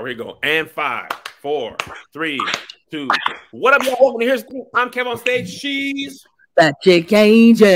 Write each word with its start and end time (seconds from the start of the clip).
All 0.00 0.06
right, 0.06 0.16
we 0.16 0.24
go. 0.24 0.38
And 0.42 0.66
five, 0.66 1.10
four, 1.42 1.76
three, 2.10 2.40
two. 2.90 3.06
What 3.50 3.74
up, 3.74 3.82
y'all? 3.82 3.98
Welcome 4.00 4.20
to 4.20 4.26
Here's 4.26 4.44
I'm 4.74 4.88
Kev 4.88 5.04
on 5.04 5.18
stage. 5.18 5.50
She's 5.50 6.26
that 6.56 6.80
chick 6.80 7.12
angel. 7.12 7.68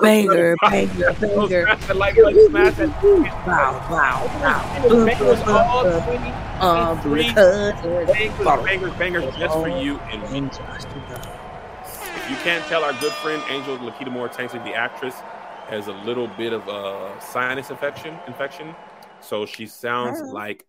Banger, 0.00 0.56
banger, 0.62 1.12
banger. 1.12 1.66
like, 1.94 2.16
like, 2.16 2.34
smash 2.46 2.76
that. 2.76 2.88
Wow, 3.46 3.86
wow, 3.90 4.24
wow. 4.40 5.04
Bangers 5.04 5.40
all 6.60 6.96
23 7.02 7.34
bangers, 7.34 8.64
bangers, 8.64 8.94
bangers 8.94 9.36
just 9.36 9.52
for 9.52 9.68
you. 9.68 9.98
And 9.98 10.22
me. 10.32 10.48
if 10.48 12.30
you 12.30 12.36
can't 12.36 12.64
tell, 12.68 12.84
our 12.84 12.94
good 12.94 13.12
friend 13.12 13.42
Angel 13.50 13.76
Laketa 13.76 14.10
Moore 14.10 14.30
Tansley, 14.30 14.64
the 14.64 14.74
actress, 14.74 15.16
has 15.68 15.88
a 15.88 15.92
little 15.92 16.28
bit 16.28 16.54
of 16.54 16.66
a 16.68 17.14
sinus 17.20 17.68
infection. 17.68 18.18
Infection, 18.26 18.74
so 19.20 19.44
she 19.44 19.66
sounds 19.66 20.22
like 20.32 20.64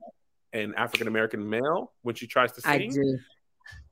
an 0.53 0.73
African 0.75 1.07
American 1.07 1.49
male 1.49 1.91
when 2.01 2.15
she 2.15 2.27
tries 2.27 2.51
to 2.53 2.61
sing. 2.61 3.19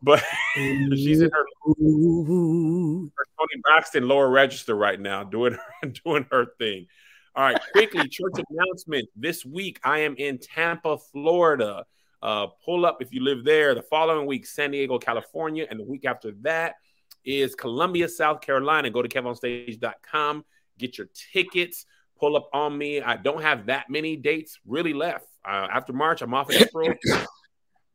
But 0.01 0.23
she's 0.55 1.21
in 1.21 1.29
her, 1.31 1.45
her 1.67 1.75
Toni 1.75 3.61
Braxton 3.63 4.07
lower 4.07 4.29
register 4.29 4.75
right 4.75 4.99
now, 4.99 5.23
doing 5.23 5.53
her, 5.53 5.89
doing 6.05 6.25
her 6.31 6.47
thing. 6.57 6.87
All 7.35 7.43
right, 7.43 7.59
quickly, 7.71 8.07
church 8.09 8.43
announcement. 8.49 9.07
This 9.15 9.45
week, 9.45 9.79
I 9.83 9.99
am 9.99 10.15
in 10.17 10.37
Tampa, 10.37 10.97
Florida. 10.97 11.85
Uh, 12.21 12.47
pull 12.65 12.85
up 12.85 12.97
if 13.01 13.13
you 13.13 13.23
live 13.23 13.45
there. 13.45 13.73
The 13.73 13.81
following 13.81 14.27
week, 14.27 14.45
San 14.45 14.71
Diego, 14.71 14.99
California. 14.99 15.65
And 15.69 15.79
the 15.79 15.83
week 15.83 16.05
after 16.05 16.33
that 16.41 16.75
is 17.23 17.55
Columbia, 17.55 18.09
South 18.09 18.41
Carolina. 18.41 18.89
Go 18.89 19.01
to 19.01 19.07
kevonstage.com, 19.07 20.45
get 20.77 20.97
your 20.97 21.07
tickets, 21.33 21.85
pull 22.19 22.35
up 22.35 22.49
on 22.53 22.77
me. 22.77 23.01
I 23.01 23.15
don't 23.15 23.41
have 23.41 23.67
that 23.67 23.89
many 23.89 24.17
dates 24.17 24.59
really 24.65 24.93
left. 24.93 25.25
Uh, 25.45 25.67
after 25.71 25.93
March, 25.93 26.21
I'm 26.21 26.33
off 26.33 26.49
in 26.51 26.61
April. 26.61 26.93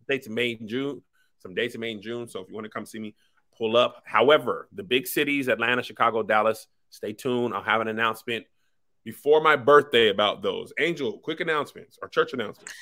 dates 0.09 0.27
in 0.27 0.35
May 0.35 0.57
and 0.59 0.69
June. 0.69 1.03
Some 1.39 1.55
dates 1.55 1.75
in 1.75 1.81
May 1.81 1.93
and 1.93 2.03
June. 2.03 2.29
So 2.29 2.41
if 2.41 2.49
you 2.49 2.55
want 2.55 2.65
to 2.65 2.71
come 2.71 2.87
see 2.87 2.99
me, 2.99 3.15
pull 3.57 3.77
up. 3.77 4.03
However, 4.05 4.69
the 4.73 4.83
big 4.83 5.07
cities, 5.07 5.49
Atlanta, 5.49 5.83
Chicago, 5.83 6.23
Dallas, 6.23 6.67
stay 6.91 7.13
tuned. 7.13 7.55
I'll 7.55 7.63
have 7.63 7.81
an 7.81 7.89
announcement 7.89 8.47
before 9.05 9.41
my 9.41 9.57
birthday 9.57 10.09
about 10.09 10.43
those. 10.43 10.73
Angel, 10.81 11.19
quick 11.19 11.41
announcements 11.41 11.99
or 12.03 12.09
church 12.09 12.33
announcements 12.33 12.75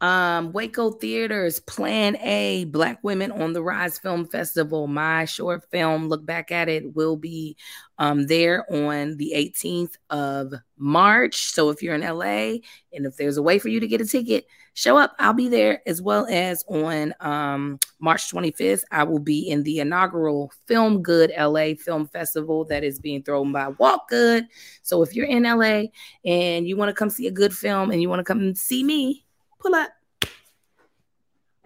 um, 0.00 0.52
Waco 0.52 0.90
Theaters, 0.90 1.60
Plan 1.60 2.16
A, 2.18 2.64
Black 2.66 3.02
Women 3.02 3.32
on 3.32 3.52
the 3.52 3.62
Rise 3.62 3.98
Film 3.98 4.26
Festival. 4.26 4.86
My 4.86 5.24
short 5.24 5.64
film, 5.70 6.08
Look 6.08 6.26
Back 6.26 6.52
at 6.52 6.68
It, 6.68 6.94
will 6.94 7.16
be 7.16 7.56
um, 7.98 8.26
there 8.26 8.70
on 8.72 9.16
the 9.16 9.32
18th 9.34 9.94
of 10.10 10.52
March. 10.76 11.46
So 11.46 11.70
if 11.70 11.82
you're 11.82 11.94
in 11.94 12.02
LA 12.02 12.58
and 12.92 13.06
if 13.06 13.16
there's 13.16 13.38
a 13.38 13.42
way 13.42 13.58
for 13.58 13.68
you 13.68 13.80
to 13.80 13.86
get 13.86 14.02
a 14.02 14.06
ticket, 14.06 14.46
show 14.74 14.98
up. 14.98 15.16
I'll 15.18 15.32
be 15.32 15.48
there 15.48 15.80
as 15.86 16.02
well 16.02 16.26
as 16.28 16.62
on 16.68 17.14
um, 17.20 17.78
March 17.98 18.30
25th. 18.30 18.84
I 18.90 19.04
will 19.04 19.18
be 19.18 19.48
in 19.48 19.62
the 19.62 19.80
inaugural 19.80 20.52
Film 20.66 21.02
Good 21.02 21.32
LA 21.36 21.74
Film 21.74 22.06
Festival 22.06 22.66
that 22.66 22.84
is 22.84 22.98
being 22.98 23.22
thrown 23.22 23.50
by 23.52 23.68
Walk 23.68 24.10
Good. 24.10 24.46
So 24.82 25.02
if 25.02 25.14
you're 25.14 25.26
in 25.26 25.44
LA 25.44 25.84
and 26.24 26.68
you 26.68 26.76
want 26.76 26.90
to 26.90 26.94
come 26.94 27.08
see 27.08 27.26
a 27.26 27.32
good 27.32 27.54
film 27.54 27.90
and 27.90 28.02
you 28.02 28.10
want 28.10 28.20
to 28.20 28.24
come 28.24 28.54
see 28.54 28.84
me, 28.84 29.25
pull 29.58 29.74
up. 29.74 29.90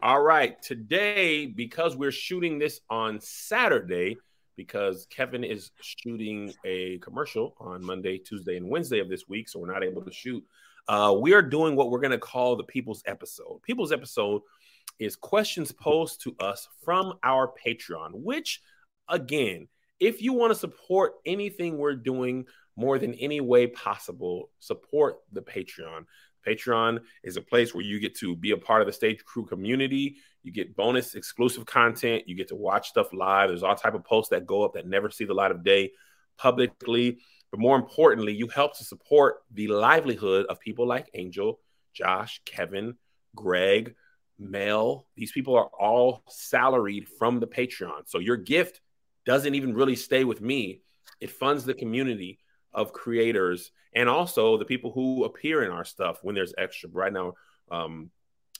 All 0.02 0.22
right. 0.22 0.60
Today, 0.62 1.46
because 1.46 1.97
we're 1.97 2.10
shooting 2.10 2.58
this 2.58 2.80
on 2.88 3.20
Saturday, 3.20 4.16
because 4.56 5.06
Kevin 5.10 5.44
is 5.44 5.70
shooting 5.80 6.52
a 6.64 6.98
commercial 6.98 7.55
on 7.60 7.84
Monday, 7.84 8.19
Tuesday, 8.19 8.56
and 8.56 8.69
Wednesday 8.69 9.00
of 9.00 9.08
this 9.08 9.28
week, 9.28 9.48
so 9.48 9.58
we're 9.58 9.72
not 9.72 9.84
able 9.84 10.02
to 10.02 10.12
shoot. 10.12 10.44
Uh, 10.88 11.14
we 11.20 11.34
are 11.34 11.42
doing 11.42 11.77
what 11.77 11.91
we're 11.91 12.00
going 12.00 12.10
to 12.10 12.19
call 12.19 12.56
the 12.56 12.64
People's 12.64 13.02
Episode. 13.06 13.62
People's 13.62 13.92
Episode 13.92 14.42
is 14.98 15.16
questions 15.16 15.72
posed 15.72 16.22
to 16.22 16.34
us 16.41 16.69
from 16.84 17.14
our 17.22 17.52
Patreon, 17.66 18.10
which, 18.12 18.60
again, 19.08 19.69
if 19.98 20.22
you 20.22 20.32
want 20.32 20.50
to 20.50 20.58
support 20.58 21.14
anything 21.26 21.76
we're 21.76 21.94
doing 21.94 22.47
more 22.76 22.98
than 22.98 23.14
any 23.14 23.41
way 23.41 23.66
possible, 23.66 24.50
support 24.59 25.19
the 25.32 25.43
Patreon. 25.43 26.06
Patreon 26.46 27.00
is 27.22 27.36
a 27.36 27.42
place 27.42 27.74
where 27.74 27.84
you 27.84 28.00
get 28.00 28.16
to 28.16 28.36
be 28.36 28.52
a 28.52 28.56
part 28.56 28.80
of 28.80 28.86
the 28.86 28.92
stage 28.92 29.24
crew 29.24 29.44
community. 29.44 30.16
You 30.42 30.52
get 30.52 30.76
bonus 30.76 31.14
exclusive 31.14 31.66
content. 31.66 32.24
You 32.26 32.34
get 32.34 32.48
to 32.48 32.56
watch 32.56 32.88
stuff 32.88 33.12
live. 33.12 33.48
There's 33.48 33.62
all 33.62 33.74
type 33.74 33.94
of 33.94 34.04
posts 34.04 34.30
that 34.30 34.46
go 34.46 34.64
up 34.64 34.74
that 34.74 34.86
never 34.86 35.10
see 35.10 35.24
the 35.24 35.34
light 35.34 35.50
of 35.50 35.62
day 35.62 35.92
publicly. 36.38 37.18
But 37.50 37.60
more 37.60 37.76
importantly, 37.76 38.32
you 38.32 38.48
help 38.48 38.76
to 38.78 38.84
support 38.84 39.42
the 39.52 39.68
livelihood 39.68 40.46
of 40.48 40.60
people 40.60 40.86
like 40.86 41.10
Angel, 41.14 41.60
Josh, 41.92 42.40
Kevin, 42.44 42.94
Greg, 43.34 43.94
Mel. 44.38 45.06
These 45.16 45.32
people 45.32 45.56
are 45.56 45.70
all 45.78 46.22
salaried 46.28 47.08
from 47.18 47.40
the 47.40 47.46
Patreon. 47.46 48.02
So 48.06 48.18
your 48.18 48.36
gift 48.36 48.80
doesn't 49.26 49.54
even 49.54 49.74
really 49.74 49.96
stay 49.96 50.24
with 50.24 50.40
me. 50.40 50.82
It 51.20 51.30
funds 51.30 51.64
the 51.64 51.74
community 51.74 52.38
of 52.72 52.92
creators 52.92 53.72
and 53.94 54.08
also 54.08 54.56
the 54.56 54.64
people 54.64 54.92
who 54.92 55.25
appear 55.25 55.64
in 55.64 55.70
our 55.70 55.84
stuff 55.84 56.19
when 56.22 56.34
there's 56.34 56.54
extra. 56.58 56.88
Right 56.91 57.12
now, 57.12 57.34
um, 57.70 58.10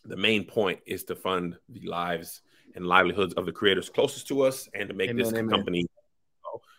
the 0.05 0.17
main 0.17 0.45
point 0.45 0.81
is 0.87 1.05
to 1.05 1.15
fund 1.15 1.57
the 1.69 1.87
lives 1.87 2.43
and 2.75 2.87
livelihoods 2.87 3.35
of 3.35 3.47
the 3.47 3.53
creators 3.53 3.89
closest 3.89 4.29
to 4.29 4.43
us 4.43 4.69
and 4.75 4.89
to 4.89 4.95
make 4.95 5.11
amen, 5.11 5.25
this 5.25 5.33
amen. 5.33 5.51
company. 5.51 5.87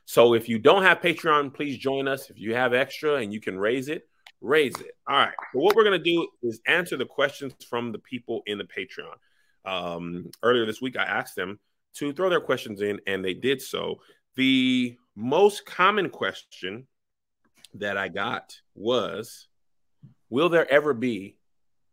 So 0.06 0.34
if 0.34 0.50
you 0.50 0.60
don't 0.60 0.84
have 0.84 1.00
Patreon, 1.00 1.54
please 1.54 1.78
join 1.78 2.08
us. 2.08 2.30
If 2.30 2.38
you 2.38 2.54
have 2.54 2.74
extra 2.74 3.16
and 3.16 3.32
you 3.32 3.40
can 3.40 3.58
raise 3.58 3.88
it, 3.88 4.10
raise 4.42 4.76
it. 4.80 4.92
All 5.08 5.16
right. 5.16 5.34
So 5.54 5.60
what 5.60 5.76
we're 5.76 5.86
going 5.86 6.02
to 6.02 6.04
do 6.04 6.28
is 6.44 6.60
answer 6.66 6.98
the 6.98 7.06
questions 7.06 7.54
from 7.70 7.92
the 7.92 8.00
people 8.00 8.42
in 8.46 8.58
the 8.58 8.66
Patreon. 8.66 9.16
Um, 9.64 10.32
earlier 10.44 10.66
this 10.66 10.82
week, 10.82 10.98
I 10.98 11.04
asked 11.04 11.36
them 11.36 11.60
to 11.96 12.12
throw 12.12 12.30
their 12.30 12.42
questions 12.42 12.82
in, 12.82 13.00
and 13.08 13.24
they 13.24 13.34
did 13.34 13.62
so. 13.62 14.02
The 14.36 14.98
most 15.16 15.66
common 15.66 16.10
question 16.10 16.88
that 17.76 17.98
I 17.98 18.08
got 18.08 18.60
was 18.76 19.48
Will 20.32 20.48
there 20.48 20.72
ever 20.72 20.94
be 20.94 21.36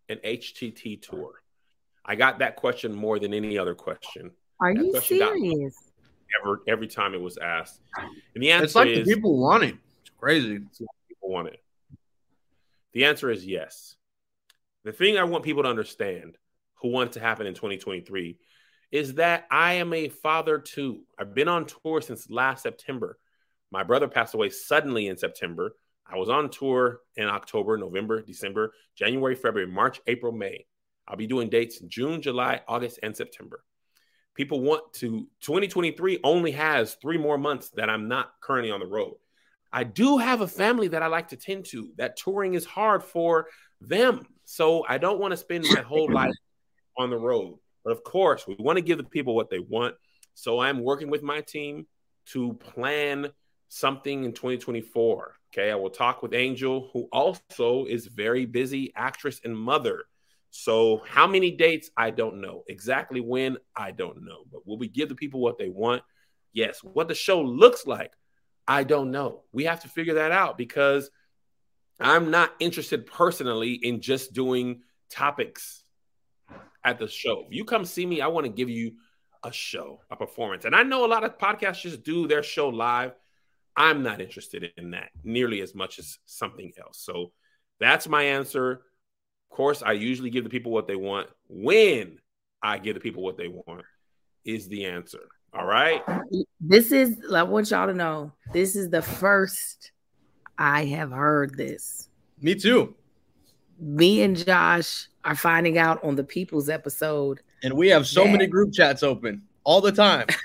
an 0.08 0.20
HTT 0.24 1.02
tour? 1.02 1.42
I 2.04 2.14
got 2.14 2.38
that 2.38 2.54
question 2.54 2.94
more 2.94 3.18
than 3.18 3.34
any 3.34 3.58
other 3.58 3.74
question. 3.74 4.30
Are 4.60 4.72
that 4.72 4.82
you 4.82 5.00
serious? 5.00 5.74
Ever, 6.40 6.62
every 6.68 6.86
time 6.86 7.14
it 7.14 7.20
was 7.20 7.36
asked. 7.36 7.80
And 8.34 8.42
the 8.42 8.52
answer 8.52 8.64
it's 8.64 8.74
like 8.76 8.88
is 8.88 9.08
people 9.08 9.36
want 9.38 9.64
it. 9.64 9.76
It's 10.02 10.10
crazy. 10.16 10.60
People 11.08 11.30
want 11.30 11.48
it. 11.48 11.60
The 12.92 13.06
answer 13.06 13.28
is 13.28 13.44
yes. 13.44 13.96
The 14.84 14.92
thing 14.92 15.18
I 15.18 15.24
want 15.24 15.44
people 15.44 15.64
to 15.64 15.68
understand 15.68 16.38
who 16.76 16.90
want 16.90 17.10
it 17.10 17.12
to 17.14 17.20
happen 17.20 17.46
in 17.46 17.54
2023 17.54 18.38
is 18.92 19.14
that 19.14 19.46
I 19.50 19.74
am 19.74 19.92
a 19.92 20.08
father 20.08 20.58
too. 20.58 21.00
I've 21.18 21.34
been 21.34 21.48
on 21.48 21.66
tour 21.66 22.00
since 22.00 22.30
last 22.30 22.62
September. 22.62 23.18
My 23.70 23.82
brother 23.82 24.08
passed 24.08 24.34
away 24.34 24.50
suddenly 24.50 25.08
in 25.08 25.16
September. 25.16 25.74
I 26.06 26.16
was 26.16 26.28
on 26.28 26.48
tour 26.48 27.00
in 27.16 27.26
October, 27.26 27.76
November, 27.76 28.22
December, 28.22 28.72
January, 28.96 29.34
February, 29.34 29.70
March, 29.70 30.00
April, 30.06 30.32
May. 30.32 30.66
I'll 31.06 31.16
be 31.16 31.26
doing 31.26 31.48
dates 31.48 31.80
in 31.80 31.88
June, 31.88 32.22
July, 32.22 32.62
August, 32.66 32.98
and 33.02 33.16
September. 33.16 33.62
People 34.34 34.60
want 34.60 34.92
to, 34.94 35.26
2023 35.40 36.20
only 36.22 36.52
has 36.52 36.94
three 36.94 37.18
more 37.18 37.36
months 37.36 37.70
that 37.70 37.90
I'm 37.90 38.08
not 38.08 38.32
currently 38.40 38.70
on 38.70 38.80
the 38.80 38.86
road. 38.86 39.16
I 39.72 39.84
do 39.84 40.18
have 40.18 40.40
a 40.40 40.48
family 40.48 40.88
that 40.88 41.02
I 41.02 41.08
like 41.08 41.28
to 41.28 41.36
tend 41.36 41.66
to. 41.66 41.90
That 41.96 42.16
touring 42.16 42.54
is 42.54 42.64
hard 42.64 43.02
for 43.02 43.48
them. 43.80 44.26
So 44.44 44.84
I 44.88 44.98
don't 44.98 45.20
want 45.20 45.32
to 45.32 45.36
spend 45.36 45.66
my 45.70 45.82
whole 45.82 46.08
life 46.12 46.34
on 46.96 47.10
the 47.10 47.18
road. 47.18 47.58
But 47.84 47.92
of 47.92 48.02
course, 48.02 48.46
we 48.46 48.56
want 48.58 48.76
to 48.76 48.82
give 48.82 48.98
the 48.98 49.04
people 49.04 49.34
what 49.34 49.50
they 49.50 49.58
want. 49.58 49.94
So 50.34 50.60
I'm 50.60 50.82
working 50.82 51.10
with 51.10 51.22
my 51.22 51.40
team 51.40 51.86
to 52.26 52.54
plan 52.54 53.30
something 53.68 54.24
in 54.24 54.32
2024. 54.32 55.34
Okay, 55.52 55.70
I 55.70 55.74
will 55.76 55.90
talk 55.90 56.22
with 56.22 56.34
Angel, 56.34 56.90
who 56.92 57.08
also 57.12 57.86
is 57.86 58.06
very 58.06 58.44
busy 58.44 58.92
actress 58.94 59.40
and 59.44 59.56
mother. 59.56 60.04
So, 60.50 61.02
how 61.06 61.26
many 61.26 61.50
dates? 61.50 61.90
I 61.96 62.10
don't 62.10 62.40
know. 62.40 62.64
Exactly 62.68 63.20
when? 63.20 63.58
I 63.76 63.90
don't 63.90 64.24
know. 64.24 64.44
But 64.50 64.66
will 64.66 64.78
we 64.78 64.88
give 64.88 65.08
the 65.08 65.14
people 65.14 65.40
what 65.40 65.58
they 65.58 65.68
want? 65.68 66.02
Yes. 66.52 66.80
What 66.82 67.08
the 67.08 67.14
show 67.14 67.42
looks 67.42 67.86
like? 67.86 68.12
I 68.66 68.84
don't 68.84 69.10
know. 69.10 69.44
We 69.52 69.64
have 69.64 69.80
to 69.80 69.88
figure 69.88 70.14
that 70.14 70.32
out 70.32 70.58
because 70.58 71.10
I'm 72.00 72.30
not 72.30 72.52
interested 72.60 73.06
personally 73.06 73.72
in 73.72 74.00
just 74.00 74.32
doing 74.32 74.82
topics 75.10 75.82
at 76.84 76.98
the 76.98 77.08
show. 77.08 77.44
If 77.46 77.54
you 77.54 77.64
come 77.64 77.84
see 77.84 78.06
me, 78.06 78.20
I 78.20 78.28
want 78.28 78.46
to 78.46 78.52
give 78.52 78.68
you 78.68 78.92
a 79.42 79.52
show, 79.52 80.00
a 80.10 80.16
performance. 80.16 80.64
And 80.64 80.74
I 80.74 80.82
know 80.82 81.04
a 81.04 81.08
lot 81.08 81.24
of 81.24 81.38
podcasts 81.38 81.82
just 81.82 82.02
do 82.02 82.26
their 82.26 82.42
show 82.42 82.68
live 82.68 83.12
I'm 83.78 84.02
not 84.02 84.20
interested 84.20 84.72
in 84.76 84.90
that 84.90 85.10
nearly 85.22 85.60
as 85.60 85.72
much 85.72 86.00
as 86.00 86.18
something 86.26 86.72
else. 86.84 86.98
So 86.98 87.30
that's 87.78 88.08
my 88.08 88.24
answer. 88.24 88.72
Of 88.72 89.56
course, 89.56 89.84
I 89.84 89.92
usually 89.92 90.30
give 90.30 90.42
the 90.42 90.50
people 90.50 90.72
what 90.72 90.88
they 90.88 90.96
want. 90.96 91.28
When 91.48 92.18
I 92.60 92.78
give 92.78 92.94
the 92.94 93.00
people 93.00 93.22
what 93.22 93.38
they 93.38 93.46
want 93.46 93.84
is 94.44 94.66
the 94.66 94.86
answer. 94.86 95.20
All 95.54 95.64
right. 95.64 96.02
This 96.60 96.90
is, 96.90 97.18
I 97.32 97.44
want 97.44 97.70
y'all 97.70 97.86
to 97.86 97.94
know, 97.94 98.32
this 98.52 98.74
is 98.74 98.90
the 98.90 99.00
first 99.00 99.92
I 100.58 100.84
have 100.86 101.12
heard 101.12 101.56
this. 101.56 102.08
Me 102.40 102.56
too. 102.56 102.96
Me 103.78 104.22
and 104.22 104.36
Josh 104.36 105.06
are 105.24 105.36
finding 105.36 105.78
out 105.78 106.02
on 106.02 106.16
the 106.16 106.24
People's 106.24 106.68
episode. 106.68 107.40
And 107.62 107.74
we 107.74 107.88
have 107.90 108.08
so 108.08 108.26
many 108.26 108.48
group 108.48 108.72
chats 108.72 109.04
open 109.04 109.42
all 109.62 109.80
the 109.80 109.92
time. 109.92 110.26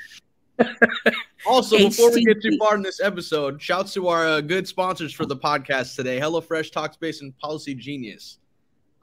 also, 1.46 1.78
before 1.78 2.12
we 2.12 2.24
get 2.26 2.42
too 2.42 2.58
far 2.58 2.76
in 2.76 2.82
this 2.82 3.02
episode, 3.02 3.62
shouts 3.62 3.94
to 3.94 4.08
our 4.08 4.26
uh, 4.28 4.42
good 4.42 4.68
sponsors 4.68 5.14
for 5.14 5.26
the 5.26 5.36
podcast 5.36 5.96
today 5.96 6.20
HelloFresh, 6.20 6.72
Talkspace, 6.72 7.22
and 7.22 7.38
Policy 7.38 7.76
Genius. 7.76 8.40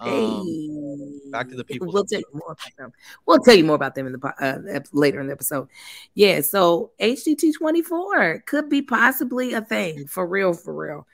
Um, 0.00 0.46
hey. 0.46 1.30
Back 1.30 1.48
to 1.50 1.56
the 1.56 1.64
people. 1.64 1.92
We'll 1.92 2.04
tell 2.04 2.20
you 2.20 2.26
more 2.32 2.52
about 2.52 2.76
them. 2.78 2.92
We'll 3.26 3.38
tell 3.40 3.54
you 3.54 3.64
more 3.64 3.76
about 3.76 3.94
them 3.94 4.06
in 4.06 4.12
the 4.12 4.34
uh, 4.40 4.80
later 4.92 5.20
in 5.20 5.26
the 5.26 5.32
episode. 5.32 5.68
Yeah, 6.14 6.40
so 6.40 6.92
HTT 7.00 7.52
twenty 7.58 7.82
four 7.82 8.42
could 8.46 8.68
be 8.68 8.82
possibly 8.82 9.52
a 9.52 9.60
thing 9.60 10.06
for 10.06 10.26
real, 10.26 10.54
for 10.54 10.74
real. 10.74 11.06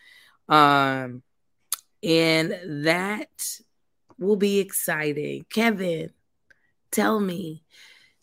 Um, 0.48 1.22
and 2.02 2.84
that 2.86 3.60
will 4.18 4.36
be 4.36 4.60
exciting. 4.60 5.44
Kevin, 5.50 6.10
tell 6.90 7.18
me, 7.18 7.64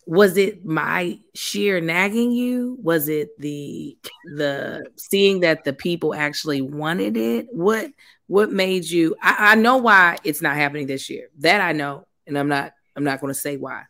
was 0.06 0.38
it 0.38 0.66
my 0.66 1.20
sheer 1.34 1.80
nagging 1.80 2.32
you? 2.32 2.78
Was 2.82 3.08
it 3.08 3.40
the 3.40 3.98
the 4.36 4.90
seeing 4.98 5.42
that 5.42 5.64
the 5.64 5.74
people 5.74 6.14
actually 6.14 6.62
wanted 6.62 7.18
it? 7.18 7.48
What 7.52 7.92
what 8.28 8.52
made 8.52 8.86
you 8.86 9.16
I, 9.22 9.52
I 9.52 9.56
know 9.56 9.78
why 9.78 10.18
it's 10.24 10.42
not 10.42 10.56
happening 10.56 10.88
this 10.88 11.10
year. 11.10 11.30
That 11.40 11.62
I 11.62 11.72
know, 11.72 12.08
and 12.28 12.38
I'm 12.38 12.48
not 12.48 12.74
I'm 12.96 13.04
not 13.04 13.22
gonna 13.22 13.34
say 13.34 13.58
why. 13.58 13.84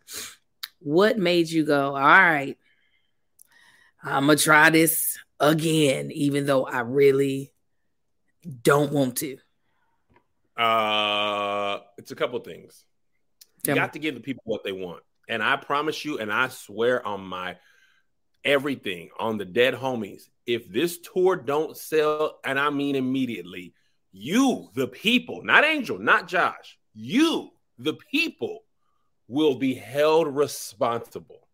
What 0.79 1.17
made 1.17 1.49
you 1.49 1.65
go, 1.65 1.95
all 1.95 2.01
right, 2.01 2.57
I'm 4.03 4.27
gonna 4.27 4.37
try 4.37 4.69
this 4.69 5.17
again, 5.39 6.11
even 6.11 6.45
though 6.45 6.65
I 6.65 6.81
really 6.81 7.53
don't 8.61 8.91
want 8.91 9.17
to? 9.17 9.37
Uh, 10.57 11.79
it's 11.97 12.11
a 12.11 12.15
couple 12.15 12.39
things. 12.39 12.85
You 13.65 13.75
got 13.75 13.93
to 13.93 13.99
give 13.99 14.15
the 14.15 14.21
people 14.21 14.43
what 14.45 14.63
they 14.63 14.73
want, 14.73 15.03
and 15.27 15.41
I 15.41 15.55
promise 15.55 16.03
you, 16.03 16.19
and 16.19 16.31
I 16.31 16.49
swear 16.49 17.05
on 17.05 17.21
my 17.25 17.57
everything 18.43 19.09
on 19.19 19.37
the 19.37 19.45
dead 19.45 19.73
homies. 19.73 20.23
If 20.45 20.69
this 20.69 20.99
tour 20.99 21.35
don't 21.35 21.77
sell, 21.77 22.39
and 22.43 22.59
I 22.59 22.69
mean 22.69 22.95
immediately, 22.95 23.73
you, 24.11 24.69
the 24.75 24.87
people, 24.87 25.41
not 25.43 25.63
Angel, 25.63 25.97
not 25.97 26.27
Josh, 26.27 26.77
you, 26.93 27.49
the 27.77 27.93
people, 28.11 28.59
will 29.27 29.55
be 29.55 29.73
held 29.73 30.27
responsible. 30.27 31.47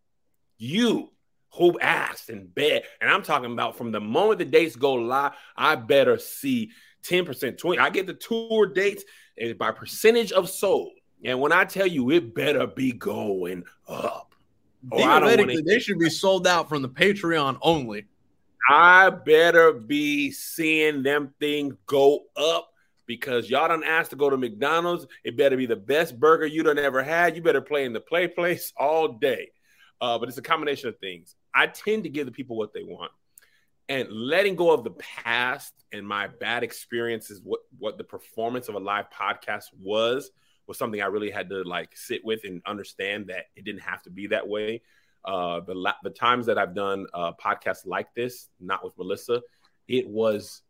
You 0.58 1.10
who 1.54 1.78
asked 1.80 2.28
and 2.28 2.54
begged, 2.54 2.86
and 3.00 3.10
I'm 3.10 3.22
talking 3.22 3.52
about 3.52 3.76
from 3.76 3.92
the 3.92 4.00
moment 4.00 4.38
the 4.38 4.44
dates 4.44 4.76
go 4.76 4.94
live, 4.94 5.32
I 5.56 5.76
better 5.76 6.18
see 6.18 6.72
10%, 7.04 7.56
20. 7.58 7.78
I 7.78 7.90
get 7.90 8.06
the 8.06 8.14
tour 8.14 8.66
dates 8.66 9.04
and 9.38 9.56
by 9.56 9.70
percentage 9.70 10.32
of 10.32 10.50
sold. 10.50 10.92
And 11.24 11.40
when 11.40 11.52
I 11.52 11.64
tell 11.64 11.86
you 11.86 12.10
it 12.10 12.34
better 12.34 12.66
be 12.66 12.92
going 12.92 13.64
up. 13.88 14.34
Theoretically, 14.96 15.62
they 15.62 15.78
should 15.78 15.98
be 15.98 16.08
sold 16.08 16.46
out 16.46 16.68
from 16.68 16.80
the 16.82 16.88
Patreon 16.88 17.58
only. 17.60 18.06
I 18.68 19.10
better 19.10 19.72
be 19.72 20.30
seeing 20.30 21.02
them 21.02 21.34
things 21.38 21.74
go 21.86 22.20
up 22.36 22.72
because 23.06 23.50
y'all 23.50 23.68
done 23.68 23.84
asked 23.84 24.10
to 24.10 24.16
go 24.16 24.30
to 24.30 24.36
McDonald's. 24.36 25.06
It 25.24 25.36
better 25.36 25.56
be 25.56 25.66
the 25.66 25.76
best 25.76 26.18
burger 26.18 26.46
you 26.46 26.62
done 26.62 26.78
ever 26.78 27.02
had. 27.02 27.36
You 27.36 27.42
better 27.42 27.60
play 27.60 27.84
in 27.84 27.92
the 27.92 28.00
play 28.00 28.28
place 28.28 28.72
all 28.78 29.08
day. 29.08 29.50
Uh, 30.00 30.18
but 30.18 30.28
it's 30.28 30.38
a 30.38 30.42
combination 30.42 30.88
of 30.88 30.98
things. 30.98 31.34
I 31.54 31.66
tend 31.66 32.04
to 32.04 32.08
give 32.08 32.26
the 32.26 32.32
people 32.32 32.56
what 32.56 32.72
they 32.72 32.82
want 32.82 33.12
and 33.90 34.08
letting 34.10 34.54
go 34.54 34.70
of 34.72 34.84
the 34.84 34.92
past 34.92 35.74
and 35.92 36.06
my 36.06 36.28
bad 36.28 36.62
experiences 36.62 37.40
what 37.42 37.60
what 37.78 37.98
the 37.98 38.04
performance 38.04 38.68
of 38.68 38.76
a 38.76 38.78
live 38.78 39.06
podcast 39.10 39.64
was 39.82 40.30
was 40.70 40.78
something 40.78 41.02
i 41.02 41.06
really 41.06 41.30
had 41.30 41.50
to 41.50 41.62
like 41.64 41.90
sit 41.94 42.24
with 42.24 42.40
and 42.44 42.62
understand 42.66 43.26
that 43.26 43.46
it 43.56 43.64
didn't 43.64 43.82
have 43.82 44.02
to 44.02 44.10
be 44.10 44.26
that 44.26 44.46
way 44.48 44.80
uh 45.26 45.60
the 45.60 45.74
la- 45.74 46.00
the 46.02 46.10
times 46.10 46.46
that 46.46 46.56
i've 46.56 46.74
done 46.74 47.06
podcasts 47.14 47.84
like 47.84 48.14
this 48.14 48.48
not 48.58 48.82
with 48.82 48.96
melissa 48.96 49.42
it 49.86 50.08
was 50.08 50.62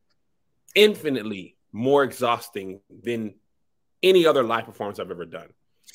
infinitely 0.74 1.56
more 1.72 2.02
exhausting 2.02 2.80
than 3.02 3.34
any 4.02 4.26
other 4.26 4.42
live 4.42 4.64
performance 4.64 4.98
i've 4.98 5.10
ever 5.10 5.24
done 5.24 5.48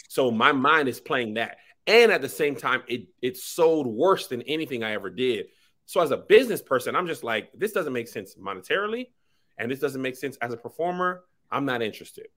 so 0.07 0.31
my 0.31 0.53
mind 0.53 0.87
is 0.87 1.01
playing 1.01 1.33
that 1.33 1.57
and 1.87 2.11
at 2.11 2.21
the 2.21 2.29
same 2.29 2.55
time 2.55 2.81
it 2.87 3.07
it 3.21 3.35
sold 3.35 3.87
worse 3.87 4.27
than 4.27 4.41
anything 4.43 4.83
i 4.83 4.91
ever 4.93 5.09
did 5.09 5.47
so 5.85 6.01
as 6.01 6.11
a 6.11 6.17
business 6.17 6.61
person, 6.61 6.95
I'm 6.95 7.07
just 7.07 7.23
like, 7.23 7.49
this 7.53 7.71
doesn't 7.71 7.93
make 7.93 8.07
sense 8.07 8.35
monetarily, 8.35 9.07
and 9.57 9.69
this 9.69 9.79
doesn't 9.79 10.01
make 10.01 10.15
sense 10.15 10.35
as 10.37 10.51
a 10.51 10.57
performer. 10.57 11.23
I'm 11.51 11.65
not 11.65 11.81
interested. 11.81 12.27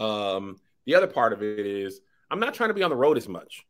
Um, 0.00 0.56
the 0.86 0.94
other 0.94 1.06
part 1.06 1.32
of 1.32 1.42
it 1.42 1.66
is 1.66 2.00
I'm 2.30 2.40
not 2.40 2.54
trying 2.54 2.70
to 2.70 2.74
be 2.74 2.82
on 2.82 2.90
the 2.90 2.96
road 2.96 3.16
as 3.16 3.28
much 3.28 3.64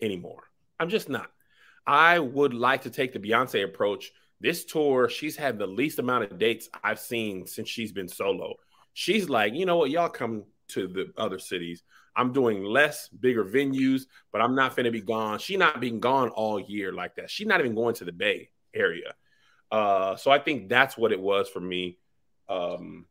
anymore. 0.00 0.44
I'm 0.78 0.88
just 0.88 1.08
not. 1.08 1.30
I 1.86 2.18
would 2.18 2.54
like 2.54 2.82
to 2.82 2.90
take 2.90 3.12
the 3.12 3.18
Beyonce 3.18 3.64
approach. 3.64 4.12
This 4.40 4.64
tour, 4.64 5.08
she's 5.08 5.36
had 5.36 5.58
the 5.58 5.66
least 5.66 5.98
amount 5.98 6.24
of 6.24 6.38
dates 6.38 6.68
I've 6.84 7.00
seen 7.00 7.46
since 7.46 7.68
she's 7.68 7.92
been 7.92 8.08
solo. 8.08 8.54
She's 8.92 9.28
like, 9.28 9.54
you 9.54 9.66
know 9.66 9.76
what, 9.76 9.90
y'all 9.90 10.08
come 10.08 10.44
to 10.68 10.86
the 10.86 11.12
other 11.16 11.38
cities. 11.38 11.82
I'm 12.14 12.32
doing 12.32 12.64
less, 12.64 13.08
bigger 13.08 13.44
venues, 13.44 14.02
but 14.32 14.40
I'm 14.40 14.54
not 14.54 14.76
to 14.76 14.90
be 14.90 15.00
gone. 15.00 15.38
She 15.38 15.56
not 15.56 15.80
being 15.80 16.00
gone 16.00 16.28
all 16.30 16.60
year 16.60 16.92
like 16.92 17.14
that. 17.16 17.30
She's 17.30 17.46
not 17.46 17.60
even 17.60 17.74
going 17.74 17.94
to 17.96 18.04
the 18.04 18.12
Bay 18.12 18.50
area. 18.74 19.14
Uh, 19.70 20.16
so 20.16 20.30
I 20.30 20.38
think 20.38 20.68
that's 20.68 20.96
what 20.96 21.12
it 21.12 21.20
was 21.20 21.48
for 21.48 21.60
me. 21.60 21.98
Um, 22.48 23.06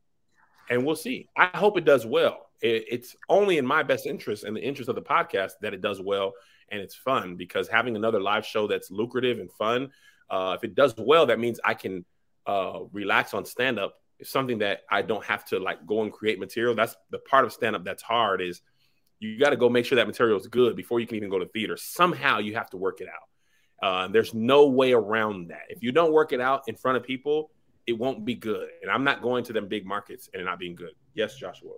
and 0.70 0.86
we'll 0.86 0.96
see. 0.96 1.30
I 1.36 1.50
hope 1.56 1.78
it 1.78 1.86
does 1.86 2.06
well. 2.06 2.47
It, 2.62 2.86
it's 2.90 3.16
only 3.30 3.58
in 3.58 3.66
my 3.66 3.84
best 3.84 4.06
interest 4.06 4.44
and 4.44 4.56
the 4.56 4.62
interest 4.62 4.90
of 4.90 4.96
the 4.96 5.02
podcast 5.02 5.54
that 5.62 5.74
it 5.74 5.82
does 5.82 6.02
well 6.02 6.34
and 6.70 6.82
it's 6.82 6.96
fun 6.96 7.36
because 7.36 7.68
having 7.68 7.96
another 7.96 8.20
live 8.20 8.46
show 8.46 8.68
that's 8.68 8.92
lucrative 8.92 9.40
and 9.40 9.52
fun, 9.52 9.92
uh, 10.30 10.56
if 10.58 10.64
it 10.64 10.76
does 10.76 10.94
well, 10.98 11.26
that 11.28 11.40
means 11.40 11.60
I 11.64 11.74
can 11.74 12.06
uh, 12.46 12.80
relax 12.92 13.34
on 13.34 13.46
stand 13.46 13.80
up. 13.80 13.96
It's 14.20 14.32
something 14.32 14.60
that 14.60 14.82
I 14.90 15.04
don't 15.04 15.24
have 15.26 15.46
to 15.46 15.60
like 15.60 15.86
go 15.86 16.02
and 16.02 16.12
create 16.12 16.40
material. 16.40 16.76
That's 16.76 16.96
the 17.12 17.20
part 17.20 17.46
of 17.46 17.54
stand 17.54 17.76
up 17.76 17.84
that's 17.84 18.04
hard 18.04 18.42
is– 18.42 18.62
you 19.20 19.40
got 19.40 19.50
to 19.50 19.58
go 19.58 19.70
make 19.70 19.86
sure 19.86 19.96
that 19.96 20.08
material 20.08 20.38
is 20.38 20.48
good 20.48 20.76
before 20.76 21.00
you 21.00 21.08
can 21.08 21.18
even 21.18 21.30
go 21.30 21.40
to 21.40 21.48
theater. 21.48 21.78
Somehow 21.78 22.40
you 22.40 22.56
have 22.56 22.70
to 22.72 22.78
work 22.78 23.02
it 23.02 23.08
out. 23.08 23.86
Uh, 23.86 24.08
there's 24.08 24.34
no 24.34 24.68
way 24.68 24.94
around 24.94 25.50
that. 25.50 25.64
If 25.70 25.84
you 25.84 25.92
don't 25.92 26.12
work 26.12 26.34
it 26.34 26.42
out 26.42 26.64
in 26.68 26.76
front 26.76 26.98
of 26.98 27.04
people, 27.04 27.52
it 27.86 27.94
won't 27.94 28.26
be 28.26 28.36
good. 28.36 28.70
And 28.82 28.92
I'm 28.92 29.04
not 29.04 29.22
going 29.22 29.44
to 29.46 29.54
them 29.54 29.68
big 29.68 29.86
markets 29.86 30.30
and 30.34 30.46
not 30.46 30.60
being 30.60 30.76
good. 30.76 30.92
Yes, 31.14 31.36
Joshua. 31.36 31.74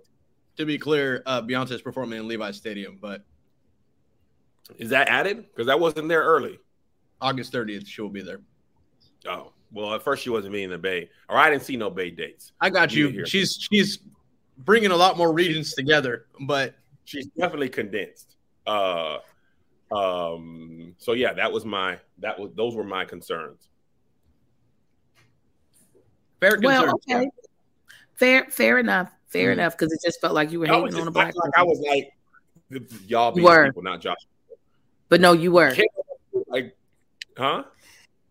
To 0.56 0.66
be 0.66 0.78
clear, 0.78 1.22
uh, 1.26 1.42
Beyonce 1.42 1.72
is 1.72 1.82
performing 1.82 2.18
in 2.18 2.28
Levi's 2.28 2.56
Stadium, 2.56 2.98
but 3.00 3.24
is 4.78 4.90
that 4.90 5.08
added? 5.08 5.46
Because 5.48 5.66
that 5.66 5.80
wasn't 5.80 6.08
there 6.08 6.22
early. 6.22 6.58
August 7.20 7.52
30th, 7.52 7.86
she 7.86 8.02
will 8.02 8.10
be 8.10 8.22
there. 8.22 8.40
Oh 9.26 9.52
well, 9.72 9.94
at 9.94 10.02
first 10.02 10.22
she 10.22 10.30
wasn't 10.30 10.52
being 10.52 10.64
in 10.64 10.70
the 10.70 10.78
Bay, 10.78 11.10
or 11.28 11.36
I 11.36 11.50
didn't 11.50 11.62
see 11.62 11.76
no 11.76 11.90
Bay 11.90 12.10
dates. 12.10 12.52
I 12.60 12.70
got 12.70 12.92
you. 12.92 13.24
She's 13.26 13.58
she's 13.70 13.98
bringing 14.58 14.90
a 14.90 14.96
lot 14.96 15.16
more 15.16 15.32
regions 15.32 15.74
together, 15.74 16.26
but 16.40 16.74
she's 17.04 17.26
definitely 17.38 17.68
condensed. 17.68 18.36
Uh, 18.66 19.18
um, 19.92 20.94
so 20.98 21.12
yeah, 21.12 21.32
that 21.34 21.52
was 21.52 21.64
my 21.64 21.98
that 22.18 22.38
was 22.38 22.50
those 22.54 22.74
were 22.74 22.84
my 22.84 23.04
concerns. 23.04 23.68
Fair 26.40 26.58
well, 26.62 26.94
okay. 27.08 27.28
Fair, 28.14 28.46
fair 28.50 28.78
enough. 28.78 29.10
Fair 29.30 29.50
mm-hmm. 29.50 29.60
enough, 29.60 29.76
because 29.78 29.92
it 29.92 30.00
just 30.04 30.20
felt 30.20 30.34
like 30.34 30.50
you 30.50 30.60
were 30.60 30.66
hating 30.66 30.94
on 30.94 31.04
the 31.04 31.10
black. 31.10 31.34
Like 31.36 31.52
I 31.56 31.62
was 31.62 31.80
like, 31.80 32.12
y'all 33.06 33.32
be 33.32 33.42
people, 33.42 33.82
not 33.82 34.00
Josh. 34.00 34.18
But 35.08 35.20
no, 35.20 35.32
you 35.32 35.52
were. 35.52 35.74
Like, 36.48 36.76
huh? 37.36 37.64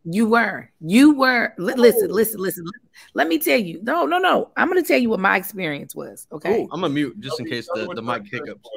You 0.05 0.27
were. 0.27 0.71
You 0.79 1.13
were. 1.13 1.53
listen, 1.57 2.09
listen, 2.09 2.39
listen. 2.39 2.65
Let 3.13 3.27
me 3.27 3.37
tell 3.37 3.57
you. 3.57 3.81
No, 3.83 4.05
no, 4.05 4.17
no. 4.17 4.51
I'm 4.57 4.69
going 4.69 4.81
to 4.81 4.87
tell 4.87 4.99
you 4.99 5.09
what 5.09 5.19
my 5.19 5.37
experience 5.37 5.93
was. 5.95 6.27
Okay. 6.31 6.61
Ooh, 6.61 6.69
I'm 6.71 6.81
going 6.81 6.91
to 6.91 6.95
mute 6.95 7.19
just 7.19 7.39
in 7.39 7.45
case 7.45 7.67
the, 7.73 7.85
the 7.93 8.01
mic 8.01 8.23
hiccups. 8.29 8.67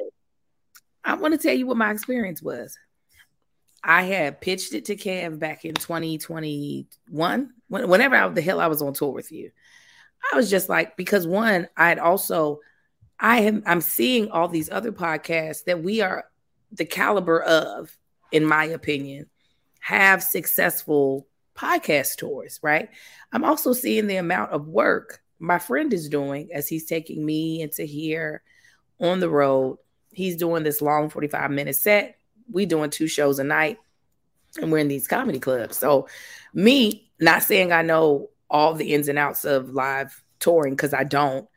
I 1.05 1.15
want 1.15 1.33
to 1.33 1.39
tell 1.39 1.57
you 1.57 1.67
what 1.67 1.77
my 1.77 1.91
experience 1.91 2.43
was. 2.43 2.77
I 3.85 4.03
had 4.03 4.41
pitched 4.41 4.75
it 4.75 4.85
to 4.87 4.97
Kev 4.97 5.41
back 5.41 5.65
in 5.65 5.75
2021, 5.75 7.51
whenever 7.69 8.15
I, 8.15 8.29
the 8.29 8.41
hell 8.41 8.61
I 8.61 8.69
was 8.69 8.81
on 8.81 8.93
tour 8.93 9.11
with 9.11 9.33
you. 9.33 9.51
I 10.31 10.37
was 10.37 10.51
just 10.51 10.69
like, 10.69 10.97
because 10.97 11.27
one, 11.27 11.69
I'd 11.77 11.99
also, 11.99 12.61
I 13.19 13.41
am, 13.41 13.63
I'm 13.67 13.81
seeing 13.81 14.31
all 14.31 14.49
these 14.49 14.71
other 14.71 14.93
podcasts 14.93 15.65
that 15.65 15.83
we 15.83 16.01
are 16.01 16.25
the 16.71 16.85
caliber 16.85 17.43
of, 17.43 17.97
in 18.31 18.45
my 18.45 18.65
opinion, 18.65 19.27
have 19.81 20.23
successful 20.23 21.27
podcast 21.57 22.17
tours, 22.17 22.61
right? 22.63 22.89
I'm 23.33 23.45
also 23.45 23.73
seeing 23.73 24.07
the 24.07 24.17
amount 24.17 24.53
of 24.53 24.69
work 24.69 25.23
my 25.43 25.59
friend 25.59 25.93
is 25.93 26.09
doing 26.09 26.51
as 26.55 26.69
he's 26.69 26.87
taking 26.87 27.27
me 27.27 27.61
into 27.61 27.83
here 27.83 28.43
on 29.01 29.19
the 29.19 29.29
road. 29.29 29.79
He's 30.13 30.37
doing 30.37 30.63
this 30.63 30.81
long 30.81 31.11
45 31.11 31.51
minute 31.51 31.75
set. 31.75 32.17
We 32.51 32.65
doing 32.65 32.91
two 32.91 33.09
shows 33.09 33.41
a 33.41 33.45
night 33.45 33.79
and 34.61 34.71
we're 34.71 34.79
in 34.79 34.89
these 34.89 35.09
comedy 35.09 35.41
clubs. 35.41 35.77
So 35.77 36.07
me 36.55 37.11
not 37.19 37.43
saying 37.43 37.73
I 37.73 37.83
know 37.83 38.31
all 38.53 38.75
the 38.75 38.95
ins 38.95 39.09
and 39.09 39.19
outs 39.19 39.45
of 39.45 39.71
live 39.71 40.23
touring 40.39 40.75
because 40.75 40.95
I 40.95 41.03
don't. 41.03 41.49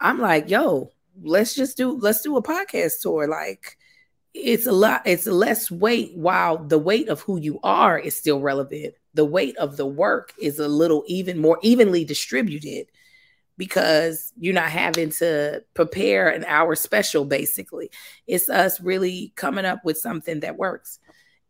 I'm 0.00 0.20
like, 0.20 0.48
yo, 0.48 0.92
let's 1.22 1.54
just 1.54 1.76
do 1.76 1.90
let's 1.98 2.22
do 2.22 2.36
a 2.36 2.42
podcast 2.42 3.02
tour. 3.02 3.26
Like 3.26 3.76
it's 4.32 4.66
a 4.66 4.72
lot, 4.72 5.02
it's 5.04 5.26
less 5.26 5.70
weight 5.70 6.12
while 6.14 6.58
the 6.58 6.78
weight 6.78 7.08
of 7.08 7.20
who 7.22 7.38
you 7.38 7.58
are 7.62 7.98
is 7.98 8.16
still 8.16 8.40
relevant. 8.40 8.94
The 9.14 9.24
weight 9.24 9.56
of 9.56 9.76
the 9.76 9.86
work 9.86 10.32
is 10.40 10.58
a 10.58 10.68
little 10.68 11.02
even 11.08 11.38
more 11.38 11.58
evenly 11.62 12.04
distributed 12.04 12.86
because 13.56 14.32
you're 14.38 14.54
not 14.54 14.70
having 14.70 15.10
to 15.10 15.64
prepare 15.74 16.28
an 16.28 16.44
hour 16.44 16.76
special 16.76 17.24
basically. 17.24 17.90
It's 18.28 18.48
us 18.48 18.80
really 18.80 19.32
coming 19.34 19.64
up 19.64 19.84
with 19.84 19.98
something 19.98 20.40
that 20.40 20.56
works. 20.56 21.00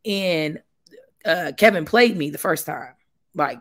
And 0.06 0.62
uh, 1.26 1.52
Kevin 1.58 1.84
played 1.84 2.16
me 2.16 2.30
the 2.30 2.38
first 2.38 2.64
time. 2.64 2.94
Like 3.34 3.60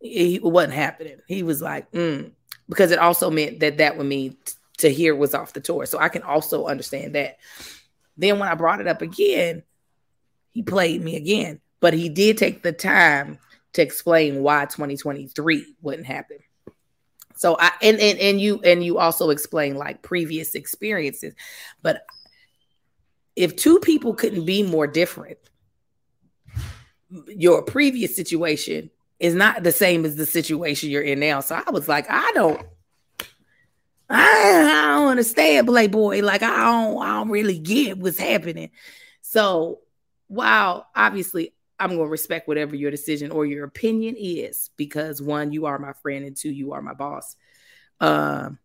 it 0.00 0.42
wasn't 0.42 0.74
happening. 0.74 1.18
He 1.26 1.42
was 1.42 1.60
like, 1.60 1.90
mm, 1.92 2.30
because 2.68 2.90
it 2.90 2.98
also 2.98 3.30
meant 3.30 3.60
that 3.60 3.78
that 3.78 3.96
would 3.96 4.06
mean 4.06 4.36
to 4.78 4.92
hear 4.92 5.14
was 5.14 5.34
off 5.34 5.52
the 5.52 5.60
tour. 5.60 5.86
So 5.86 5.98
I 5.98 6.08
can 6.08 6.22
also 6.22 6.66
understand 6.66 7.14
that. 7.14 7.38
Then 8.16 8.38
when 8.38 8.48
I 8.48 8.54
brought 8.54 8.80
it 8.80 8.88
up 8.88 9.02
again, 9.02 9.62
he 10.50 10.62
played 10.62 11.02
me 11.02 11.16
again, 11.16 11.60
but 11.80 11.94
he 11.94 12.08
did 12.08 12.38
take 12.38 12.62
the 12.62 12.72
time 12.72 13.38
to 13.74 13.82
explain 13.82 14.42
why 14.42 14.64
2023 14.64 15.76
wouldn't 15.80 16.06
happen. 16.06 16.38
So 17.36 17.56
I 17.58 17.70
and 17.80 17.98
and, 17.98 18.18
and 18.18 18.40
you 18.40 18.60
and 18.62 18.84
you 18.84 18.98
also 18.98 19.30
explain 19.30 19.76
like 19.76 20.02
previous 20.02 20.54
experiences, 20.54 21.34
but 21.80 22.04
if 23.36 23.56
two 23.56 23.78
people 23.78 24.12
couldn't 24.14 24.44
be 24.44 24.62
more 24.62 24.86
different, 24.86 25.38
your 27.26 27.62
previous 27.62 28.14
situation 28.14 28.90
is 29.20 29.34
not 29.34 29.62
the 29.62 29.70
same 29.70 30.04
as 30.06 30.16
the 30.16 30.26
situation 30.26 30.90
you're 30.90 31.02
in 31.02 31.20
now. 31.20 31.40
So 31.40 31.54
I 31.54 31.70
was 31.70 31.86
like, 31.86 32.06
I 32.08 32.32
don't, 32.34 32.60
I, 34.08 34.88
I 34.88 34.98
don't 34.98 35.08
understand 35.08 35.66
Playboy. 35.68 36.22
Like 36.22 36.42
I 36.42 36.56
don't, 36.56 37.02
I 37.02 37.18
don't 37.18 37.28
really 37.28 37.58
get 37.58 37.98
what's 37.98 38.18
happening. 38.18 38.70
So 39.20 39.80
while 40.26 40.86
obviously 40.96 41.52
I'm 41.78 41.90
going 41.90 42.00
to 42.00 42.06
respect 42.06 42.48
whatever 42.48 42.74
your 42.74 42.90
decision 42.90 43.30
or 43.30 43.44
your 43.44 43.64
opinion 43.64 44.16
is, 44.18 44.70
because 44.76 45.20
one, 45.20 45.52
you 45.52 45.66
are 45.66 45.78
my 45.78 45.92
friend, 45.92 46.24
and 46.24 46.36
two, 46.36 46.50
you 46.50 46.72
are 46.72 46.82
my 46.82 46.94
boss. 46.94 47.36
Um, 48.00 48.58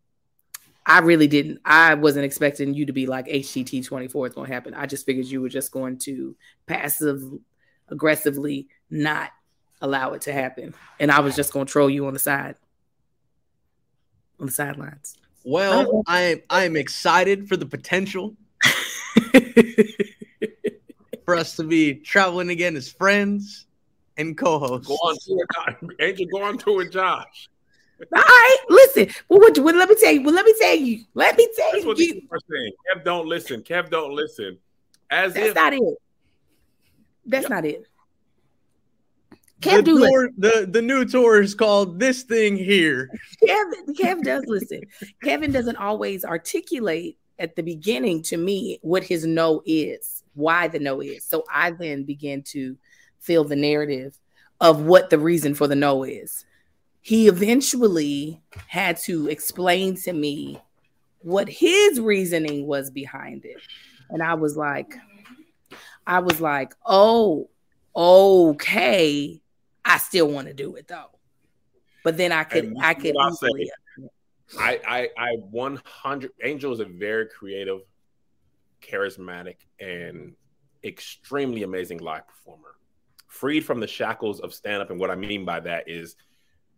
I 0.85 0.99
really 0.99 1.27
didn't. 1.27 1.59
I 1.65 1.95
wasn't 1.95 2.25
expecting 2.25 2.73
you 2.73 2.85
to 2.85 2.93
be 2.93 3.07
like 3.07 3.27
HTT 3.27 3.85
24 3.85 4.27
is 4.27 4.33
going 4.33 4.47
to 4.47 4.53
happen. 4.53 4.73
I 4.73 4.85
just 4.85 5.05
figured 5.05 5.25
you 5.25 5.41
were 5.41 5.49
just 5.49 5.71
going 5.71 5.97
to 5.99 6.35
passive 6.67 7.23
aggressively 7.89 8.67
not 8.89 9.31
allow 9.85 10.13
it 10.13 10.21
to 10.23 10.33
happen. 10.33 10.73
And 10.99 11.11
I 11.11 11.19
was 11.21 11.35
just 11.35 11.53
going 11.53 11.65
to 11.65 11.71
troll 11.71 11.89
you 11.89 12.07
on 12.07 12.13
the 12.13 12.19
side, 12.19 12.55
on 14.39 14.47
the 14.47 14.51
sidelines. 14.51 15.15
Well, 15.43 16.03
I 16.07 16.41
I'm 16.49 16.75
excited 16.75 17.47
for 17.47 17.55
the 17.55 17.67
potential 17.67 18.35
for 21.25 21.35
us 21.35 21.55
to 21.57 21.63
be 21.63 21.93
traveling 21.93 22.49
again 22.49 22.75
as 22.75 22.91
friends 22.91 23.67
and 24.17 24.35
co-hosts. 24.35 24.87
Go 24.87 24.95
on 24.95 25.15
to 25.15 25.39
it, 25.39 25.95
Angel. 25.99 26.25
Go 26.31 26.43
on 26.43 26.57
to 26.59 26.79
it, 26.79 26.91
Josh. 26.91 27.49
All 27.99 28.21
right, 28.21 28.57
listen. 28.69 29.09
Well, 29.29 29.39
what, 29.39 29.57
well, 29.59 29.75
let 29.75 29.87
me 29.87 29.95
tell 29.95 30.11
you. 30.11 30.23
Well, 30.23 30.33
let 30.33 30.45
me 30.45 30.53
tell 30.59 30.75
you. 30.75 31.05
Let 31.13 31.37
me 31.37 31.47
tell 31.55 31.71
That's 31.71 31.83
you. 31.83 31.89
what 31.89 31.97
you 31.97 32.21
are 32.31 32.39
saying. 32.51 32.71
Kev, 32.93 33.03
don't 33.05 33.27
listen. 33.27 33.61
Kev, 33.61 33.89
don't 33.89 34.13
listen. 34.13 34.57
As 35.09 35.33
That's 35.33 35.49
if 35.49 35.55
not 35.55 35.73
it. 35.73 35.81
That's 37.25 37.43
yep. 37.43 37.49
not 37.49 37.65
it. 37.65 37.85
Kev 39.65 39.85
the, 39.85 40.07
tour, 40.07 40.29
the 40.37 40.67
the 40.69 40.81
new 40.81 41.05
tour 41.05 41.41
is 41.41 41.55
called 41.55 41.99
this 41.99 42.23
thing 42.23 42.55
here. 42.55 43.09
Kevin, 43.45 43.95
Kev 43.95 44.23
does 44.23 44.43
listen. 44.47 44.81
Kevin 45.23 45.51
doesn't 45.51 45.77
always 45.77 46.23
articulate 46.23 47.17
at 47.39 47.55
the 47.55 47.63
beginning 47.63 48.21
to 48.23 48.37
me 48.37 48.79
what 48.81 49.03
his 49.03 49.25
no 49.25 49.61
is, 49.65 50.23
why 50.33 50.67
the 50.67 50.79
no 50.79 51.01
is. 51.01 51.23
So 51.23 51.43
I 51.51 51.71
then 51.71 52.03
begin 52.03 52.43
to 52.43 52.77
feel 53.19 53.43
the 53.43 53.55
narrative 53.55 54.17
of 54.61 54.81
what 54.81 55.09
the 55.09 55.19
reason 55.19 55.53
for 55.55 55.67
the 55.67 55.75
no 55.75 56.03
is. 56.03 56.45
He 57.01 57.27
eventually 57.27 58.41
had 58.67 58.97
to 59.01 59.27
explain 59.27 59.95
to 59.97 60.13
me 60.13 60.59
what 61.19 61.49
his 61.49 61.99
reasoning 61.99 62.65
was 62.67 62.89
behind 62.89 63.45
it. 63.45 63.57
And 64.09 64.23
I 64.23 64.35
was 64.35 64.55
like, 64.55 64.95
I 66.07 66.19
was 66.19 66.39
like, 66.39 66.73
oh, 66.85 67.49
okay. 67.95 69.41
I 69.85 69.99
still 69.99 70.27
want 70.27 70.47
to 70.47 70.53
do 70.53 70.75
it 70.75 70.87
though. 70.87 71.11
But 72.03 72.17
then 72.17 72.31
I 72.31 72.43
could 72.43 72.73
I 72.81 72.93
could 72.95 73.15
easily, 73.15 73.71
I 74.59 74.79
I 74.87 75.09
I 75.17 75.35
100 75.51 76.31
Angel 76.43 76.73
is 76.73 76.79
a 76.79 76.85
very 76.85 77.27
creative, 77.27 77.81
charismatic, 78.81 79.57
and 79.79 80.35
extremely 80.83 81.63
amazing 81.63 81.99
live 81.99 82.27
performer. 82.27 82.75
Freed 83.27 83.65
from 83.65 83.79
the 83.79 83.87
shackles 83.87 84.39
of 84.39 84.53
stand 84.53 84.81
up, 84.81 84.89
and 84.89 84.99
what 84.99 85.11
I 85.11 85.15
mean 85.15 85.45
by 85.45 85.59
that 85.61 85.89
is 85.89 86.15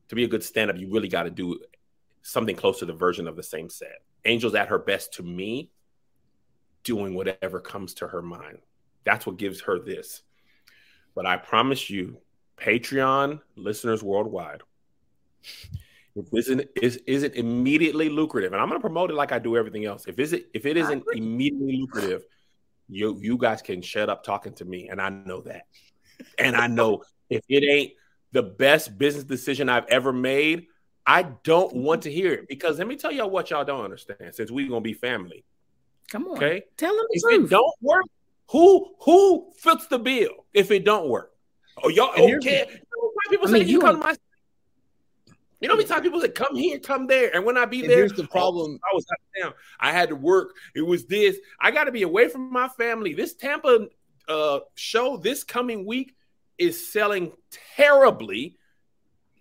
to 0.09 0.15
be 0.15 0.23
a 0.23 0.27
good 0.27 0.43
stand 0.43 0.69
up, 0.69 0.77
you 0.77 0.89
really 0.89 1.09
got 1.09 1.23
to 1.23 1.29
do 1.29 1.59
something 2.21 2.55
close 2.55 2.79
to 2.79 2.85
the 2.85 2.93
version 2.93 3.27
of 3.27 3.35
the 3.35 3.43
same 3.43 3.69
set. 3.69 4.01
Angel's 4.25 4.55
at 4.55 4.69
her 4.69 4.79
best 4.79 5.13
to 5.13 5.23
me, 5.23 5.71
doing 6.83 7.13
whatever 7.13 7.59
comes 7.59 7.93
to 7.95 8.07
her 8.07 8.21
mind. 8.21 8.59
That's 9.03 9.25
what 9.25 9.37
gives 9.37 9.61
her 9.61 9.79
this. 9.79 10.23
But 11.15 11.25
I 11.25 11.37
promise 11.37 11.89
you, 11.89 12.17
Patreon 12.57 13.39
listeners 13.55 14.03
worldwide, 14.03 14.61
if 16.15 16.29
this 16.31 16.47
isn't 16.47 16.67
is 16.81 16.97
isn't 17.05 17.35
immediately 17.35 18.09
lucrative, 18.09 18.53
and 18.53 18.61
I'm 18.61 18.67
going 18.67 18.79
to 18.79 18.83
promote 18.83 19.11
it 19.11 19.13
like 19.13 19.31
I 19.31 19.39
do 19.39 19.55
everything 19.55 19.85
else. 19.85 20.05
If 20.07 20.19
is 20.19 20.33
it 20.33 20.47
if 20.53 20.65
it 20.65 20.75
isn't 20.75 21.03
immediately 21.13 21.77
lucrative, 21.77 22.23
you 22.89 23.19
you 23.21 23.37
guys 23.37 23.61
can 23.61 23.81
shut 23.81 24.09
up 24.09 24.23
talking 24.23 24.53
to 24.53 24.65
me, 24.65 24.89
and 24.89 24.99
I 24.99 25.09
know 25.09 25.41
that, 25.41 25.67
and 26.39 26.55
I 26.55 26.67
know 26.67 27.03
if 27.29 27.43
it 27.47 27.63
ain't 27.63 27.93
the 28.31 28.43
best 28.43 28.97
business 28.97 29.23
decision 29.23 29.69
I've 29.69 29.85
ever 29.85 30.11
made, 30.11 30.65
I 31.05 31.23
don't 31.43 31.69
mm-hmm. 31.69 31.83
want 31.83 32.01
to 32.03 32.11
hear 32.11 32.33
it 32.33 32.47
because 32.47 32.79
let 32.79 32.87
me 32.87 32.95
tell 32.95 33.11
y'all 33.11 33.29
what 33.29 33.51
y'all 33.51 33.63
don't 33.63 33.83
understand. 33.83 34.33
Since 34.33 34.49
we're 34.49 34.67
gonna 34.67 34.81
be 34.81 34.93
family, 34.93 35.45
come 36.09 36.25
on, 36.25 36.37
okay, 36.37 36.63
tell 36.77 36.95
them 36.95 37.05
the 37.09 37.15
if 37.15 37.21
truth. 37.21 37.45
it 37.45 37.49
don't 37.51 37.75
work, 37.81 38.05
who 38.49 38.93
who 39.01 39.51
fits 39.57 39.85
the 39.85 39.99
bill 39.99 40.45
if 40.53 40.71
it 40.71 40.83
don't 40.83 41.09
work? 41.09 41.31
Oh, 41.83 41.89
y'all 41.89 42.11
okay? 42.11 42.65
You 42.69 42.75
know, 42.75 43.11
people 43.29 43.47
I 43.47 43.51
mean, 43.51 43.63
say 43.63 43.69
you, 43.69 43.79
come 43.79 43.99
to 43.99 44.07
my. 44.07 44.15
You 45.59 45.67
know 45.67 45.73
how 45.73 45.77
many 45.77 45.89
times 45.89 46.01
people 46.01 46.21
say 46.21 46.29
come 46.29 46.55
here, 46.55 46.79
come 46.79 47.07
there, 47.07 47.35
and 47.35 47.43
when 47.43 47.57
I 47.57 47.65
be 47.65 47.81
there, 47.81 47.97
here's 47.97 48.13
the 48.13 48.27
problem. 48.27 48.79
Oh, 48.83 48.89
I 48.91 48.95
was 48.95 49.05
out 49.11 49.17
of 49.19 49.43
town. 49.43 49.61
I 49.79 49.91
had 49.91 50.09
to 50.09 50.15
work. 50.15 50.55
It 50.75 50.81
was 50.81 51.05
this. 51.05 51.37
I 51.59 51.71
got 51.71 51.85
to 51.85 51.91
be 51.91 52.03
away 52.03 52.29
from 52.29 52.51
my 52.51 52.67
family. 52.67 53.13
This 53.13 53.33
Tampa 53.33 53.87
uh, 54.27 54.59
show 54.75 55.17
this 55.17 55.43
coming 55.43 55.85
week 55.85 56.15
is 56.57 56.91
selling 56.91 57.31
terribly 57.75 58.57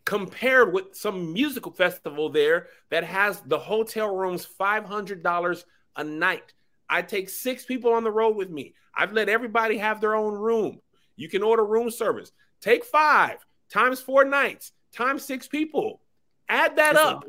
compared 0.05 0.73
with 0.73 0.95
some 0.95 1.33
musical 1.33 1.73
festival 1.73 2.31
there 2.31 2.69
that 2.91 3.05
has 3.05 3.41
the 3.41 3.59
hotel 3.59 4.15
rooms 4.15 4.47
$500 4.59 5.65
a 5.97 6.05
night. 6.05 6.53
I 6.89 7.03
take 7.03 7.29
six 7.29 7.65
people 7.65 7.93
on 7.93 8.05
the 8.05 8.13
road 8.13 8.37
with 8.37 8.49
me. 8.49 8.75
I've 8.95 9.13
let 9.13 9.29
everybody 9.29 9.79
have 9.79 10.01
their 10.01 10.15
own 10.15 10.35
room. 10.35 10.81
You 11.17 11.29
can 11.29 11.43
order 11.43 11.65
room 11.65 11.91
service. 11.91 12.33
Take 12.61 12.85
five 12.85 13.45
times 13.71 14.01
four 14.01 14.25
nights 14.25 14.73
times 14.93 15.25
six 15.25 15.47
people. 15.47 16.01
Add 16.49 16.77
that 16.77 16.97
up. 16.97 17.25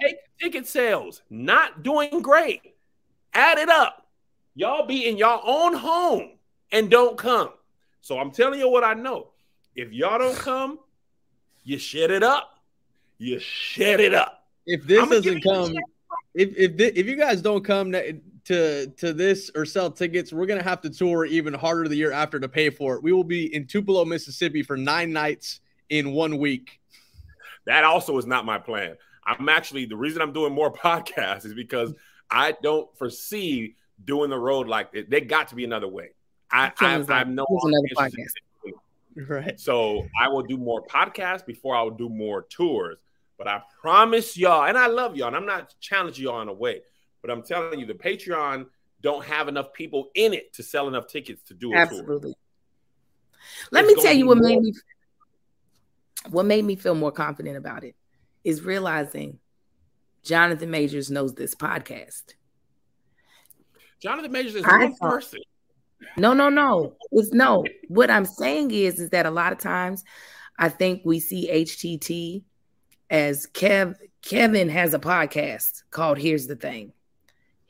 Take 0.00 0.16
ticket 0.40 0.66
sales. 0.66 1.22
Not 1.30 1.82
doing 1.82 2.22
great. 2.22 2.60
Add 3.34 3.58
it 3.58 3.68
up. 3.68 4.06
Y'all 4.54 4.86
be 4.86 5.08
in 5.08 5.16
y'all 5.16 5.40
own 5.44 5.74
home 5.74 6.32
and 6.72 6.90
don't 6.90 7.16
come. 7.16 7.50
So 8.00 8.18
I'm 8.18 8.30
telling 8.30 8.58
you 8.58 8.68
what 8.68 8.84
I 8.84 8.94
know. 8.94 9.28
If 9.74 9.92
y'all 9.92 10.18
don't 10.18 10.36
come, 10.36 10.78
you 11.64 11.78
shut 11.78 12.10
it 12.10 12.22
up. 12.22 12.58
You 13.18 13.38
shut 13.38 14.00
it 14.00 14.12
up. 14.12 14.44
If 14.66 14.84
this 14.84 15.08
doesn't 15.08 15.42
come, 15.42 15.74
if 16.34 16.56
if 16.56 16.96
if 16.96 17.06
you 17.06 17.16
guys 17.16 17.40
don't 17.40 17.64
come 17.64 17.94
to 18.44 18.88
to 18.88 19.12
this 19.12 19.50
or 19.54 19.64
sell 19.64 19.90
tickets, 19.90 20.32
we're 20.32 20.46
gonna 20.46 20.62
have 20.62 20.80
to 20.82 20.90
tour 20.90 21.24
even 21.24 21.54
harder 21.54 21.88
the 21.88 21.96
year 21.96 22.12
after 22.12 22.40
to 22.40 22.48
pay 22.48 22.70
for 22.70 22.96
it. 22.96 23.02
We 23.02 23.12
will 23.12 23.24
be 23.24 23.54
in 23.54 23.66
Tupelo, 23.66 24.04
Mississippi 24.04 24.62
for 24.62 24.76
nine 24.76 25.12
nights 25.12 25.60
in 25.88 26.12
one 26.12 26.38
week. 26.38 26.80
That 27.66 27.84
also 27.84 28.16
is 28.18 28.26
not 28.26 28.44
my 28.44 28.58
plan. 28.58 28.96
I'm 29.24 29.48
actually 29.48 29.86
the 29.86 29.96
reason 29.96 30.22
I'm 30.22 30.32
doing 30.32 30.52
more 30.52 30.72
podcasts 30.72 31.44
is 31.44 31.54
because 31.54 31.94
I 32.30 32.54
don't 32.62 32.94
foresee 32.96 33.76
doing 34.04 34.30
the 34.30 34.38
road 34.38 34.66
like 34.66 34.90
it. 34.92 35.10
There 35.10 35.20
got 35.20 35.48
to 35.48 35.54
be 35.54 35.64
another 35.64 35.88
way. 35.88 36.10
I 36.50 36.72
I, 37.10 37.14
I 37.14 37.18
have 37.18 37.28
no 37.28 37.46
Right. 39.14 39.60
So 39.60 40.06
I 40.18 40.28
will 40.28 40.42
do 40.42 40.56
more 40.56 40.84
podcasts 40.86 41.44
before 41.44 41.76
I 41.76 41.82
will 41.82 41.90
do 41.90 42.08
more 42.08 42.42
tours. 42.42 42.98
But 43.36 43.48
I 43.48 43.62
promise 43.80 44.36
y'all, 44.36 44.64
and 44.64 44.78
I 44.78 44.86
love 44.86 45.16
y'all, 45.16 45.28
and 45.28 45.36
I'm 45.36 45.46
not 45.46 45.74
challenging 45.80 46.24
y'all 46.24 46.40
in 46.42 46.48
a 46.48 46.52
way, 46.52 46.82
but 47.22 47.30
I'm 47.30 47.42
telling 47.42 47.80
you, 47.80 47.86
the 47.86 47.94
Patreon 47.94 48.66
don't 49.00 49.24
have 49.24 49.48
enough 49.48 49.72
people 49.72 50.10
in 50.14 50.34
it 50.34 50.52
to 50.54 50.62
sell 50.62 50.88
enough 50.88 51.06
tickets 51.06 51.42
to 51.44 51.54
do 51.54 51.72
it. 51.72 51.76
Absolutely. 51.76 52.34
Let 53.70 53.84
it's 53.84 53.96
me 53.96 54.02
tell 54.02 54.12
you 54.12 54.26
what 54.26 54.38
more. 54.38 54.48
made 54.48 54.60
me 54.60 54.72
what 56.30 56.46
made 56.46 56.64
me 56.64 56.76
feel 56.76 56.94
more 56.94 57.10
confident 57.10 57.56
about 57.56 57.82
it 57.84 57.96
is 58.44 58.62
realizing 58.62 59.38
Jonathan 60.22 60.70
Majors 60.70 61.10
knows 61.10 61.34
this 61.34 61.54
podcast. 61.54 62.34
Jonathan 64.00 64.32
Majors 64.32 64.54
is 64.54 64.64
one 64.64 64.94
person. 64.96 65.40
No, 66.16 66.32
no, 66.32 66.48
no. 66.48 66.96
It's 67.12 67.32
no. 67.32 67.64
What 67.88 68.10
I'm 68.10 68.24
saying 68.24 68.70
is, 68.72 68.98
is 68.98 69.10
that 69.10 69.26
a 69.26 69.30
lot 69.30 69.52
of 69.52 69.58
times, 69.58 70.04
I 70.58 70.68
think 70.68 71.02
we 71.04 71.20
see 71.20 71.48
HTT 71.50 72.42
as 73.10 73.46
Kev. 73.46 73.96
Kevin 74.22 74.68
has 74.68 74.94
a 74.94 75.00
podcast 75.00 75.82
called 75.90 76.18
"Here's 76.18 76.46
the 76.46 76.56
Thing." 76.56 76.92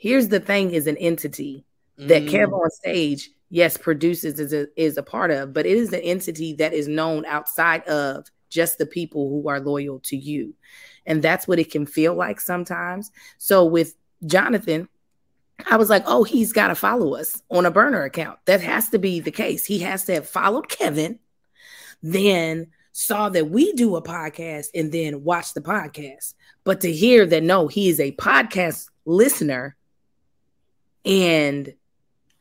Here's 0.03 0.27
the 0.27 0.41
Thing 0.41 0.73
is 0.73 0.89
an 0.89 0.97
entity 0.97 1.65
that 1.97 2.25
mm. 2.25 2.29
Kev 2.29 2.53
on 2.53 2.69
stage, 2.71 3.31
yes, 3.51 3.77
produces 3.77 4.41
is 4.41 4.53
a, 4.53 4.67
is 4.75 4.97
a 4.97 5.03
part 5.05 5.31
of, 5.31 5.53
but 5.53 5.65
it 5.65 5.77
is 5.77 5.93
an 5.93 6.01
entity 6.01 6.55
that 6.55 6.73
is 6.73 6.89
known 6.89 7.25
outside 7.25 7.87
of 7.87 8.27
just 8.51 8.79
the 8.79 8.87
people 8.87 9.29
who 9.29 9.49
are 9.49 9.61
loyal 9.61 10.01
to 10.01 10.17
you, 10.17 10.55
and 11.07 11.23
that's 11.23 11.47
what 11.47 11.61
it 11.61 11.71
can 11.71 11.87
feel 11.87 12.17
like 12.17 12.41
sometimes. 12.41 13.13
So 13.39 13.65
with 13.65 13.95
Jonathan, 14.27 14.89
I 15.71 15.77
was 15.77 15.89
like, 15.89 16.03
oh, 16.05 16.25
he's 16.25 16.53
got 16.53 16.67
to 16.67 16.75
follow 16.75 17.15
us 17.15 17.41
on 17.49 17.65
a 17.65 17.71
burner 17.71 18.03
account. 18.03 18.41
That 18.47 18.61
has 18.61 18.89
to 18.89 18.99
be 18.99 19.21
the 19.21 19.31
case. 19.31 19.65
He 19.65 19.79
has 19.79 20.05
to 20.07 20.15
have 20.15 20.29
followed 20.29 20.69
Kevin, 20.69 21.21
then 22.03 22.73
saw 22.91 23.29
that 23.29 23.51
we 23.51 23.73
do 23.75 23.95
a 23.95 24.03
podcast 24.03 24.67
and 24.75 24.91
then 24.91 25.23
watch 25.23 25.55
the 25.55 25.61
podcast. 25.61 26.35
But 26.65 26.81
to 26.81 26.93
hear 26.93 27.25
that, 27.25 27.45
no, 27.45 27.69
he 27.69 27.89
is 27.89 28.01
a 28.01 28.11
podcast 28.17 28.89
listener 29.05 29.77
and 31.05 31.75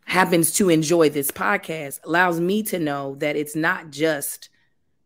happens 0.06 0.54
to 0.54 0.70
enjoy 0.70 1.10
this 1.10 1.32
podcast 1.32 2.00
allows 2.04 2.40
me 2.40 2.64
to 2.64 2.80
know 2.80 3.16
that 3.16 3.36
it's 3.36 3.56
not 3.56 3.92
just, 3.92 4.50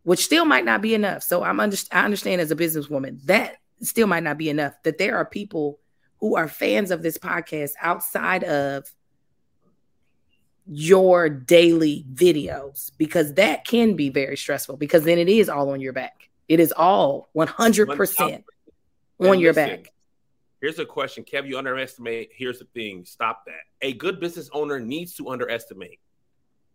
which 0.03 0.23
still 0.23 0.45
might 0.45 0.65
not 0.65 0.81
be 0.81 0.93
enough. 0.95 1.23
So 1.23 1.43
I'm 1.43 1.59
under, 1.59 1.77
I 1.91 2.05
understand 2.05 2.41
as 2.41 2.51
a 2.51 2.55
businesswoman 2.55 3.23
that 3.25 3.57
still 3.81 4.07
might 4.07 4.23
not 4.23 4.37
be 4.37 4.49
enough 4.49 4.73
that 4.83 4.97
there 4.97 5.17
are 5.17 5.25
people 5.25 5.79
who 6.19 6.35
are 6.35 6.47
fans 6.47 6.91
of 6.91 7.03
this 7.03 7.17
podcast 7.17 7.71
outside 7.81 8.43
of 8.43 8.89
your 10.67 11.29
daily 11.29 12.05
videos 12.11 12.91
because 12.97 13.35
that 13.35 13.65
can 13.65 13.95
be 13.95 14.09
very 14.09 14.35
stressful 14.35 14.77
because 14.77 15.03
then 15.03 15.19
it 15.19 15.29
is 15.29 15.49
all 15.49 15.69
on 15.69 15.81
your 15.81 15.93
back. 15.93 16.29
It 16.47 16.59
is 16.59 16.71
all 16.71 17.29
100% 17.35 18.43
on 19.19 19.39
your 19.39 19.53
back. 19.53 19.91
Here's 20.61 20.79
a 20.79 20.85
question, 20.85 21.23
Kev. 21.23 21.47
You 21.47 21.57
underestimate. 21.57 22.29
Here's 22.33 22.59
the 22.59 22.65
thing. 22.65 23.05
Stop 23.05 23.45
that. 23.45 23.63
A 23.81 23.93
good 23.93 24.19
business 24.19 24.49
owner 24.53 24.79
needs 24.79 25.13
to 25.15 25.29
underestimate 25.29 25.99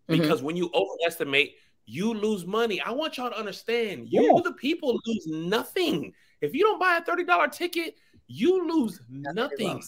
mm-hmm. 0.08 0.20
because 0.20 0.38
mm-hmm. 0.38 0.46
when 0.46 0.56
you 0.56 0.70
overestimate, 0.74 1.54
you 1.86 2.14
lose 2.14 2.46
money. 2.46 2.80
I 2.80 2.92
want 2.92 3.16
y'all 3.16 3.30
to 3.30 3.38
understand. 3.38 4.08
You, 4.10 4.34
yeah. 4.36 4.42
the 4.44 4.52
people, 4.52 5.00
lose 5.06 5.26
nothing. 5.26 6.12
If 6.40 6.54
you 6.54 6.62
don't 6.62 6.78
buy 6.78 6.98
a 6.98 7.02
$30 7.02 7.52
ticket, 7.52 7.96
you 8.28 8.68
lose 8.68 9.00
nothing. 9.08 9.82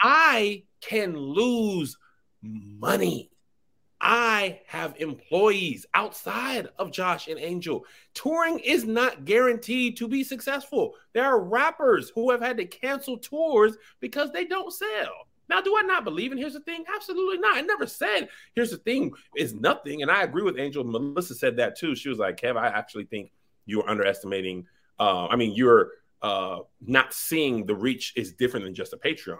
I 0.00 0.62
can 0.80 1.16
lose 1.16 1.96
money. 2.42 3.31
I 4.04 4.60
have 4.66 4.96
employees 4.98 5.86
outside 5.94 6.68
of 6.76 6.90
Josh 6.90 7.28
and 7.28 7.38
Angel. 7.38 7.84
Touring 8.14 8.58
is 8.58 8.84
not 8.84 9.24
guaranteed 9.24 9.96
to 9.98 10.08
be 10.08 10.24
successful. 10.24 10.94
There 11.12 11.24
are 11.24 11.40
rappers 11.40 12.10
who 12.12 12.32
have 12.32 12.40
had 12.40 12.56
to 12.56 12.66
cancel 12.66 13.16
tours 13.16 13.76
because 14.00 14.32
they 14.32 14.44
don't 14.44 14.72
sell. 14.72 15.28
Now, 15.48 15.60
do 15.60 15.76
I 15.78 15.82
not 15.82 16.02
believe 16.02 16.32
in 16.32 16.38
here's 16.38 16.54
the 16.54 16.60
thing? 16.60 16.84
Absolutely 16.92 17.38
not. 17.38 17.56
I 17.56 17.60
never 17.60 17.86
said 17.86 18.28
here's 18.56 18.70
the 18.72 18.78
thing 18.78 19.12
is 19.36 19.54
nothing. 19.54 20.02
And 20.02 20.10
I 20.10 20.24
agree 20.24 20.42
with 20.42 20.58
Angel. 20.58 20.82
Melissa 20.82 21.36
said 21.36 21.56
that 21.58 21.78
too. 21.78 21.94
She 21.94 22.08
was 22.08 22.18
like, 22.18 22.40
Kev, 22.40 22.56
I 22.56 22.66
actually 22.68 23.04
think 23.04 23.30
you 23.66 23.82
are 23.82 23.88
underestimating. 23.88 24.66
Uh, 24.98 25.26
I 25.26 25.36
mean, 25.36 25.54
you're 25.54 25.90
uh, 26.22 26.60
not 26.84 27.14
seeing 27.14 27.66
the 27.66 27.74
reach 27.74 28.14
is 28.16 28.32
different 28.32 28.64
than 28.64 28.74
just 28.74 28.94
a 28.94 28.96
Patreon. 28.96 29.38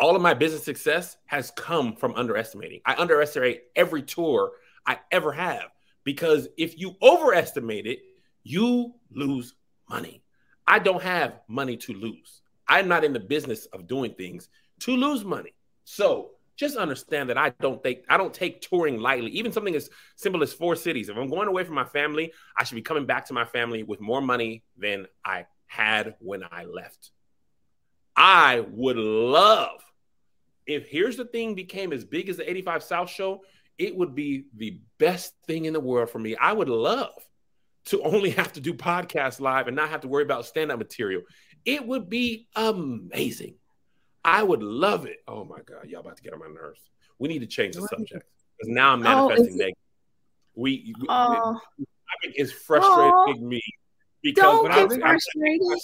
All 0.00 0.16
of 0.16 0.22
my 0.22 0.32
business 0.32 0.64
success 0.64 1.18
has 1.26 1.50
come 1.50 1.94
from 1.94 2.14
underestimating. 2.14 2.80
I 2.86 2.94
underestimate 2.94 3.64
every 3.76 4.02
tour 4.02 4.52
I 4.86 4.98
ever 5.12 5.30
have 5.30 5.66
because 6.04 6.48
if 6.56 6.78
you 6.78 6.96
overestimate 7.02 7.86
it, 7.86 8.00
you 8.42 8.94
lose 9.12 9.54
money. 9.90 10.22
I 10.66 10.78
don't 10.78 11.02
have 11.02 11.40
money 11.48 11.76
to 11.76 11.92
lose. 11.92 12.40
I'm 12.66 12.88
not 12.88 13.04
in 13.04 13.12
the 13.12 13.20
business 13.20 13.66
of 13.66 13.86
doing 13.86 14.14
things 14.14 14.48
to 14.80 14.96
lose 14.96 15.22
money. 15.22 15.52
So 15.84 16.30
just 16.56 16.76
understand 16.76 17.28
that 17.28 17.36
I 17.36 17.50
don't 17.60 17.82
think 17.82 18.04
I 18.08 18.16
don't 18.16 18.32
take 18.32 18.62
touring 18.62 18.98
lightly. 19.00 19.30
Even 19.32 19.52
something 19.52 19.74
as 19.74 19.90
simple 20.16 20.42
as 20.42 20.52
four 20.52 20.76
cities. 20.76 21.10
If 21.10 21.16
I'm 21.16 21.28
going 21.28 21.48
away 21.48 21.64
from 21.64 21.74
my 21.74 21.84
family, 21.84 22.32
I 22.56 22.64
should 22.64 22.76
be 22.76 22.82
coming 22.82 23.04
back 23.04 23.26
to 23.26 23.34
my 23.34 23.44
family 23.44 23.82
with 23.82 24.00
more 24.00 24.22
money 24.22 24.62
than 24.78 25.06
I 25.24 25.46
had 25.66 26.14
when 26.20 26.42
I 26.50 26.64
left. 26.64 27.10
I 28.16 28.60
would 28.70 28.96
love 28.96 29.82
if 30.70 30.86
here's 30.88 31.16
the 31.16 31.24
thing 31.24 31.54
became 31.54 31.92
as 31.92 32.04
big 32.04 32.28
as 32.28 32.36
the 32.36 32.48
85 32.48 32.82
South 32.82 33.10
show, 33.10 33.42
it 33.78 33.96
would 33.96 34.14
be 34.14 34.44
the 34.56 34.78
best 34.98 35.34
thing 35.46 35.64
in 35.64 35.72
the 35.72 35.80
world 35.80 36.10
for 36.10 36.18
me. 36.18 36.36
I 36.36 36.52
would 36.52 36.68
love 36.68 37.12
to 37.86 38.02
only 38.04 38.30
have 38.30 38.52
to 38.54 38.60
do 38.60 38.74
podcast 38.74 39.40
live 39.40 39.66
and 39.66 39.76
not 39.76 39.88
have 39.90 40.02
to 40.02 40.08
worry 40.08 40.22
about 40.22 40.46
stand-up 40.46 40.78
material. 40.78 41.22
It 41.64 41.86
would 41.86 42.08
be 42.08 42.48
amazing. 42.54 43.54
I 44.24 44.42
would 44.42 44.62
love 44.62 45.06
it. 45.06 45.18
Oh 45.26 45.44
my 45.44 45.58
God, 45.64 45.88
y'all 45.88 46.00
about 46.00 46.16
to 46.18 46.22
get 46.22 46.32
on 46.32 46.38
my 46.38 46.48
nerves. 46.48 46.80
We 47.18 47.28
need 47.28 47.40
to 47.40 47.46
change 47.46 47.74
the 47.74 47.82
subject 47.82 48.24
because 48.58 48.68
now 48.68 48.92
I'm 48.92 49.00
oh, 49.00 49.28
manifesting 49.28 49.54
oh, 49.54 49.56
negative. 49.56 49.76
We, 50.54 50.94
we 50.98 51.06
oh. 51.08 51.58
it's 52.22 52.52
frustrating 52.52 53.42
oh. 53.44 53.46
me 53.46 53.62
because 54.22 54.42
Don't 54.42 54.64
get 54.66 54.78
I'm, 54.78 55.00
frustrated. 55.00 55.60
I'm, 55.62 55.78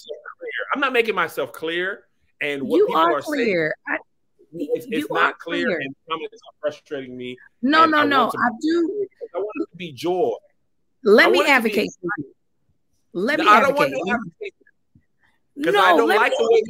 I'm, 0.75 0.81
not 0.81 0.93
making 0.93 1.15
myself 1.15 1.53
clear, 1.53 2.05
and 2.41 2.63
what 2.63 2.79
you 2.79 2.87
people 2.87 3.01
are, 3.01 3.19
are 3.19 3.23
clear. 3.23 3.75
Saying, 3.89 3.99
I, 3.99 4.16
it's, 4.59 4.87
it's 4.91 5.11
not 5.11 5.39
clear, 5.39 5.67
clear, 5.67 5.79
and 5.79 5.95
comments 6.09 6.35
are 6.35 6.55
frustrating 6.61 7.17
me. 7.17 7.37
No, 7.63 7.87
no, 7.87 7.99
I 7.99 8.05
no. 8.07 8.29
I 8.29 8.49
do. 8.61 9.07
I 9.35 9.39
want 9.39 9.51
it 9.57 9.71
to 9.71 9.77
be 9.77 9.93
joy. 9.93 10.33
Let 11.05 11.31
me 11.31 11.45
advocate. 11.47 11.91
Let 13.13 13.39
me 13.39 13.47
I 13.47 13.61
don't 13.61 13.71
advocate. 13.71 13.93
want 13.95 14.33
to 14.43 14.51
because 15.57 15.75
no, 15.75 15.81
I 15.83 15.97
don't 15.97 16.09
like 16.09 16.33
the 16.37 16.49
way 16.51 16.63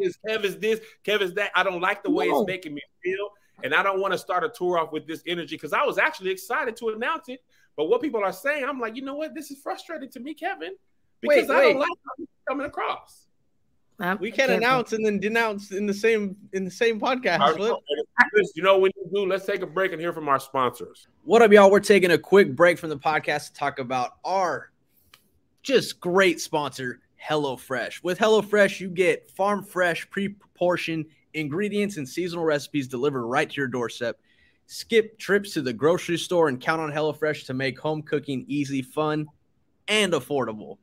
is 0.00 0.18
Kev 0.26 0.44
is 0.44 0.58
this, 0.58 0.80
Kev 1.04 1.20
is 1.20 1.34
that. 1.34 1.50
I 1.54 1.62
don't 1.62 1.80
like 1.80 2.02
the 2.02 2.10
way 2.10 2.26
no. 2.28 2.40
it's 2.40 2.48
making 2.48 2.74
me 2.74 2.82
feel. 3.02 3.28
And 3.62 3.72
I 3.74 3.82
don't 3.82 4.00
want 4.00 4.12
to 4.12 4.18
start 4.18 4.42
a 4.42 4.48
tour 4.48 4.78
off 4.78 4.92
with 4.92 5.06
this 5.06 5.22
energy 5.26 5.54
because 5.56 5.72
I 5.72 5.84
was 5.84 5.98
actually 5.98 6.30
excited 6.30 6.76
to 6.78 6.88
announce 6.88 7.28
it. 7.28 7.40
But 7.76 7.84
what 7.84 8.02
people 8.02 8.22
are 8.24 8.32
saying, 8.32 8.64
I'm 8.64 8.80
like, 8.80 8.96
you 8.96 9.02
know 9.02 9.14
what? 9.14 9.34
This 9.34 9.50
is 9.50 9.58
frustrating 9.62 10.10
to 10.10 10.20
me, 10.20 10.34
Kevin, 10.34 10.74
because 11.20 11.48
wait, 11.48 11.56
I 11.56 11.62
don't 11.62 11.78
like 11.78 11.88
how 11.88 12.24
coming 12.48 12.66
across. 12.66 13.23
We 14.20 14.30
can 14.30 14.50
announce 14.50 14.92
and 14.92 15.04
then 15.04 15.18
denounce 15.20 15.70
in 15.70 15.86
the 15.86 15.94
same 15.94 16.36
in 16.52 16.64
the 16.64 16.70
same 16.70 17.00
podcast. 17.00 17.38
you 18.54 18.62
know 18.62 18.78
when 18.78 18.90
you 18.96 19.10
do, 19.12 19.26
let's 19.26 19.46
take 19.46 19.62
a 19.62 19.66
break 19.66 19.92
and 19.92 20.00
hear 20.00 20.12
from 20.12 20.28
our 20.28 20.40
sponsors. 20.40 21.06
What 21.24 21.42
up, 21.42 21.52
y'all? 21.52 21.70
We're 21.70 21.80
taking 21.80 22.10
a 22.10 22.18
quick 22.18 22.54
break 22.54 22.78
from 22.78 22.90
the 22.90 22.98
podcast 22.98 23.48
to 23.48 23.54
talk 23.54 23.78
about 23.78 24.16
our 24.24 24.70
just 25.62 26.00
great 26.00 26.40
sponsor, 26.40 27.00
HelloFresh. 27.22 28.02
With 28.02 28.18
HelloFresh, 28.18 28.80
you 28.80 28.88
get 28.88 29.30
farm 29.30 29.64
fresh, 29.64 30.08
pre 30.10 30.34
portioned 30.54 31.06
ingredients 31.32 31.96
and 31.96 32.08
seasonal 32.08 32.44
recipes 32.44 32.88
delivered 32.88 33.26
right 33.26 33.48
to 33.48 33.56
your 33.56 33.68
doorstep. 33.68 34.18
Skip 34.66 35.18
trips 35.18 35.52
to 35.52 35.62
the 35.62 35.72
grocery 35.72 36.16
store 36.16 36.48
and 36.48 36.60
count 36.60 36.80
on 36.80 36.90
HelloFresh 36.90 37.46
to 37.46 37.54
make 37.54 37.78
home 37.78 38.02
cooking 38.02 38.44
easy, 38.48 38.82
fun, 38.82 39.26
and 39.88 40.12
affordable. 40.12 40.78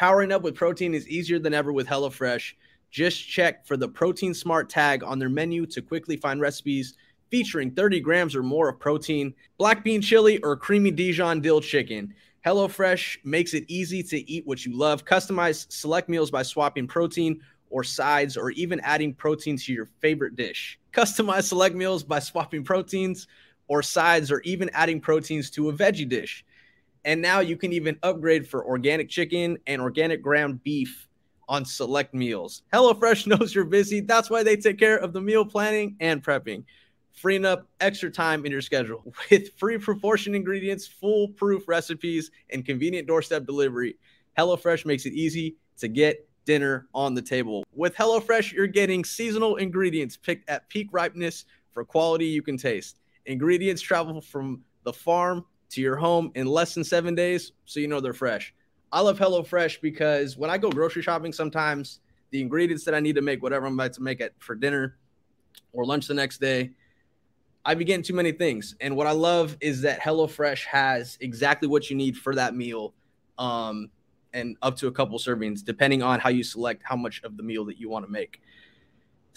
Powering 0.00 0.32
up 0.32 0.40
with 0.40 0.54
protein 0.54 0.94
is 0.94 1.06
easier 1.10 1.38
than 1.38 1.52
ever 1.52 1.74
with 1.74 1.86
HelloFresh. 1.86 2.54
Just 2.90 3.28
check 3.28 3.66
for 3.66 3.76
the 3.76 3.86
Protein 3.86 4.32
Smart 4.32 4.70
tag 4.70 5.04
on 5.04 5.18
their 5.18 5.28
menu 5.28 5.66
to 5.66 5.82
quickly 5.82 6.16
find 6.16 6.40
recipes 6.40 6.94
featuring 7.30 7.70
30 7.72 8.00
grams 8.00 8.34
or 8.34 8.42
more 8.42 8.70
of 8.70 8.80
protein, 8.80 9.34
black 9.58 9.84
bean 9.84 10.00
chili, 10.00 10.38
or 10.38 10.56
creamy 10.56 10.90
Dijon 10.90 11.42
dill 11.42 11.60
chicken. 11.60 12.14
HelloFresh 12.46 13.18
makes 13.24 13.52
it 13.52 13.64
easy 13.68 14.02
to 14.04 14.16
eat 14.26 14.46
what 14.46 14.64
you 14.64 14.74
love. 14.74 15.04
Customize 15.04 15.70
select 15.70 16.08
meals 16.08 16.30
by 16.30 16.44
swapping 16.44 16.86
protein 16.86 17.38
or 17.68 17.84
sides 17.84 18.38
or 18.38 18.52
even 18.52 18.80
adding 18.80 19.12
protein 19.12 19.58
to 19.58 19.70
your 19.70 19.90
favorite 20.00 20.34
dish. 20.34 20.78
Customize 20.94 21.42
select 21.42 21.74
meals 21.74 22.02
by 22.02 22.20
swapping 22.20 22.64
proteins 22.64 23.26
or 23.68 23.82
sides 23.82 24.32
or 24.32 24.40
even 24.46 24.70
adding 24.72 24.98
proteins 24.98 25.50
to 25.50 25.68
a 25.68 25.74
veggie 25.74 26.08
dish. 26.08 26.42
And 27.04 27.22
now 27.22 27.40
you 27.40 27.56
can 27.56 27.72
even 27.72 27.98
upgrade 28.02 28.46
for 28.46 28.64
organic 28.64 29.08
chicken 29.08 29.58
and 29.66 29.80
organic 29.80 30.22
ground 30.22 30.62
beef 30.62 31.08
on 31.48 31.64
select 31.64 32.14
meals. 32.14 32.62
HelloFresh 32.72 33.26
knows 33.38 33.54
you're 33.54 33.64
busy. 33.64 34.00
That's 34.00 34.30
why 34.30 34.42
they 34.42 34.56
take 34.56 34.78
care 34.78 34.98
of 34.98 35.12
the 35.12 35.20
meal 35.20 35.44
planning 35.44 35.96
and 36.00 36.22
prepping 36.22 36.64
freeing 37.20 37.44
up 37.44 37.66
extra 37.80 38.10
time 38.10 38.46
in 38.46 38.52
your 38.52 38.62
schedule 38.62 39.02
with 39.30 39.52
free 39.58 39.78
proportion 39.78 40.34
ingredients, 40.34 40.86
foolproof 40.86 41.68
recipes, 41.68 42.30
and 42.50 42.64
convenient 42.64 43.06
doorstep 43.06 43.44
delivery. 43.44 43.96
HelloFresh 44.38 44.86
makes 44.86 45.06
it 45.06 45.12
easy 45.12 45.56
to 45.78 45.88
get 45.88 46.26
dinner 46.44 46.88
on 46.94 47.14
the 47.14 47.22
table. 47.22 47.64
With 47.74 47.94
HelloFresh, 47.94 48.52
you're 48.52 48.66
getting 48.66 49.04
seasonal 49.04 49.56
ingredients 49.56 50.16
picked 50.16 50.48
at 50.48 50.68
peak 50.68 50.88
ripeness 50.92 51.44
for 51.72 51.84
quality 51.84 52.26
you 52.26 52.42
can 52.42 52.56
taste. 52.56 53.00
Ingredients 53.26 53.82
travel 53.82 54.20
from 54.20 54.62
the 54.84 54.92
farm 54.92 55.44
to 55.70 55.80
your 55.80 55.96
home 55.96 56.32
in 56.34 56.46
less 56.46 56.74
than 56.74 56.84
seven 56.84 57.14
days, 57.14 57.52
so 57.64 57.80
you 57.80 57.88
know 57.88 58.00
they're 58.00 58.12
fresh. 58.12 58.54
I 58.92 59.00
love 59.00 59.18
HelloFresh 59.18 59.80
because 59.80 60.36
when 60.36 60.50
I 60.50 60.58
go 60.58 60.70
grocery 60.70 61.02
shopping, 61.02 61.32
sometimes 61.32 62.00
the 62.30 62.40
ingredients 62.40 62.84
that 62.84 62.94
I 62.94 63.00
need 63.00 63.14
to 63.16 63.22
make 63.22 63.42
whatever 63.42 63.66
I'm 63.66 63.74
about 63.74 63.92
to 63.94 64.02
make 64.02 64.20
it 64.20 64.34
for 64.38 64.54
dinner 64.54 64.96
or 65.72 65.84
lunch 65.84 66.06
the 66.06 66.14
next 66.14 66.40
day, 66.40 66.70
I'd 67.64 67.78
be 67.78 67.84
getting 67.84 68.02
too 68.02 68.14
many 68.14 68.32
things. 68.32 68.74
And 68.80 68.96
what 68.96 69.06
I 69.06 69.12
love 69.12 69.56
is 69.60 69.82
that 69.82 70.00
HelloFresh 70.00 70.64
has 70.64 71.18
exactly 71.20 71.68
what 71.68 71.90
you 71.90 71.96
need 71.96 72.16
for 72.16 72.34
that 72.34 72.54
meal. 72.54 72.94
Um, 73.38 73.90
and 74.32 74.56
up 74.62 74.76
to 74.76 74.86
a 74.86 74.92
couple 74.92 75.18
servings, 75.18 75.64
depending 75.64 76.02
on 76.02 76.20
how 76.20 76.28
you 76.28 76.42
select 76.42 76.82
how 76.84 76.96
much 76.96 77.22
of 77.24 77.36
the 77.36 77.42
meal 77.42 77.64
that 77.64 77.78
you 77.78 77.88
want 77.88 78.04
to 78.04 78.10
make. 78.10 78.40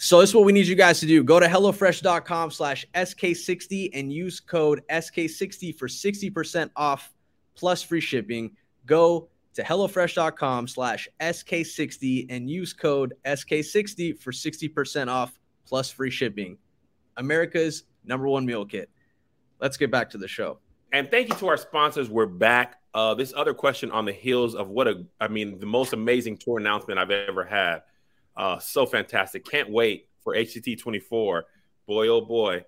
So 0.04 0.20
this 0.20 0.28
is 0.28 0.36
what 0.36 0.44
we 0.44 0.52
need 0.52 0.66
you 0.66 0.74
guys 0.74 1.00
to 1.00 1.06
do. 1.06 1.24
Go 1.24 1.40
to 1.40 1.46
HelloFresh.com 1.46 2.50
slash 2.50 2.84
SK60 2.94 3.88
and 3.94 4.12
use 4.12 4.38
code 4.38 4.82
SK60 4.90 5.78
for 5.78 5.88
60% 5.88 6.70
off 6.76 7.10
plus 7.54 7.82
free 7.82 8.02
shipping. 8.02 8.54
Go 8.84 9.30
to 9.54 9.62
HelloFresh.com 9.62 10.68
slash 10.68 11.08
SK60 11.22 12.26
and 12.28 12.50
use 12.50 12.74
code 12.74 13.14
SK60 13.24 14.20
for 14.20 14.30
60% 14.30 15.08
off 15.08 15.38
plus 15.66 15.90
free 15.90 16.10
shipping. 16.10 16.58
America's 17.16 17.84
number 18.04 18.28
one 18.28 18.44
meal 18.44 18.66
kit. 18.66 18.90
Let's 19.58 19.78
get 19.78 19.90
back 19.90 20.10
to 20.10 20.18
the 20.18 20.28
show. 20.28 20.58
And 20.92 21.10
thank 21.10 21.30
you 21.30 21.34
to 21.36 21.48
our 21.48 21.56
sponsors. 21.56 22.10
We're 22.10 22.26
back. 22.26 22.78
Uh, 22.92 23.14
this 23.14 23.32
other 23.34 23.54
question 23.54 23.90
on 23.90 24.04
the 24.04 24.12
heels 24.12 24.54
of 24.54 24.68
what 24.68 24.86
a, 24.86 25.06
I 25.18 25.28
mean, 25.28 25.58
the 25.58 25.64
most 25.64 25.94
amazing 25.94 26.36
tour 26.36 26.58
announcement 26.58 26.98
I've 26.98 27.10
ever 27.10 27.42
had. 27.42 27.84
Uh, 28.36 28.58
so 28.58 28.86
fantastic. 28.86 29.44
Can't 29.44 29.70
wait 29.70 30.08
for 30.22 30.34
HTT 30.34 30.78
24. 30.78 31.44
Boy, 31.86 32.08
oh 32.08 32.20
boy. 32.20 32.64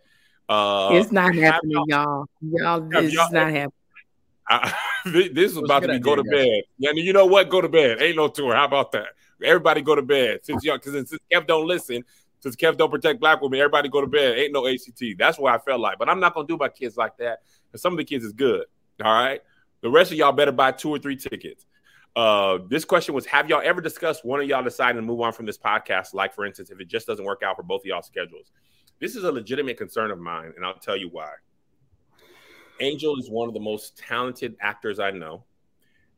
Uh, 0.48 0.90
it's 0.92 1.11
not 1.11 1.35
happening, 1.35 1.83
y'all. 1.88 2.26
Y'all, 2.40 2.81
this 2.81 3.12
y'all, 3.12 3.26
is 3.26 3.33
not 3.33 3.50
happening. 3.50 3.72
I, 4.48 4.72
this 5.07 5.52
is 5.52 5.57
about 5.57 5.83
to 5.83 5.88
be 5.88 5.98
go 5.98 6.14
to 6.14 6.22
guys. 6.22 6.31
bed. 6.31 6.62
Yeah, 6.79 6.90
you 6.94 7.12
know 7.12 7.26
what? 7.26 7.48
Go 7.48 7.61
to 7.61 7.68
bed. 7.68 8.00
Ain't 8.00 8.16
no 8.16 8.29
tour. 8.29 8.55
How 8.55 8.64
about 8.64 8.92
that? 8.92 9.09
Everybody 9.42 9.83
go 9.83 9.94
to 9.94 10.02
bed. 10.02 10.40
Since 10.44 10.64
y'all, 10.64 10.79
because 10.79 10.92
since 10.92 11.12
Kev 11.33 11.46
don't 11.46 11.66
listen, 11.66 12.05
since 12.40 12.55
Kev 12.55 12.76
don't 12.76 12.90
protect 12.90 13.18
black 13.18 13.40
women, 13.40 13.59
everybody 13.59 13.88
go 13.88 14.00
to 14.00 14.07
bed. 14.07 14.38
Ain't 14.38 14.52
no 14.52 14.62
HTT. 14.62 15.18
That's 15.18 15.38
what 15.38 15.52
I 15.52 15.59
felt 15.59 15.81
like. 15.81 15.98
But 15.98 16.09
I'm 16.09 16.20
not 16.20 16.35
gonna 16.35 16.46
do 16.46 16.57
my 16.57 16.68
kids 16.68 16.96
like 16.96 17.16
that. 17.18 17.40
Because 17.66 17.83
some 17.83 17.92
of 17.92 17.98
the 17.98 18.05
kids 18.05 18.24
is 18.24 18.33
good. 18.33 18.66
All 19.05 19.12
right. 19.12 19.40
The 19.81 19.90
rest 19.90 20.12
of 20.12 20.16
y'all 20.16 20.33
better 20.33 20.52
buy 20.52 20.72
two 20.72 20.90
or 20.90 20.98
three 20.98 21.16
tickets. 21.16 21.66
Uh, 22.16 22.59
this 22.70 22.85
question 22.85 23.14
was: 23.14 23.26
Have 23.26 23.50
y'all 23.50 23.61
ever 23.62 23.83
discussed 23.83 24.24
one 24.24 24.40
of 24.40 24.48
y'all 24.48 24.64
deciding 24.64 24.96
to 24.96 25.07
move 25.07 25.20
on 25.20 25.35
from 25.35 25.44
this 25.44 25.59
podcast? 25.59 26.14
Like, 26.14 26.35
for 26.35 26.46
instance, 26.46 26.70
if 26.70 26.81
it 26.81 26.88
just 26.88 27.07
doesn't 27.07 27.24
work 27.24 27.42
out 27.44 27.57
for 27.57 27.62
both 27.62 27.83
of 27.83 27.87
y'all 27.87 28.02
schedules. 28.02 28.50
This 28.98 29.14
is 29.14 29.24
a 29.24 29.31
legitimate 29.31 29.76
concern 29.76 30.11
of 30.11 30.18
mine, 30.18 30.55
and 30.57 30.64
I'll 30.64 30.79
tell 30.79 30.96
you 30.96 31.11
why. 31.11 31.29
Angel 32.81 33.18
is 33.18 33.31
one 33.31 33.48
of 33.48 33.55
the 33.55 33.61
most 33.61 33.98
talented 33.98 34.57
actors 34.61 34.98
I 34.98 35.11
know, 35.11 35.44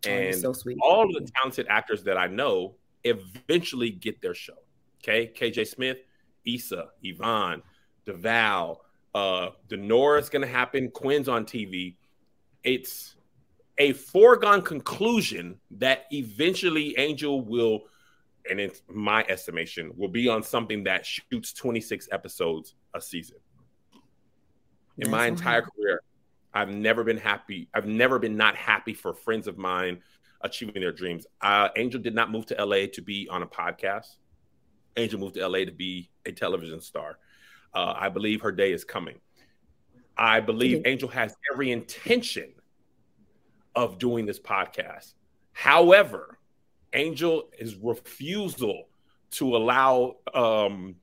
oh, 0.06 0.08
and 0.08 0.34
oh, 0.44 0.52
so 0.52 0.70
all 0.82 1.04
of 1.04 1.12
the 1.12 1.28
talented 1.34 1.66
actors 1.68 2.04
that 2.04 2.16
I 2.16 2.28
know 2.28 2.76
eventually 3.02 3.90
get 3.90 4.22
their 4.22 4.34
show. 4.34 4.58
Okay, 5.02 5.32
KJ 5.34 5.66
Smith, 5.66 5.98
Issa, 6.46 6.88
Yvonne, 7.02 7.62
DeVal, 8.06 8.76
uh, 9.14 9.50
Denora 9.68 10.20
is 10.20 10.28
going 10.28 10.42
to 10.42 10.48
happen. 10.48 10.90
Quinn's 10.90 11.28
on 11.28 11.44
TV. 11.44 11.96
It's 12.62 13.16
a 13.78 13.92
foregone 13.92 14.62
conclusion 14.62 15.60
that 15.70 16.06
eventually 16.10 16.98
Angel 16.98 17.40
will, 17.40 17.82
and 18.50 18.60
it's 18.60 18.82
my 18.88 19.24
estimation, 19.28 19.92
will 19.96 20.08
be 20.08 20.28
on 20.28 20.42
something 20.42 20.84
that 20.84 21.06
shoots 21.06 21.52
26 21.52 22.08
episodes 22.10 22.74
a 22.94 23.00
season. 23.00 23.36
In 24.98 25.04
That's 25.04 25.10
my 25.10 25.26
entire 25.26 25.62
career, 25.62 26.02
I've 26.52 26.70
never 26.70 27.04
been 27.04 27.18
happy. 27.18 27.68
I've 27.72 27.86
never 27.86 28.18
been 28.18 28.36
not 28.36 28.56
happy 28.56 28.94
for 28.94 29.14
friends 29.14 29.46
of 29.46 29.58
mine 29.58 30.00
achieving 30.40 30.80
their 30.80 30.92
dreams. 30.92 31.26
Uh, 31.40 31.68
Angel 31.76 32.00
did 32.00 32.14
not 32.14 32.30
move 32.30 32.46
to 32.46 32.64
LA 32.64 32.86
to 32.92 33.02
be 33.02 33.28
on 33.28 33.42
a 33.42 33.46
podcast. 33.46 34.16
Angel 34.96 35.20
moved 35.20 35.34
to 35.34 35.46
LA 35.46 35.60
to 35.60 35.70
be 35.72 36.10
a 36.26 36.32
television 36.32 36.80
star. 36.80 37.18
Uh, 37.72 37.94
I 37.96 38.08
believe 38.08 38.40
her 38.40 38.50
day 38.50 38.72
is 38.72 38.84
coming. 38.84 39.20
I 40.16 40.40
believe 40.40 40.82
Angel 40.84 41.08
has 41.10 41.36
every 41.52 41.70
intention 41.70 42.52
of 43.78 43.96
doing 43.96 44.26
this 44.26 44.40
podcast. 44.40 45.14
However, 45.52 46.36
Angel 46.94 47.48
is 47.56 47.76
refusal 47.76 48.88
to 49.30 49.56
allow 49.56 50.16
um, 50.34 50.96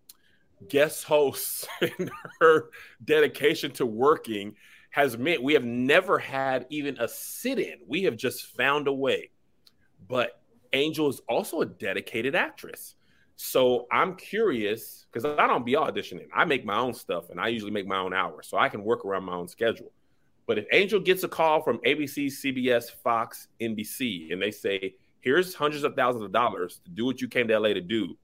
guest 0.67 1.05
hosts 1.05 1.65
and 1.81 2.11
her 2.41 2.69
dedication 3.01 3.71
to 3.71 3.85
working 3.85 4.55
has 4.89 5.17
meant 5.17 5.41
we 5.41 5.53
have 5.53 5.63
never 5.63 6.19
had 6.19 6.65
even 6.69 6.97
a 6.99 7.07
sit 7.07 7.59
in. 7.59 7.75
We 7.88 8.03
have 8.03 8.17
just 8.17 8.47
found 8.47 8.89
a 8.89 8.93
way. 8.93 9.29
But 10.09 10.41
Angel 10.73 11.07
is 11.07 11.21
also 11.29 11.61
a 11.61 11.65
dedicated 11.65 12.35
actress. 12.35 12.95
So 13.38 13.88
I'm 13.89 14.17
curious 14.17 15.05
because 15.09 15.23
I 15.23 15.47
don't 15.47 15.65
be 15.65 15.73
auditioning. 15.73 16.27
I 16.35 16.43
make 16.43 16.65
my 16.65 16.77
own 16.77 16.93
stuff 16.93 17.29
and 17.29 17.39
I 17.39 17.47
usually 17.47 17.71
make 17.71 17.88
my 17.88 17.99
own 17.99 18.13
hours. 18.13 18.47
So 18.49 18.57
I 18.57 18.67
can 18.67 18.83
work 18.83 19.05
around 19.05 19.23
my 19.23 19.33
own 19.33 19.47
schedule. 19.47 19.93
But 20.47 20.60
if 20.60 20.65
Angel 20.71 20.99
gets 20.99 21.23
a 21.23 21.27
call 21.27 21.62
from 21.62 21.79
ABC, 21.79 22.27
CBS, 22.27 22.91
Fox, 23.03 23.47
NBC, 23.60 24.31
and 24.31 24.41
they 24.41 24.51
say, 24.51 24.95
here's 25.21 25.55
hundreds 25.55 25.84
of 25.84 25.95
thousands 25.95 26.23
of 26.23 26.31
dollars 26.31 26.81
to 26.86 26.91
do 26.91 27.05
what 27.05 27.19
you 27.19 27.27
came 27.27 27.47
to 27.47 27.60
LA 27.60 27.69
to 27.69 27.81
do, 27.81 28.15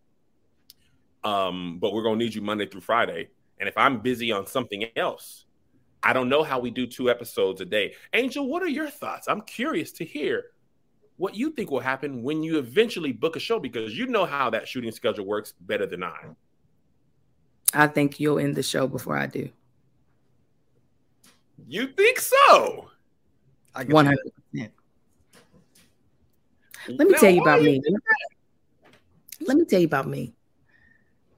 um, 1.23 1.79
but 1.79 1.93
we're 1.93 2.03
going 2.03 2.19
to 2.19 2.25
need 2.25 2.35
you 2.35 2.41
Monday 2.41 2.67
through 2.67 2.81
Friday. 2.81 3.29
And 3.59 3.67
if 3.67 3.77
I'm 3.77 3.99
busy 3.99 4.31
on 4.31 4.45
something 4.45 4.85
else, 4.95 5.45
I 6.03 6.13
don't 6.13 6.29
know 6.29 6.43
how 6.43 6.59
we 6.59 6.71
do 6.71 6.87
two 6.87 7.09
episodes 7.09 7.61
a 7.61 7.65
day. 7.65 7.93
Angel, 8.13 8.47
what 8.47 8.63
are 8.63 8.67
your 8.67 8.89
thoughts? 8.89 9.27
I'm 9.27 9.41
curious 9.41 9.91
to 9.93 10.05
hear 10.05 10.45
what 11.17 11.35
you 11.35 11.51
think 11.51 11.69
will 11.69 11.79
happen 11.79 12.23
when 12.23 12.41
you 12.41 12.57
eventually 12.57 13.11
book 13.11 13.35
a 13.35 13.39
show 13.39 13.59
because 13.59 13.95
you 13.95 14.07
know 14.07 14.25
how 14.25 14.49
that 14.49 14.67
shooting 14.67 14.91
schedule 14.91 15.25
works 15.25 15.53
better 15.61 15.85
than 15.85 16.03
I. 16.03 16.17
I 17.73 17.87
think 17.87 18.19
you'll 18.19 18.39
end 18.39 18.55
the 18.55 18.63
show 18.63 18.87
before 18.87 19.17
I 19.17 19.27
do. 19.27 19.49
You 21.67 21.87
think 21.87 22.19
so? 22.19 22.89
One 23.87 24.05
hundred 24.05 24.31
percent. 24.51 24.71
Let 26.87 27.07
me 27.07 27.13
now, 27.13 27.19
tell 27.19 27.31
you 27.31 27.41
about 27.41 27.61
me. 27.61 27.81
Let 29.41 29.57
me 29.57 29.65
tell 29.65 29.79
you 29.79 29.87
about 29.87 30.07
me. 30.07 30.33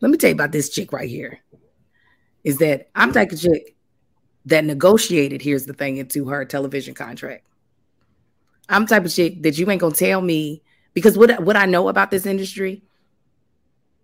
Let 0.01 0.09
me 0.11 0.17
tell 0.17 0.29
you 0.29 0.35
about 0.35 0.51
this 0.51 0.69
chick 0.69 0.91
right 0.91 1.09
here. 1.09 1.39
Is 2.43 2.57
that 2.57 2.89
I'm 2.95 3.09
the 3.09 3.19
type 3.19 3.31
of 3.31 3.39
chick 3.39 3.75
that 4.45 4.65
negotiated, 4.65 5.41
here's 5.41 5.65
the 5.65 5.73
thing, 5.73 5.97
into 5.97 6.27
her 6.27 6.43
television 6.45 6.93
contract. 6.93 7.45
I'm 8.69 8.85
type 8.85 9.05
of 9.05 9.13
chick 9.13 9.43
that 9.43 9.57
you 9.57 9.69
ain't 9.69 9.81
gonna 9.81 9.93
tell 9.93 10.21
me 10.21 10.61
because 10.93 11.17
what 11.17 11.41
what 11.43 11.55
I 11.55 11.65
know 11.65 11.87
about 11.89 12.11
this 12.11 12.25
industry 12.25 12.83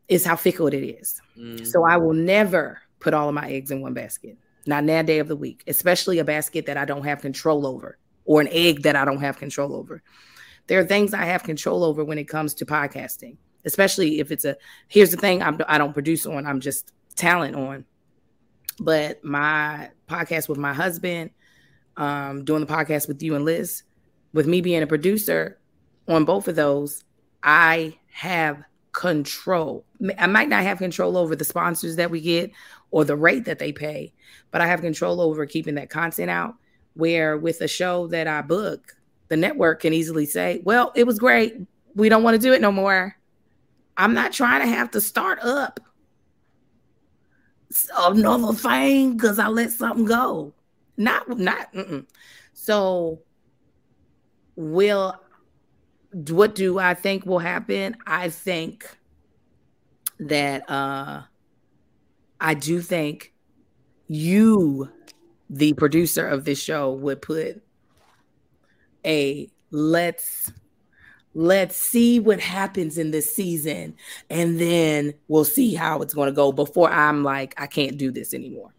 is 0.08 0.26
how 0.26 0.36
fickle 0.36 0.68
it 0.68 0.76
is. 0.76 1.22
Mm. 1.38 1.66
So 1.66 1.84
I 1.84 1.98
will 1.98 2.14
never 2.14 2.80
put 3.00 3.14
all 3.14 3.30
of 3.30 3.36
my 3.36 3.50
eggs 3.50 3.72
in 3.72 3.82
one 3.82 3.94
basket 3.94 4.38
not 4.70 4.86
that 4.86 5.06
day 5.06 5.20
of 5.20 5.28
the 5.28 5.36
week, 5.36 5.64
especially 5.68 6.20
a 6.20 6.24
basket 6.24 6.66
that 6.68 6.78
I 6.78 6.86
don't 6.86 7.04
have 7.04 7.22
control 7.22 7.68
over 7.68 7.98
or 8.26 8.40
an 8.40 8.48
egg 8.52 8.84
that 8.84 8.96
I 8.96 9.06
don't 9.06 9.20
have 9.20 9.38
control 9.38 9.76
over. 9.76 10.02
There 10.68 10.80
are 10.80 10.86
things 10.86 11.14
I 11.14 11.26
have 11.26 11.44
control 11.44 11.84
over 11.84 12.04
when 12.06 12.20
it 12.20 12.28
comes 12.28 12.54
to 12.56 12.66
podcasting, 12.66 13.38
especially 13.66 14.20
if 14.20 14.32
it's 14.32 14.46
a, 14.46 14.56
here's 14.88 15.12
the 15.12 15.18
thing 15.18 15.42
I'm, 15.42 15.60
I 15.68 15.78
don't 15.78 15.94
produce 15.94 16.26
on, 16.26 16.46
I'm 16.46 16.60
just 16.60 16.94
talent 17.16 17.56
on. 17.56 17.86
But 18.80 19.24
my 19.24 19.90
podcast 20.08 20.48
with 20.48 20.58
my 20.58 20.74
husband, 20.74 21.32
um, 21.98 22.46
doing 22.46 22.62
the 22.62 22.72
podcast 22.72 23.08
with 23.08 23.22
you 23.22 23.36
and 23.36 23.44
Liz, 23.44 23.84
with 24.32 24.48
me 24.48 24.62
being 24.62 24.84
a 24.84 24.88
producer 24.88 25.60
on 26.08 26.24
both 26.24 26.48
of 26.48 26.56
those, 26.56 27.04
I 27.44 27.98
have 28.12 28.64
control. 28.92 29.86
I 30.18 30.28
might 30.28 30.50
not 30.50 30.64
have 30.64 30.78
control 30.78 31.18
over 31.18 31.36
the 31.36 31.46
sponsors 31.46 31.96
that 31.98 32.12
we 32.12 32.22
get 32.22 32.52
or 32.92 33.06
the 33.06 33.16
rate 33.16 33.46
that 33.46 33.60
they 33.60 33.72
pay, 33.72 34.14
but 34.52 34.62
I 34.62 34.68
have 34.68 34.82
control 34.82 35.22
over 35.22 35.46
keeping 35.46 35.76
that 35.76 35.90
content 35.90 36.30
out. 36.30 36.56
Where 36.96 37.38
with 37.38 37.62
a 37.62 37.68
show 37.68 38.08
that 38.08 38.28
I 38.28 38.42
book, 38.42 38.96
the 39.30 39.38
network 39.38 39.82
can 39.82 39.94
easily 39.94 40.26
say, 40.26 40.62
Well, 40.64 40.92
it 40.96 41.06
was 41.06 41.20
great. 41.20 41.56
We 41.96 42.10
don't 42.10 42.24
want 42.24 42.36
to 42.36 42.42
do 42.42 42.54
it 42.54 42.62
no 42.62 42.72
more. 42.72 43.16
I'm 43.96 44.14
not 44.14 44.34
trying 44.34 44.62
to 44.62 44.68
have 44.68 44.92
to 44.92 45.02
start 45.02 45.40
up 45.42 45.80
another 47.96 48.54
thing 48.54 49.14
because 49.14 49.40
I 49.40 49.48
let 49.48 49.72
something 49.72 50.06
go. 50.06 50.54
Not, 50.98 51.38
not, 51.38 51.72
mm-mm. 51.74 52.06
so 52.54 53.22
will 54.56 55.16
what 56.12 56.56
do 56.56 56.80
I 56.80 56.94
think 56.94 57.26
will 57.26 57.40
happen? 57.40 57.96
I 58.06 58.30
think 58.30 58.86
that 60.20 60.70
uh 60.70 61.22
I 62.40 62.54
do 62.54 62.82
think 62.82 63.34
you, 64.08 64.90
the 65.50 65.74
producer 65.74 66.28
of 66.28 66.46
this 66.46 66.62
show, 66.62 66.92
would 66.92 67.22
put 67.22 67.62
a 69.06 69.50
let's 69.72 70.52
let's 71.34 71.76
see 71.76 72.20
what 72.20 72.40
happens 72.40 72.98
in 72.98 73.12
this 73.12 73.34
season 73.34 73.96
and 74.30 74.60
then 74.60 75.14
we'll 75.28 75.46
see 75.46 75.74
how 75.74 76.02
it's 76.02 76.14
going 76.14 76.26
to 76.26 76.34
go 76.34 76.52
before 76.52 76.92
I'm 76.92 77.24
like 77.24 77.54
I 77.58 77.68
can't 77.68 77.98
do 77.98 78.12
this 78.12 78.34
anymore. 78.34 78.74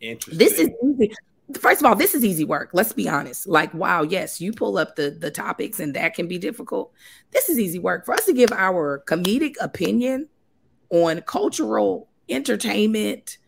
Interesting. 0.00 0.38
This 0.38 0.58
is 0.58 0.68
easy 0.84 1.12
first 1.58 1.80
of 1.80 1.86
all, 1.86 1.94
this 1.94 2.14
is 2.14 2.24
easy 2.24 2.44
work. 2.44 2.70
Let's 2.72 2.92
be 2.92 3.08
honest. 3.08 3.48
Like, 3.48 3.72
wow, 3.72 4.02
yes, 4.02 4.40
you 4.40 4.52
pull 4.52 4.78
up 4.78 4.96
the 4.96 5.10
the 5.10 5.30
topics 5.30 5.80
and 5.80 5.94
that 5.94 6.14
can 6.14 6.28
be 6.28 6.38
difficult. 6.38 6.92
This 7.30 7.48
is 7.48 7.58
easy 7.58 7.78
work 7.78 8.04
for 8.04 8.14
us 8.14 8.26
to 8.26 8.32
give 8.32 8.52
our 8.52 9.02
comedic 9.06 9.54
opinion 9.60 10.28
on 10.90 11.20
cultural 11.22 12.07
entertainment, 12.28 13.38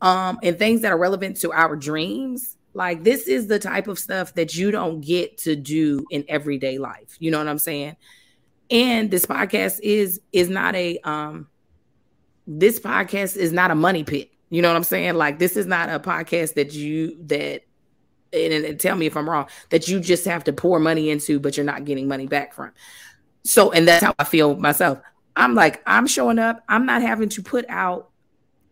um, 0.00 0.38
and 0.42 0.58
things 0.58 0.82
that 0.82 0.92
are 0.92 0.98
relevant 0.98 1.36
to 1.38 1.52
our 1.52 1.76
dreams. 1.76 2.56
Like 2.72 3.02
this 3.02 3.26
is 3.26 3.48
the 3.48 3.58
type 3.58 3.88
of 3.88 3.98
stuff 3.98 4.34
that 4.34 4.54
you 4.54 4.70
don't 4.70 5.00
get 5.00 5.38
to 5.38 5.56
do 5.56 6.04
in 6.10 6.24
everyday 6.28 6.78
life. 6.78 7.16
You 7.18 7.30
know 7.30 7.38
what 7.38 7.48
I'm 7.48 7.58
saying? 7.58 7.96
And 8.70 9.10
this 9.10 9.26
podcast 9.26 9.80
is 9.82 10.20
is 10.32 10.48
not 10.48 10.76
a 10.76 10.98
um 10.98 11.48
this 12.46 12.78
podcast 12.78 13.36
is 13.36 13.52
not 13.52 13.70
a 13.70 13.74
money 13.74 14.04
pit. 14.04 14.30
You 14.50 14.62
know 14.62 14.68
what 14.68 14.76
I'm 14.76 14.84
saying? 14.84 15.14
Like 15.14 15.38
this 15.38 15.56
is 15.56 15.66
not 15.66 15.88
a 15.88 15.98
podcast 15.98 16.54
that 16.54 16.72
you 16.72 17.16
that 17.26 17.62
and, 18.32 18.52
and, 18.52 18.78
tell 18.78 18.96
me 18.96 19.06
if 19.06 19.16
I'm 19.16 19.28
wrong 19.28 19.48
that 19.70 19.88
you 19.88 19.98
just 19.98 20.24
have 20.24 20.44
to 20.44 20.52
pour 20.52 20.78
money 20.78 21.10
into, 21.10 21.40
but 21.40 21.56
you're 21.56 21.66
not 21.66 21.84
getting 21.84 22.06
money 22.06 22.28
back 22.28 22.54
from. 22.54 22.70
So, 23.44 23.72
and 23.72 23.88
that's 23.88 24.04
how 24.04 24.14
I 24.18 24.24
feel 24.24 24.56
myself. 24.56 25.00
I'm 25.34 25.54
like, 25.54 25.82
I'm 25.86 26.06
showing 26.06 26.38
up. 26.38 26.62
I'm 26.68 26.86
not 26.86 27.02
having 27.02 27.28
to 27.30 27.42
put 27.42 27.64
out 27.68 28.09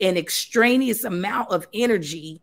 an 0.01 0.17
extraneous 0.17 1.05
amount 1.05 1.51
of 1.51 1.67
energy 1.73 2.41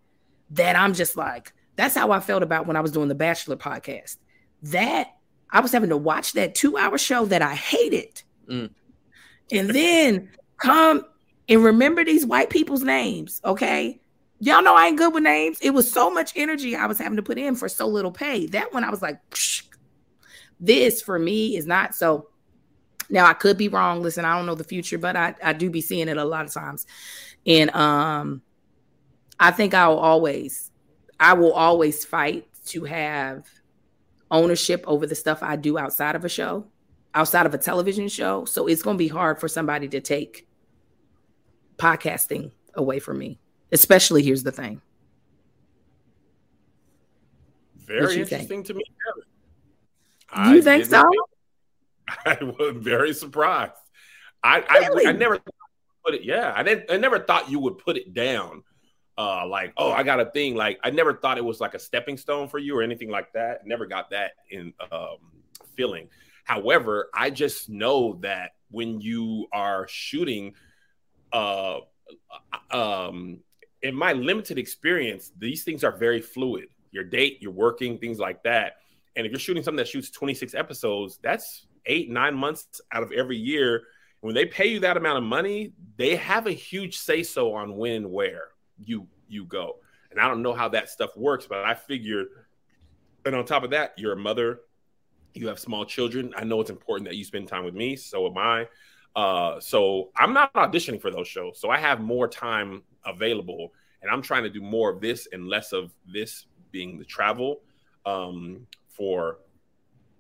that 0.52 0.76
I'm 0.76 0.94
just 0.94 1.16
like, 1.18 1.54
that's 1.76 1.96
how 1.96 2.12
I 2.12 2.20
felt 2.20 2.44
about 2.44 2.68
when 2.68 2.76
I 2.76 2.82
was 2.82 2.92
doing 2.92 3.08
the 3.08 3.16
Bachelor 3.16 3.56
podcast. 3.56 4.18
That 4.64 5.08
I 5.52 5.60
was 5.60 5.72
having 5.72 5.90
to 5.90 5.98
watch 5.98 6.34
that 6.34 6.56
two 6.56 6.78
hour 6.78 6.98
show 6.98 7.26
that 7.26 7.42
I 7.42 7.56
hated. 7.56 8.22
Mm. 8.50 8.72
And 9.52 9.70
then 9.70 10.30
come 10.58 11.06
and 11.48 11.64
remember 11.64 12.04
these 12.04 12.26
white 12.26 12.50
people's 12.50 12.84
names. 12.84 13.42
Okay. 13.44 14.00
Y'all 14.40 14.64
know 14.64 14.76
I 14.76 14.88
ain't 14.88 14.98
good 14.98 15.14
with 15.14 15.24
names. 15.24 15.60
It 15.62 15.72
was 15.72 15.90
so 15.90 16.10
much 16.10 16.34
energy 16.36 16.76
I 16.76 16.88
was 16.88 16.98
having 16.98 17.16
to 17.16 17.24
put 17.24 17.38
in 17.38 17.56
for 17.56 17.70
so 17.70 17.88
little 17.88 18.12
pay. 18.12 18.48
That 18.48 18.74
one 18.74 18.84
I 18.84 18.90
was 18.90 19.02
like, 19.02 19.18
Psh. 19.30 19.64
this 20.60 21.02
for 21.02 21.18
me 21.18 21.56
is 21.56 21.66
not 21.66 21.96
so. 21.96 22.30
Now 23.10 23.28
I 23.28 23.34
could 23.34 23.58
be 23.58 23.68
wrong. 23.68 24.02
Listen, 24.02 24.26
I 24.26 24.36
don't 24.36 24.48
know 24.48 24.56
the 24.56 24.64
future, 24.64 24.98
but 24.98 25.16
I, 25.16 25.36
I 25.44 25.54
do 25.54 25.70
be 25.70 25.80
seeing 25.80 26.08
it 26.08 26.18
a 26.18 26.26
lot 26.26 26.46
of 26.46 26.52
times. 26.52 26.88
And 27.46 27.74
um 27.76 28.42
I 29.40 29.52
think 29.52 29.74
I'll 29.74 29.98
always, 29.98 30.72
I 31.20 31.34
will 31.34 31.54
always 31.54 32.06
fight 32.06 32.48
to 32.68 32.86
have 32.86 33.46
ownership 34.32 34.84
over 34.88 35.06
the 35.06 35.16
stuff 35.16 35.44
I 35.44 35.56
do 35.56 35.78
outside 35.78 36.16
of 36.16 36.26
a 36.26 36.30
show, 36.30 36.68
outside 37.14 37.46
of 37.46 37.54
a 37.54 37.58
television 37.58 38.08
show. 38.08 38.46
So 38.46 38.68
it's 38.68 38.82
going 38.82 38.98
to 38.98 39.04
be 39.04 39.08
hard 39.08 39.40
for 39.40 39.48
somebody 39.48 39.88
to 39.90 40.02
take 40.02 40.48
podcasting 41.78 42.52
away 42.74 43.00
from 43.00 43.20
me. 43.20 43.40
Especially, 43.72 44.24
here's 44.24 44.44
the 44.44 44.52
thing. 44.52 44.82
Very 47.76 48.22
interesting 48.22 48.48
think? 48.48 48.66
to 48.68 48.74
me. 48.74 48.84
Do 50.36 50.50
You 50.52 50.58
I 50.60 50.62
think 50.62 50.86
so? 50.86 51.04
I 52.26 52.38
was 52.42 52.76
very 52.78 53.14
surprised. 53.14 53.74
I 54.44 54.58
really? 54.80 55.08
I, 55.08 55.10
I 55.10 55.14
never 55.14 55.40
put 56.06 56.16
it. 56.16 56.24
Yeah, 56.24 56.54
I 56.56 56.64
didn't. 56.64 56.92
I 56.92 56.98
never 56.98 57.20
thought 57.20 57.50
you 57.50 57.60
would 57.60 57.78
put 57.78 57.98
it 57.98 58.14
down. 58.14 58.64
Uh, 59.18 59.48
like, 59.48 59.74
oh, 59.78 59.92
I 59.92 60.04
got 60.04 60.20
a 60.20 60.26
thing. 60.26 60.56
Like, 60.56 60.78
I 60.84 60.90
never 60.90 61.14
thought 61.14 61.38
it 61.38 61.46
was 61.46 61.62
like 61.62 61.74
a 61.74 61.80
stepping 61.80 62.18
stone 62.18 62.50
for 62.50 62.60
you 62.60 62.78
or 62.78 62.84
anything 62.84 63.10
like 63.10 63.32
that. 63.34 63.66
Never 63.66 63.86
got 63.86 64.10
that 64.10 64.32
in 64.50 64.74
um, 64.92 65.18
feeling. 65.76 66.10
However, 66.44 67.10
I 67.14 67.30
just 67.30 67.70
know 67.70 68.20
that 68.22 68.52
when 68.72 69.00
you 69.00 69.48
are 69.54 69.88
shooting, 69.88 70.54
uh, 71.32 71.80
um, 72.72 73.40
in 73.82 73.96
my 73.96 74.12
limited 74.14 74.58
experience, 74.58 75.32
these 75.38 75.64
things 75.64 75.84
are 75.84 75.96
very 75.96 76.22
fluid. 76.22 76.68
Your 76.92 77.06
date, 77.06 77.38
you're 77.42 77.52
working, 77.52 77.98
things 77.98 78.20
like 78.20 78.44
that. 78.44 78.74
And 79.16 79.26
if 79.26 79.32
you're 79.32 79.40
shooting 79.40 79.64
something 79.64 79.78
that 79.78 79.88
shoots 79.88 80.10
26 80.10 80.54
episodes, 80.56 81.20
that's 81.24 81.68
eight, 81.86 82.10
nine 82.10 82.36
months 82.36 82.82
out 82.92 83.04
of 83.04 83.12
every 83.14 83.38
year 83.38 83.84
when 84.26 84.34
they 84.34 84.48
pay 84.48 84.66
you 84.66 84.80
that 84.80 84.98
amount 84.98 85.20
of 85.20 85.24
money, 85.24 85.72
they 85.98 86.16
have 86.16 86.48
a 86.48 86.52
huge 86.52 86.98
say 86.98 87.22
so 87.22 87.54
on 87.54 87.76
when 87.78 87.92
and 87.92 88.12
where 88.12 88.48
you 88.84 89.08
you 89.28 89.46
go. 89.46 89.76
And 90.10 90.20
I 90.20 90.28
don't 90.28 90.42
know 90.42 90.54
how 90.56 90.68
that 90.70 90.90
stuff 90.90 91.16
works, 91.16 91.46
but 91.46 91.60
I 91.60 91.76
figure 91.76 92.26
and 93.24 93.36
on 93.36 93.46
top 93.46 93.64
of 93.64 93.70
that, 93.70 93.94
you're 93.98 94.14
a 94.14 94.18
mother, 94.18 94.62
you 95.36 95.48
have 95.48 95.60
small 95.60 95.86
children. 95.86 96.34
I 96.36 96.44
know 96.44 96.60
it's 96.60 96.72
important 96.72 97.08
that 97.08 97.18
you 97.18 97.24
spend 97.24 97.48
time 97.48 97.66
with 97.66 97.76
me, 97.76 97.96
so 97.96 98.26
am 98.26 98.36
I. 98.36 98.68
Uh, 99.16 99.60
so 99.60 100.10
I'm 100.18 100.34
not 100.34 100.52
auditioning 100.56 101.00
for 101.00 101.12
those 101.12 101.28
shows. 101.28 101.60
So 101.60 101.70
I 101.70 101.78
have 101.78 102.02
more 102.02 102.28
time 102.28 102.82
available 103.06 103.74
and 104.02 104.10
I'm 104.10 104.24
trying 104.24 104.42
to 104.42 104.50
do 104.50 104.60
more 104.60 104.90
of 104.90 105.02
this 105.02 105.28
and 105.34 105.48
less 105.48 105.72
of 105.72 105.92
this 106.12 106.48
being 106.72 106.98
the 106.98 107.06
travel 107.06 107.62
um, 108.08 108.66
for 108.90 109.38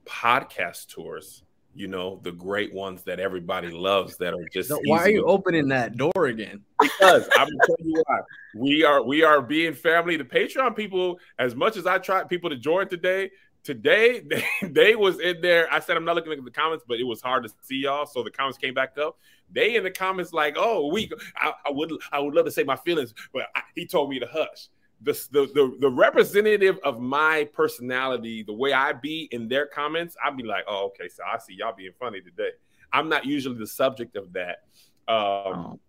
podcast 0.06 0.89
tours 0.89 1.41
you 1.76 1.88
know, 1.88 2.20
the 2.24 2.32
great 2.32 2.74
ones 2.74 3.04
that 3.04 3.20
everybody 3.20 3.70
loves 3.70 4.16
that 4.18 4.34
are 4.34 4.48
just. 4.52 4.72
why 4.86 5.00
are 5.00 5.10
you 5.10 5.26
opening 5.26 5.68
that 5.68 5.98
door 5.98 6.26
again? 6.26 6.64
Because 6.82 7.28
I'm 7.36 7.48
gonna 7.48 7.60
tell 7.68 7.76
you 7.80 8.04
why. 8.06 8.20
We 8.56 8.84
are 8.86 9.04
we 9.04 9.24
are 9.24 9.42
being 9.42 9.74
family. 9.74 10.16
The 10.16 10.24
Patreon 10.24 10.76
people, 10.76 11.20
as 11.38 11.54
much 11.54 11.76
as 11.76 11.86
I 11.86 11.98
tried 11.98 12.30
people 12.30 12.50
to 12.50 12.56
join 12.56 12.88
today, 12.88 13.30
today 13.64 14.22
they, 14.26 14.46
they 14.64 14.96
was 14.96 15.20
in 15.20 15.42
there. 15.42 15.72
I 15.72 15.80
said 15.80 15.98
I'm 15.98 16.06
not 16.06 16.16
looking 16.16 16.32
at 16.32 16.44
the 16.44 16.50
comments, 16.50 16.86
but 16.88 17.00
it 17.00 17.04
was 17.04 17.22
hard 17.22 17.44
to 17.44 17.50
see 17.62 17.78
y'all, 17.78 18.06
so 18.06 18.24
the 18.24 18.32
comments 18.32 18.58
came 18.58 18.74
back 18.74 18.98
up. 18.98 19.18
They 19.52 19.76
in 19.76 19.84
the 19.84 19.92
comments 19.92 20.32
like, 20.32 20.56
"Oh, 20.58 20.88
we, 20.92 21.12
I, 21.36 21.52
I 21.66 21.72
would, 21.72 21.92
I 22.12 22.20
would 22.20 22.34
love 22.34 22.46
to 22.46 22.52
say 22.52 22.64
my 22.64 22.78
feelings, 22.78 23.14
but 23.34 23.44
I, 23.54 23.62
he 23.76 23.86
told 23.86 24.10
me 24.10 24.20
to 24.20 24.28
hush." 24.28 24.70
The, 25.02 25.12
the, 25.32 25.46
the 25.54 25.78
the 25.82 25.90
representative 25.90 26.80
of 26.84 27.00
my 27.00 27.48
personality, 27.54 28.44
the 28.44 28.54
way 28.54 28.74
I 28.74 28.94
be 28.94 29.28
in 29.32 29.48
their 29.48 29.66
comments, 29.66 30.16
I'd 30.24 30.38
be 30.38 30.44
like, 30.44 30.64
oh, 30.68 30.88
okay, 30.88 31.10
so 31.10 31.24
I 31.24 31.38
see 31.38 31.56
y'all 31.56 31.76
being 31.76 31.92
funny 32.00 32.22
today. 32.22 32.52
I'm 32.92 33.10
not 33.10 33.26
usually 33.26 33.58
the 33.58 33.68
subject 33.68 34.16
of 34.16 34.34
that. 34.34 34.64
Um, 35.08 35.16
oh. 35.18 35.80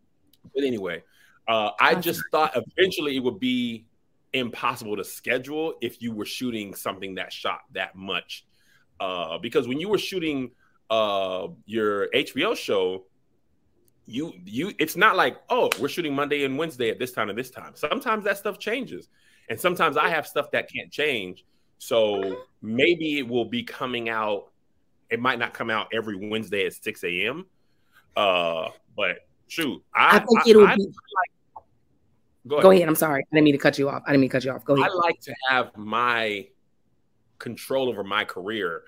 But 0.54 0.64
anyway, 0.64 1.02
uh, 1.48 1.70
I 1.80 1.94
just 1.94 2.22
thought 2.32 2.56
eventually 2.56 3.16
it 3.16 3.20
would 3.20 3.40
be 3.40 3.86
impossible 4.32 4.96
to 4.96 5.04
schedule 5.04 5.74
if 5.80 6.02
you 6.02 6.12
were 6.12 6.24
shooting 6.24 6.74
something 6.74 7.14
that 7.14 7.32
shot 7.32 7.60
that 7.72 7.94
much. 7.94 8.44
Uh, 8.98 9.38
because 9.38 9.68
when 9.68 9.78
you 9.78 9.88
were 9.88 9.98
shooting 9.98 10.50
uh, 10.90 11.48
your 11.64 12.08
HBO 12.10 12.56
show, 12.56 13.04
you 14.06 14.32
you 14.44 14.72
it's 14.78 14.96
not 14.96 15.16
like 15.16 15.38
oh 15.50 15.68
we're 15.80 15.88
shooting 15.88 16.14
monday 16.14 16.44
and 16.44 16.56
wednesday 16.56 16.90
at 16.90 16.98
this 16.98 17.12
time 17.12 17.28
and 17.28 17.38
this 17.38 17.50
time. 17.50 17.72
Sometimes 17.74 18.24
that 18.24 18.38
stuff 18.38 18.58
changes 18.58 19.08
and 19.50 19.58
sometimes 19.58 19.96
i 19.96 20.08
have 20.08 20.26
stuff 20.26 20.50
that 20.52 20.70
can't 20.72 20.90
change. 20.90 21.44
So 21.78 22.38
maybe 22.62 23.18
it 23.18 23.28
will 23.28 23.44
be 23.44 23.62
coming 23.62 24.08
out 24.08 24.52
it 25.10 25.20
might 25.20 25.38
not 25.38 25.52
come 25.52 25.70
out 25.70 25.88
every 25.92 26.16
wednesday 26.28 26.66
at 26.66 26.72
6 26.72 27.04
a.m 27.04 27.46
uh 28.16 28.68
but 28.96 29.18
shoot 29.48 29.82
i, 29.94 30.16
I 30.16 30.18
think 30.20 30.46
it'll 30.46 30.66
I, 30.66 30.76
be 30.76 30.84
like, 30.84 30.94
go, 32.46 32.56
ahead. 32.56 32.62
go 32.62 32.70
ahead 32.70 32.88
i'm 32.88 32.94
sorry. 32.94 33.22
I 33.30 33.34
didn't 33.34 33.44
mean 33.44 33.54
to 33.54 33.58
cut 33.58 33.78
you 33.78 33.88
off. 33.88 34.02
I 34.06 34.12
didn't 34.12 34.22
mean 34.22 34.30
to 34.30 34.36
cut 34.36 34.44
you 34.44 34.52
off. 34.52 34.64
Go 34.64 34.74
ahead. 34.74 34.90
I 34.90 34.94
like 34.94 35.20
to 35.22 35.34
have 35.50 35.76
my 35.76 36.48
control 37.38 37.88
over 37.88 38.04
my 38.04 38.24
career. 38.24 38.84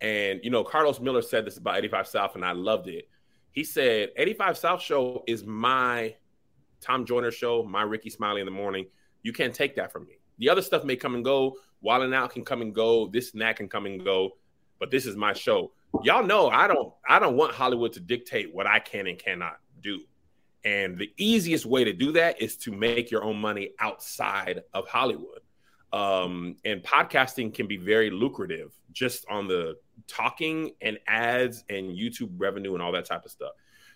And 0.00 0.40
you 0.42 0.50
know 0.50 0.64
Karlous 0.64 1.00
Miller 1.00 1.22
said 1.22 1.46
this 1.46 1.58
about 1.58 1.78
85 1.78 2.06
south 2.06 2.34
and 2.34 2.44
i 2.44 2.52
loved 2.52 2.88
it 2.88 3.08
he 3.56 3.64
said 3.64 4.10
85 4.18 4.58
South 4.58 4.82
show 4.82 5.24
is 5.26 5.42
my 5.42 6.14
Tom 6.82 7.06
Joyner 7.06 7.30
show, 7.30 7.62
my 7.62 7.82
Rickey 7.82 8.10
Smiley 8.10 8.42
in 8.42 8.44
the 8.44 8.52
morning. 8.52 8.84
You 9.22 9.32
can't 9.32 9.54
take 9.54 9.74
that 9.76 9.90
from 9.90 10.04
me. 10.06 10.18
The 10.38 10.50
other 10.50 10.60
stuff 10.60 10.84
may 10.84 10.94
come 10.94 11.14
and 11.14 11.24
go. 11.24 11.56
Wild 11.80 12.02
'N 12.02 12.12
Out 12.12 12.30
can 12.30 12.44
come 12.44 12.60
and 12.60 12.74
go. 12.74 13.08
This 13.08 13.32
and 13.32 13.40
that 13.40 13.56
can 13.56 13.66
come 13.66 13.86
and 13.86 14.04
go. 14.04 14.36
But 14.78 14.90
this 14.90 15.06
is 15.06 15.16
my 15.16 15.32
show. 15.32 15.72
Y'all 16.02 16.22
know 16.22 16.50
I 16.50 16.66
don't 16.66 16.92
I 17.08 17.18
don't 17.18 17.34
want 17.34 17.54
Hollywood 17.54 17.94
to 17.94 18.00
dictate 18.00 18.54
what 18.54 18.66
I 18.66 18.78
can 18.78 19.06
and 19.06 19.18
cannot 19.18 19.56
do. 19.80 20.00
And 20.66 20.98
the 20.98 21.10
easiest 21.16 21.64
way 21.64 21.82
to 21.82 21.94
do 21.94 22.12
that 22.12 22.42
is 22.42 22.58
to 22.58 22.72
make 22.72 23.10
your 23.10 23.24
own 23.24 23.38
money 23.38 23.70
outside 23.80 24.64
of 24.74 24.86
Hollywood. 24.86 25.40
Um, 25.94 26.56
and 26.66 26.82
podcasting 26.82 27.54
can 27.54 27.66
be 27.66 27.78
very 27.78 28.10
lucrative 28.10 28.78
just 28.92 29.24
on 29.30 29.48
the 29.48 29.78
talking 30.06 30.72
and 30.80 30.98
ads 31.06 31.64
and 31.68 31.90
YouTube 31.90 32.30
revenue 32.36 32.74
and 32.74 32.82
all 32.82 32.92
that 32.92 33.06
type 33.06 33.24
of 33.24 33.30
stuff. 33.30 33.52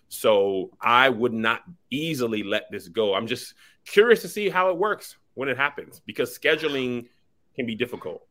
So 0.09 0.71
I 0.81 1.09
would 1.09 1.33
not 1.33 1.61
easily 1.89 2.43
let 2.43 2.69
this 2.69 2.89
go. 2.89 3.13
I'm 3.13 3.27
just 3.27 3.53
curious 3.85 4.21
to 4.23 4.27
see 4.27 4.49
how 4.49 4.69
it 4.69 4.77
works 4.77 5.17
when 5.35 5.47
it 5.47 5.57
happens 5.57 6.01
because 6.05 6.37
scheduling 6.37 7.07
can 7.55 7.65
be 7.65 7.75
difficult. 7.75 8.27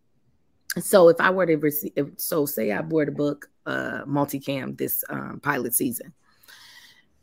So 0.79 1.09
if 1.09 1.21
I 1.21 1.31
were 1.31 1.47
to 1.47 1.57
receive, 1.57 1.93
so 2.17 2.47
say 2.47 2.71
I 2.71 2.81
were 2.83 3.07
to 3.07 3.13
book 3.13 3.51
uh, 3.67 4.03
multicam 4.07 4.77
this 4.77 5.03
um, 5.09 5.41
pilot 5.43 5.75
season, 5.75 6.13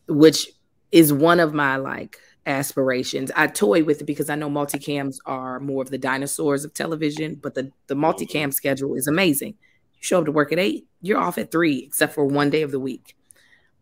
which 0.07 0.49
is 0.91 1.13
one 1.13 1.39
of 1.39 1.53
my 1.53 1.77
like 1.77 2.17
aspirations. 2.45 3.31
I 3.36 3.47
toy 3.47 3.83
with 3.83 4.01
it 4.01 4.05
because 4.05 4.29
I 4.29 4.36
know 4.36 4.49
multicams 4.49 5.17
are 5.25 5.60
more 5.60 5.81
of 5.81 5.91
the 5.91 5.97
dinosaurs 5.97 6.65
of 6.65 6.73
television, 6.73 7.36
but 7.36 7.53
the 7.53 7.71
the 7.88 7.95
multicam 7.95 8.53
schedule 8.53 8.95
is 8.95 9.07
amazing. 9.07 9.55
You 9.97 10.03
show 10.03 10.19
up 10.19 10.25
to 10.25 10.31
work 10.31 10.51
at 10.51 10.60
eight, 10.60 10.88
you're 11.01 11.19
off 11.19 11.38
at 11.38 11.51
three, 11.51 11.83
except 11.86 12.13
for 12.13 12.25
one 12.25 12.49
day 12.49 12.62
of 12.62 12.71
the 12.71 12.79
week. 12.79 13.15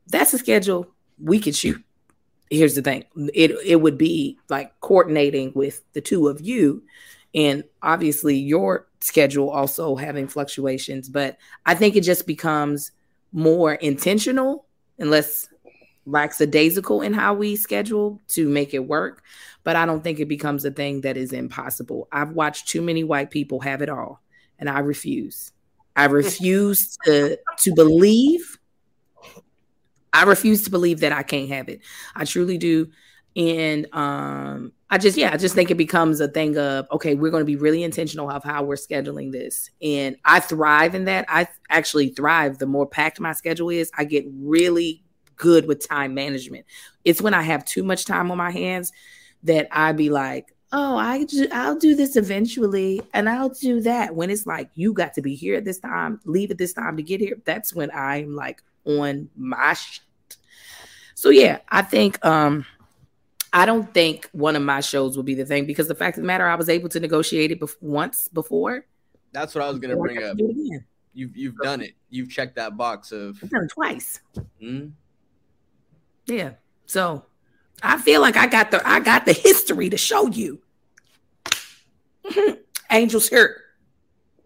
That's 0.08 0.34
a 0.34 0.38
schedule 0.38 0.88
we 1.22 1.40
could 1.40 1.56
shoot. 1.56 1.84
Here's 2.50 2.76
the 2.76 2.82
thing 2.82 3.06
it, 3.34 3.52
it 3.66 3.82
would 3.82 3.98
be 3.98 4.38
like 4.50 4.80
coordinating 4.82 5.52
with 5.56 5.82
the 5.94 6.02
two 6.02 6.28
of 6.28 6.42
you, 6.42 6.84
and 7.34 7.64
obviously 7.82 8.36
your 8.38 8.88
schedule 9.00 9.50
also 9.50 9.96
having 9.96 10.28
fluctuations. 10.28 11.10
But 11.10 11.38
I 11.66 11.76
think 11.76 11.96
it 11.96 12.02
just 12.02 12.28
becomes 12.28 12.92
more 13.32 13.74
intentional 13.74 14.66
and 14.98 15.08
unless 15.08 15.50
lackadaisical 16.06 17.02
in 17.02 17.14
how 17.14 17.34
we 17.34 17.56
schedule 17.56 18.22
to 18.28 18.48
make 18.48 18.74
it 18.74 18.88
work, 18.88 19.24
but 19.64 19.76
I 19.76 19.86
don't 19.86 20.04
think 20.04 20.20
it 20.20 20.28
becomes 20.28 20.64
a 20.64 20.72
thing 20.72 21.02
that 21.02 21.18
is 21.18 21.34
impossible. 21.34 22.08
I've 22.12 22.32
watched 22.32 22.68
too 22.68 22.82
many 22.82 23.04
white 23.04 23.32
people 23.32 23.60
have 23.62 23.82
it 23.82 23.90
all, 23.90 24.22
and 24.60 24.70
I 24.70 24.80
refuse. 24.80 25.52
I 25.96 26.06
refuse 26.06 26.98
to 27.06 27.38
to 27.60 27.74
believe. 27.74 28.60
I 30.14 30.24
refuse 30.24 30.64
to 30.64 30.70
believe 30.70 31.02
that 31.02 31.12
I 31.12 31.24
can't 31.24 31.50
have 31.50 31.68
it. 31.68 31.82
I 32.16 32.26
truly 32.26 32.58
do. 32.58 32.88
And 33.36 33.94
um, 33.94 34.72
I 34.90 34.98
just, 34.98 35.18
yeah, 35.18 35.34
I 35.34 35.38
just 35.38 35.56
think 35.56 35.72
it 35.72 35.76
becomes 35.76 36.22
a 36.22 36.30
thing 36.30 36.58
of, 36.58 36.88
okay, 36.90 37.16
we're 37.16 37.32
going 37.32 37.42
to 37.42 37.46
be 37.46 37.58
really 37.58 37.84
intentional 37.84 38.30
of 38.30 38.46
how 38.46 38.64
we're 38.64 38.76
scheduling 38.76 39.34
this. 39.34 39.70
And 39.82 40.16
I 40.24 40.40
thrive 40.40 40.96
in 40.96 41.04
that. 41.06 41.26
I 41.28 41.50
actually 41.70 42.10
thrive. 42.10 42.60
The 42.60 42.66
more 42.66 42.88
packed 42.88 43.20
my 43.20 43.34
schedule 43.34 43.70
is, 43.70 43.92
I 43.98 44.06
get 44.06 44.26
really 44.30 45.04
good 45.36 45.68
with 45.68 45.86
time 45.86 46.14
management. 46.14 46.66
It's 47.04 47.22
when 47.22 47.34
I 47.34 47.42
have 47.42 47.66
too 47.66 47.84
much 47.84 48.06
time 48.06 48.32
on 48.32 48.38
my 48.38 48.52
hands 48.52 48.94
that 49.44 49.68
I 49.70 49.92
be 49.92 50.10
like, 50.10 50.55
oh, 50.72 50.98
I 50.98 51.26
I'll 51.52 51.78
do 51.78 51.96
this 51.96 52.16
eventually, 52.16 53.02
and 53.14 53.30
I'll 53.30 53.50
do 53.50 53.82
that. 53.82 54.16
When 54.16 54.30
it's 54.30 54.46
like 54.46 54.70
you 54.76 54.94
got 54.94 55.14
to 55.16 55.22
be 55.22 55.36
here 55.36 55.56
at 55.56 55.66
this 55.66 55.80
time, 55.80 56.20
leave 56.26 56.52
at 56.52 56.58
this 56.58 56.74
time 56.74 56.98
to 56.98 57.04
get 57.04 57.20
here. 57.20 57.38
That's 57.46 57.74
when 57.74 57.92
I'm 57.92 58.36
like 58.36 58.62
on 58.86 59.30
my 59.36 59.74
shit. 59.74 60.02
So 61.16 61.30
yeah, 61.30 61.60
I 61.70 61.82
think 61.82 62.24
um 62.26 62.66
I 63.54 63.66
don't 63.66 63.92
think 63.94 64.30
one 64.34 64.58
of 64.58 64.62
my 64.62 64.82
shows 64.82 65.16
will 65.16 65.24
be 65.24 65.34
the 65.34 65.46
thing 65.46 65.66
because 65.66 65.88
the 65.88 65.96
fact 65.96 66.18
of 66.18 66.24
the 66.24 66.28
matter, 66.28 66.46
I 66.46 66.56
was 66.56 66.68
able 66.68 66.90
to 66.90 67.00
negotiate 67.00 67.52
it 67.52 67.62
bef- 67.62 67.78
once 67.80 68.28
before. 68.28 68.86
That's 69.32 69.56
what 69.56 69.64
I 69.64 69.70
was 69.70 69.80
going 69.80 69.92
to 69.92 69.98
bring 69.98 70.22
up. 70.22 70.38
You've 71.14 71.36
you've 71.38 71.56
done 71.58 71.82
it. 71.82 71.94
You've 72.10 72.30
checked 72.30 72.58
that 72.58 72.76
box 72.76 73.14
of. 73.14 73.40
I've 73.42 73.50
done 73.50 73.64
it 73.64 73.70
twice. 73.70 74.20
Mm-hmm. 74.62 74.88
Yeah. 76.28 76.52
So 76.86 77.26
I 77.82 77.98
feel 77.98 78.22
like 78.22 78.38
I 78.38 78.48
got 78.48 78.72
the 78.72 78.88
I 78.88 79.00
got 79.00 79.26
the 79.26 79.34
history 79.34 79.90
to 79.90 79.98
show 79.98 80.28
you. 80.28 80.62
Angel's 82.90 83.30
here 83.30 83.62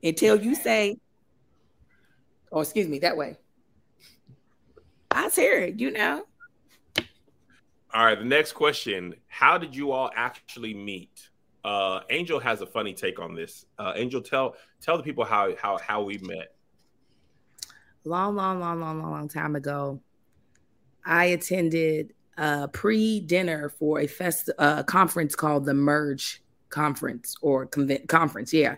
until 0.04 0.42
you 0.42 0.56
say, 0.56 0.98
"Oh, 2.52 2.62
excuse 2.62 2.88
me," 2.88 3.00
that 3.00 3.18
way. 3.18 3.38
I 5.12 5.26
was 5.26 5.36
here, 5.36 5.66
you 5.66 5.92
know. 5.92 6.24
All 7.94 8.06
right, 8.06 8.18
the 8.18 8.26
next 8.26 8.54
question: 8.54 9.16
How 9.28 9.58
did 9.58 9.76
you 9.76 9.92
all 9.92 10.12
actually 10.16 10.74
meet? 10.74 11.30
Uh, 11.64 12.02
Angel 12.10 12.40
has 12.40 12.62
a 12.62 12.66
funny 12.66 12.94
take 12.94 13.20
on 13.20 13.36
this. 13.36 13.66
Uh, 13.78 13.94
Angel, 13.96 14.22
tell 14.22 14.56
tell 14.82 14.98
the 14.98 15.04
people 15.04 15.26
how 15.26 15.56
how 15.56 15.78
how 15.78 16.02
we 16.04 16.18
met. 16.20 16.56
Long, 18.06 18.36
long, 18.36 18.60
long, 18.60 18.80
long, 18.80 19.02
long, 19.02 19.12
long 19.12 19.28
time 19.28 19.56
ago, 19.56 20.00
I 21.06 21.26
attended 21.26 22.14
a 22.40 22.70
pre-dinner 22.70 23.70
for 23.78 24.00
a 24.00 24.08
fest 24.08 24.50
uh, 24.58 24.82
conference 24.84 25.36
called 25.36 25.66
the 25.66 25.74
Merge 25.74 26.42
Conference 26.70 27.36
or 27.42 27.68
conv- 27.68 28.08
conference, 28.08 28.54
yeah, 28.54 28.76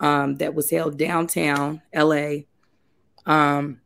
um, 0.00 0.36
that 0.36 0.54
was 0.54 0.70
held 0.70 0.98
downtown 0.98 1.80
LA. 1.94 2.40
Um, 3.24 3.80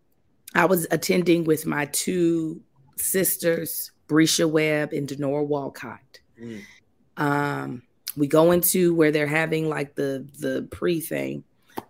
I 0.55 0.65
was 0.65 0.87
attending 0.91 1.45
with 1.45 1.65
my 1.65 1.87
two 1.87 2.61
sisters 2.97 3.93
Bresha 4.09 4.51
Webb 4.51 4.93
and 4.93 5.09
Denora 5.09 5.47
Walcott. 5.47 6.21
Mm. 6.41 6.63
Um, 7.17 7.83
we 8.17 8.27
go 8.27 8.51
into 8.51 8.95
where 8.95 9.13
they're 9.13 9.27
having 9.27 9.69
like 9.69 9.95
the 9.95 10.27
the 10.41 10.67
pre 10.73 11.01
thing, 11.01 11.45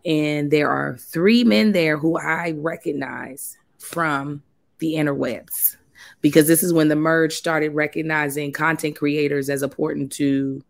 and 0.04 0.50
there 0.50 0.68
are 0.68 0.98
three 0.98 1.42
men 1.42 1.72
there 1.72 1.96
who 1.96 2.18
I 2.18 2.52
recognize 2.56 3.56
from 3.78 4.42
the 4.78 4.94
interwebs 4.94 5.76
because 6.20 6.46
this 6.46 6.62
is 6.62 6.72
when 6.72 6.88
the 6.88 6.96
merge 6.96 7.34
started 7.34 7.74
recognizing 7.74 8.52
content 8.52 8.96
creators 8.96 9.50
as 9.50 9.62
important 9.62 10.12
to 10.12 10.62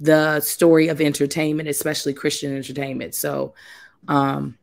the 0.00 0.40
story 0.40 0.88
of 0.88 1.00
entertainment, 1.00 1.68
especially 1.68 2.12
Christian 2.12 2.54
entertainment. 2.54 3.14
So, 3.14 3.54
um, 4.08 4.58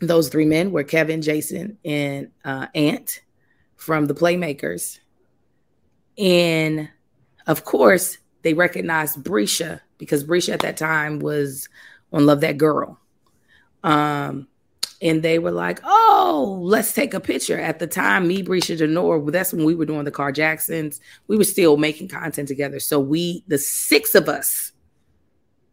those 0.00 0.28
three 0.28 0.46
men 0.46 0.72
were 0.72 0.84
Kevin, 0.84 1.22
Jason, 1.22 1.78
and 1.84 2.30
uh, 2.44 2.66
Ant 2.74 3.20
from 3.76 4.06
the 4.06 4.14
Playmakers. 4.14 4.98
And 6.16 6.88
of 7.46 7.64
course, 7.64 8.18
they 8.42 8.54
recognized 8.54 9.22
Bresha 9.22 9.80
because 9.98 10.24
Bresha 10.24 10.54
at 10.54 10.60
that 10.60 10.76
time 10.76 11.18
was 11.18 11.68
on 12.12 12.26
Love 12.26 12.40
That 12.40 12.58
Girl. 12.58 12.98
Um, 13.82 14.48
and 15.02 15.22
they 15.22 15.38
were 15.38 15.50
like, 15.50 15.80
"Oh, 15.84 16.58
let's 16.62 16.92
take 16.92 17.14
a 17.14 17.20
picture." 17.20 17.58
At 17.58 17.78
the 17.78 17.86
time, 17.86 18.28
me, 18.28 18.42
Bresha, 18.42 18.78
Denora, 18.78 19.30
that's 19.32 19.52
when 19.52 19.64
we 19.64 19.74
were 19.74 19.86
doing 19.86 20.04
the 20.04 20.10
Car 20.10 20.32
Jacksons. 20.32 21.00
We 21.26 21.36
were 21.36 21.44
still 21.44 21.76
making 21.76 22.08
content 22.08 22.48
together, 22.48 22.80
so 22.80 23.00
we, 23.00 23.44
the 23.48 23.58
six 23.58 24.14
of 24.14 24.28
us, 24.28 24.72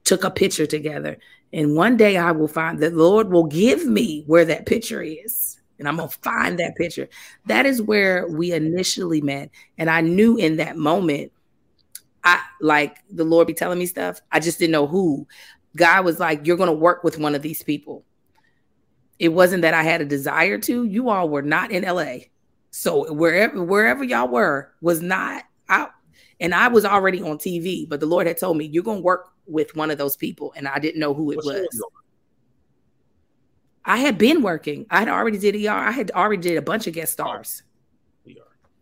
took 0.03 0.23
a 0.23 0.31
picture 0.31 0.65
together. 0.65 1.17
And 1.53 1.75
one 1.75 1.97
day, 1.97 2.17
I 2.17 2.31
will 2.31 2.47
find 2.47 2.79
that 2.79 2.91
the 2.91 2.97
Lord 2.97 3.31
will 3.31 3.45
give 3.45 3.85
me 3.85 4.23
where 4.27 4.45
that 4.45 4.65
picture 4.65 5.01
is 5.01 5.57
and 5.79 5.87
I'm 5.87 5.97
gonna 5.97 6.09
find 6.09 6.59
that 6.59 6.75
picture. 6.75 7.07
That 7.45 7.65
is 7.65 7.81
where 7.81 8.27
we 8.27 8.51
initially 8.51 9.21
met, 9.21 9.49
and 9.77 9.89
I 9.89 10.01
knew 10.01 10.37
in 10.37 10.57
that 10.57 10.77
moment, 10.77 11.31
I 12.23 12.41
like 12.61 12.97
the 13.11 13.23
Lord 13.23 13.47
be 13.47 13.53
telling 13.53 13.79
me 13.79 13.85
stuff. 13.85 14.21
I 14.31 14.39
just 14.39 14.59
didn't 14.59 14.71
know 14.71 14.87
who. 14.87 15.27
God 15.75 16.05
was 16.05 16.19
like, 16.19 16.45
"You're 16.45 16.57
gonna 16.57 16.73
work 16.73 17.03
with 17.03 17.19
one 17.19 17.35
of 17.35 17.41
these 17.41 17.63
people." 17.63 18.03
It 19.19 19.30
wasn't 19.30 19.63
that 19.63 19.73
I 19.73 19.84
had 19.84 20.01
a 20.01 20.06
desire 20.06 20.58
to. 20.60 20.84
You 20.84 21.10
all 21.10 21.30
were 21.30 21.41
not 21.41 21.71
in 21.71 21.84
LA, 21.84 22.25
so 22.71 23.12
wherever 23.12 23.63
wherever 23.63 24.03
y'all 24.03 24.27
were 24.27 24.71
was 24.82 25.01
not 25.01 25.43
out. 25.69 25.91
And 26.39 26.53
I 26.53 26.67
was 26.67 26.86
already 26.86 27.21
on 27.21 27.38
TV, 27.38 27.89
but 27.89 27.99
the 27.99 28.06
Lord 28.06 28.27
had 28.27 28.38
told 28.38 28.58
me 28.58 28.65
you're 28.65 28.84
gonna 28.84 28.99
work 28.99 29.30
with 29.47 29.75
one 29.75 29.89
of 29.89 29.97
those 29.97 30.15
people, 30.15 30.53
and 30.56 30.67
I 30.67 30.80
didn't 30.80 30.99
know 30.99 31.13
who 31.13 31.32
it 31.32 31.38
What's 31.38 31.47
was. 31.47 31.84
I 33.84 33.97
had 33.97 34.17
been 34.17 34.41
working. 34.41 34.86
I 34.89 34.99
had 34.99 35.08
already 35.08 35.38
did 35.38 35.56
ER. 35.56 35.71
I 35.71 35.91
had 35.91 36.12
already 36.12 36.41
did 36.41 36.58
a 36.58 36.62
bunch 36.62 36.88
of 36.88 36.93
guest 36.93 37.13
stars. 37.13 37.63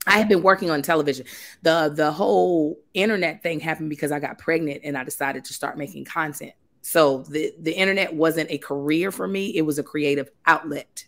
I 0.07 0.17
had 0.17 0.27
been 0.27 0.43
working 0.43 0.69
on 0.69 0.81
television. 0.81 1.25
The 1.63 1.91
the 1.93 2.11
whole 2.11 2.79
internet 2.93 3.41
thing 3.41 3.59
happened 3.59 3.89
because 3.89 4.11
I 4.11 4.19
got 4.19 4.37
pregnant 4.37 4.81
and 4.83 4.97
I 4.97 5.03
decided 5.03 5.45
to 5.45 5.53
start 5.53 5.77
making 5.77 6.05
content. 6.05 6.53
So 6.85 7.23
the 7.23 7.51
the 7.59 7.71
internet 7.71 8.13
wasn't 8.13 8.51
a 8.51 8.59
career 8.59 9.11
for 9.11 9.27
me, 9.27 9.57
it 9.57 9.63
was 9.63 9.79
a 9.79 9.83
creative 9.83 10.29
outlet 10.45 11.05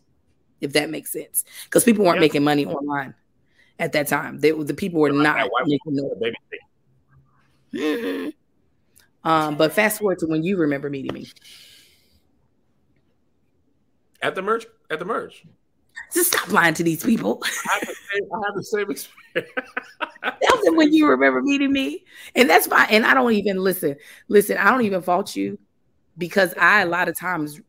if 0.59 0.73
that 0.73 0.89
makes 0.89 1.11
sense. 1.11 1.45
Cuz 1.69 1.83
people 1.83 2.03
weren't 2.03 2.15
yeah. 2.15 2.21
making 2.21 2.43
money 2.43 2.65
online 2.65 3.13
at 3.77 3.91
that 3.91 4.07
time. 4.07 4.39
They, 4.39 4.49
the 4.49 4.73
people 4.73 4.99
were 4.99 5.11
not 5.11 5.47
making 5.67 6.33
money. 7.73 8.33
Um, 9.23 9.57
but 9.57 9.73
fast 9.73 9.99
forward 9.99 10.19
to 10.19 10.25
when 10.25 10.41
you 10.41 10.55
remember 10.55 10.89
meeting 10.89 11.13
me. 11.13 11.27
At 14.21 14.35
the 14.35 14.41
merge, 14.41 14.67
at 14.89 14.99
the 14.99 15.05
merge. 15.05 15.43
Just 16.13 16.31
stop 16.31 16.49
lying 16.49 16.75
to 16.75 16.83
these 16.83 17.03
people. 17.03 17.43
I 17.69 17.73
have 17.73 17.81
the 17.81 17.95
same, 18.13 18.29
I 18.33 18.41
have 18.45 18.55
the 18.55 18.63
same 18.63 18.89
experience. 18.91 19.51
Tell 20.43 20.63
them 20.63 20.77
when 20.77 20.93
you 20.93 21.09
remember 21.09 21.41
meeting 21.41 21.73
me. 21.73 22.05
And 22.35 22.49
that's 22.49 22.69
why, 22.69 22.87
and 22.89 23.05
I 23.05 23.13
don't 23.13 23.33
even 23.33 23.57
listen, 23.57 23.97
listen, 24.29 24.57
I 24.57 24.71
don't 24.71 24.83
even 24.83 25.01
fault 25.01 25.35
you 25.35 25.59
because 26.17 26.53
I, 26.59 26.81
a 26.81 26.85
lot 26.85 27.07
of 27.07 27.17
times, 27.17 27.61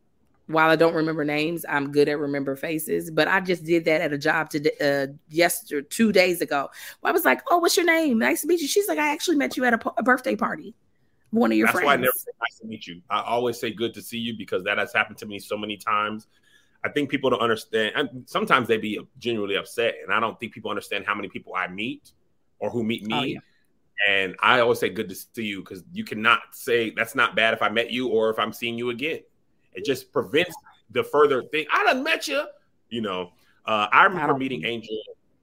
while 0.47 0.69
I 0.69 0.75
don't 0.75 0.95
remember 0.95 1.23
names, 1.23 1.63
I'm 1.69 1.91
good 1.91 2.09
at 2.09 2.17
remember 2.17 2.55
faces. 2.55 3.11
But 3.11 3.27
I 3.27 3.39
just 3.39 3.63
did 3.63 3.85
that 3.85 4.01
at 4.01 4.11
a 4.11 4.17
job 4.17 4.49
today, 4.49 4.71
uh, 4.81 5.13
yesterday, 5.29 5.87
two 5.89 6.11
days 6.11 6.41
ago. 6.41 6.69
I 7.03 7.11
was 7.11 7.25
like, 7.25 7.41
"Oh, 7.49 7.59
what's 7.59 7.77
your 7.77 7.85
name? 7.85 8.17
Nice 8.17 8.41
to 8.41 8.47
meet 8.47 8.59
you." 8.59 8.67
She's 8.67 8.87
like, 8.87 8.97
"I 8.99 9.11
actually 9.11 9.37
met 9.37 9.57
you 9.57 9.65
at 9.65 9.73
a, 9.73 9.93
a 9.97 10.03
birthday 10.03 10.35
party." 10.35 10.73
One 11.31 11.51
of 11.51 11.57
your 11.57 11.67
That's 11.67 11.79
friends. 11.79 11.85
That's 11.85 11.87
why 11.87 11.93
I 11.93 11.97
never 11.97 12.17
say 12.17 12.31
nice 12.41 12.59
to 12.59 12.67
meet 12.67 12.87
you. 12.87 13.01
I 13.09 13.21
always 13.21 13.59
say 13.59 13.71
good 13.71 13.93
to 13.93 14.01
see 14.01 14.17
you 14.17 14.35
because 14.35 14.63
that 14.63 14.79
has 14.79 14.91
happened 14.91 15.17
to 15.19 15.27
me 15.27 15.37
so 15.37 15.55
many 15.55 15.77
times. 15.77 16.27
I 16.83 16.89
think 16.89 17.09
people 17.09 17.29
don't 17.29 17.41
understand. 17.41 17.93
And 17.95 18.27
sometimes 18.27 18.67
they 18.67 18.77
be 18.77 18.99
genuinely 19.19 19.55
upset, 19.55 19.95
and 20.03 20.13
I 20.13 20.19
don't 20.19 20.39
think 20.39 20.53
people 20.53 20.71
understand 20.71 21.05
how 21.05 21.13
many 21.13 21.27
people 21.27 21.53
I 21.53 21.67
meet 21.67 22.11
or 22.57 22.71
who 22.71 22.83
meet 22.83 23.03
me. 23.03 23.13
Oh, 23.13 23.23
yeah. 23.23 23.39
And 24.07 24.35
I 24.41 24.59
always 24.59 24.79
say 24.79 24.89
good 24.89 25.09
to 25.09 25.15
see 25.15 25.45
you 25.45 25.59
because 25.59 25.83
you 25.91 26.03
cannot 26.03 26.41
say 26.51 26.91
that's 26.91 27.15
not 27.15 27.35
bad 27.35 27.53
if 27.53 27.61
I 27.61 27.69
met 27.69 27.91
you 27.91 28.07
or 28.07 28.29
if 28.29 28.39
I'm 28.39 28.53
seeing 28.53 28.77
you 28.77 28.91
again. 28.91 29.19
It 29.73 29.85
just 29.85 30.11
prevents 30.11 30.55
the 30.91 31.03
further 31.03 31.43
thing. 31.43 31.65
I 31.71 31.83
done 31.83 32.03
met 32.03 32.27
you. 32.27 32.43
You 32.89 33.01
know, 33.01 33.31
uh, 33.65 33.87
I 33.91 34.05
remember 34.05 34.33
I 34.33 34.37
meeting 34.37 34.65
Angel. 34.65 34.97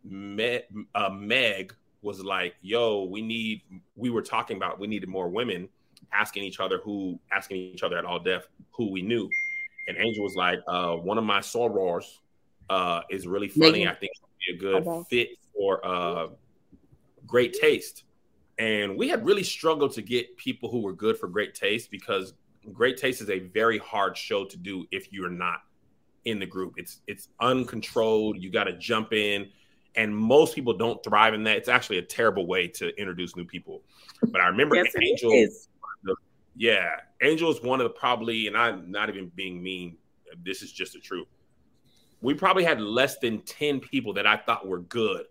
Meg, 0.05 0.63
uh, 0.95 1.11
Meg 1.11 1.75
was 2.03 2.23
like, 2.25 2.55
"Yo, 2.63 3.05
we 3.05 3.23
need." 3.23 3.63
We 3.95 4.11
were 4.11 4.23
talking 4.23 4.57
about 4.57 4.79
we 4.79 4.87
needed 4.87 5.09
more 5.09 5.29
women, 5.29 5.69
asking 6.13 6.45
each 6.45 6.61
other 6.61 6.81
who, 6.83 7.21
asking 7.31 7.59
each 7.59 7.83
other 7.83 7.99
at 7.99 8.05
All 8.05 8.19
Def 8.19 8.49
who 8.73 8.91
we 8.91 9.03
knew 9.03 9.29
and 9.87 9.97
Angel 9.99 10.25
was 10.25 10.35
like, 10.35 10.61
uh, 10.67 10.95
one 10.97 11.19
of 11.19 11.25
my 11.25 11.39
sorors 11.39 12.19
uh, 12.69 13.03
is 13.11 13.27
really 13.27 13.49
funny. 13.49 13.87
I 13.87 13.95
think 13.95 14.13
be 14.47 14.55
a 14.55 14.59
good 14.59 14.87
okay. 14.87 15.07
fit 15.09 15.29
for 15.55 15.85
uh, 15.87 16.29
great 17.27 17.55
taste. 17.55 18.05
And 18.59 18.97
we 18.97 19.09
had 19.09 19.25
really 19.27 19.43
struggled 19.43 19.93
to 19.93 20.03
get 20.03 20.37
people 20.37 20.71
who 20.71 20.81
were 20.81 20.95
good 20.95 21.19
for 21.19 21.29
great 21.29 21.55
taste 21.55 21.91
because 21.91 22.35
great 22.73 22.97
taste 22.97 23.21
is 23.21 23.31
a 23.31 23.41
very 23.41 23.79
hard 23.79 24.17
show 24.17 24.45
to 24.45 24.57
do 24.57 24.87
if 24.91 25.13
you're 25.13 25.31
not 25.31 25.61
in 26.25 26.39
the 26.39 26.47
group. 26.47 26.75
It's 26.77 27.01
it's 27.07 27.29
uncontrolled. 27.41 28.37
You 28.43 28.51
got 28.51 28.65
to 28.65 28.73
jump 28.79 29.13
in. 29.13 29.51
and 29.97 30.15
most 30.17 30.55
people 30.55 30.75
don't 30.75 31.03
thrive 31.03 31.35
in 31.35 31.43
that. 31.45 31.57
It's 31.57 31.69
actually 31.69 31.99
a 31.99 32.03
terrible 32.03 32.47
way 32.47 32.69
to 32.69 32.95
introduce 33.01 33.35
new 33.35 33.45
people. 33.45 33.83
But 34.31 34.41
I 34.41 34.49
remember 34.49 34.77
yes, 34.77 34.95
Angel. 35.01 35.49
Yeah, 36.55 36.89
Angel 37.23 37.51
is 37.51 37.63
one 37.63 37.81
of 37.81 37.85
the 37.85 37.91
probably, 37.91 38.47
and 38.47 38.57
I'm 38.57 38.91
not 38.91 39.09
even 39.09 39.31
being 39.35 39.63
mean. 39.63 39.97
This 40.45 40.63
is 40.63 40.73
just 40.73 40.93
the 40.93 41.01
truth. 41.01 41.27
We 42.23 42.35
probably 42.35 42.65
had 42.65 42.81
less 42.81 43.19
than 43.19 43.43
10 43.43 43.81
people 43.81 44.15
that 44.15 44.27
I 44.27 44.37
thought 44.37 44.67
were 44.67 44.81
good, 44.81 45.27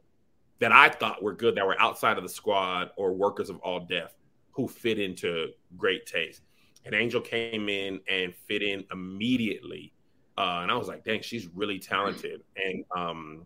that 0.60 0.72
I 0.72 0.90
thought 0.90 1.22
were 1.22 1.34
good, 1.34 1.56
that 1.56 1.66
were 1.66 1.80
outside 1.80 2.18
of 2.18 2.24
the 2.24 2.30
squad 2.30 2.92
or 2.96 3.14
workers 3.14 3.50
of 3.50 3.58
All 3.60 3.80
Def 3.80 4.16
who 4.52 4.68
fit 4.68 5.00
into 5.00 5.50
great 5.78 6.06
taste. 6.06 6.42
And 6.86 6.96
Angel 6.96 7.20
came 7.20 7.68
in 7.68 8.00
and 8.10 8.34
fit 8.34 8.62
in 8.62 8.86
immediately. 8.92 9.94
Uh, 10.38 10.60
and 10.62 10.72
I 10.72 10.76
was 10.76 10.88
like, 10.88 11.04
dang, 11.04 11.22
she's 11.22 11.48
really 11.48 11.80
talented. 11.80 12.42
And 12.56 12.86
um, 12.96 13.46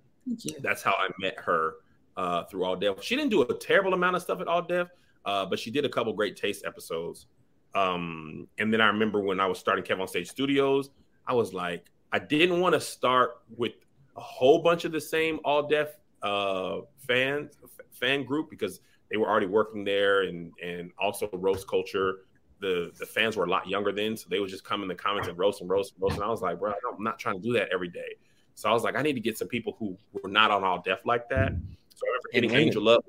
that's 0.62 0.84
how 0.84 0.92
I 0.92 1.08
met 1.20 1.38
her 1.40 1.76
uh, 2.18 2.44
through 2.44 2.66
All 2.66 2.76
Def. 2.76 3.02
She 3.02 3.16
didn't 3.16 3.32
do 3.32 3.42
a 3.44 3.54
terrible 3.54 3.94
amount 3.94 4.16
of 4.18 4.22
stuff 4.22 4.42
at 4.42 4.48
All 4.48 4.62
Def, 4.62 4.90
uh, 5.26 5.46
but 5.46 5.58
she 5.60 5.72
did 5.72 5.86
a 5.86 5.90
couple 5.90 6.14
great 6.14 6.36
taste 6.36 6.66
episodes. 6.66 7.28
Um, 7.76 8.48
and 8.58 8.74
then 8.74 8.82
I 8.82 8.88
remember 8.88 9.22
when 9.22 9.40
I 9.40 9.46
was 9.46 9.58
starting 9.58 9.84
Kev 9.84 10.00
on 10.02 10.08
Stage 10.08 10.30
Studios, 10.30 10.90
I 11.26 11.34
was 11.34 11.54
like, 11.54 11.92
I 12.12 12.20
didn't 12.20 12.60
want 12.60 12.74
to 12.74 12.82
start 12.82 13.42
with 13.56 13.74
a 14.18 14.22
whole 14.22 14.60
bunch 14.62 14.86
of 14.86 14.92
the 14.92 15.02
same 15.02 15.40
All 15.46 15.68
Def 15.68 15.90
uh, 16.24 16.80
fan 17.08 17.50
fan 17.92 18.24
group 18.24 18.50
because 18.50 18.82
they 19.10 19.18
were 19.18 19.28
already 19.28 19.48
working 19.48 19.84
there, 19.84 20.24
and 20.24 20.52
and 20.64 20.92
also 21.02 21.30
roast 21.34 21.68
culture. 21.68 22.20
The 22.60 22.92
the 23.00 23.06
fans 23.06 23.38
were 23.38 23.46
a 23.46 23.50
lot 23.50 23.68
younger 23.68 23.92
then, 23.92 24.18
so 24.18 24.28
they 24.30 24.40
would 24.40 24.50
just 24.50 24.64
come 24.64 24.82
in 24.82 24.88
the 24.88 24.96
comments 24.96 25.28
and 25.28 25.38
roast 25.38 25.62
and 25.62 25.70
roast 25.70 25.94
and 25.94 26.04
roast. 26.04 26.16
And 26.16 26.24
I 26.24 26.28
was 26.28 26.42
like, 26.42 26.60
bro, 26.60 26.74
I'm 26.98 27.04
not 27.04 27.20
trying 27.20 27.42
to 27.42 27.42
do 27.42 27.54
that 27.54 27.70
every 27.74 27.88
day. 27.88 28.16
So 28.56 28.70
I 28.70 28.74
was 28.74 28.84
like, 28.84 28.98
I 28.98 29.02
need 29.02 29.14
to 29.14 29.22
get 29.22 29.38
some 29.38 29.48
people 29.48 29.76
who 29.80 29.98
were 30.22 30.30
not 30.30 30.52
on 30.52 30.64
All 30.66 30.82
Def 30.82 31.06
like 31.06 31.30
that. 31.30 31.54
So 31.96 32.06
I 32.06 32.10
remember 32.10 32.30
hitting 32.34 32.52
Angel 32.54 32.90
up. 32.90 33.06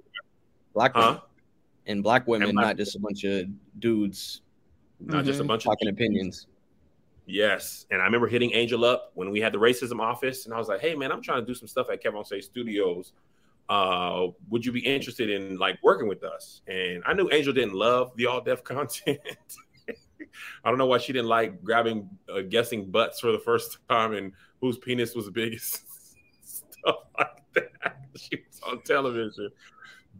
Black 0.74 0.92
huh? 0.94 1.00
women. 1.00 1.22
And 1.86 2.02
black 2.04 2.28
women, 2.28 2.48
and 2.50 2.56
black 2.56 2.66
not 2.66 2.76
just 2.76 2.94
a 2.94 3.00
bunch 3.00 3.24
of 3.24 3.46
dudes. 3.80 4.42
Not 5.00 5.16
mm-hmm. 5.16 5.26
just 5.26 5.38
a 5.38 5.42
mm-hmm. 5.42 5.48
bunch 5.48 5.64
talking 5.64 5.88
of 5.88 5.94
opinions. 5.94 6.46
Yes. 7.30 7.86
And 7.90 8.02
I 8.02 8.04
remember 8.04 8.26
hitting 8.26 8.52
Angel 8.54 8.84
up 8.84 9.12
when 9.14 9.30
we 9.30 9.40
had 9.40 9.52
the 9.52 9.58
racism 9.58 10.00
office. 10.00 10.44
And 10.44 10.54
I 10.54 10.58
was 10.58 10.68
like, 10.68 10.80
hey, 10.80 10.94
man, 10.94 11.12
I'm 11.12 11.22
trying 11.22 11.40
to 11.40 11.46
do 11.46 11.54
some 11.54 11.68
stuff 11.68 11.88
at 11.90 12.02
Kev 12.02 12.16
on 12.16 12.24
Stage 12.24 12.44
Studios. 12.44 13.12
Uh, 13.68 14.28
would 14.48 14.66
you 14.66 14.72
be 14.72 14.80
interested 14.80 15.30
in 15.30 15.56
like 15.56 15.78
working 15.82 16.08
with 16.08 16.24
us? 16.24 16.62
And 16.66 17.04
I 17.06 17.12
knew 17.12 17.30
Angel 17.30 17.52
didn't 17.52 17.74
love 17.74 18.10
the 18.16 18.26
All 18.26 18.40
Def 18.40 18.64
content. 18.64 19.20
I 20.64 20.68
don't 20.68 20.78
know 20.78 20.86
why 20.86 20.98
she 20.98 21.12
didn't 21.12 21.28
like 21.28 21.62
grabbing, 21.62 22.08
uh, 22.32 22.40
guessing 22.42 22.90
butts 22.90 23.20
for 23.20 23.32
the 23.32 23.38
first 23.38 23.78
time 23.88 24.12
and 24.14 24.32
whose 24.60 24.78
penis 24.78 25.14
was 25.14 25.26
the 25.26 25.30
biggest, 25.30 25.82
stuff 26.44 26.96
like 27.18 27.42
that. 27.54 27.70
She 28.16 28.36
was 28.36 28.60
on 28.66 28.82
television. 28.82 29.50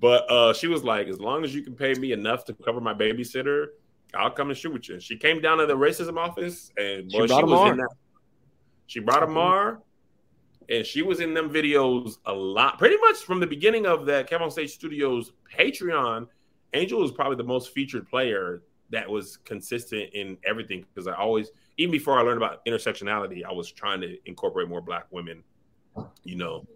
But 0.01 0.31
uh, 0.31 0.53
she 0.55 0.69
was 0.69 0.85
like, 0.85 1.09
as 1.09 1.21
long 1.21 1.45
as 1.45 1.55
you 1.55 1.63
can 1.63 1.75
pay 1.75 1.93
me 1.95 2.13
enough 2.13 2.45
to 2.47 2.55
cover 2.55 2.81
my 2.81 2.95
babysitter, 2.95 3.67
I'll 4.15 4.31
come 4.31 4.51
and 4.51 4.59
shoot 4.59 4.73
with 4.73 4.89
you. 4.89 4.95
And 4.95 5.03
she 5.03 5.17
came 5.17 5.41
down 5.41 5.59
to 5.59 5.67
the 5.67 5.77
racism 5.77 6.17
office 6.17 6.73
and 6.77 7.11
boy, 7.11 7.27
she, 7.27 7.35
she 7.35 7.43
was 7.43 7.71
in 7.71 7.77
that. 7.79 7.89
She 8.87 8.99
brought 8.99 9.23
a 9.23 9.27
Mar, 9.27 9.83
and 10.69 10.85
she 10.85 11.03
was 11.03 11.21
in 11.21 11.33
them 11.33 11.49
videos 11.49 12.17
a 12.27 12.33
lot, 12.33 12.79
pretty 12.79 12.97
much 12.97 13.19
from 13.19 13.39
the 13.39 13.47
beginning 13.47 13.87
of 13.87 14.07
that 14.07 14.29
Kev 14.29 14.41
on 14.41 14.51
Stage 14.51 14.71
Studios 14.71 15.33
Patreon. 15.57 16.27
Angel 16.73 17.01
was 17.01 17.13
probably 17.13 17.37
the 17.37 17.45
most 17.45 17.73
featured 17.73 18.09
player 18.09 18.63
that 18.91 19.09
was 19.09 19.37
consistent 19.39 20.13
in 20.13 20.37
everything 20.45 20.85
because 20.93 21.07
I 21.07 21.15
always, 21.15 21.51
even 21.79 21.93
before 21.93 22.19
I 22.19 22.23
learned 22.23 22.39
about 22.39 22.65
intersectionality, 22.67 23.45
I 23.45 23.53
was 23.53 23.71
trying 23.71 24.01
to 24.01 24.17
incorporate 24.27 24.69
more 24.69 24.81
Black 24.81 25.07
women, 25.11 25.45
you 26.25 26.37
know, 26.37 26.67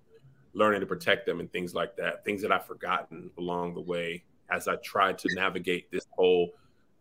learning 0.52 0.80
to 0.80 0.86
protect 0.86 1.26
them 1.26 1.40
and 1.40 1.50
things 1.52 1.74
like 1.74 1.96
that, 1.96 2.24
things 2.24 2.42
that 2.42 2.52
I've 2.52 2.66
forgotten 2.66 3.30
along 3.38 3.74
the 3.74 3.80
way 3.80 4.24
as 4.50 4.68
I 4.68 4.76
tried 4.76 5.18
to 5.18 5.34
navigate 5.34 5.90
this 5.90 6.06
whole 6.12 6.50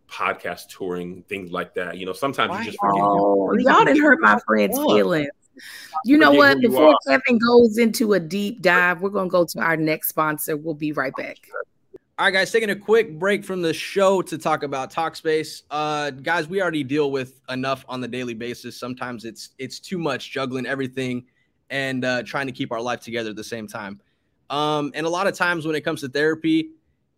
podcast 0.09 0.67
touring, 0.69 1.23
things 1.23 1.51
like 1.51 1.73
that. 1.75 1.97
You 1.97 2.05
know, 2.05 2.13
sometimes 2.13 2.51
wow. 2.51 2.59
you 2.59 2.65
just 2.65 2.79
forget. 2.79 3.01
Oh, 3.01 3.57
y'all 3.57 3.85
didn't 3.85 4.01
hurt 4.01 4.19
my 4.21 4.39
friend's 4.45 4.77
feelings. 4.77 5.29
You 6.05 6.17
know 6.17 6.31
what? 6.31 6.59
Before 6.59 6.95
Kevin 7.07 7.37
goes 7.37 7.77
into 7.77 8.13
a 8.13 8.19
deep 8.19 8.61
dive, 8.61 9.01
we're 9.01 9.09
going 9.09 9.29
to 9.29 9.31
go 9.31 9.45
to 9.45 9.59
our 9.59 9.77
next 9.77 10.09
sponsor. 10.09 10.57
We'll 10.57 10.73
be 10.73 10.91
right 10.91 11.15
back. 11.15 11.37
All 12.19 12.25
right, 12.25 12.31
guys, 12.31 12.51
taking 12.51 12.69
a 12.69 12.75
quick 12.75 13.17
break 13.17 13.43
from 13.43 13.61
the 13.63 13.73
show 13.73 14.21
to 14.21 14.37
talk 14.37 14.61
about 14.61 14.93
Talkspace. 14.93 15.63
Uh, 15.71 16.11
guys, 16.11 16.47
we 16.47 16.61
already 16.61 16.83
deal 16.83 17.11
with 17.11 17.41
enough 17.49 17.83
on 17.89 18.01
the 18.01 18.07
daily 18.07 18.35
basis. 18.35 18.79
Sometimes 18.79 19.25
it's 19.25 19.49
it's 19.57 19.79
too 19.79 19.97
much 19.97 20.31
juggling 20.31 20.67
everything 20.67 21.25
and 21.71 22.05
uh, 22.05 22.21
trying 22.23 22.45
to 22.45 22.53
keep 22.53 22.71
our 22.71 22.81
life 22.81 22.99
together 22.99 23.31
at 23.31 23.35
the 23.35 23.43
same 23.43 23.67
time. 23.67 23.99
Um, 24.51 24.91
and 24.93 25.07
a 25.07 25.09
lot 25.09 25.25
of 25.25 25.33
times 25.33 25.65
when 25.65 25.75
it 25.75 25.81
comes 25.81 26.01
to 26.01 26.07
therapy, 26.07 26.69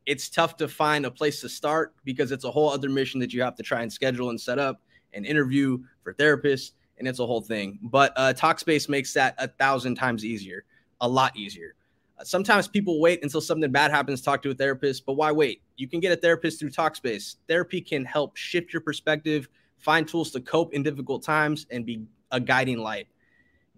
it's 0.06 0.30
tough 0.30 0.56
to 0.58 0.68
find 0.68 1.06
a 1.06 1.12
place 1.12 1.42
to 1.42 1.50
start 1.50 1.96
because 2.04 2.32
it's 2.32 2.44
a 2.44 2.52
whole 2.52 2.70
other 2.70 2.90
mission 2.90 3.20
that 3.20 3.34
you 3.34 3.42
have 3.42 3.56
to 3.56 3.64
try 3.64 3.82
and 3.82 3.92
schedule 3.92 4.30
and 4.30 4.40
set 4.40 4.60
up 4.60 4.82
and 5.14 5.26
interview 5.26 5.80
for 6.04 6.14
therapists, 6.14 6.72
and 6.98 7.08
it's 7.08 7.20
a 7.20 7.26
whole 7.26 7.42
thing. 7.42 7.80
But 7.82 8.14
uh, 8.16 8.34
Talkspace 8.34 8.88
makes 8.88 9.14
that 9.14 9.36
a 9.38 9.48
thousand 9.48 9.96
times 9.96 10.24
easier, 10.24 10.66
a 11.02 11.08
lot 11.08 11.36
easier. 11.36 11.76
Uh, 12.20 12.24
sometimes 12.24 12.68
people 12.68 13.00
wait 13.00 13.24
until 13.24 13.42
something 13.42 13.72
bad 13.72 13.92
happens 13.92 14.22
to 14.22 14.26
talk 14.26 14.42
to 14.44 14.52
a 14.52 14.54
therapist, 14.54 15.06
but 15.06 15.14
why 15.14 15.32
wait? 15.32 15.62
You 15.78 15.88
can 15.88 16.00
get 16.00 16.12
a 16.12 16.16
therapist 16.16 16.60
through 16.60 16.72
Talkspace. 16.72 17.36
Therapy 17.48 17.82
can 17.82 18.06
help 18.06 18.38
shift 18.38 18.74
your 18.74 18.82
perspective, 18.82 19.50
find 19.78 20.08
tools 20.08 20.32
to 20.32 20.42
cope 20.42 20.74
in 20.74 20.84
difficult 20.84 21.24
times, 21.24 21.66
and 21.72 21.86
be 21.86 22.04
a 22.32 22.40
guiding 22.40 22.78
light. 22.78 23.08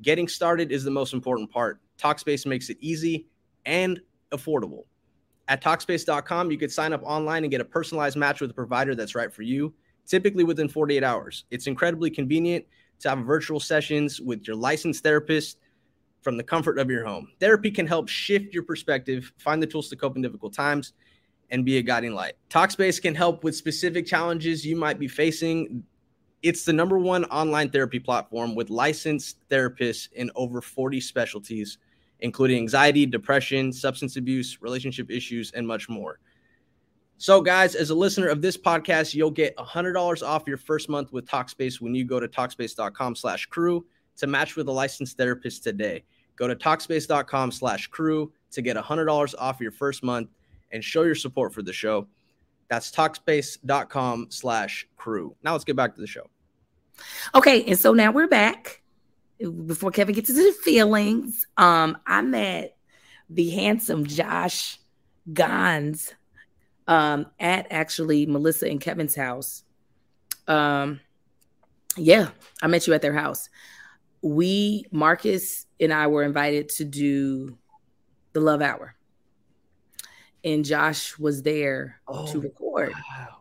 Getting 0.01 0.27
started 0.27 0.71
is 0.71 0.83
the 0.83 0.91
most 0.91 1.13
important 1.13 1.49
part. 1.49 1.79
Talkspace 1.97 2.45
makes 2.45 2.69
it 2.69 2.77
easy 2.79 3.27
and 3.65 3.99
affordable. 4.31 4.83
At 5.49 5.63
Talkspace.com, 5.63 6.51
you 6.51 6.57
can 6.57 6.69
sign 6.69 6.91
up 6.91 7.01
online 7.03 7.43
and 7.43 7.51
get 7.51 7.61
a 7.61 7.65
personalized 7.65 8.17
match 8.17 8.41
with 8.41 8.51
a 8.51 8.53
provider 8.53 8.95
that's 8.95 9.15
right 9.15 9.31
for 9.31 9.43
you, 9.43 9.73
typically 10.05 10.43
within 10.43 10.67
48 10.67 11.03
hours. 11.03 11.45
It's 11.51 11.67
incredibly 11.67 12.09
convenient 12.09 12.65
to 12.99 13.09
have 13.09 13.19
virtual 13.19 13.59
sessions 13.59 14.19
with 14.19 14.45
your 14.45 14.57
licensed 14.57 15.03
therapist 15.03 15.59
from 16.21 16.35
the 16.35 16.43
comfort 16.43 16.79
of 16.79 16.89
your 16.89 17.05
home. 17.05 17.29
Therapy 17.39 17.71
can 17.71 17.87
help 17.87 18.09
shift 18.09 18.53
your 18.53 18.63
perspective, 18.63 19.31
find 19.37 19.63
the 19.63 19.67
tools 19.67 19.87
to 19.89 19.95
cope 19.95 20.17
in 20.17 20.21
difficult 20.21 20.53
times, 20.53 20.93
and 21.49 21.63
be 21.63 21.77
a 21.77 21.81
guiding 21.81 22.13
light. 22.13 22.33
Talkspace 22.49 23.01
can 23.01 23.15
help 23.15 23.45
with 23.45 23.55
specific 23.55 24.05
challenges 24.05 24.65
you 24.65 24.75
might 24.75 24.99
be 24.99 25.07
facing. 25.07 25.83
It's 26.43 26.65
the 26.65 26.73
number 26.73 26.99
one 26.99 27.23
online 27.25 27.69
therapy 27.69 27.99
platform 27.99 28.53
with 28.53 28.69
licensed 28.69 29.37
therapists 29.49 30.11
in 30.11 30.29
over 30.35 30.61
40 30.61 30.99
specialties 30.99 31.77
including 32.19 32.57
anxiety, 32.57 33.05
depression, 33.05 33.71
substance 33.71 34.15
abuse, 34.15 34.61
relationship 34.61 35.11
issues, 35.11 35.51
and 35.51 35.67
much 35.67 35.89
more. 35.89 36.19
So, 37.19 37.41
guys, 37.41 37.73
as 37.73 37.89
a 37.89 37.95
listener 37.95 38.27
of 38.27 38.41
this 38.41 38.57
podcast, 38.57 39.15
you'll 39.15 39.31
get 39.31 39.55
$100 39.57 40.25
off 40.25 40.43
your 40.47 40.57
first 40.57 40.87
month 40.87 41.11
with 41.11 41.25
Talkspace 41.25 41.81
when 41.81 41.95
you 41.95 42.05
go 42.05 42.19
to 42.19 42.27
Talkspace.com 42.27 43.15
slash 43.15 43.47
crew 43.47 43.85
to 44.17 44.27
match 44.27 44.55
with 44.55 44.67
a 44.67 44.71
licensed 44.71 45.17
therapist 45.17 45.63
today. 45.63 46.03
Go 46.35 46.47
to 46.47 46.55
Talkspace.com 46.55 47.51
slash 47.51 47.87
crew 47.87 48.31
to 48.51 48.61
get 48.61 48.77
$100 48.77 49.35
off 49.39 49.59
your 49.59 49.71
first 49.71 50.03
month 50.03 50.29
and 50.71 50.83
show 50.83 51.03
your 51.03 51.15
support 51.15 51.53
for 51.53 51.63
the 51.63 51.73
show. 51.73 52.07
That's 52.69 52.91
Talkspace.com 52.91 54.27
slash 54.29 54.87
crew. 54.95 55.35
Now 55.43 55.53
let's 55.53 55.63
get 55.63 55.75
back 55.75 55.95
to 55.95 56.01
the 56.01 56.07
show. 56.07 56.29
Okay, 57.33 57.63
and 57.65 57.77
so 57.77 57.93
now 57.93 58.11
we're 58.11 58.27
back 58.27 58.81
before 59.39 59.91
Kevin 59.91 60.15
gets 60.15 60.29
into 60.29 60.43
the 60.43 60.51
feelings, 60.63 61.45
um, 61.57 61.97
I 62.05 62.21
met 62.21 62.75
the 63.29 63.49
handsome 63.49 64.05
Josh 64.05 64.79
Gans 65.33 66.13
um, 66.87 67.27
at 67.39 67.67
actually 67.69 68.25
Melissa 68.25 68.67
and 68.67 68.81
Kevin's 68.81 69.15
house. 69.15 69.63
Um, 70.47 70.99
yeah, 71.97 72.29
I 72.61 72.67
met 72.67 72.87
you 72.87 72.93
at 72.93 73.01
their 73.01 73.13
house. 73.13 73.49
We, 74.21 74.85
Marcus 74.91 75.65
and 75.79 75.93
I 75.93 76.07
were 76.07 76.23
invited 76.23 76.69
to 76.69 76.85
do 76.85 77.57
the 78.33 78.39
Love 78.39 78.61
Hour. 78.61 78.95
And 80.43 80.63
Josh 80.63 81.17
was 81.19 81.41
there 81.41 81.99
oh, 82.07 82.31
to 82.31 82.39
record. 82.39 82.93
Wow. 82.93 83.36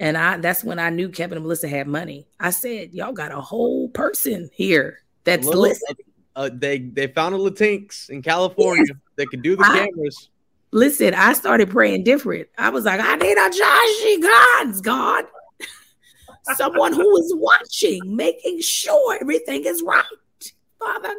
And 0.00 0.16
I 0.16 0.36
that's 0.38 0.64
when 0.64 0.78
I 0.78 0.90
knew 0.90 1.08
Kevin 1.08 1.38
and 1.38 1.44
Melissa 1.44 1.68
had 1.68 1.86
money. 1.86 2.26
I 2.40 2.50
said, 2.50 2.92
Y'all 2.92 3.12
got 3.12 3.32
a 3.32 3.40
whole 3.40 3.88
person 3.90 4.50
here 4.52 5.02
that's 5.24 5.44
little, 5.44 5.62
listening. 5.62 5.96
Uh, 6.34 6.50
they 6.52 6.78
they 6.78 7.06
found 7.08 7.34
a 7.34 7.38
Latinx 7.38 8.10
in 8.10 8.22
California 8.22 8.84
yes. 8.86 8.96
that 9.16 9.26
could 9.28 9.42
do 9.42 9.56
the 9.56 9.64
I, 9.64 9.86
cameras. 9.86 10.30
Listen, 10.72 11.14
I 11.14 11.34
started 11.34 11.70
praying 11.70 12.04
different. 12.04 12.48
I 12.56 12.70
was 12.70 12.84
like, 12.84 13.00
I 13.00 13.16
need 13.16 13.36
a 13.36 13.50
Joshy 13.50 14.22
Gods, 14.22 14.80
God. 14.80 15.26
Someone 16.56 16.94
who 16.94 17.18
is 17.18 17.34
watching, 17.36 18.00
making 18.16 18.60
sure 18.62 19.18
everything 19.20 19.64
is 19.66 19.82
right. 19.82 20.04
Father 20.78 21.14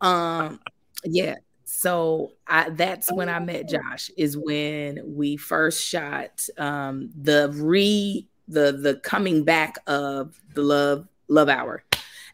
God. 0.00 0.06
Um, 0.06 0.60
yeah. 1.04 1.36
So 1.76 2.32
I, 2.46 2.70
that's 2.70 3.12
when 3.12 3.28
I 3.28 3.38
met 3.38 3.68
Josh. 3.68 4.10
Is 4.16 4.34
when 4.34 5.02
we 5.04 5.36
first 5.36 5.86
shot 5.86 6.48
um, 6.56 7.10
the 7.14 7.50
re 7.54 8.26
the 8.48 8.72
the 8.72 8.94
coming 9.04 9.44
back 9.44 9.76
of 9.86 10.40
the 10.54 10.62
love 10.62 11.06
love 11.28 11.50
hour 11.50 11.84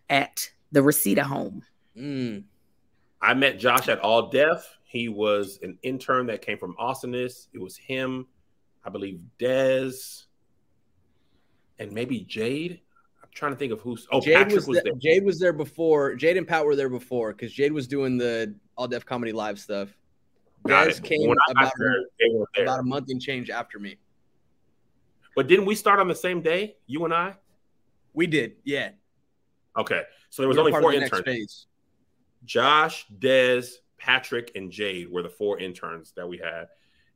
at 0.09 0.49
the 0.71 0.81
Reseda 0.81 1.25
home. 1.25 1.65
Mm. 1.97 2.45
I 3.21 3.35
met 3.35 3.59
Josh 3.59 3.89
at 3.89 3.99
All 3.99 4.29
Def. 4.31 4.65
He 4.85 5.09
was 5.09 5.59
an 5.63 5.77
intern 5.83 6.27
that 6.27 6.41
came 6.41 6.59
from 6.59 6.77
Awesomeness. 6.79 7.49
It 7.53 7.59
was 7.59 7.77
him, 7.77 8.29
I 8.85 8.91
believe, 8.91 9.23
Dez, 9.41 10.27
and 11.81 11.91
maybe 11.91 12.21
Jade. 12.21 12.81
I'm 13.23 13.29
trying 13.35 13.53
to 13.53 13.59
think 13.59 13.73
of 13.73 13.81
who's. 13.81 14.07
Oh, 14.13 14.21
Jade 14.21 14.37
Patrick 14.37 14.55
was, 14.55 14.69
was, 14.69 14.79
the- 14.79 14.85
there. 14.85 14.95
Jade 15.01 15.25
was 15.25 15.41
there 15.41 15.53
before. 15.53 16.15
Jade 16.15 16.37
and 16.37 16.47
Pat 16.47 16.65
were 16.65 16.77
there 16.77 16.89
before 16.91 17.33
because 17.33 17.53
Jade 17.53 17.73
was 17.73 17.89
doing 17.89 18.19
the 18.19 18.55
All 18.77 18.89
Def 18.89 19.05
Comedy 19.05 19.33
Live 19.33 19.59
stuff. 19.59 19.89
Got 20.67 20.89
Dez 20.89 20.99
it. 20.99 21.05
came 21.05 21.31
about, 21.51 21.73
there, 21.79 21.95
they 22.21 22.35
were 22.35 22.47
there. 22.55 22.65
about 22.65 22.81
a 22.81 22.85
month 22.85 23.09
and 23.11 23.21
change 23.21 23.51
after 23.51 23.79
me. 23.79 23.97
But 25.35 25.49
didn't 25.49 25.65
we 25.65 25.75
start 25.75 25.99
on 25.99 26.09
the 26.09 26.15
same 26.15 26.41
day, 26.43 26.77
you 26.87 27.05
and 27.05 27.13
I? 27.13 27.35
We 28.13 28.27
did, 28.27 28.57
yeah. 28.65 28.91
Okay, 29.77 30.03
so 30.31 30.43
there 30.43 30.49
was 30.49 30.57
We 30.57 30.61
only 30.61 30.73
four 30.73 30.91
of 30.91 30.95
the 30.95 31.01
next 31.01 31.19
interns. 31.19 31.67
Josh, 32.45 33.07
Dez, 33.19 33.75
Patrick, 33.99 34.53
and 34.55 34.71
Jade 34.71 35.11
were 35.11 35.23
the 35.23 35.31
four 35.31 35.59
interns 35.59 36.13
that 36.17 36.29
we 36.29 36.39
had. 36.39 36.67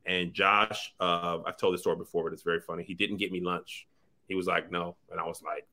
And 0.05 0.33
Josh, 0.33 0.93
uh, 0.99 1.39
I've 1.45 1.57
told 1.57 1.73
this 1.73 1.81
story 1.81 1.97
before, 1.97 2.23
but 2.23 2.33
it's 2.33 2.43
very 2.43 2.61
funny. 2.61 2.83
He 2.83 2.93
didn't 2.93 3.17
get 3.17 3.31
me 3.31 3.41
lunch. 3.41 3.87
He 4.27 4.35
was 4.35 4.47
like, 4.47 4.71
no. 4.71 4.95
And 5.11 5.19
I 5.19 5.25
was 5.25 5.43
like, 5.43 5.67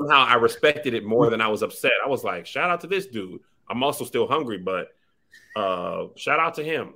somehow 0.00 0.24
I 0.24 0.34
respected 0.34 0.94
it 0.94 1.04
more 1.04 1.30
than 1.30 1.40
I 1.40 1.48
was 1.48 1.62
upset. 1.62 1.92
I 2.04 2.08
was 2.08 2.24
like, 2.24 2.46
shout 2.46 2.70
out 2.70 2.80
to 2.82 2.86
this 2.86 3.06
dude. 3.06 3.40
I'm 3.68 3.82
also 3.82 4.04
still 4.04 4.26
hungry, 4.26 4.58
but 4.58 4.88
uh, 5.56 6.06
shout 6.16 6.40
out 6.40 6.54
to 6.54 6.64
him. 6.64 6.94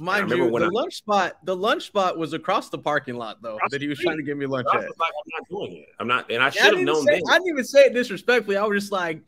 Mind 0.00 0.30
you, 0.30 0.50
the 0.50 0.64
I- 0.64 0.68
lunch 0.68 0.94
spot, 0.94 1.36
the 1.44 1.54
lunch 1.54 1.84
spot 1.86 2.16
was 2.16 2.32
across 2.32 2.70
the 2.70 2.78
parking 2.78 3.16
lot 3.16 3.42
though. 3.42 3.58
That 3.70 3.82
he 3.82 3.88
was 3.88 3.98
trying 3.98 4.16
to 4.16 4.22
give 4.22 4.38
me 4.38 4.46
lunch 4.46 4.66
I 4.72 4.78
at. 4.78 4.82
was 4.84 4.98
like, 4.98 5.12
I'm 5.14 5.40
not 5.40 5.48
doing 5.50 5.76
it. 5.82 5.88
I'm 5.98 6.08
not, 6.08 6.30
and 6.30 6.42
I 6.42 6.48
should 6.48 6.74
have 6.74 6.84
known 6.84 7.04
say. 7.04 7.20
I 7.28 7.34
didn't 7.34 7.48
even 7.48 7.64
say 7.64 7.84
it 7.86 7.92
disrespectfully. 7.94 8.56
I 8.56 8.64
was 8.64 8.82
just 8.82 8.92
like, 8.92 9.22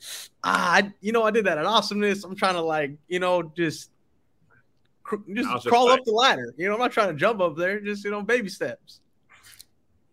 ah, 0.45 0.73
I, 0.77 0.93
you 1.03 1.13
know, 1.13 1.25
I 1.25 1.31
did 1.31 1.45
that 1.45 1.59
at 1.59 1.67
awesomeness. 1.67 2.25
I'm 2.25 2.35
trying 2.35 2.55
to 2.55 2.63
like, 2.63 2.93
you 3.07 3.21
know, 3.21 3.43
just 3.55 3.91
cr- 5.03 5.17
just 5.35 5.51
just 5.51 5.67
crawl 5.67 5.89
like- 5.89 5.99
up 5.99 6.05
the 6.07 6.13
ladder. 6.13 6.55
You 6.57 6.69
know, 6.69 6.75
I'm 6.75 6.81
not 6.81 6.93
trying 6.93 7.09
to 7.09 7.15
jump 7.15 7.41
up 7.41 7.55
there. 7.57 7.79
Just 7.81 8.03
you 8.05 8.11
know, 8.11 8.23
baby 8.23 8.49
steps. 8.49 9.01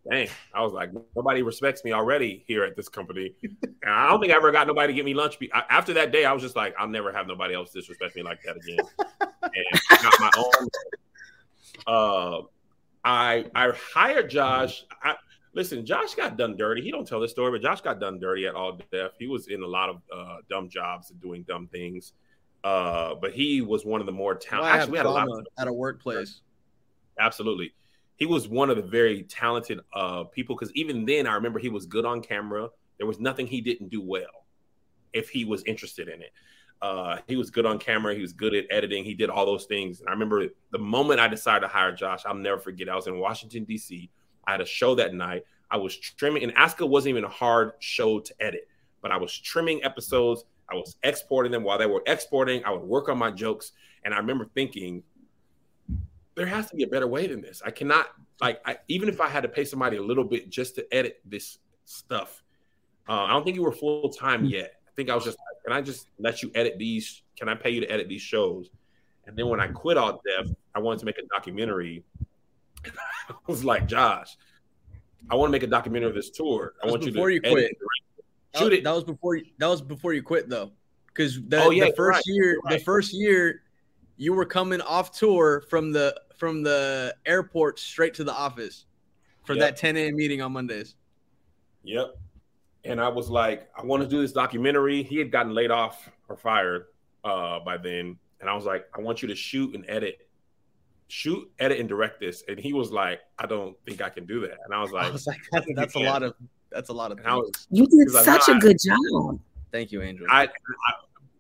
Dang, 0.10 0.30
I 0.54 0.62
was 0.62 0.72
like, 0.72 0.92
nobody 1.16 1.42
respects 1.42 1.84
me 1.84 1.92
already 1.92 2.44
here 2.48 2.64
at 2.64 2.76
this 2.76 2.88
company, 2.88 3.34
and 3.44 3.58
I 3.86 4.08
don't 4.08 4.20
think 4.22 4.32
I 4.32 4.36
ever 4.38 4.52
got 4.52 4.66
nobody 4.66 4.94
to 4.94 4.96
get 4.96 5.06
me 5.06 5.14
lunch. 5.14 5.38
After 5.70 5.94
that 5.94 6.12
day, 6.12 6.26
I 6.26 6.32
was 6.32 6.42
just 6.42 6.56
like, 6.56 6.74
I'll 6.80 6.88
never 6.88 7.12
have 7.12 7.28
nobody 7.28 7.54
else 7.54 7.72
disrespect 7.72 8.16
me 8.16 8.24
like 8.24 8.42
that 8.44 8.56
again. 8.56 8.80
and 9.42 9.82
I 9.90 10.02
got 10.02 10.14
my 10.20 10.32
own. 10.38 10.68
Uh, 11.86 12.42
I 13.04 13.46
I 13.54 13.72
hired 13.94 14.30
Josh. 14.30 14.86
I, 15.04 15.16
listen, 15.54 15.86
Josh 15.86 16.16
got 16.16 16.38
done 16.38 16.58
dirty. 16.58 16.82
He 16.82 16.92
don't 16.92 17.08
tell 17.08 17.20
this 17.20 17.32
story, 17.32 17.52
but 17.52 17.62
Josh 17.62 17.82
got 17.82 18.00
done 18.00 18.20
dirty 18.20 18.46
at 18.48 18.56
All 18.56 18.80
Def. 18.92 19.12
He 19.20 19.28
was 19.28 19.48
in 19.48 19.62
a 19.64 19.68
lot 19.68 19.90
of 19.90 20.02
uh, 20.14 20.38
dumb 20.50 20.70
jobs 20.70 21.12
and 21.12 21.22
doing 21.22 21.44
dumb 21.44 21.68
things. 21.68 22.14
Uh, 22.64 23.16
but 23.16 23.32
he 23.32 23.62
was 23.62 23.86
one 23.86 24.02
of 24.02 24.06
the 24.06 24.12
more 24.12 24.36
talented. 24.36 24.72
Have 24.72 24.82
Actually, 24.82 24.92
we 24.92 24.98
had 24.98 25.06
a 25.06 25.10
lot 25.10 25.28
of 25.30 25.46
at 25.58 25.68
a 25.68 25.74
workplace. 25.74 26.42
Absolutely. 27.20 27.74
He 28.20 28.26
was 28.26 28.50
one 28.50 28.70
of 28.70 28.76
the 28.76 28.84
very 28.84 29.24
talented 29.24 29.80
uh, 29.94 30.26
people 30.26 30.56
because 30.56 30.74
even 30.76 31.06
then, 31.06 31.26
I 31.26 31.34
remember 31.34 31.58
he 31.58 31.70
was 31.70 31.86
good 31.86 32.06
on 32.06 32.22
camera. 32.22 32.70
There 32.98 33.08
was 33.08 33.20
nothing 33.20 33.48
he 33.48 33.62
didn't 33.62 33.90
do 33.90 34.02
well 34.02 34.46
if 35.14 35.30
he 35.30 35.46
was 35.46 35.64
interested 35.64 36.10
in 36.10 36.22
it. 36.22 36.32
Uh, 36.82 37.18
he 37.28 37.38
was 37.38 37.50
good 37.50 37.66
on 37.66 37.80
camera. 37.80 38.14
He 38.14 38.22
was 38.22 38.34
good 38.34 38.54
at 38.54 38.66
editing. 38.70 39.04
He 39.04 39.14
did 39.14 39.30
all 39.30 39.46
those 39.46 39.66
things. 39.66 40.02
And 40.02 40.10
I 40.10 40.12
remember 40.12 40.48
the 40.72 40.78
moment 40.78 41.20
I 41.20 41.28
decided 41.28 41.62
to 41.62 41.68
hire 41.68 41.94
Josh, 41.94 42.24
I'll 42.26 42.36
never 42.36 42.60
forget. 42.60 42.90
I 42.90 42.96
was 42.96 43.08
in 43.08 43.20
Washington, 43.20 43.64
D.C. 43.64 44.10
I 44.46 44.52
had 44.52 44.62
a 44.62 44.66
show 44.66 44.96
that 44.96 45.14
night. 45.14 45.44
I 45.72 45.78
was 45.78 45.98
trimming, 45.98 46.44
and 46.44 46.54
Aska 46.56 46.86
wasn't 46.86 47.12
even 47.12 47.24
a 47.24 47.30
hard 47.30 47.74
show 47.80 48.20
to 48.20 48.34
edit, 48.40 48.68
but 49.02 49.12
I 49.12 49.18
was 49.18 49.38
trimming 49.38 49.84
episodes. 49.84 50.46
I 50.70 50.76
was 50.76 50.98
exporting 51.04 51.52
them 51.52 51.64
while 51.64 51.78
they 51.78 51.86
were 51.86 52.02
exporting. 52.08 52.64
I 52.66 52.72
would 52.72 52.82
work 52.82 53.10
on 53.10 53.18
my 53.18 53.32
jokes. 53.32 53.72
And 54.04 54.14
I 54.14 54.18
remember 54.18 54.50
thinking, 54.56 55.04
there 56.40 56.48
has 56.48 56.70
to 56.70 56.76
be 56.78 56.84
a 56.84 56.88
better 56.88 57.06
way 57.06 57.28
than 57.28 57.42
this. 57.42 57.62
I 57.66 57.70
cannot 57.70 58.08
like 58.40 58.62
I, 58.66 58.78
even 58.88 59.10
if 59.10 59.20
I 59.20 59.28
had 59.28 59.44
to 59.44 59.50
pay 59.50 59.66
somebody 59.66 59.98
a 59.98 60.02
little 60.02 60.24
bit 60.24 60.50
just 60.50 60.76
to 60.76 60.88
edit 60.96 61.20
this 61.26 61.60
stuff. 61.84 62.44
Uh, 63.10 63.24
I 63.24 63.32
don't 63.32 63.44
think 63.44 63.58
you 63.58 63.64
were 63.64 63.74
full 63.74 64.08
time 64.08 64.46
yet. 64.46 64.76
I 64.88 64.92
think 64.96 65.10
I 65.10 65.16
was 65.16 65.26
just 65.26 65.38
like, 65.38 65.64
can 65.66 65.74
I 65.74 65.82
just 65.82 66.08
let 66.18 66.42
you 66.42 66.50
edit 66.56 66.78
these? 66.80 67.24
Can 67.38 67.50
I 67.50 67.56
pay 67.56 67.72
you 67.72 67.82
to 67.82 67.92
edit 67.92 68.08
these 68.08 68.22
shows? 68.22 68.70
And 69.28 69.36
then 69.36 69.50
when 69.50 69.60
I 69.60 69.68
quit 69.68 69.98
All 69.98 70.22
Def, 70.26 70.48
I 70.74 70.80
wanted 70.80 71.00
to 71.00 71.06
make 71.08 71.18
a 71.18 71.26
documentary. 71.34 72.06
I 72.86 73.34
was 73.48 73.66
like, 73.66 73.86
Josh, 73.86 74.38
I 75.30 75.36
want 75.36 75.50
to 75.50 75.52
make 75.52 75.64
a 75.64 75.68
documentary 75.68 76.08
of 76.08 76.16
this 76.16 76.30
tour. 76.30 76.74
I 76.82 76.88
want 76.88 77.02
you 77.02 77.08
to 77.08 77.14
before 77.14 77.32
you 77.32 77.42
edit 77.44 77.52
quit. 77.52 77.78
That, 78.54 78.60
Shoot 78.60 78.74
it. 78.74 78.84
that 78.86 78.96
was 78.96 79.04
before. 79.04 79.36
You, 79.36 79.46
that 79.58 79.68
was 79.68 79.82
before 79.82 80.14
you 80.14 80.24
quit 80.24 80.48
though, 80.48 80.72
because 81.08 81.42
the, 81.50 81.64
Oh, 81.64 81.72
yeah, 81.72 81.88
the 81.88 81.96
first 81.98 82.16
right. 82.16 82.24
year, 82.28 82.60
right. 82.64 82.78
the 82.78 82.84
first 82.86 83.14
year, 83.14 83.64
you 84.16 84.34
were 84.34 84.46
coming 84.46 84.80
off 84.82 85.12
tour 85.12 85.62
from 85.70 85.92
the 85.92 86.16
from 86.40 86.64
the 86.64 87.14
airport 87.26 87.78
straight 87.80 88.14
to 88.16 88.24
the 88.24 88.34
office 88.34 88.86
for 89.46 89.54
Yep. 89.54 89.62
that 89.62 89.78
10 89.78 89.98
a.m. 89.98 90.16
meeting 90.16 90.42
on 90.42 90.54
Mondays. 90.54 90.96
Yep. 91.84 92.16
And 92.86 93.02
I 93.02 93.10
was 93.10 93.30
like, 93.30 93.70
I 93.78 93.84
want 93.84 94.02
to 94.04 94.08
do 94.10 94.22
this 94.22 94.32
documentary. 94.32 95.04
He 95.04 95.18
had 95.18 95.32
gotten 95.32 95.54
laid 95.54 95.70
off 95.70 96.10
or 96.30 96.38
fired 96.38 96.86
uh, 97.26 97.60
by 97.60 97.78
then. 97.78 98.18
And 98.40 98.50
I 98.50 98.54
was 98.56 98.64
like, 98.66 98.86
I 98.98 99.02
want 99.02 99.22
you 99.22 99.28
to 99.28 99.36
shoot 99.36 99.76
and 99.76 99.84
edit, 99.90 100.28
shoot, 101.10 101.50
edit, 101.60 101.80
and 101.80 101.90
direct 101.90 102.22
this. 102.22 102.44
And 102.48 102.58
he 102.58 102.72
was 102.72 102.90
like, 102.92 103.20
I 103.38 103.46
don't 103.48 103.76
think 103.86 104.02
I 104.02 104.10
can 104.10 104.26
do 104.26 104.40
that. 104.42 104.58
And 104.64 104.74
I 104.74 104.82
was 104.82 104.92
like, 104.92 105.04
I 105.04 105.06
like, 105.08 105.14
was 105.14 105.28
like, 105.28 105.38
that's, 105.52 105.66
that's 105.76 105.96
a 105.96 106.00
lot 106.00 106.24
of 106.24 106.36
that's 106.72 106.90
a 106.90 106.94
lot 106.94 107.12
of. 107.12 107.18
and 107.18 107.28
was, 107.36 107.68
You 107.70 107.86
did 107.88 108.12
like, 108.14 108.24
such 108.24 108.48
"No, 108.48 108.54
a 108.54 108.58
I- 108.58 108.60
good 108.62 108.78
job. 108.86 109.40
Thank 109.72 109.92
you, 109.92 110.02
Andrew. 110.02 110.26
I, 110.30 110.44
I 110.44 110.50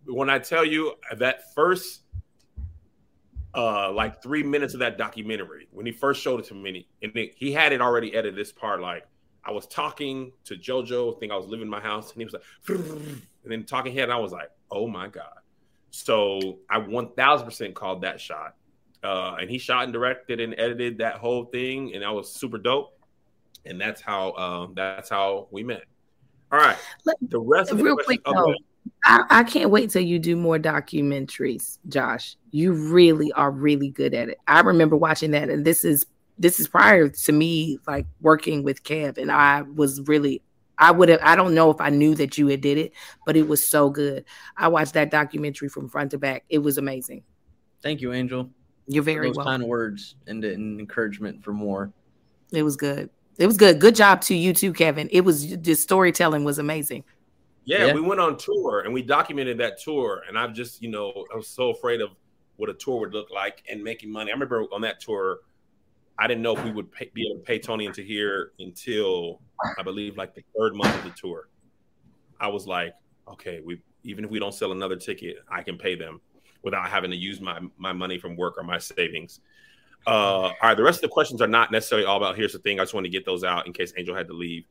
when 0.07 0.29
I 0.29 0.39
tell 0.39 0.65
you 0.65 0.93
that 1.17 1.53
first 1.53 2.01
uh 3.55 3.91
like 3.91 4.21
three 4.21 4.43
minutes 4.43 4.73
of 4.73 4.81
that 4.81 4.97
documentary 4.97 5.67
when 5.71 5.85
he 5.85 5.91
first 5.91 6.21
showed 6.21 6.39
it 6.39 6.45
to 6.47 6.53
me. 6.53 6.87
And 7.01 7.15
it, 7.15 7.33
he 7.35 7.51
had 7.51 7.73
it 7.73 7.81
already 7.81 8.13
edited 8.13 8.35
this 8.35 8.51
part 8.51 8.81
like 8.81 9.05
I 9.43 9.51
was 9.51 9.65
talking 9.67 10.31
to 10.45 10.55
JoJo 10.55 11.15
I 11.15 11.19
think 11.19 11.31
I 11.31 11.35
was 11.35 11.47
living 11.47 11.63
in 11.63 11.69
my 11.69 11.79
house 11.79 12.11
and 12.11 12.21
he 12.21 12.25
was 12.25 12.33
like 12.33 12.43
and 12.67 13.21
then 13.45 13.65
talking 13.65 13.93
head 13.93 14.03
and 14.03 14.13
I 14.13 14.17
was 14.17 14.31
like 14.31 14.51
oh 14.71 14.87
my 14.87 15.07
god. 15.07 15.33
So 15.91 16.59
I 16.69 16.79
1000% 16.79 17.73
called 17.73 18.03
that 18.03 18.21
shot. 18.21 18.55
Uh 19.03 19.35
and 19.39 19.49
he 19.49 19.57
shot 19.57 19.85
and 19.85 19.93
directed 19.93 20.39
and 20.39 20.53
edited 20.57 20.99
that 20.99 21.15
whole 21.15 21.45
thing 21.45 21.93
and 21.93 22.03
that 22.03 22.13
was 22.13 22.31
super 22.31 22.57
dope. 22.57 22.95
And 23.65 23.79
that's 23.81 24.01
how 24.01 24.33
um 24.33 24.73
that's 24.75 25.09
how 25.09 25.47
we 25.51 25.63
met. 25.63 25.83
All 26.51 26.59
right. 26.59 26.77
Let- 27.05 27.17
the 27.21 27.39
rest 27.39 27.71
of 27.71 27.77
the 27.77 27.83
real 27.83 27.97
quick, 27.97 28.21
though. 28.25 28.55
I, 29.03 29.23
I 29.29 29.43
can't 29.43 29.69
wait 29.69 29.89
till 29.89 30.01
you 30.01 30.19
do 30.19 30.35
more 30.35 30.57
documentaries, 30.57 31.77
Josh. 31.87 32.35
You 32.51 32.73
really 32.73 33.31
are 33.33 33.51
really 33.51 33.89
good 33.89 34.13
at 34.13 34.29
it. 34.29 34.37
I 34.47 34.61
remember 34.61 34.95
watching 34.95 35.31
that, 35.31 35.49
and 35.49 35.65
this 35.65 35.85
is 35.85 36.05
this 36.37 36.59
is 36.59 36.67
prior 36.67 37.09
to 37.09 37.31
me 37.31 37.79
like 37.87 38.05
working 38.21 38.63
with 38.63 38.83
Kev, 38.83 39.17
and 39.17 39.31
I 39.31 39.61
was 39.61 40.01
really 40.07 40.41
I 40.77 40.91
would 40.91 41.09
have 41.09 41.19
I 41.21 41.35
don't 41.35 41.53
know 41.53 41.69
if 41.69 41.81
I 41.81 41.89
knew 41.89 42.15
that 42.15 42.37
you 42.37 42.47
had 42.47 42.61
did 42.61 42.77
it, 42.77 42.93
but 43.25 43.35
it 43.35 43.47
was 43.47 43.65
so 43.65 43.89
good. 43.89 44.25
I 44.57 44.69
watched 44.69 44.93
that 44.93 45.11
documentary 45.11 45.69
from 45.69 45.89
front 45.89 46.11
to 46.11 46.17
back. 46.17 46.45
It 46.49 46.59
was 46.59 46.77
amazing. 46.77 47.23
Thank 47.81 48.01
you, 48.01 48.13
Angel. 48.13 48.49
You're 48.87 49.03
very 49.03 49.27
those 49.27 49.37
welcome. 49.37 49.61
kind 49.61 49.63
words 49.65 50.15
and, 50.27 50.43
and 50.43 50.79
encouragement 50.79 51.43
for 51.43 51.53
more. 51.53 51.91
It 52.51 52.63
was 52.63 52.75
good. 52.75 53.09
It 53.37 53.45
was 53.45 53.55
good. 53.55 53.79
Good 53.79 53.95
job 53.95 54.21
to 54.21 54.35
you 54.35 54.53
too, 54.53 54.73
Kevin. 54.73 55.07
It 55.11 55.21
was 55.21 55.57
the 55.57 55.75
storytelling 55.75 56.43
was 56.43 56.57
amazing. 56.57 57.03
Yeah, 57.69 57.85
Yeah. 57.85 57.93
we 57.93 58.01
went 58.01 58.19
on 58.19 58.35
tour 58.35 58.81
and 58.81 58.91
we 58.93 59.03
documented 59.03 59.59
that 59.59 59.79
tour. 59.79 60.23
And 60.27 60.37
I've 60.37 60.53
just, 60.53 60.81
you 60.81 60.89
know, 60.89 61.25
I 61.31 61.37
was 61.37 61.47
so 61.47 61.69
afraid 61.69 62.01
of 62.01 62.09
what 62.55 62.69
a 62.69 62.73
tour 62.73 62.99
would 63.01 63.13
look 63.13 63.29
like 63.29 63.63
and 63.69 63.83
making 63.83 64.11
money. 64.11 64.31
I 64.31 64.33
remember 64.33 64.63
on 64.73 64.81
that 64.81 64.99
tour, 64.99 65.41
I 66.17 66.25
didn't 66.27 66.41
know 66.41 66.57
if 66.57 66.63
we 66.63 66.71
would 66.71 66.91
pay, 66.91 67.11
be 67.13 67.27
able 67.29 67.39
to 67.39 67.45
pay 67.45 67.59
Tony 67.59 67.85
into 67.85 68.01
here 68.01 68.53
until 68.59 69.39
I 69.77 69.83
believe 69.83 70.17
like 70.17 70.33
the 70.33 70.43
third 70.57 70.75
month 70.75 70.95
of 70.95 71.03
the 71.03 71.11
tour. 71.11 71.47
I 72.39 72.47
was 72.47 72.65
like, 72.65 72.93
okay, 73.27 73.61
we 73.63 73.81
even 74.03 74.25
if 74.25 74.31
we 74.31 74.39
don't 74.39 74.53
sell 74.53 74.71
another 74.71 74.95
ticket, 74.95 75.37
I 75.49 75.61
can 75.61 75.77
pay 75.77 75.93
them 75.95 76.21
without 76.63 76.89
having 76.89 77.11
to 77.11 77.17
use 77.17 77.39
my 77.39 77.59
my 77.77 77.93
money 77.93 78.17
from 78.17 78.35
work 78.35 78.55
or 78.57 78.63
my 78.63 78.79
savings. 78.79 79.41
Uh, 80.07 80.09
all 80.09 80.53
right, 80.63 80.75
the 80.75 80.83
rest 80.83 80.97
of 80.97 81.01
the 81.03 81.09
questions 81.09 81.41
are 81.41 81.47
not 81.47 81.71
necessarily 81.71 82.05
all 82.05 82.17
about. 82.17 82.35
Here's 82.35 82.53
the 82.53 82.59
thing: 82.59 82.79
I 82.79 82.83
just 82.83 82.93
want 82.93 83.05
to 83.05 83.09
get 83.11 83.25
those 83.25 83.43
out 83.43 83.67
in 83.67 83.73
case 83.73 83.93
Angel 83.95 84.15
had 84.15 84.27
to 84.27 84.33
leave. 84.33 84.65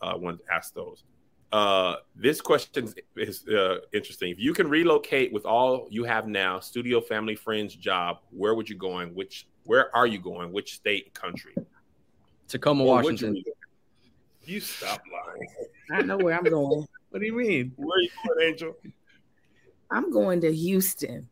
Uh, 0.00 0.12
I 0.12 0.16
wanted 0.16 0.44
to 0.46 0.52
ask 0.54 0.72
those. 0.72 1.02
Uh, 1.54 1.98
this 2.16 2.40
question 2.40 2.92
is 3.14 3.46
uh, 3.46 3.76
interesting. 3.92 4.32
If 4.32 4.40
you 4.40 4.52
can 4.52 4.68
relocate 4.68 5.32
with 5.32 5.46
all 5.46 5.86
you 5.88 6.02
have 6.02 6.26
now, 6.26 6.58
studio, 6.58 7.00
family, 7.00 7.36
friends, 7.36 7.76
job, 7.76 8.18
where 8.30 8.56
would 8.56 8.68
you 8.68 8.74
going? 8.74 9.14
Which 9.14 9.46
where 9.62 9.94
are 9.94 10.08
you 10.08 10.18
going? 10.18 10.50
Which 10.50 10.74
state, 10.74 11.14
country? 11.14 11.54
Tacoma, 12.48 12.82
Or 12.82 12.96
would 12.96 13.04
Washington. 13.04 13.36
You, 13.36 13.44
you 14.42 14.58
stop 14.58 15.00
lying. 15.12 15.48
I 15.92 16.02
know 16.02 16.16
where 16.16 16.36
I'm 16.36 16.42
going. 16.42 16.86
What 17.10 17.20
do 17.20 17.26
you 17.26 17.36
mean? 17.36 17.72
Where 17.76 17.96
are 17.96 18.02
you 18.02 18.10
going, 18.26 18.48
Angel? 18.48 18.76
I'm 19.88 20.10
going 20.10 20.40
to 20.40 20.52
Houston, 20.52 21.28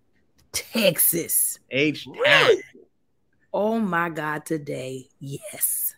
Texas. 0.52 1.58
H 1.68 2.06
Really? 2.06 2.62
Oh 3.52 3.80
my 3.80 4.08
God, 4.08 4.46
today, 4.46 5.08
yes. 5.18 5.96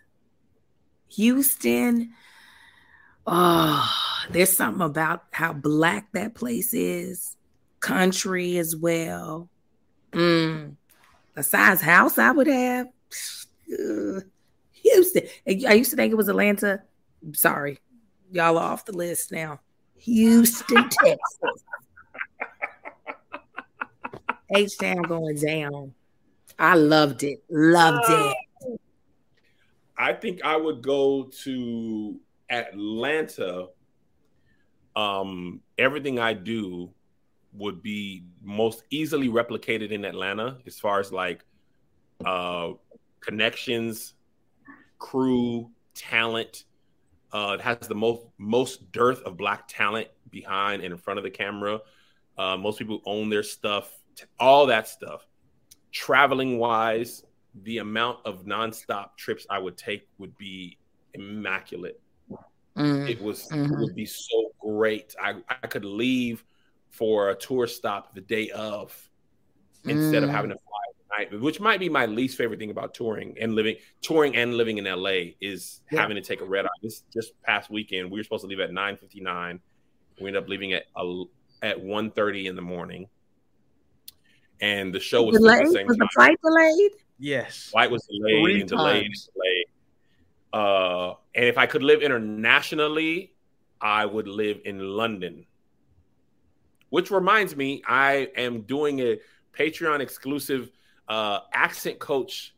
Houston, 1.10 2.14
Oh, 3.26 3.90
there's 4.30 4.52
something 4.52 4.84
about 4.84 5.24
how 5.30 5.52
black 5.52 6.12
that 6.12 6.34
place 6.34 6.74
is, 6.74 7.36
country 7.80 8.58
as 8.58 8.76
well. 8.76 9.48
Mm. 10.12 10.76
The 11.34 11.42
size 11.42 11.80
house 11.80 12.18
I 12.18 12.30
would 12.30 12.46
have. 12.46 12.88
Uh, 13.72 14.20
Houston. 14.72 15.22
I 15.46 15.74
used 15.74 15.90
to 15.90 15.96
think 15.96 16.12
it 16.12 16.16
was 16.16 16.28
Atlanta. 16.28 16.82
Sorry, 17.32 17.80
y'all 18.30 18.58
are 18.58 18.72
off 18.72 18.84
the 18.84 18.92
list 18.92 19.32
now. 19.32 19.60
Houston, 19.96 20.88
Texas. 20.90 21.64
H 24.54 24.78
Town 24.78 25.02
going 25.02 25.36
down. 25.36 25.94
I 26.58 26.74
loved 26.74 27.22
it. 27.22 27.42
Loved 27.48 28.04
it. 28.08 28.36
I 29.96 30.12
think 30.12 30.44
I 30.44 30.56
would 30.56 30.82
go 30.82 31.30
to 31.44 32.20
Atlanta. 32.50 33.68
Um, 34.96 35.60
everything 35.78 36.18
I 36.18 36.34
do 36.34 36.90
would 37.52 37.82
be 37.82 38.24
most 38.42 38.84
easily 38.90 39.28
replicated 39.28 39.90
in 39.90 40.04
Atlanta 40.04 40.58
as 40.66 40.78
far 40.78 41.00
as 41.00 41.12
like 41.12 41.44
uh 42.24 42.72
connections, 43.20 44.14
crew, 44.98 45.70
talent. 45.94 46.64
Uh, 47.32 47.56
it 47.58 47.60
has 47.60 47.78
the 47.88 47.94
most 47.94 48.22
most 48.38 48.92
dearth 48.92 49.20
of 49.22 49.36
black 49.36 49.66
talent 49.68 50.08
behind 50.30 50.82
and 50.82 50.92
in 50.92 50.98
front 50.98 51.18
of 51.18 51.24
the 51.24 51.30
camera. 51.30 51.80
Uh, 52.36 52.56
most 52.56 52.78
people 52.78 53.00
own 53.06 53.28
their 53.30 53.42
stuff, 53.42 53.90
all 54.38 54.66
that 54.66 54.88
stuff. 54.88 55.26
Traveling 55.92 56.58
wise, 56.58 57.24
the 57.62 57.78
amount 57.78 58.18
of 58.24 58.44
nonstop 58.44 59.16
trips 59.16 59.46
I 59.48 59.58
would 59.58 59.76
take 59.76 60.08
would 60.18 60.36
be 60.36 60.78
immaculate. 61.14 62.00
Mm-hmm. 62.76 63.08
It 63.08 63.22
was 63.22 63.48
mm-hmm. 63.48 63.72
it 63.72 63.78
would 63.80 63.94
be 63.94 64.06
so 64.06 64.52
great. 64.60 65.14
I, 65.22 65.34
I 65.48 65.66
could 65.66 65.84
leave 65.84 66.44
for 66.90 67.30
a 67.30 67.34
tour 67.34 67.66
stop 67.66 68.14
the 68.14 68.20
day 68.20 68.50
of 68.50 68.96
instead 69.84 70.22
mm. 70.22 70.24
of 70.24 70.30
having 70.30 70.50
to 70.50 70.56
fly 70.56 70.84
night, 71.18 71.40
which 71.40 71.60
might 71.60 71.80
be 71.80 71.88
my 71.88 72.06
least 72.06 72.36
favorite 72.36 72.58
thing 72.58 72.70
about 72.70 72.94
touring 72.94 73.36
and 73.40 73.54
living 73.54 73.76
touring 74.02 74.36
and 74.36 74.56
living 74.56 74.78
in 74.78 74.84
LA 74.84 75.32
is 75.40 75.80
yeah. 75.90 76.00
having 76.00 76.16
to 76.16 76.22
take 76.22 76.40
a 76.40 76.44
red 76.44 76.66
eye. 76.66 76.70
This 76.82 77.02
just 77.12 77.40
past 77.42 77.70
weekend, 77.70 78.10
we 78.10 78.18
were 78.18 78.24
supposed 78.24 78.42
to 78.42 78.48
leave 78.48 78.60
at 78.60 78.70
9:59. 78.70 79.60
We 80.20 80.28
ended 80.28 80.42
up 80.42 80.48
leaving 80.48 80.72
at 80.72 80.84
a, 80.96 81.24
at 81.62 81.78
1:30 81.78 82.46
in 82.46 82.56
the 82.56 82.62
morning. 82.62 83.08
And 84.60 84.94
the 84.94 85.00
show 85.00 85.24
was 85.24 85.36
delayed. 85.36 85.66
The 85.66 85.84
was 85.84 85.96
the 85.96 86.08
flight 86.14 86.38
delayed? 86.42 86.92
Yes. 87.18 87.70
Flight 87.70 87.90
was 87.90 88.06
delayed 88.06 88.42
Three 88.42 88.60
and 88.60 88.68
delayed 88.68 89.06
and 89.06 89.14
delayed. 89.34 89.63
Uh, 90.54 91.14
and 91.34 91.44
if 91.44 91.58
I 91.58 91.66
could 91.66 91.82
live 91.82 92.00
internationally, 92.00 93.34
I 93.80 94.06
would 94.06 94.28
live 94.28 94.60
in 94.64 94.78
London 94.78 95.46
which 96.94 97.10
reminds 97.10 97.56
me, 97.56 97.82
I 97.88 98.28
am 98.36 98.60
doing 98.60 99.00
a 99.00 99.18
Patreon 99.52 99.98
exclusive 99.98 100.70
uh, 101.08 101.40
accent 101.52 101.98
coach 101.98 102.54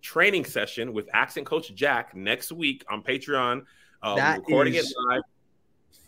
training 0.00 0.44
session 0.44 0.92
with 0.92 1.10
accent 1.12 1.44
coach 1.44 1.74
Jack 1.74 2.14
next 2.14 2.52
week 2.52 2.84
on 2.88 3.02
Patreon. 3.02 3.64
Um, 4.00 4.16
that 4.16 4.38
recording 4.38 4.74
it 4.74 4.84
live. 5.08 5.22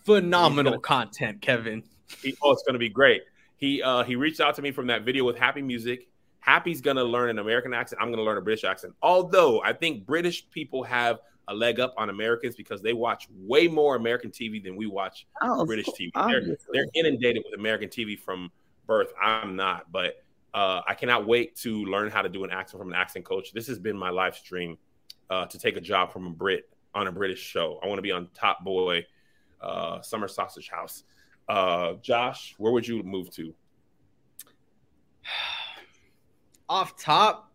Phenomenal 0.04 0.74
gonna, 0.74 0.80
content, 0.80 1.42
Kevin. 1.42 1.82
He, 2.22 2.36
oh, 2.40 2.52
it's 2.52 2.62
going 2.62 2.74
to 2.74 2.78
be 2.78 2.88
great. 2.88 3.22
He 3.56 3.82
uh, 3.82 4.04
he 4.04 4.14
reached 4.14 4.40
out 4.40 4.54
to 4.54 4.62
me 4.62 4.70
from 4.70 4.86
that 4.86 5.02
video 5.02 5.24
with 5.24 5.36
Happy 5.36 5.60
Music. 5.60 6.06
Happy's 6.38 6.80
going 6.80 6.98
to 6.98 7.04
learn 7.04 7.30
an 7.30 7.40
American 7.40 7.74
accent. 7.74 8.00
I'm 8.00 8.10
going 8.10 8.18
to 8.18 8.24
learn 8.24 8.38
a 8.38 8.42
British 8.42 8.62
accent. 8.62 8.94
Although 9.02 9.60
I 9.60 9.72
think 9.72 10.06
British 10.06 10.48
people 10.52 10.84
have 10.84 11.18
a 11.48 11.54
leg 11.54 11.80
up 11.80 11.94
on 11.96 12.10
Americans 12.10 12.54
because 12.54 12.82
they 12.82 12.92
watch 12.92 13.28
way 13.34 13.68
more 13.68 13.96
American 13.96 14.30
TV 14.30 14.62
than 14.62 14.76
we 14.76 14.86
watch 14.86 15.26
oh, 15.42 15.64
British 15.64 15.86
TV. 15.86 16.10
They're, 16.14 16.56
they're, 16.72 16.86
inundated 16.94 17.42
with 17.44 17.58
American 17.58 17.88
TV 17.88 18.18
from 18.18 18.50
birth. 18.86 19.12
I'm 19.20 19.56
not, 19.56 19.90
but 19.90 20.22
uh, 20.54 20.82
I 20.86 20.94
cannot 20.94 21.26
wait 21.26 21.56
to 21.56 21.84
learn 21.84 22.10
how 22.10 22.22
to 22.22 22.28
do 22.28 22.44
an 22.44 22.50
accent 22.50 22.80
from 22.80 22.88
an 22.88 22.94
accent 22.94 23.24
coach. 23.24 23.52
This 23.52 23.66
has 23.66 23.78
been 23.78 23.96
my 23.96 24.10
live 24.10 24.36
stream 24.36 24.78
uh, 25.30 25.46
to 25.46 25.58
take 25.58 25.76
a 25.76 25.80
job 25.80 26.12
from 26.12 26.26
a 26.26 26.30
Brit 26.30 26.68
on 26.94 27.06
a 27.06 27.12
British 27.12 27.40
show. 27.40 27.80
I 27.82 27.86
want 27.86 27.98
to 27.98 28.02
be 28.02 28.12
on 28.12 28.28
Top 28.34 28.62
Boy, 28.64 29.06
uh, 29.60 30.00
Summer 30.02 30.28
Sausage 30.28 30.68
House. 30.68 31.04
Uh, 31.48 31.94
Josh, 32.02 32.54
where 32.58 32.72
would 32.72 32.86
you 32.86 33.02
move 33.02 33.30
to? 33.30 33.54
Off 36.68 36.96
top, 36.96 37.50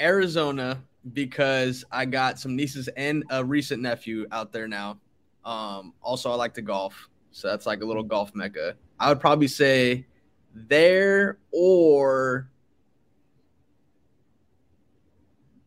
Arizona 0.00 0.82
because 1.12 1.84
I 1.90 2.04
got 2.04 2.38
some 2.38 2.56
nieces 2.56 2.88
and 2.96 3.24
a 3.30 3.44
recent 3.44 3.82
nephew 3.82 4.26
out 4.32 4.52
there 4.52 4.68
now. 4.68 4.98
Um, 5.44 5.94
also, 6.02 6.30
I 6.30 6.34
like 6.34 6.54
to 6.54 6.62
golf, 6.62 7.08
so 7.30 7.48
that's 7.48 7.66
like 7.66 7.82
a 7.82 7.84
little 7.84 8.02
golf 8.02 8.34
mecca. 8.34 8.76
I 9.00 9.08
would 9.08 9.20
probably 9.20 9.48
say 9.48 10.06
there 10.54 11.38
or 11.52 12.50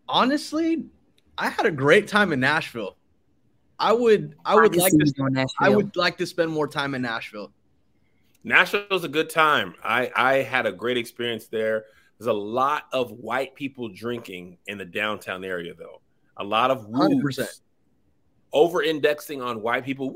honestly, 0.08 0.86
I 1.38 1.50
had 1.50 1.66
a 1.66 1.72
great 1.72 2.08
time 2.08 2.34
in 2.34 2.40
Nashville. 2.40 2.98
I 3.80 3.94
would 3.94 4.36
I 4.46 4.56
would 4.56 4.76
like 4.76 4.92
to 4.92 5.48
I 5.60 5.70
would 5.70 5.96
like 5.96 6.18
to 6.18 6.26
spend 6.28 6.52
more 6.52 6.68
time 6.68 6.94
in 6.94 7.02
Nashville. 7.02 7.52
Nashville's 8.44 9.04
a 9.04 9.10
good 9.10 9.30
time. 9.30 9.74
I 9.84 10.12
I 10.16 10.34
had 10.44 10.68
a 10.68 10.72
great 10.72 10.98
experience 10.98 11.48
there. 11.48 11.86
There's 12.22 12.28
a 12.28 12.34
lot 12.34 12.84
of 12.94 13.10
white 13.14 13.56
people 13.56 13.90
drinking 13.90 14.60
in 14.68 14.78
the 14.78 14.86
downtown 14.86 15.44
area, 15.44 15.74
though. 15.74 16.02
A 16.38 16.44
lot 16.44 16.70
of 16.70 16.86
woos, 16.88 17.40
over 18.54 18.84
indexing 18.84 19.42
on 19.42 19.64
white 19.64 19.84
people 19.84 20.14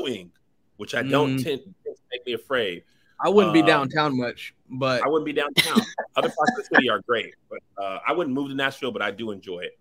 wooing, 0.00 0.32
which 0.78 0.96
I 0.96 1.04
don't 1.04 1.36
mm. 1.36 1.44
tend 1.44 1.60
to 1.60 1.94
make 2.10 2.26
me 2.26 2.32
afraid. 2.32 2.82
I 3.24 3.28
wouldn't 3.28 3.50
uh, 3.50 3.52
be 3.52 3.62
downtown 3.62 4.16
much, 4.16 4.52
but 4.68 5.04
I 5.04 5.06
wouldn't 5.06 5.26
be 5.26 5.32
downtown. 5.32 5.80
Other 6.16 6.28
parts 6.36 6.50
of 6.50 6.56
the 6.56 6.74
city 6.74 6.90
are 6.90 7.00
great, 7.06 7.36
but 7.48 7.60
uh, 7.80 8.00
I 8.04 8.12
wouldn't 8.12 8.34
move 8.34 8.48
to 8.48 8.56
Nashville, 8.56 8.90
but 8.90 9.00
I 9.00 9.12
do 9.12 9.30
enjoy 9.30 9.60
it. 9.60 9.78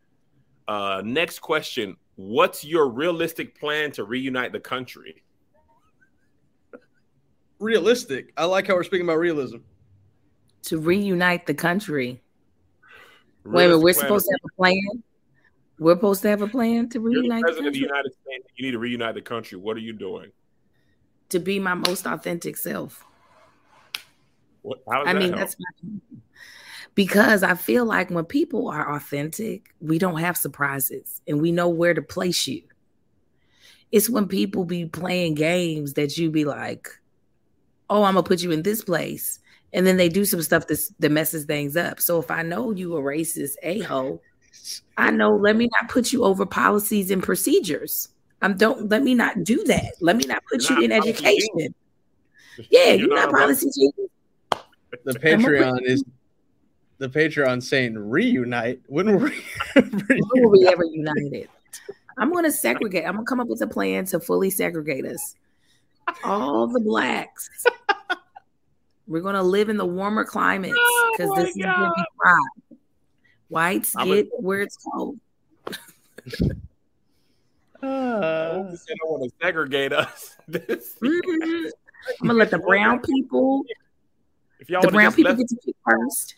Uh, 0.68 1.02
next 1.04 1.40
question: 1.40 1.98
What's 2.18 2.64
your 2.64 2.88
realistic 2.88 3.60
plan 3.60 3.92
to 3.94 4.04
reunite 4.04 4.52
the 4.52 4.60
country? 4.60 5.24
Realistic. 7.58 8.32
I 8.38 8.46
like 8.46 8.68
how 8.68 8.76
we're 8.76 8.84
speaking 8.84 9.08
about 9.08 9.18
realism 9.18 9.58
to 10.64 10.78
reunite 10.78 11.46
the 11.46 11.54
country. 11.54 12.22
Wait 13.46 13.66
a 13.66 13.68
minute, 13.68 13.80
we're 13.80 13.94
supposed 13.94 14.26
to 14.26 14.32
have 14.32 14.52
a 14.52 14.56
plan. 14.56 15.04
We're 15.80 15.96
supposed 15.96 16.22
to 16.22 16.30
have 16.30 16.42
a 16.42 16.48
plan 16.48 16.90
to 16.90 17.00
reunite. 17.00 17.24
You're 17.26 17.38
the 17.38 17.42
president 17.42 17.64
the 17.64 17.68
of 17.68 17.74
the 17.74 17.80
United 17.80 18.14
States. 18.14 18.48
You 18.56 18.66
need 18.66 18.72
to 18.72 18.80
reunite 18.80 19.16
the 19.16 19.22
country. 19.22 19.58
What 19.58 19.76
are 19.76 19.82
you 19.82 19.94
doing? 19.94 20.32
To 21.30 21.40
be 21.40 21.60
my 21.60 21.74
most 21.74 22.06
authentic 22.06 22.58
self. 22.58 23.06
What, 24.62 24.80
I 24.88 25.14
mean, 25.14 25.30
help? 25.30 25.36
that's 25.36 25.58
my, 25.60 26.00
because 26.96 27.44
I 27.44 27.56
feel 27.56 27.86
like 27.86 28.10
when 28.12 28.24
people 28.24 28.70
are 28.70 28.96
authentic, 28.96 29.74
we 29.82 30.00
don't 30.00 30.20
have 30.20 30.38
surprises 30.38 31.22
and 31.28 31.42
we 31.42 31.52
know 31.52 31.68
where 31.68 31.94
to 31.94 32.02
place 32.02 32.48
you. 32.48 32.64
It's 33.92 34.10
when 34.10 34.28
people 34.28 34.64
be 34.64 34.86
playing 34.86 35.36
games 35.36 35.94
that 35.94 36.18
you 36.18 36.32
be 36.32 36.46
like, 36.46 36.88
"Oh, 37.90 38.04
I'm 38.04 38.14
gonna 38.14 38.24
put 38.24 38.42
you 38.42 38.52
in 38.52 38.64
this 38.64 38.84
place," 38.84 39.40
and 39.74 39.88
then 39.88 39.98
they 39.98 40.08
do 40.08 40.24
some 40.24 40.42
stuff 40.42 40.68
that, 40.68 40.80
that 41.00 41.12
messes 41.12 41.46
things 41.46 41.76
up. 41.76 42.00
So 42.00 42.20
if 42.20 42.30
I 42.30 42.44
know 42.44 42.72
you 42.72 42.96
a 42.96 43.02
racist 43.02 43.56
a 43.64 43.80
hole, 43.80 44.22
I 44.98 45.12
know 45.12 45.36
let 45.36 45.56
me 45.56 45.68
not 45.74 45.90
put 45.90 46.14
you 46.14 46.24
over 46.24 46.46
policies 46.46 47.10
and 47.12 47.24
procedures. 47.24 48.10
Um, 48.42 48.56
don't 48.56 48.90
let 48.90 49.04
me 49.04 49.16
not 49.16 49.44
do 49.44 49.64
that. 49.66 49.94
Let 50.00 50.16
me 50.16 50.26
not 50.26 50.44
put 50.52 50.70
you're 50.70 50.80
you 50.80 50.88
not 50.88 50.98
in 50.98 51.10
education. 51.10 51.74
Yeah, 52.70 52.90
you're, 52.90 53.08
you're 53.08 53.16
not, 53.16 53.32
not 53.32 53.40
policy 53.40 53.92
The 55.06 55.14
Patreon 55.14 55.82
is 55.84 56.04
the 57.00 57.10
Patreon 57.10 57.64
saying 57.64 57.98
reunite. 57.98 58.82
When 58.88 59.08
we 59.08 59.32
when 59.74 60.22
will 60.36 60.52
we 60.52 60.68
ever 60.68 60.84
united? 60.84 61.50
I'm 62.18 62.32
gonna 62.32 62.52
segregate. 62.52 63.06
I'm 63.08 63.14
gonna 63.14 63.26
come 63.26 63.40
up 63.40 63.48
with 63.48 63.62
a 63.62 63.68
plan 63.68 64.06
to 64.08 64.20
fully 64.20 64.52
segregate 64.52 65.06
us. 65.06 65.36
All 66.24 66.68
the 66.68 66.82
blacks 66.82 67.50
we're 69.08 69.22
gonna 69.22 69.44
live 69.44 69.70
in 69.70 69.78
the 69.78 69.86
warmer 69.86 70.24
climates 70.24 70.78
because 71.12 71.30
oh 71.32 71.36
this 71.36 71.50
is 71.50 71.64
gonna 71.64 71.92
be 71.96 72.04
hot. 72.24 72.78
Whites 73.50 73.96
I'm 73.96 74.08
get 74.08 74.28
a- 74.28 74.42
where 74.42 74.62
it's 74.62 74.78
cold. 74.78 75.20
uh, 75.68 75.74
I 77.82 77.84
don't 77.84 78.78
want 79.04 79.24
to 79.24 79.32
segregate 79.42 79.94
us. 79.94 80.38
mm-hmm. 80.50 81.66
I'm 82.22 82.28
gonna 82.28 82.40
let 82.40 82.52
the 82.52 82.60
brown 82.60 83.02
people. 83.02 83.64
If 84.60 84.70
y'all 84.70 84.82
the 84.82 84.90
brown 84.90 85.14
people 85.14 85.32
left- 85.32 85.40
get 85.40 85.50
to 85.50 85.58
pick 85.66 85.76
first. 85.86 86.36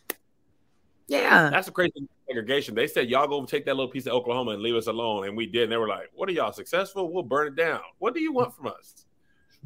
Yeah, 1.08 1.52
that's 1.52 1.68
a 1.68 1.72
crazy 1.72 2.08
segregation. 2.28 2.74
They 2.74 2.88
said 2.88 3.10
y'all 3.10 3.28
go 3.28 3.46
take 3.46 3.66
that 3.66 3.76
little 3.76 3.92
piece 3.92 4.08
of 4.08 4.14
Oklahoma 4.14 4.52
and 4.52 4.64
leave 4.64 4.76
us 4.76 4.88
alone, 4.88 5.28
and 5.28 5.38
we 5.38 5.46
did. 5.46 5.64
And 5.64 5.72
they 5.72 5.78
were 5.78 5.88
like, 5.88 6.10
"What 6.16 6.28
are 6.30 6.32
y'all 6.32 6.52
successful? 6.52 7.14
We'll 7.14 7.22
burn 7.22 7.48
it 7.48 7.56
down. 7.56 7.82
What 8.00 8.16
do 8.16 8.22
you 8.22 8.34
want 8.34 8.56
from 8.56 8.68
us?" 8.68 9.06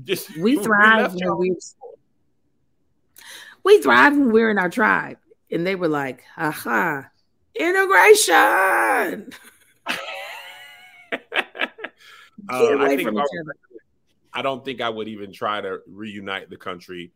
Just 0.03 0.35
we 0.37 0.57
thrive 0.63 1.13
we 1.13 1.21
when 1.25 1.37
we 1.37 1.55
we 3.63 3.81
thrive 3.81 4.13
when 4.13 4.31
we're 4.31 4.49
in 4.49 4.57
our 4.57 4.69
tribe. 4.69 5.17
And 5.51 5.65
they 5.65 5.75
were 5.75 5.87
like, 5.87 6.23
aha, 6.37 7.09
integration. 7.55 9.33
Uh, 12.47 12.77
I, 12.79 12.97
I 14.33 14.41
don't 14.41 14.65
think 14.65 14.81
I 14.81 14.89
would 14.89 15.07
even 15.07 15.31
try 15.31 15.61
to 15.61 15.81
reunite 15.87 16.49
the 16.49 16.57
country. 16.57 17.11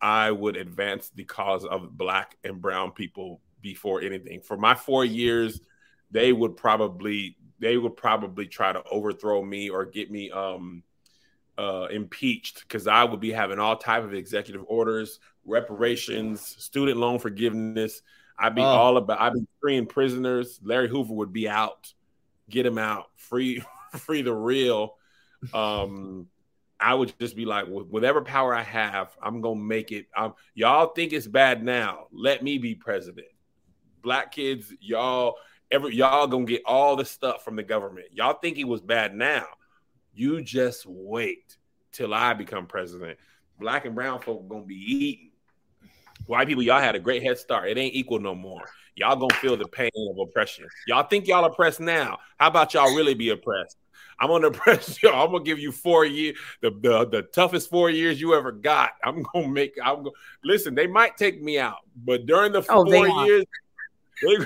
I 0.00 0.30
would 0.30 0.56
advance 0.56 1.10
the 1.14 1.24
cause 1.24 1.64
of 1.64 1.96
black 1.96 2.36
and 2.44 2.60
brown 2.60 2.92
people 2.92 3.40
before 3.62 4.02
anything. 4.02 4.40
For 4.40 4.56
my 4.56 4.74
four 4.74 5.04
years, 5.04 5.60
they 6.10 6.32
would 6.32 6.56
probably 6.56 7.36
they 7.58 7.76
would 7.78 7.96
probably 7.96 8.46
try 8.46 8.72
to 8.72 8.82
overthrow 8.90 9.42
me 9.42 9.70
or 9.70 9.86
get 9.86 10.10
me 10.10 10.30
um 10.30 10.82
uh 11.58 11.86
impeached 11.90 12.60
because 12.60 12.86
I 12.86 13.04
would 13.04 13.20
be 13.20 13.32
having 13.32 13.58
all 13.58 13.76
type 13.76 14.04
of 14.04 14.14
executive 14.14 14.64
orders, 14.68 15.20
reparations, 15.44 16.40
student 16.58 16.98
loan 16.98 17.18
forgiveness. 17.18 18.02
I'd 18.38 18.54
be 18.54 18.62
oh. 18.62 18.66
all 18.66 18.96
about 18.96 19.20
I'd 19.20 19.34
be 19.34 19.46
freeing 19.60 19.86
prisoners. 19.86 20.60
Larry 20.62 20.88
Hoover 20.88 21.14
would 21.14 21.32
be 21.32 21.48
out. 21.48 21.92
Get 22.50 22.66
him 22.66 22.78
out. 22.78 23.06
Free 23.16 23.62
free 23.92 24.22
the 24.22 24.34
real. 24.34 24.96
Um 25.54 26.28
I 26.78 26.94
would 26.94 27.18
just 27.18 27.36
be 27.36 27.46
like, 27.46 27.66
whatever 27.66 28.20
power 28.20 28.54
I 28.54 28.62
have, 28.62 29.16
I'm 29.22 29.40
gonna 29.40 29.60
make 29.60 29.92
it. 29.92 30.08
Um, 30.16 30.34
y'all 30.54 30.88
think 30.88 31.12
it's 31.12 31.26
bad 31.26 31.64
now. 31.64 32.06
Let 32.12 32.42
me 32.42 32.58
be 32.58 32.74
president. 32.74 33.28
Black 34.02 34.32
kids, 34.32 34.72
y'all, 34.80 35.36
ever 35.70 35.88
y'all 35.88 36.26
gonna 36.26 36.44
get 36.44 36.62
all 36.66 36.96
the 36.96 37.04
stuff 37.04 37.44
from 37.44 37.56
the 37.56 37.62
government. 37.62 38.08
Y'all 38.12 38.38
think 38.38 38.58
it 38.58 38.64
was 38.64 38.80
bad 38.80 39.14
now. 39.14 39.46
You 40.16 40.42
just 40.42 40.86
wait 40.86 41.58
till 41.92 42.14
I 42.14 42.32
become 42.32 42.66
president. 42.66 43.18
Black 43.60 43.84
and 43.84 43.94
brown 43.94 44.20
folk 44.20 44.48
gonna 44.48 44.64
be 44.64 44.74
eating. 44.74 45.30
White 46.24 46.48
people, 46.48 46.62
y'all 46.62 46.80
had 46.80 46.96
a 46.96 46.98
great 46.98 47.22
head 47.22 47.38
start. 47.38 47.68
It 47.68 47.76
ain't 47.76 47.94
equal 47.94 48.18
no 48.18 48.34
more. 48.34 48.62
Y'all 48.94 49.16
gonna 49.16 49.34
feel 49.34 49.58
the 49.58 49.68
pain 49.68 49.90
of 50.10 50.18
oppression. 50.18 50.66
Y'all 50.86 51.06
think 51.06 51.26
y'all 51.26 51.44
oppressed 51.44 51.80
now. 51.80 52.18
How 52.38 52.48
about 52.48 52.72
y'all 52.72 52.96
really 52.96 53.12
be 53.12 53.28
oppressed? 53.28 53.76
I'm 54.18 54.28
gonna 54.28 54.50
press 54.52 55.02
you. 55.02 55.10
I'm 55.10 55.32
gonna 55.32 55.44
give 55.44 55.58
you 55.58 55.70
four 55.70 56.06
years, 56.06 56.38
the, 56.62 56.70
the 56.70 57.06
the 57.06 57.22
toughest 57.22 57.68
four 57.68 57.90
years 57.90 58.18
you 58.18 58.34
ever 58.34 58.52
got. 58.52 58.92
I'm 59.04 59.22
gonna 59.34 59.48
make. 59.48 59.74
I'm 59.84 59.96
gonna 59.96 60.10
listen. 60.42 60.74
They 60.74 60.86
might 60.86 61.18
take 61.18 61.42
me 61.42 61.58
out, 61.58 61.80
but 61.94 62.24
during 62.24 62.52
the 62.52 62.64
oh, 62.70 62.90
four 62.90 63.26
years, 63.26 63.44
they, 64.22 64.36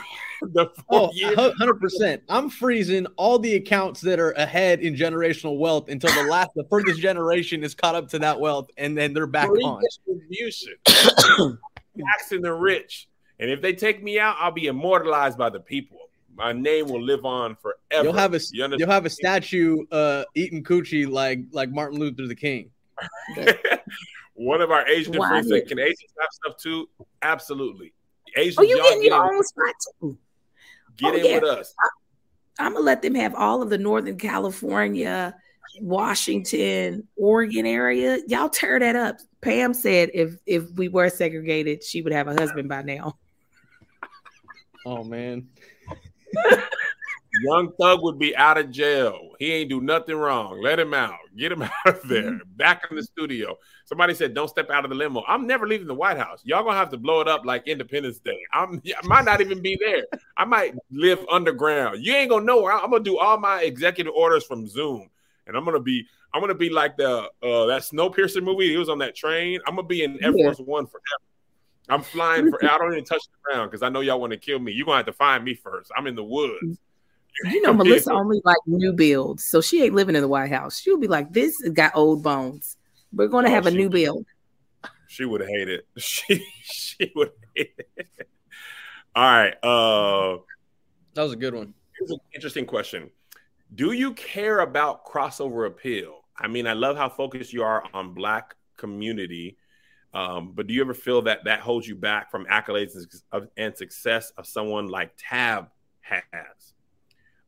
the 0.43 0.71
four 0.89 1.11
oh, 1.13 1.53
hundred 1.59 1.81
percent. 1.81 2.23
I'm 2.29 2.51
freezing 2.51 3.07
all 3.17 3.39
the 3.39 3.55
accounts 3.57 4.01
that 4.03 4.19
are 4.19 4.33
ahead 4.33 4.81
in 4.81 4.95
generational 4.95 5.59
wealth 5.59 5.89
until 5.89 6.13
the 6.23 6.31
last, 6.31 6.51
the 6.55 6.65
furthest 6.71 7.01
generation 7.01 7.63
is 7.65 7.75
caught 7.75 7.95
up 7.95 8.09
to 8.11 8.19
that 8.21 8.39
wealth, 8.39 8.71
and 8.77 8.97
then 8.97 9.13
they're 9.13 9.27
back 9.27 9.49
on. 9.49 9.83
Distribution, 9.83 10.75
taxing 10.87 12.43
the 12.43 12.53
rich, 12.53 13.09
and 13.39 13.51
if 13.51 13.61
they 13.61 13.73
take 13.73 14.03
me 14.03 14.19
out, 14.19 14.37
I'll 14.39 14.53
be 14.53 14.67
immortalized 14.67 15.39
by 15.39 15.51
the 15.51 15.61
people 15.61 16.01
my 16.41 16.53
name 16.53 16.89
will 16.89 17.03
live 17.03 17.27
on 17.27 17.55
forever. 17.57 18.05
You'll 18.05 18.13
have 18.15 18.35
a 18.35 18.41
you 18.53 18.67
will 18.67 18.87
have 18.87 19.05
a 19.05 19.11
statue 19.11 19.85
uh, 19.93 20.25
eating 20.35 20.65
coochie 20.65 21.11
like 21.11 21.41
like 21.53 21.71
Martin 21.71 21.99
Luther 21.99 22.27
the 22.27 22.35
King. 22.35 22.71
One 24.35 24.63
of 24.63 24.71
our 24.71 24.89
Asian 24.89 25.19
wow. 25.19 25.29
friends 25.29 25.49
said, 25.49 25.69
"Can 25.69 25.79
Asians 25.79 26.15
have 26.19 26.29
stuff 26.31 26.57
too?" 26.57 26.89
Absolutely. 27.21 27.93
Asians, 28.37 28.59
oh, 28.59 28.63
you 28.63 28.77
getting 28.77 29.05
your 29.05 29.35
own 29.35 29.43
spot 29.45 29.75
too? 30.01 30.19
Get 30.97 31.15
oh, 31.15 31.17
in 31.17 31.25
yeah. 31.25 31.35
with 31.35 31.45
us. 31.45 31.75
I, 31.79 32.65
I'm 32.67 32.75
gonna 32.75 32.85
let 32.85 33.03
them 33.03 33.15
have 33.15 33.35
all 33.35 33.63
of 33.63 33.71
the 33.71 33.79
Northern 33.79 34.19
California, 34.19 35.35
Washington, 35.81 37.09
Oregon 37.17 37.67
area. 37.67 38.19
Y'all 38.29 38.49
tear 38.49 38.79
that 38.79 38.97
up. 38.97 39.19
Pam 39.41 39.73
said 39.75 40.11
if 40.13 40.37
if 40.47 40.71
we 40.73 40.89
were 40.89 41.09
segregated, 41.09 41.83
she 41.83 42.03
would 42.03 42.13
have 42.13 42.29
a 42.29 42.35
husband 42.35 42.69
by 42.69 42.83
now. 42.83 43.17
Oh 44.85 45.05
man. 45.05 45.49
Young 47.43 47.73
Thug 47.81 48.03
would 48.03 48.19
be 48.19 48.37
out 48.37 48.59
of 48.59 48.71
jail. 48.71 49.31
He 49.39 49.53
ain't 49.53 49.71
do 49.71 49.81
nothing 49.81 50.17
wrong. 50.17 50.61
Let 50.61 50.81
him 50.81 50.93
out. 50.93 51.15
Get 51.37 51.53
him 51.53 51.63
out 51.87 51.87
of 51.87 52.03
there. 52.09 52.33
Mm-hmm. 52.33 52.57
Back 52.57 52.83
in 52.91 52.97
the 52.97 53.03
studio. 53.03 53.57
Somebody 53.85 54.15
said, 54.15 54.35
"Don't 54.35 54.49
step 54.49 54.71
out 54.71 54.85
of 54.85 54.91
the 54.91 54.97
limo." 54.97 55.23
I'm 55.27 55.47
never 55.47 55.67
leaving 55.67 55.87
the 55.87 55.95
White 55.95 56.19
House. 56.19 56.41
Y'all 56.45 56.65
gonna 56.65 56.77
have 56.77 56.91
to 56.91 56.99
blow 56.99 57.21
it 57.21 57.29
up 57.29 57.45
like 57.45 57.67
Independence 57.67 58.19
Day. 58.19 58.39
I'm, 58.53 58.83
I 59.03 59.07
might 59.07 59.25
not 59.25 59.41
even 59.41 59.63
be 59.63 59.79
there. 59.81 60.05
I 60.37 60.45
might 60.45 60.75
live 60.91 61.25
underground. 61.31 62.05
You 62.05 62.15
ain't 62.15 62.31
gonna 62.31 62.45
know 62.45 62.61
where 62.61 62.73
I'm 62.73 62.91
gonna 62.91 63.05
do 63.05 63.19
all 63.19 63.39
my 63.39 63.63
executive 63.63 64.13
orders 64.15 64.45
from 64.45 64.67
Zoom, 64.67 65.09
and 65.47 65.57
I'm 65.57 65.65
gonna 65.65 65.81
be. 65.81 66.07
I'm 66.33 66.41
gonna 66.41 66.55
be 66.55 66.71
like 66.71 66.97
the 66.97 67.29
uh, 67.43 67.67
that 67.67 67.83
Snowpiercer 67.83 68.43
movie. 68.43 68.69
He 68.69 68.77
was 68.77 68.89
on 68.89 68.99
that 68.99 69.17
train. 69.17 69.61
I'm 69.67 69.75
gonna 69.77 69.89
be 69.89 70.05
in 70.05 70.23
Air 70.23 70.33
Force 70.33 70.59
One 70.59 70.87
forever. 70.87 71.05
I'm 71.89 72.03
flying 72.03 72.51
for. 72.51 72.65
I 72.65 72.79
don't 72.79 72.93
even 72.93 73.05
touch 73.05 73.23
the 73.23 73.37
ground 73.43 73.71
because 73.71 73.83
I 73.83 73.89
know 73.89 74.01
y'all 74.01 74.21
want 74.21 74.33
to 74.33 74.37
kill 74.37 74.61
me. 74.61 74.71
You're 74.73 74.87
gonna 74.87 74.99
have 74.99 75.07
to 75.07 75.13
find 75.13 75.45
me 75.45 75.55
first. 75.55 75.91
I'm 75.97 76.07
in 76.07 76.15
the 76.15 76.23
woods. 76.23 76.79
You 77.45 77.63
know, 77.63 77.73
Melissa 77.73 78.13
only 78.13 78.41
like 78.45 78.59
new 78.67 78.93
builds, 78.93 79.45
so 79.45 79.61
she 79.61 79.83
ain't 79.83 79.95
living 79.95 80.15
in 80.15 80.23
the 80.23 80.29
White 80.29 80.51
House. 80.51 80.81
She'll 80.81 80.99
be 80.99 81.09
like, 81.09 81.33
"This 81.33 81.57
got 81.73 81.93
old 81.95 82.23
bones. 82.23 82.77
We're 83.13 83.29
going 83.29 83.45
to 83.45 83.51
oh, 83.51 83.55
have 83.55 83.67
a 83.67 83.71
new 83.71 83.89
build." 83.89 84.27
She 85.09 85.25
would 85.25 85.41
hate 85.43 85.69
it. 85.69 85.87
She 85.99 86.45
she 86.63 87.13
would 87.17 87.33
hate 87.55 87.75
it. 87.97 88.29
All 89.15 89.25
right. 89.25 89.55
Uh, 89.63 90.39
that 91.15 91.23
was 91.23 91.33
a 91.33 91.37
good 91.37 91.55
one. 91.55 91.75
Here's 91.99 92.11
an 92.11 92.19
interesting 92.35 92.67
question. 92.67 93.11
Do 93.75 93.93
you 93.93 94.15
care 94.15 94.61
about 94.61 95.07
crossover 95.07 95.67
appeal? 95.67 96.21
I 96.37 96.49
mean, 96.49 96.67
I 96.67 96.73
love 96.73 96.97
how 96.97 97.09
focused 97.09 97.53
you 97.53 97.63
are 97.63 97.85
on 97.93 98.15
Black 98.15 98.55
community 98.77 99.57
um, 100.13 100.53
but 100.55 100.67
do 100.67 100.75
you 100.75 100.81
ever 100.81 100.95
feel 100.95 101.23
that 101.23 101.45
that 101.45 101.61
holds 101.61 101.87
you 101.87 101.95
back 101.95 102.31
from 102.31 102.45
accolades 102.47 102.97
and 103.57 103.77
success 103.77 104.33
of 104.37 104.47
someone 104.47 104.89
like 104.89 105.13
Tab 105.17 105.69
has? 106.01 106.75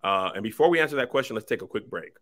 Uh, 0.03 0.31
and 0.35 0.43
before 0.43 0.69
we 0.69 0.81
answer 0.81 0.97
that 0.97 1.11
question, 1.11 1.35
let's 1.35 1.47
take 1.47 1.63
a 1.63 1.67
quick 1.67 1.89
break. 1.89 2.13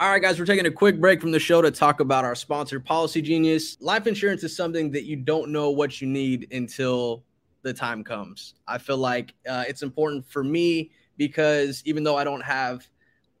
All 0.00 0.10
right, 0.10 0.22
guys, 0.22 0.38
we're 0.38 0.46
taking 0.46 0.66
a 0.66 0.70
quick 0.70 1.00
break 1.00 1.20
from 1.20 1.32
the 1.32 1.40
show 1.40 1.60
to 1.60 1.70
talk 1.70 2.00
about 2.00 2.24
our 2.24 2.34
sponsor, 2.34 2.78
Policy 2.78 3.20
Genius. 3.20 3.76
Life 3.80 4.06
insurance 4.06 4.44
is 4.44 4.56
something 4.56 4.92
that 4.92 5.04
you 5.04 5.16
don't 5.16 5.50
know 5.50 5.70
what 5.70 6.00
you 6.00 6.06
need 6.06 6.52
until 6.52 7.24
the 7.62 7.72
time 7.72 8.04
comes. 8.04 8.54
I 8.68 8.78
feel 8.78 8.98
like 8.98 9.34
uh, 9.48 9.64
it's 9.66 9.82
important 9.82 10.24
for 10.24 10.44
me 10.44 10.92
because 11.16 11.82
even 11.84 12.04
though 12.04 12.16
I 12.16 12.22
don't 12.22 12.42
have 12.42 12.88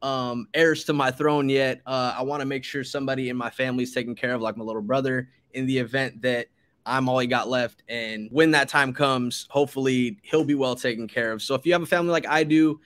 um, 0.02 0.48
heirs 0.54 0.84
to 0.84 0.92
my 0.92 1.10
throne 1.10 1.48
yet. 1.48 1.80
Uh, 1.86 2.14
I 2.16 2.22
want 2.22 2.40
to 2.40 2.46
make 2.46 2.64
sure 2.64 2.84
somebody 2.84 3.28
in 3.28 3.36
my 3.36 3.50
family 3.50 3.84
is 3.84 3.92
taken 3.92 4.14
care 4.14 4.34
of, 4.34 4.40
like 4.40 4.56
my 4.56 4.64
little 4.64 4.82
brother, 4.82 5.28
in 5.52 5.66
the 5.66 5.78
event 5.78 6.22
that 6.22 6.48
I'm 6.88 7.08
all 7.08 7.18
he 7.18 7.26
got 7.26 7.48
left. 7.48 7.82
And 7.88 8.28
when 8.30 8.50
that 8.52 8.68
time 8.68 8.92
comes, 8.92 9.46
hopefully 9.50 10.18
he'll 10.22 10.44
be 10.44 10.54
well 10.54 10.74
taken 10.74 11.06
care 11.06 11.32
of. 11.32 11.42
So 11.42 11.54
if 11.54 11.66
you 11.66 11.72
have 11.72 11.82
a 11.82 11.86
family 11.86 12.10
like 12.10 12.26
I 12.26 12.44
do, 12.44 12.80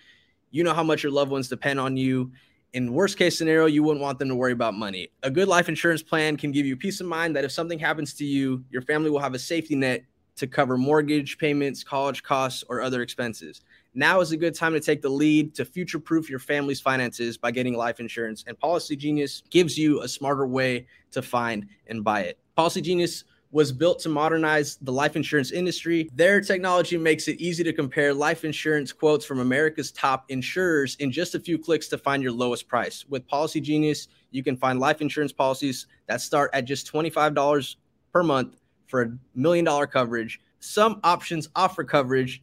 you 0.51 0.65
know 0.65 0.75
how 0.75 0.83
much 0.83 1.03
your 1.03 1.13
loved 1.13 1.31
ones 1.31 1.49
depend 1.49 1.81
on 1.81 1.97
you. 1.97 2.33
In 2.73 2.93
worst 2.93 3.19
case 3.19 3.37
scenario, 3.37 3.67
you 3.67 3.83
wouldn't 3.83 4.03
want 4.03 4.19
them 4.19 4.29
to 4.29 4.35
worry 4.35 4.53
about 4.53 4.75
money. 4.75 5.09
A 5.23 5.31
good 5.31 5.49
life 5.49 5.69
insurance 5.69 6.03
plan 6.03 6.37
can 6.37 6.53
give 6.53 6.67
you 6.67 6.77
peace 6.77 7.01
of 7.01 7.07
mind 7.07 7.37
that 7.37 7.45
if 7.45 7.53
something 7.53 7.79
happens 7.79 8.15
to 8.15 8.25
you, 8.25 8.65
your 8.71 8.83
family 8.83 9.11
will 9.11 9.19
have 9.19 9.35
a 9.35 9.39
safety 9.39 9.75
net 9.75 10.05
to 10.37 10.47
cover 10.47 10.79
mortgage 10.79 11.39
payments, 11.39 11.85
college 11.85 12.23
costs, 12.23 12.65
or 12.69 12.81
other 12.81 13.03
expenses. 13.03 13.61
Now 13.95 14.21
is 14.21 14.33
a 14.33 14.39
good 14.39 14.55
time 14.55 14.73
to 14.73 14.81
take 14.81 15.03
the 15.03 15.11
lead 15.11 15.55
to 15.57 15.67
future 15.67 15.99
proof 15.99 16.31
your 16.31 16.39
family's 16.39 16.81
finances 16.81 17.37
by 17.37 17.51
getting 17.51 17.77
life 17.77 18.01
insurance. 18.01 18.43
And 18.47 18.59
Policy 18.59 18.97
Genius 18.97 19.43
gives 19.51 19.77
you 19.77 20.01
a 20.01 20.09
smarter 20.09 20.47
way 20.47 20.87
to 21.11 21.21
find 21.21 21.67
and 21.89 22.03
buy 22.03 22.23
it. 22.23 22.39
Policy 22.57 22.81
Genius 22.81 23.25
was 23.53 23.71
built 23.71 24.01
to 24.01 24.09
modernize 24.09 24.77
the 24.81 24.91
life 24.91 25.15
insurance 25.15 25.53
industry. 25.53 26.09
Their 26.15 26.41
technology 26.41 26.97
makes 26.97 27.29
it 27.29 27.39
easy 27.39 27.63
to 27.63 27.73
compare 27.73 28.13
life 28.15 28.45
insurance 28.45 28.93
quotes 28.93 29.25
from 29.27 29.41
America's 29.41 29.93
top 29.93 30.25
insurers 30.31 30.97
in 30.97 31.13
just 31.13 31.35
a 31.35 31.41
few 31.41 31.59
clicks 31.59 31.87
to 31.89 31.99
find 31.99 32.23
your 32.23 32.33
lowest 32.33 32.67
price. 32.67 33.05
With 33.09 33.29
Policy 33.29 33.61
Genius, 33.61 34.09
you 34.31 34.43
can 34.43 34.57
find 34.57 34.81
life 34.81 35.03
insurance 35.03 35.33
policies 35.33 35.87
that 36.09 36.23
start 36.23 36.51
at 36.55 36.65
just 36.65 36.91
$25 36.91 37.77
per 38.11 38.23
month 38.23 38.57
for 38.87 39.03
a 39.03 39.19
million 39.35 39.65
dollar 39.65 39.87
coverage. 39.87 40.41
Some 40.61 41.01
options 41.05 41.49
offer 41.55 41.85
coverage 41.85 42.43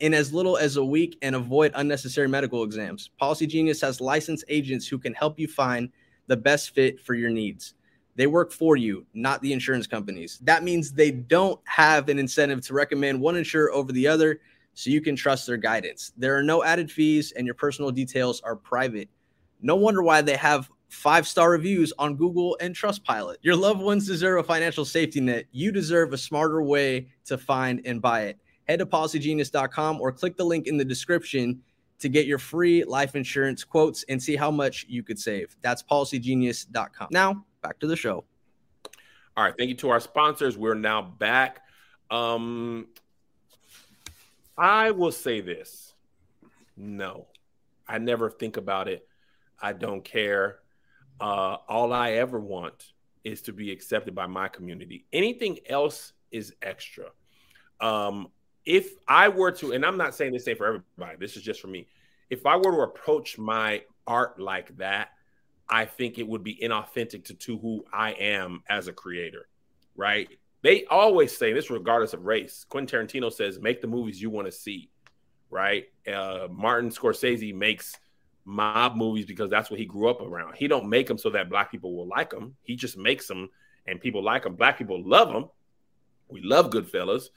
in 0.00 0.12
as 0.12 0.34
little 0.34 0.58
as 0.58 0.76
a 0.76 0.84
week 0.84 1.16
and 1.22 1.34
avoid 1.34 1.72
unnecessary 1.74 2.28
medical 2.28 2.62
exams. 2.62 3.10
Policy 3.18 3.46
Genius 3.46 3.80
has 3.80 4.00
licensed 4.02 4.44
agents 4.48 4.86
who 4.86 4.98
can 4.98 5.14
help 5.14 5.38
you 5.38 5.48
find 5.48 5.88
the 6.26 6.36
best 6.36 6.74
fit 6.74 7.00
for 7.00 7.14
your 7.14 7.30
needs. 7.30 7.74
They 8.16 8.26
work 8.26 8.50
for 8.50 8.76
you, 8.76 9.06
not 9.14 9.40
the 9.42 9.52
insurance 9.52 9.86
companies. 9.86 10.40
That 10.42 10.64
means 10.64 10.92
they 10.92 11.10
don't 11.10 11.60
have 11.64 12.08
an 12.08 12.18
incentive 12.18 12.60
to 12.66 12.74
recommend 12.74 13.20
one 13.20 13.36
insurer 13.36 13.72
over 13.72 13.92
the 13.92 14.08
other, 14.08 14.40
so 14.74 14.90
you 14.90 15.00
can 15.00 15.16
trust 15.16 15.46
their 15.46 15.56
guidance. 15.56 16.12
There 16.16 16.36
are 16.36 16.42
no 16.42 16.64
added 16.64 16.90
fees, 16.90 17.32
and 17.32 17.46
your 17.46 17.54
personal 17.54 17.90
details 17.90 18.40
are 18.40 18.56
private. 18.56 19.08
No 19.62 19.76
wonder 19.76 20.02
why 20.02 20.22
they 20.22 20.36
have 20.36 20.68
five 20.88 21.26
star 21.26 21.50
reviews 21.50 21.92
on 21.98 22.16
Google 22.16 22.56
and 22.60 22.74
Trustpilot. 22.74 23.36
Your 23.42 23.56
loved 23.56 23.80
ones 23.80 24.06
deserve 24.06 24.40
a 24.40 24.42
financial 24.42 24.84
safety 24.84 25.20
net. 25.20 25.46
You 25.52 25.72
deserve 25.72 26.12
a 26.12 26.18
smarter 26.18 26.62
way 26.62 27.08
to 27.26 27.38
find 27.38 27.80
and 27.84 28.02
buy 28.02 28.22
it 28.24 28.38
head 28.66 28.80
to 28.80 28.86
policygenius.com 28.86 30.00
or 30.00 30.12
click 30.12 30.36
the 30.36 30.44
link 30.44 30.66
in 30.66 30.76
the 30.76 30.84
description 30.84 31.62
to 31.98 32.08
get 32.08 32.26
your 32.26 32.38
free 32.38 32.84
life 32.84 33.16
insurance 33.16 33.64
quotes 33.64 34.04
and 34.08 34.22
see 34.22 34.36
how 34.36 34.50
much 34.50 34.84
you 34.88 35.02
could 35.02 35.18
save. 35.18 35.56
That's 35.62 35.82
policygenius.com. 35.82 37.08
Now, 37.10 37.44
back 37.62 37.78
to 37.80 37.86
the 37.86 37.96
show. 37.96 38.24
All 39.36 39.44
right. 39.44 39.54
Thank 39.56 39.68
you 39.68 39.76
to 39.76 39.90
our 39.90 40.00
sponsors. 40.00 40.56
We're 40.56 40.74
now 40.74 41.02
back. 41.02 41.60
Um, 42.10 42.86
I 44.56 44.90
will 44.92 45.12
say 45.12 45.40
this 45.40 45.94
no. 46.76 47.26
I 47.88 47.98
never 47.98 48.30
think 48.30 48.56
about 48.56 48.88
it. 48.88 49.06
I 49.60 49.72
don't 49.72 50.04
care. 50.04 50.58
Uh, 51.20 51.56
all 51.68 51.92
I 51.92 52.12
ever 52.12 52.38
want 52.38 52.92
is 53.24 53.42
to 53.42 53.52
be 53.52 53.70
accepted 53.72 54.14
by 54.14 54.26
my 54.26 54.48
community. 54.48 55.06
Anything 55.12 55.58
else 55.66 56.12
is 56.30 56.54
extra. 56.62 57.06
Um, 57.80 58.28
if 58.64 58.94
I 59.06 59.28
were 59.28 59.52
to, 59.52 59.72
and 59.72 59.84
I'm 59.84 59.96
not 59.96 60.14
saying 60.14 60.32
this 60.32 60.46
ain't 60.48 60.58
for 60.58 60.66
everybody, 60.66 61.16
this 61.18 61.36
is 61.36 61.42
just 61.42 61.60
for 61.60 61.68
me. 61.68 61.86
If 62.28 62.46
I 62.46 62.56
were 62.56 62.72
to 62.72 62.80
approach 62.80 63.38
my 63.38 63.82
art 64.06 64.40
like 64.40 64.76
that, 64.78 65.10
I 65.68 65.84
think 65.84 66.18
it 66.18 66.26
would 66.26 66.44
be 66.44 66.58
inauthentic 66.62 67.24
to, 67.26 67.34
to 67.34 67.58
who 67.58 67.84
I 67.92 68.12
am 68.12 68.62
as 68.68 68.88
a 68.88 68.92
creator, 68.92 69.48
right? 69.96 70.28
They 70.62 70.84
always 70.86 71.36
say 71.36 71.52
this, 71.52 71.70
regardless 71.70 72.12
of 72.12 72.24
race. 72.24 72.64
Quentin 72.68 73.06
Tarantino 73.06 73.32
says, 73.32 73.60
"Make 73.60 73.80
the 73.80 73.86
movies 73.86 74.20
you 74.20 74.30
want 74.30 74.46
to 74.46 74.52
see," 74.52 74.90
right? 75.50 75.84
Uh, 76.06 76.48
Martin 76.50 76.90
Scorsese 76.90 77.54
makes 77.54 77.96
mob 78.44 78.96
movies 78.96 79.26
because 79.26 79.50
that's 79.50 79.70
what 79.70 79.78
he 79.78 79.84
grew 79.84 80.08
up 80.08 80.20
around. 80.20 80.54
He 80.54 80.68
don't 80.68 80.88
make 80.88 81.08
them 81.08 81.18
so 81.18 81.30
that 81.30 81.50
black 81.50 81.70
people 81.70 81.94
will 81.94 82.06
like 82.06 82.30
them. 82.30 82.56
He 82.62 82.76
just 82.76 82.96
makes 82.96 83.26
them 83.26 83.50
and 83.86 84.00
people 84.00 84.22
like 84.22 84.44
them. 84.44 84.54
Black 84.54 84.78
people 84.78 85.02
love 85.04 85.32
them. 85.32 85.50
We 86.28 86.42
love 86.42 86.70
Goodfellas, 86.70 87.28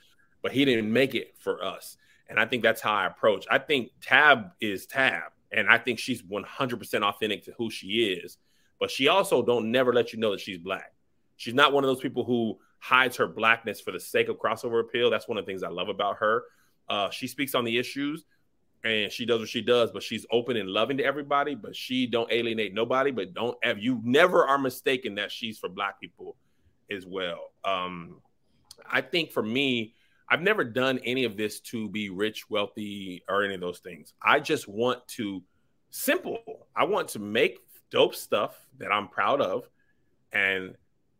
but 0.42 0.52
he 0.52 0.64
didn't 0.64 0.92
make 0.92 1.14
it 1.14 1.34
for 1.38 1.62
us. 1.64 1.96
And 2.28 2.38
I 2.38 2.46
think 2.46 2.62
that's 2.62 2.80
how 2.80 2.94
I 2.94 3.06
approach. 3.06 3.44
I 3.50 3.58
think 3.58 3.90
Tab 4.00 4.52
is 4.60 4.86
Tab, 4.86 5.32
and 5.52 5.68
I 5.68 5.78
think 5.78 5.98
she's 5.98 6.22
100% 6.22 7.02
authentic 7.02 7.44
to 7.44 7.52
who 7.58 7.70
she 7.70 7.86
is. 8.14 8.38
But 8.78 8.90
she 8.90 9.08
also 9.08 9.42
don't 9.42 9.70
never 9.70 9.92
let 9.92 10.12
you 10.12 10.18
know 10.18 10.30
that 10.32 10.40
she's 10.40 10.58
black. 10.58 10.92
She's 11.36 11.54
not 11.54 11.72
one 11.72 11.84
of 11.84 11.88
those 11.88 12.00
people 12.00 12.24
who 12.24 12.58
hides 12.78 13.16
her 13.16 13.26
blackness 13.26 13.80
for 13.80 13.92
the 13.92 14.00
sake 14.00 14.28
of 14.28 14.36
crossover 14.36 14.80
appeal. 14.80 15.10
That's 15.10 15.28
one 15.28 15.38
of 15.38 15.44
the 15.44 15.50
things 15.50 15.62
I 15.62 15.68
love 15.68 15.88
about 15.88 16.16
her. 16.18 16.44
Uh, 16.88 17.10
she 17.10 17.26
speaks 17.26 17.54
on 17.54 17.64
the 17.64 17.78
issues, 17.78 18.24
and 18.84 19.12
she 19.12 19.26
does 19.26 19.40
what 19.40 19.48
she 19.48 19.60
does, 19.60 19.90
but 19.90 20.02
she's 20.02 20.26
open 20.32 20.56
and 20.56 20.68
loving 20.68 20.96
to 20.98 21.04
everybody. 21.04 21.54
But 21.54 21.76
she 21.76 22.06
don't 22.06 22.30
alienate 22.32 22.74
nobody. 22.74 23.10
But 23.10 23.34
don't 23.34 23.56
have 23.62 23.78
you 23.78 24.00
never 24.02 24.46
are 24.46 24.58
mistaken 24.58 25.14
that 25.16 25.30
she's 25.30 25.58
for 25.58 25.68
black 25.68 26.00
people 26.00 26.36
as 26.90 27.06
well. 27.06 27.52
Um, 27.64 28.20
I 28.90 29.02
think 29.02 29.30
for 29.30 29.42
me, 29.42 29.94
I've 30.30 30.42
never 30.42 30.62
done 30.62 31.00
any 31.04 31.24
of 31.24 31.36
this 31.36 31.58
to 31.60 31.88
be 31.88 32.08
rich, 32.08 32.48
wealthy, 32.48 33.24
or 33.28 33.42
any 33.42 33.54
of 33.54 33.60
those 33.60 33.80
things. 33.80 34.14
I 34.22 34.38
just 34.38 34.68
want 34.68 35.06
to 35.08 35.42
simple. 35.90 36.66
I 36.76 36.84
want 36.84 37.08
to 37.08 37.18
make 37.18 37.58
dope 37.90 38.14
stuff 38.14 38.54
that 38.78 38.92
I'm 38.92 39.08
proud 39.08 39.40
of 39.40 39.68
and 40.32 40.76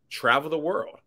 travel 0.09 0.49
the 0.49 0.57
world 0.57 0.99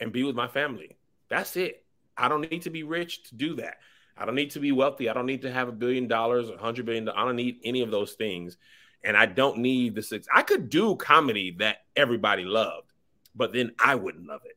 and 0.00 0.12
be 0.12 0.22
with 0.22 0.36
my 0.36 0.46
family. 0.46 0.96
That's 1.28 1.56
it. 1.56 1.84
I 2.16 2.28
don't 2.28 2.48
need 2.48 2.62
to 2.62 2.70
be 2.70 2.84
rich 2.84 3.24
to 3.24 3.34
do 3.34 3.56
that. 3.56 3.78
I 4.16 4.24
don't 4.24 4.34
need 4.34 4.50
to 4.50 4.60
be 4.60 4.70
wealthy. 4.70 5.08
I 5.08 5.14
don't 5.14 5.26
need 5.26 5.42
to 5.42 5.52
have 5.52 5.68
a 5.68 5.72
billion 5.72 6.06
dollars, 6.06 6.48
a 6.48 6.56
hundred 6.56 6.86
billion. 6.86 7.08
I 7.08 7.24
don't 7.24 7.36
need 7.36 7.58
any 7.64 7.80
of 7.80 7.90
those 7.90 8.12
things. 8.12 8.56
And 9.02 9.16
I 9.16 9.26
don't 9.26 9.58
need 9.58 9.96
the 9.96 10.02
six. 10.02 10.28
I 10.32 10.42
could 10.42 10.70
do 10.70 10.94
comedy 10.94 11.56
that 11.58 11.78
everybody 11.96 12.44
loved, 12.44 12.86
but 13.34 13.52
then 13.52 13.72
I 13.82 13.96
wouldn't 13.96 14.28
love 14.28 14.42
it. 14.44 14.56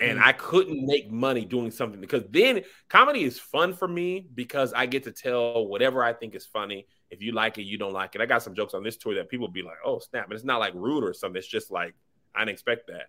And 0.00 0.18
mm. 0.18 0.24
I 0.24 0.32
couldn't 0.32 0.86
make 0.86 1.10
money 1.10 1.44
doing 1.44 1.70
something 1.70 2.00
because 2.00 2.24
then 2.30 2.62
comedy 2.88 3.24
is 3.24 3.38
fun 3.38 3.74
for 3.74 3.86
me 3.86 4.26
because 4.34 4.72
I 4.72 4.86
get 4.86 5.04
to 5.04 5.12
tell 5.12 5.66
whatever 5.66 6.02
I 6.02 6.12
think 6.12 6.34
is 6.34 6.46
funny. 6.46 6.86
If 7.10 7.22
you 7.22 7.32
like 7.32 7.58
it, 7.58 7.62
you 7.62 7.76
don't 7.76 7.92
like 7.92 8.14
it. 8.14 8.20
I 8.20 8.26
got 8.26 8.42
some 8.42 8.54
jokes 8.54 8.72
on 8.72 8.82
this 8.82 8.96
tour 8.96 9.14
that 9.16 9.28
people 9.28 9.48
be 9.48 9.62
like, 9.62 9.76
oh, 9.84 9.98
snap. 9.98 10.24
And 10.24 10.32
it's 10.32 10.44
not 10.44 10.58
like 10.58 10.72
rude 10.74 11.04
or 11.04 11.12
something. 11.12 11.38
It's 11.38 11.46
just 11.46 11.70
like, 11.70 11.94
I 12.34 12.40
didn't 12.40 12.50
expect 12.50 12.86
that. 12.86 13.06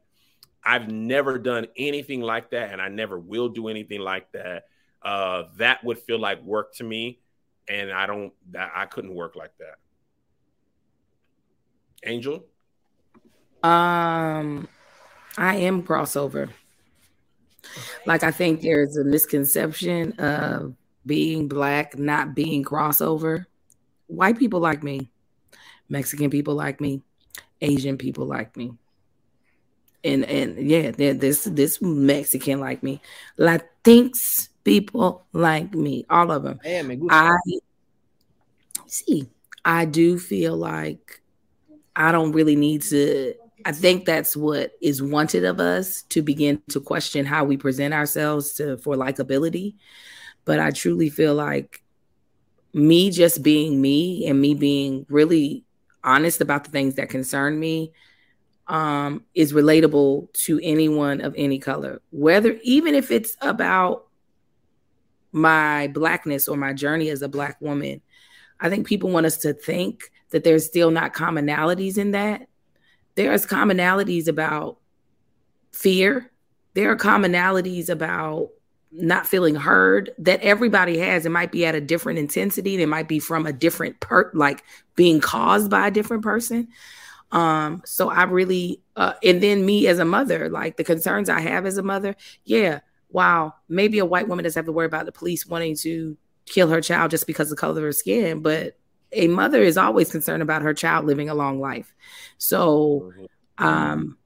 I've 0.64 0.92
never 0.92 1.40
done 1.40 1.68
anything 1.78 2.22
like 2.22 2.52
that, 2.52 2.72
and 2.72 2.82
I 2.82 2.88
never 2.88 3.18
will 3.18 3.50
do 3.50 3.68
anything 3.68 4.00
like 4.00 4.32
that 4.34 4.66
uh, 5.02 5.44
that 5.58 5.84
would 5.84 5.98
feel 5.98 6.20
like 6.20 6.42
work 6.44 6.74
to 6.76 6.84
me, 6.84 7.20
and 7.68 7.92
I 7.92 8.06
don't. 8.06 8.34
That 8.52 8.72
I 8.76 8.86
couldn't 8.86 9.14
work 9.14 9.36
like 9.36 9.52
that. 9.60 9.76
Angel. 12.04 12.46
Um, 13.64 14.68
I 15.38 15.58
am 15.58 15.84
crossover. 15.84 16.50
Like 18.06 18.24
I 18.24 18.32
think 18.32 18.62
there's 18.62 18.98
a 18.98 19.04
misconception 19.04 20.14
of 20.20 20.76
being 21.06 21.48
black 21.48 21.98
not 21.98 22.36
being 22.36 22.64
crossover. 22.64 23.46
White 24.08 24.38
people 24.38 24.60
like 24.60 24.84
me, 24.84 25.10
Mexican 25.90 26.30
people 26.30 26.56
like 26.56 26.82
me, 26.82 27.02
Asian 27.62 27.98
people 27.98 28.26
like 28.26 28.58
me 28.58 28.74
and 30.04 30.26
and 30.26 30.58
yeah, 30.58 30.92
this 30.92 31.44
this 31.44 31.82
Mexican 31.82 32.60
like 32.60 32.84
me, 32.84 33.02
Latinx 33.38 34.50
people 34.64 35.26
like 35.34 35.74
me, 35.74 36.06
all 36.10 36.32
of 36.32 36.44
them. 36.44 36.60
I 37.10 37.38
see. 38.88 39.30
I 39.64 39.86
do 39.86 40.18
feel 40.18 40.58
like 40.58 41.22
I 41.96 42.12
don't 42.12 42.32
really 42.32 42.56
need 42.56 42.82
to. 42.84 43.36
I 43.66 43.72
think 43.72 44.06
that's 44.06 44.36
what 44.36 44.72
is 44.82 45.02
wanted 45.02 45.46
of 45.46 45.60
us 45.60 46.04
to 46.04 46.22
begin 46.22 46.62
to 46.70 46.80
question 46.80 47.26
how 47.26 47.44
we 47.44 47.58
present 47.58 47.94
ourselves 47.94 48.54
to 48.54 48.78
for 48.78 48.96
likability. 48.96 49.76
But 50.46 50.60
I 50.60 50.72
truly 50.72 51.10
feel 51.10 51.36
like 51.36 51.84
me 52.74 53.12
just 53.12 53.44
being 53.44 53.82
me 53.82 54.26
and 54.28 54.40
me 54.40 54.54
being 54.54 55.06
really 55.10 55.64
honest 56.04 56.42
about 56.42 56.64
the 56.64 56.72
things 56.72 56.96
that 56.96 57.10
concern 57.10 57.60
me 57.60 57.92
um, 58.68 59.24
is 59.36 59.54
relatable 59.54 60.32
to 60.34 60.60
anyone 60.64 61.22
of 61.22 61.36
any 61.38 61.60
color, 61.60 62.02
whether 62.12 62.58
even 62.64 62.96
if 62.96 63.12
it's 63.12 63.36
about 63.42 64.08
my 65.32 65.88
blackness 65.88 66.48
or 66.48 66.58
my 66.58 66.74
journey 66.74 67.10
as 67.10 67.22
a 67.22 67.30
black 67.30 67.60
woman. 67.62 68.02
I 68.60 68.70
think 68.70 68.86
people 68.86 69.10
want 69.10 69.26
us 69.26 69.38
to 69.40 69.54
think 69.54 70.04
that 70.30 70.44
there's 70.44 70.66
still 70.66 70.92
not 70.92 71.14
commonalities 71.14 71.98
in 71.98 72.12
that. 72.12 72.48
There's 73.16 73.46
commonalities 73.46 74.28
about 74.28 74.78
fear. 75.72 76.32
There 76.74 76.92
are 76.92 76.98
commonalities 76.98 77.90
about 77.90 78.50
not 78.92 79.26
feeling 79.26 79.56
heard 79.56 80.12
that 80.18 80.42
everybody 80.42 80.98
has. 80.98 81.26
It 81.26 81.30
might 81.30 81.52
be 81.52 81.66
at 81.66 81.76
a 81.76 81.82
different 81.82 82.20
intensity. 82.20 82.82
It 82.82 82.88
might 82.88 83.08
be 83.08 83.20
from 83.20 83.46
a 83.46 83.54
different 83.54 84.00
per 84.00 84.32
like 84.34 84.64
being 84.96 85.22
caused 85.22 85.70
by 85.70 85.88
a 85.88 85.92
different 85.92 86.24
person. 86.24 86.68
Um, 87.32 87.82
so 87.86 88.10
I 88.10 88.24
really, 88.24 88.82
uh, 88.98 89.14
and 89.24 89.42
then 89.42 89.66
me 89.66 89.88
as 89.88 90.00
a 90.00 90.06
mother, 90.06 90.50
like 90.50 90.76
the 90.76 90.84
concerns 90.84 91.30
I 91.30 91.40
have 91.40 91.66
as 91.66 91.78
a 91.78 91.84
mother, 91.84 92.16
yeah, 92.44 92.82
wow, 93.10 93.54
maybe 93.70 94.00
a 94.00 94.06
white 94.06 94.28
woman 94.28 94.44
doesn't 94.44 94.60
have 94.60 94.66
to 94.66 94.74
worry 94.74 94.86
about 94.86 95.06
the 95.06 95.14
police 95.14 95.46
wanting 95.46 95.76
to 95.78 96.18
kill 96.46 96.68
her 96.70 96.82
child 96.82 97.12
just 97.12 97.28
because 97.28 97.50
of 97.50 97.58
the 97.58 97.62
color 97.62 97.78
of 97.78 97.84
her 97.84 97.92
skin, 97.94 98.42
but 98.42 98.78
a 99.12 99.28
mother 99.28 99.62
is 99.62 99.78
always 99.78 100.12
concerned 100.12 100.44
about 100.44 100.62
her 100.62 100.74
child 100.74 101.06
living 101.06 101.30
a 101.30 101.36
long 101.36 101.60
life. 101.60 101.94
So, 102.38 103.14
mm-hmm. 103.18 103.66
um, 103.66 104.18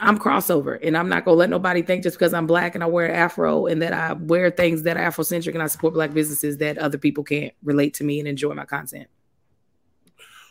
I'm 0.00 0.18
crossover, 0.18 0.78
and 0.82 0.96
I'm 0.96 1.10
not 1.10 1.24
gonna 1.24 1.36
let 1.36 1.50
nobody 1.50 1.82
think 1.82 2.02
just 2.02 2.18
because 2.18 2.32
I'm 2.32 2.46
black 2.46 2.74
and 2.74 2.82
I 2.82 2.86
wear 2.86 3.12
afro 3.12 3.66
and 3.66 3.82
that 3.82 3.92
I 3.92 4.14
wear 4.14 4.50
things 4.50 4.82
that 4.84 4.96
are 4.96 5.10
Afrocentric 5.10 5.52
and 5.52 5.62
I 5.62 5.66
support 5.66 5.92
black 5.92 6.14
businesses 6.14 6.56
that 6.58 6.78
other 6.78 6.96
people 6.96 7.22
can't 7.22 7.52
relate 7.62 7.94
to 7.94 8.04
me 8.04 8.18
and 8.18 8.26
enjoy 8.26 8.54
my 8.54 8.64
content. 8.64 9.08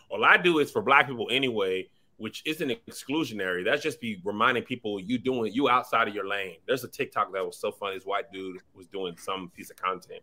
All 0.10 0.24
I 0.24 0.38
do 0.38 0.60
is 0.60 0.72
for 0.72 0.82
black 0.82 1.08
people 1.08 1.28
anyway, 1.32 1.88
which 2.18 2.44
isn't 2.46 2.70
exclusionary. 2.88 3.66
That's 3.66 3.82
just 3.82 4.00
be 4.00 4.22
reminding 4.24 4.64
people 4.64 5.00
you 5.00 5.18
doing 5.18 5.52
you 5.52 5.68
outside 5.68 6.08
of 6.08 6.14
your 6.14 6.28
lane. 6.28 6.58
There's 6.68 6.84
a 6.84 6.88
TikTok 6.88 7.34
that 7.34 7.44
was 7.44 7.58
so 7.58 7.72
funny. 7.72 7.96
This 7.96 8.06
white 8.06 8.32
dude 8.32 8.58
was 8.76 8.88
doing 8.88 9.18
some 9.18 9.50
piece 9.50 9.72
of 9.72 9.78
content, 9.78 10.22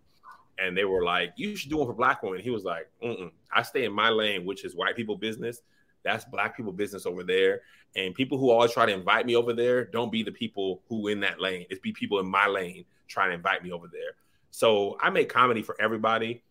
and 0.58 0.76
they 0.76 0.84
were 0.84 1.04
like, 1.04 1.32
"You 1.36 1.56
should 1.56 1.70
do 1.70 1.82
it 1.82 1.86
for 1.86 1.94
black 1.94 2.22
women." 2.22 2.40
He 2.40 2.50
was 2.50 2.64
like, 2.64 2.90
Mm-mm. 3.02 3.30
"I 3.52 3.62
stay 3.62 3.84
in 3.84 3.92
my 3.92 4.10
lane, 4.10 4.44
which 4.44 4.64
is 4.64 4.74
white 4.74 4.96
people 4.96 5.16
business. 5.16 5.62
That's 6.04 6.24
black 6.24 6.56
people 6.56 6.72
business 6.72 7.06
over 7.06 7.22
there." 7.22 7.62
And 7.94 8.14
people 8.14 8.38
who 8.38 8.50
always 8.50 8.72
try 8.72 8.86
to 8.86 8.92
invite 8.92 9.26
me 9.26 9.36
over 9.36 9.52
there, 9.52 9.84
don't 9.84 10.12
be 10.12 10.22
the 10.22 10.32
people 10.32 10.82
who 10.88 11.08
in 11.08 11.20
that 11.20 11.40
lane. 11.40 11.66
It's 11.70 11.80
be 11.80 11.92
people 11.92 12.18
in 12.20 12.26
my 12.26 12.46
lane 12.46 12.84
trying 13.08 13.30
to 13.30 13.34
invite 13.34 13.62
me 13.64 13.72
over 13.72 13.86
there. 13.90 14.12
So 14.50 14.98
I 15.00 15.10
make 15.10 15.28
comedy 15.28 15.62
for 15.62 15.76
everybody, 15.80 16.42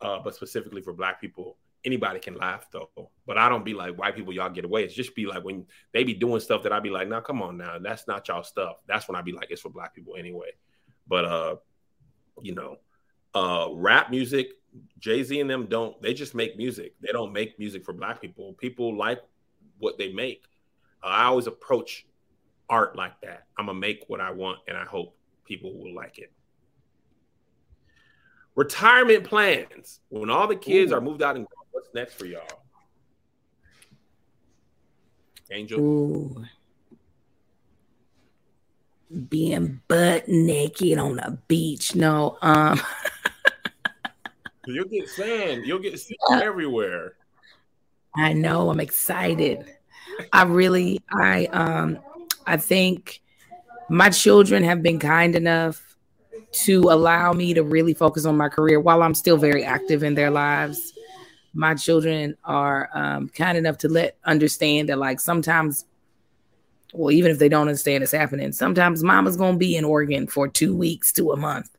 uh, 0.00 0.20
but 0.20 0.34
specifically 0.34 0.82
for 0.82 0.92
black 0.92 1.20
people 1.20 1.56
anybody 1.84 2.20
can 2.20 2.36
laugh 2.36 2.66
though. 2.70 3.10
But 3.26 3.38
I 3.38 3.48
don't 3.48 3.64
be 3.64 3.74
like 3.74 3.98
white 3.98 4.14
people, 4.14 4.32
y'all 4.32 4.50
get 4.50 4.64
away. 4.64 4.84
It's 4.84 4.94
just 4.94 5.14
be 5.14 5.26
like 5.26 5.44
when 5.44 5.66
they 5.92 6.04
be 6.04 6.14
doing 6.14 6.40
stuff 6.40 6.62
that 6.62 6.72
I 6.72 6.80
be 6.80 6.90
like, 6.90 7.08
now 7.08 7.20
come 7.20 7.42
on 7.42 7.56
now, 7.56 7.78
that's 7.78 8.06
not 8.06 8.26
y'all 8.28 8.42
stuff. 8.42 8.76
That's 8.86 9.08
when 9.08 9.16
I 9.16 9.22
be 9.22 9.32
like, 9.32 9.50
it's 9.50 9.60
for 9.60 9.68
black 9.68 9.94
people 9.94 10.14
anyway. 10.16 10.50
But 11.06 11.24
uh, 11.24 11.56
you 12.40 12.54
know, 12.54 12.76
uh 13.34 13.68
rap 13.72 14.10
music, 14.10 14.50
Jay-Z 14.98 15.40
and 15.40 15.48
them 15.48 15.66
don't 15.66 16.00
they 16.02 16.14
just 16.14 16.34
make 16.34 16.56
music. 16.56 16.94
They 17.00 17.12
don't 17.12 17.32
make 17.32 17.58
music 17.58 17.84
for 17.84 17.92
black 17.92 18.20
people. 18.20 18.52
People 18.54 18.96
like 18.96 19.20
what 19.78 19.98
they 19.98 20.12
make. 20.12 20.44
Uh, 21.02 21.08
I 21.08 21.24
always 21.24 21.46
approach 21.46 22.06
art 22.68 22.96
like 22.96 23.20
that. 23.22 23.46
I'm 23.58 23.66
gonna 23.66 23.78
make 23.78 24.04
what 24.08 24.20
I 24.20 24.30
want 24.30 24.60
and 24.68 24.76
I 24.76 24.84
hope 24.84 25.16
people 25.44 25.76
will 25.76 25.94
like 25.94 26.18
it. 26.18 26.32
Retirement 28.54 29.24
plans. 29.24 30.00
When 30.08 30.30
all 30.30 30.46
the 30.46 30.56
kids 30.56 30.92
Ooh. 30.92 30.96
are 30.96 31.00
moved 31.00 31.22
out 31.22 31.36
and 31.36 31.46
What's 31.72 31.88
next 31.94 32.14
for 32.14 32.26
y'all? 32.26 32.42
Angel. 35.50 35.80
Ooh. 35.80 36.44
Being 39.28 39.80
butt 39.88 40.28
naked 40.28 40.98
on 40.98 41.18
a 41.18 41.32
beach. 41.48 41.94
No, 41.94 42.38
um 42.40 42.80
You'll 44.66 44.88
get 44.88 45.08
sand. 45.08 45.66
You'll 45.66 45.78
get 45.80 45.98
sand 45.98 46.18
uh, 46.30 46.40
everywhere. 46.42 47.14
I 48.14 48.32
know. 48.32 48.70
I'm 48.70 48.80
excited. 48.80 49.64
I 50.32 50.44
really, 50.44 51.00
I, 51.10 51.46
um, 51.46 51.98
I 52.46 52.56
think 52.56 53.20
my 53.88 54.10
children 54.10 54.62
have 54.62 54.82
been 54.82 54.98
kind 54.98 55.34
enough 55.34 55.96
to 56.52 56.80
allow 56.82 57.32
me 57.32 57.54
to 57.54 57.62
really 57.62 57.94
focus 57.94 58.24
on 58.24 58.36
my 58.36 58.48
career 58.48 58.78
while 58.78 59.02
I'm 59.02 59.14
still 59.14 59.36
very 59.36 59.64
active 59.64 60.02
in 60.02 60.14
their 60.14 60.30
lives. 60.30 60.92
My 61.54 61.74
children 61.74 62.36
are 62.44 62.88
um, 62.94 63.28
kind 63.30 63.58
enough 63.58 63.78
to 63.78 63.88
let 63.88 64.16
understand 64.24 64.88
that, 64.88 64.98
like, 64.98 65.18
sometimes, 65.18 65.86
well, 66.92 67.10
even 67.10 67.30
if 67.30 67.38
they 67.38 67.48
don't 67.48 67.68
understand 67.68 68.02
it's 68.02 68.12
happening, 68.12 68.52
sometimes 68.52 69.02
mama's 69.02 69.36
gonna 69.36 69.58
be 69.58 69.76
in 69.76 69.84
Oregon 69.84 70.26
for 70.26 70.46
two 70.46 70.76
weeks 70.76 71.12
to 71.14 71.32
a 71.32 71.36
month. 71.36 71.70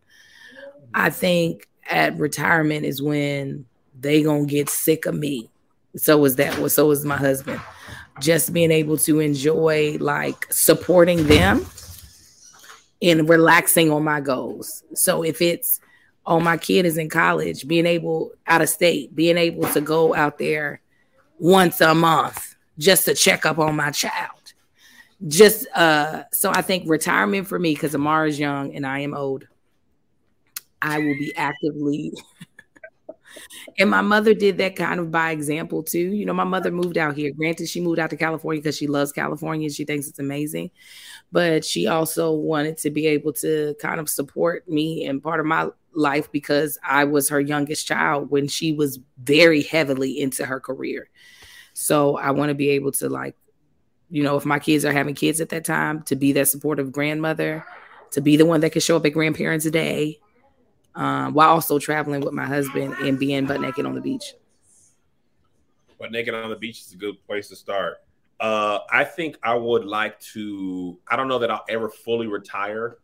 I 0.93 1.09
think 1.09 1.67
at 1.89 2.17
retirement 2.17 2.86
is 2.86 3.01
when 3.01 3.65
they 3.99 4.23
gonna 4.23 4.45
get 4.45 4.69
sick 4.69 5.05
of 5.05 5.15
me. 5.15 5.49
So 5.95 6.17
was 6.17 6.36
that. 6.38 6.71
So 6.71 6.88
was 6.88 7.05
my 7.05 7.17
husband. 7.17 7.61
Just 8.19 8.53
being 8.53 8.71
able 8.71 8.97
to 8.97 9.19
enjoy 9.19 9.97
like 9.99 10.51
supporting 10.51 11.27
them 11.27 11.65
and 13.01 13.27
relaxing 13.27 13.91
on 13.91 14.03
my 14.03 14.21
goals. 14.21 14.84
So 14.93 15.23
if 15.23 15.41
it's 15.41 15.79
oh 16.25 16.39
my 16.39 16.57
kid 16.57 16.86
is 16.86 16.97
in 16.97 17.09
college, 17.09 17.67
being 17.67 17.86
able 17.86 18.31
out 18.47 18.61
of 18.61 18.69
state, 18.69 19.13
being 19.15 19.38
able 19.38 19.67
to 19.73 19.81
go 19.81 20.15
out 20.15 20.38
there 20.38 20.81
once 21.38 21.81
a 21.81 21.93
month 21.93 22.55
just 22.77 23.05
to 23.05 23.13
check 23.13 23.45
up 23.45 23.59
on 23.59 23.75
my 23.75 23.91
child. 23.91 24.53
Just 25.27 25.67
uh 25.75 26.23
so 26.31 26.49
I 26.51 26.61
think 26.61 26.89
retirement 26.89 27.47
for 27.47 27.59
me 27.59 27.73
because 27.73 27.93
Amara 27.93 28.27
is 28.29 28.39
young 28.39 28.75
and 28.75 28.86
I 28.86 28.99
am 28.99 29.13
old. 29.13 29.47
I 30.84 30.99
will 30.99 31.15
be 31.15 31.34
actively 31.36 32.13
and 33.79 33.89
my 33.89 34.01
mother 34.01 34.34
did 34.34 34.57
that 34.57 34.75
kind 34.75 34.99
of 34.99 35.11
by 35.11 35.31
example 35.31 35.84
too. 35.84 36.13
You 36.13 36.25
know, 36.25 36.34
my 36.34 36.43
mother 36.43 36.71
moved 36.71 36.97
out 36.97 37.15
here. 37.15 37.31
Granted, 37.34 37.69
she 37.69 37.81
moved 37.81 37.99
out 37.99 38.09
to 38.11 38.17
California 38.17 38.61
because 38.61 38.77
she 38.77 38.88
loves 38.88 39.11
California. 39.11 39.67
And 39.67 39.75
she 39.75 39.86
thinks 39.86 40.07
it's 40.07 40.19
amazing. 40.19 40.71
But 41.31 41.65
she 41.65 41.88
also 41.88 42.31
wanted 42.31 42.77
to 42.79 42.91
be 42.91 43.07
able 43.07 43.34
to 43.34 43.75
kind 43.79 43.99
of 43.99 44.09
support 44.09 44.67
me 44.69 45.05
and 45.05 45.23
part 45.23 45.39
of 45.39 45.45
my 45.45 45.69
life 45.95 46.31
because 46.31 46.77
I 46.84 47.05
was 47.05 47.29
her 47.29 47.39
youngest 47.39 47.88
child 47.88 48.29
when 48.29 48.47
she 48.47 48.73
was 48.73 48.99
very 49.17 49.63
heavily 49.63 50.19
into 50.19 50.45
her 50.45 50.59
career. 50.59 51.09
So 51.73 52.17
I 52.17 52.31
want 52.31 52.49
to 52.49 52.55
be 52.55 52.69
able 52.69 52.91
to 52.93 53.09
like, 53.09 53.36
you 54.09 54.21
know, 54.21 54.38
if 54.38 54.45
my 54.45 54.59
kids 54.59 54.86
are 54.86 54.91
having 54.91 55.15
kids 55.15 55.41
at 55.41 55.49
that 55.49 55.65
time, 55.65 56.03
to 56.03 56.15
be 56.15 56.34
that 56.34 56.47
supportive 56.47 56.91
grandmother, 56.91 57.65
to 58.11 58.21
be 58.21 58.38
the 58.38 58.45
one 58.45 58.61
that 58.61 58.71
can 58.71 58.81
show 58.81 58.95
up 58.95 59.05
at 59.07 59.13
grandparents' 59.13 59.69
day, 59.71 60.19
um, 60.96 61.34
while 61.34 61.50
also 61.50 61.80
traveling 61.80 62.22
with 62.22 62.34
my 62.34 62.46
husband 62.46 62.94
and 63.00 63.20
being 63.20 63.46
butt 63.46 63.62
naked 63.62 63.86
on 63.86 63.96
the 63.96 64.02
beach. 64.02 64.34
Butt 66.00 66.12
naked 66.12 66.34
on 66.34 66.50
the 66.50 66.56
beach 66.56 66.82
is 66.82 66.94
a 66.94 66.98
good 66.98 67.16
place 67.26 67.50
to 67.50 67.56
start. 67.56 67.98
Uh, 68.39 68.80
I 68.91 69.04
think 69.04 69.38
I 69.44 69.56
would 69.56 69.86
like 69.86 70.20
to. 70.34 71.00
I 71.08 71.16
don't 71.16 71.28
know 71.28 71.39
that 71.39 71.52
I'll 71.52 71.66
ever 71.70 71.89
fully 71.89 72.28
retire. 72.28 72.98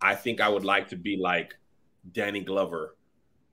I 0.00 0.14
think 0.14 0.40
I 0.40 0.48
would 0.48 0.64
like 0.64 0.88
to 0.90 0.96
be 0.96 1.16
like 1.16 1.56
Danny 2.12 2.40
Glover. 2.40 2.96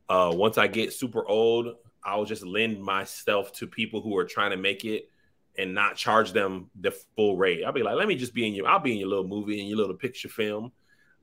Uh, 0.09 0.31
once 0.35 0.57
I 0.57 0.67
get 0.67 0.93
super 0.93 1.25
old, 1.25 1.75
I'll 2.03 2.25
just 2.25 2.45
lend 2.45 2.81
myself 2.81 3.51
to 3.53 3.67
people 3.67 4.01
who 4.01 4.15
are 4.17 4.25
trying 4.25 4.51
to 4.51 4.57
make 4.57 4.85
it 4.85 5.09
and 5.57 5.73
not 5.73 5.95
charge 5.95 6.33
them 6.33 6.69
the 6.81 6.91
full 7.15 7.37
rate. 7.37 7.63
I'll 7.63 7.71
be 7.71 7.83
like, 7.83 7.95
let 7.95 8.07
me 8.07 8.15
just 8.15 8.33
be 8.33 8.45
in 8.45 8.53
your. 8.53 8.67
I'll 8.67 8.79
be 8.79 8.91
in 8.91 8.99
your 8.99 9.09
little 9.09 9.27
movie 9.27 9.59
and 9.59 9.67
your 9.67 9.77
little 9.77 9.95
picture 9.95 10.29
film. 10.29 10.71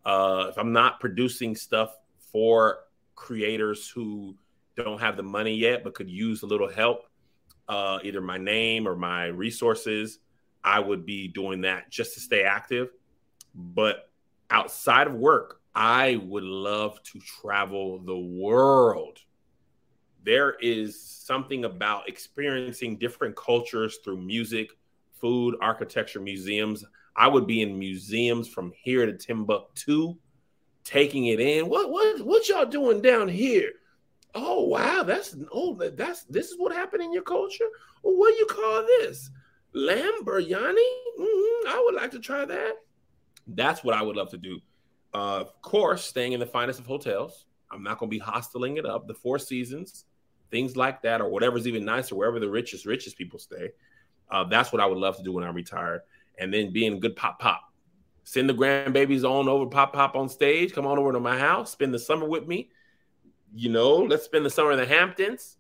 Uh, 0.05 0.47
if 0.49 0.59
I'm 0.59 0.73
not 0.73 0.99
producing 0.99 1.55
stuff 1.55 1.95
for 2.33 2.81
creators 3.15 3.89
who 3.89 4.37
don't 4.77 5.01
have 5.01 5.17
the 5.17 5.23
money 5.23 5.55
yet 5.55 5.85
but 5.85 5.95
could 5.95 6.11
use 6.11 6.43
a 6.43 6.47
little 6.47 6.69
help, 6.69 7.07
uh, 7.69 7.99
either 8.03 8.21
my 8.21 8.39
name 8.39 8.89
or 8.89 8.97
my 8.97 9.27
resources, 9.27 10.19
I 10.65 10.81
would 10.81 11.07
be 11.07 11.29
doing 11.29 11.63
that 11.63 11.91
just 11.91 12.15
to 12.15 12.21
stay 12.21 12.43
active. 12.43 12.91
But 13.55 14.11
outside 14.51 15.07
of 15.07 15.15
work, 15.15 15.61
I 15.75 16.21
would 16.25 16.43
love 16.45 17.03
to 17.05 17.21
travel 17.21 18.01
the 18.01 18.19
world. 18.19 19.19
There 20.25 20.55
is 20.61 21.01
something 21.01 21.65
about 21.65 22.09
experiencing 22.09 22.99
different 22.99 23.37
cultures 23.37 23.99
through 24.05 24.21
music, 24.21 24.71
food, 25.21 25.57
architecture, 25.61 26.21
museums. 26.21 26.85
I 27.17 27.29
would 27.29 27.47
be 27.47 27.63
in 27.63 27.79
museums 27.79 28.49
from 28.49 28.73
here 28.83 29.07
to 29.07 29.17
Timbuktu 29.17 30.17
taking 30.85 31.27
it 31.27 31.41
in. 31.41 31.69
What 31.69 31.91
what 31.91 32.21
what 32.23 32.49
y'all 32.49 32.67
doing 32.67 33.01
down 33.01 33.29
here? 33.29 33.73
Oh 34.35 34.65
wow, 34.65 35.03
that's 35.03 35.37
oh 35.53 35.75
that's 35.75 36.25
this 36.25 36.51
is 36.51 36.59
what 36.59 36.73
happened 36.73 37.03
in 37.03 37.13
your 37.13 37.23
culture. 37.23 37.69
Well, 38.03 38.17
what 38.17 38.33
do 38.33 38.39
you 38.39 38.47
call 38.47 38.83
this? 38.83 39.31
Lamb 39.73 40.25
biryani? 40.25 40.75
Mm-hmm, 41.19 41.69
I 41.69 41.83
would 41.85 41.95
like 41.95 42.11
to 42.13 42.19
try 42.19 42.45
that. 42.45 42.75
That's 43.47 43.83
what 43.85 43.95
I 43.95 44.03
would 44.03 44.17
love 44.17 44.31
to 44.31 44.39
do. 44.39 44.61
Uh, 45.13 45.41
of 45.41 45.61
course, 45.63 46.05
staying 46.05 46.33
in 46.33 46.41
the 46.41 46.47
finest 46.47 46.79
of 46.79 46.87
hotels. 46.87 47.47
I'm 47.73 47.83
not 47.83 47.99
going 47.99 48.11
to 48.11 48.17
be 48.17 48.21
hosteling 48.21 48.79
it 48.79 48.87
up. 48.87 49.07
The 49.07 49.15
Four 49.15 49.39
Seasons, 49.39 50.05
things 50.51 50.77
like 50.77 51.03
that, 51.03 51.21
or 51.21 51.29
whatever's 51.29 51.67
even 51.67 51.85
nicer, 51.85 52.15
wherever 52.15 52.41
the 52.41 52.49
richest 52.49 52.87
richest 52.87 53.17
people 53.17 53.39
stay. 53.39 53.71
Uh, 54.31 54.45
that's 54.45 54.73
what 54.73 54.81
I 54.81 54.87
would 54.87 54.99
love 54.99 55.17
to 55.17 55.23
do 55.23 55.33
when 55.33 55.45
I 55.45 55.51
retire, 55.51 56.05
and 56.39 56.53
then 56.53 56.73
being 56.73 57.01
good 57.01 57.17
pop 57.17 57.39
pop 57.39 57.70
Send 58.25 58.49
the 58.49 58.55
grandbabies 58.55 59.25
on 59.25 59.49
over, 59.49 59.67
pop 59.67 59.93
pop 59.93 60.15
on 60.15 60.29
stage. 60.29 60.73
Come 60.73 60.87
on 60.87 60.99
over 60.99 61.13
to 61.13 61.21
my 61.21 61.39
house. 61.39 61.73
Spend 61.73 61.93
the 61.93 61.99
summer 61.99 62.27
with 62.29 62.47
me. 62.47 62.71
You 63.55 63.71
know, 63.71 63.97
let's 63.97 64.25
spend 64.25 64.47
the 64.47 64.51
summer 64.51 64.73
in 64.73 64.79
the 64.79 64.87
Hamptons. 64.87 65.57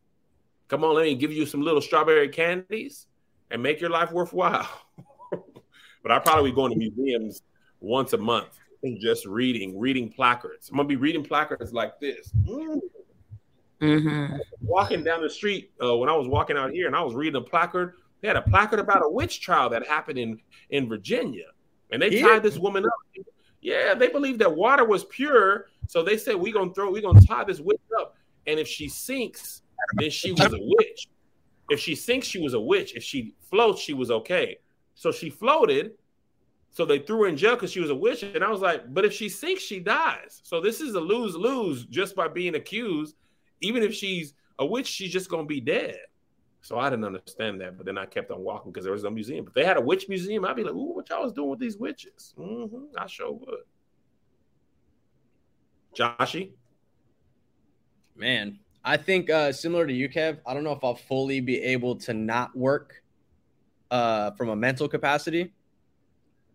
Come 0.69 0.85
on, 0.85 0.95
let 0.95 1.05
me 1.05 1.17
give 1.17 1.33
you 1.33 1.47
some 1.47 1.63
little 1.63 1.81
strawberry 1.81 2.29
candies 2.29 3.07
and 3.51 3.63
make 3.63 3.81
your 3.81 3.91
life 3.91 4.13
worthwhile. 4.13 4.69
but 6.03 6.13
I 6.13 6.21
probably 6.21 6.51
be 6.51 6.55
going 6.55 6.73
to 6.73 6.79
museums 6.79 7.43
once 7.81 8.13
a 8.13 8.19
month 8.19 8.61
and 8.83 9.01
just 9.01 9.27
reading, 9.27 9.79
reading 9.79 10.11
placards. 10.11 10.71
I'm 10.71 10.77
gonna 10.77 10.89
be 10.89 10.97
reading 10.97 11.25
placards 11.25 11.73
like 11.73 11.99
this. 12.01 12.33
Mm. 12.47 12.81
Mm-hmm. 13.81 14.37
Walking 14.61 15.03
down 15.03 15.23
the 15.23 15.31
street 15.31 15.73
uh, 15.83 15.97
when 15.97 16.09
I 16.09 16.17
was 16.17 16.29
walking 16.29 16.57
out 16.57 16.71
here, 16.71 16.87
and 16.87 16.95
I 16.95 17.03
was 17.03 17.15
reading 17.15 17.41
a 17.41 17.45
placard. 17.45 17.95
They 18.21 18.29
had 18.29 18.37
a 18.37 18.43
placard 18.43 18.79
about 18.79 19.03
a 19.03 19.09
witch 19.09 19.41
trial 19.41 19.71
that 19.71 19.87
happened 19.87 20.19
in 20.19 20.41
in 20.71 20.89
Virginia. 20.89 21.47
And 21.93 22.01
they 22.01 22.11
yeah. 22.11 22.23
tied 22.23 22.43
this 22.43 22.59
woman 22.59 22.85
up. 22.85 23.25
Yeah, 23.61 23.95
they 23.95 24.09
believed 24.09 24.39
that 24.41 24.55
water 24.55 24.85
was 24.85 25.05
pure. 25.05 25.67
So 25.89 26.03
they 26.03 26.17
said, 26.17 26.37
We're 26.37 26.53
gonna 26.53 26.73
throw, 26.73 26.91
we're 26.91 27.03
gonna 27.03 27.21
tie 27.21 27.45
this 27.45 27.61
witch 27.61 27.81
up. 27.99 28.17
And 28.47 28.59
if 28.59 28.67
she 28.67 28.89
sinks, 28.89 29.63
then 29.99 30.11
she 30.11 30.33
was 30.33 30.53
a 30.53 30.59
witch. 30.59 31.09
If 31.69 31.81
she 31.81 31.95
sinks, 31.95 32.27
she 32.27 32.41
was 32.41 32.55
a 32.55 32.61
witch. 32.61 32.95
If 32.97 33.03
she 33.03 33.35
floats, 33.43 33.81
she 33.81 33.95
was 33.95 34.11
okay. 34.11 34.59
So 34.95 35.13
she 35.13 35.31
floated. 35.31 35.93
So 36.73 36.85
they 36.85 37.01
threw 37.01 37.23
her 37.23 37.29
in 37.29 37.37
jail 37.37 37.55
because 37.55 37.73
she 37.73 37.81
was 37.81 37.91
a 37.91 37.95
witch. 37.95 38.23
And 38.23 38.43
I 38.43 38.51
was 38.51 38.61
like, 38.61 38.93
but 38.93 39.05
if 39.05 39.13
she 39.13 39.29
sinks, 39.29 39.63
she 39.63 39.81
dies. 39.81 40.41
So 40.45 40.61
this 40.61 40.81
is 40.81 40.95
a 40.95 41.01
lose 41.01 41.35
lose 41.35 41.85
just 41.87 42.15
by 42.15 42.29
being 42.29 42.55
accused. 42.55 43.17
Even 43.61 43.83
if 43.83 43.95
she's 43.95 44.35
a 44.59 44.67
witch, 44.67 44.87
she's 44.87 45.13
just 45.13 45.31
gonna 45.31 45.45
be 45.45 45.61
dead. 45.61 45.99
So 46.63 46.79
I 46.79 46.91
didn't 46.91 47.07
understand 47.07 47.61
that, 47.63 47.77
but 47.77 47.87
then 47.87 47.97
I 47.97 48.05
kept 48.07 48.31
on 48.31 48.43
walking 48.43 48.71
because 48.71 48.85
there 48.85 48.93
was 48.93 49.03
no 49.03 49.11
museum. 49.11 49.47
If 49.47 49.55
they 49.55 49.65
had 49.65 49.79
a 49.79 49.81
witch 49.81 50.09
museum, 50.09 50.45
I'd 50.45 50.57
be 50.57 50.65
like, 50.65 50.75
"Ooh, 50.75 50.95
what 50.95 51.09
y'all 51.09 51.23
was 51.23 51.33
doing 51.33 51.49
with 51.49 51.59
these 51.59 51.79
witches?" 51.79 52.35
Mm-hmm, 52.39 52.97
I 52.99 53.07
sure 53.07 53.33
would. 53.33 53.65
Joshy, 55.97 56.53
man, 58.15 58.59
I 58.85 58.97
think 58.99 59.31
uh, 59.31 59.53
similar 59.53 59.87
to 59.87 59.93
you, 59.93 60.09
Kev. 60.09 60.39
I 60.47 60.53
don't 60.53 60.63
know 60.63 60.73
if 60.73 60.85
I'll 60.85 60.95
fully 60.95 61.41
be 61.41 61.63
able 61.63 61.97
to 61.97 62.15
not 62.15 62.55
work 62.57 63.03
uh, 63.91 64.33
from 64.33 64.51
a 64.51 64.57
mental 64.57 64.87
capacity, 64.87 65.53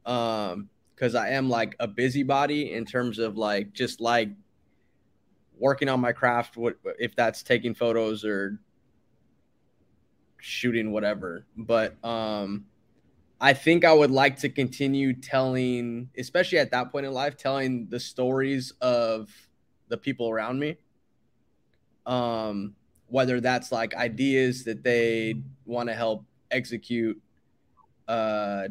um, 0.05 0.69
because 0.93 1.15
I 1.15 1.29
am 1.29 1.49
like 1.49 1.75
a 1.79 1.87
busybody 1.87 2.73
in 2.73 2.85
terms 2.85 3.17
of 3.17 3.37
like 3.37 3.73
just 3.73 3.99
like 3.99 4.29
working 5.57 5.89
on 5.89 5.99
my 5.99 6.11
craft. 6.11 6.57
What 6.57 6.77
if 6.99 7.15
that's 7.15 7.41
taking 7.41 7.73
photos 7.73 8.23
or 8.23 8.59
shooting 10.45 10.91
whatever. 10.91 11.43
But 11.57 11.95
um 12.03 12.65
I 13.41 13.53
think 13.53 13.83
I 13.83 13.91
would 13.91 14.11
like 14.11 14.37
to 14.37 14.49
continue 14.49 15.11
telling, 15.13 16.09
especially 16.17 16.59
at 16.59 16.71
that 16.71 16.91
point 16.91 17.05
in 17.05 17.11
life, 17.11 17.35
telling 17.35 17.87
the 17.89 17.99
stories 17.99 18.71
of 18.79 19.29
the 19.89 19.97
people 19.97 20.29
around 20.29 20.59
me. 20.59 20.77
Um, 22.05 22.75
whether 23.07 23.41
that's 23.41 23.71
like 23.71 23.95
ideas 23.95 24.63
that 24.65 24.83
they 24.83 25.41
want 25.65 25.89
to 25.89 25.95
help 25.95 26.23
execute, 26.49 27.21
uh, 28.07 28.69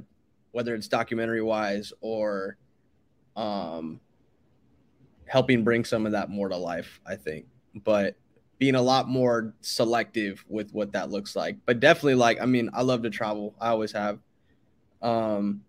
whether 0.53 0.75
it's 0.75 0.89
documentary 0.89 1.43
wise 1.43 1.93
or 2.01 2.57
um, 3.37 4.01
helping 5.27 5.62
bring 5.62 5.85
some 5.85 6.07
of 6.07 6.12
that 6.12 6.31
more 6.31 6.49
to 6.49 6.57
life, 6.57 7.01
I 7.07 7.16
think. 7.16 7.47
But 7.75 8.16
being 8.59 8.74
a 8.74 8.82
lot 8.82 9.09
more 9.09 9.55
selective 9.61 10.44
with 10.48 10.72
what 10.72 10.92
that 10.92 11.11
looks 11.11 11.34
like. 11.34 11.57
But 11.66 11.80
definitely, 11.80 12.14
like, 12.14 12.40
I 12.40 12.46
mean, 12.46 12.70
I 12.72 12.82
love 12.82 13.02
to 13.02 13.11
travel. 13.11 13.55
I 13.61 13.70
always 13.70 13.92
have. 13.92 14.18
Um, 15.02 15.62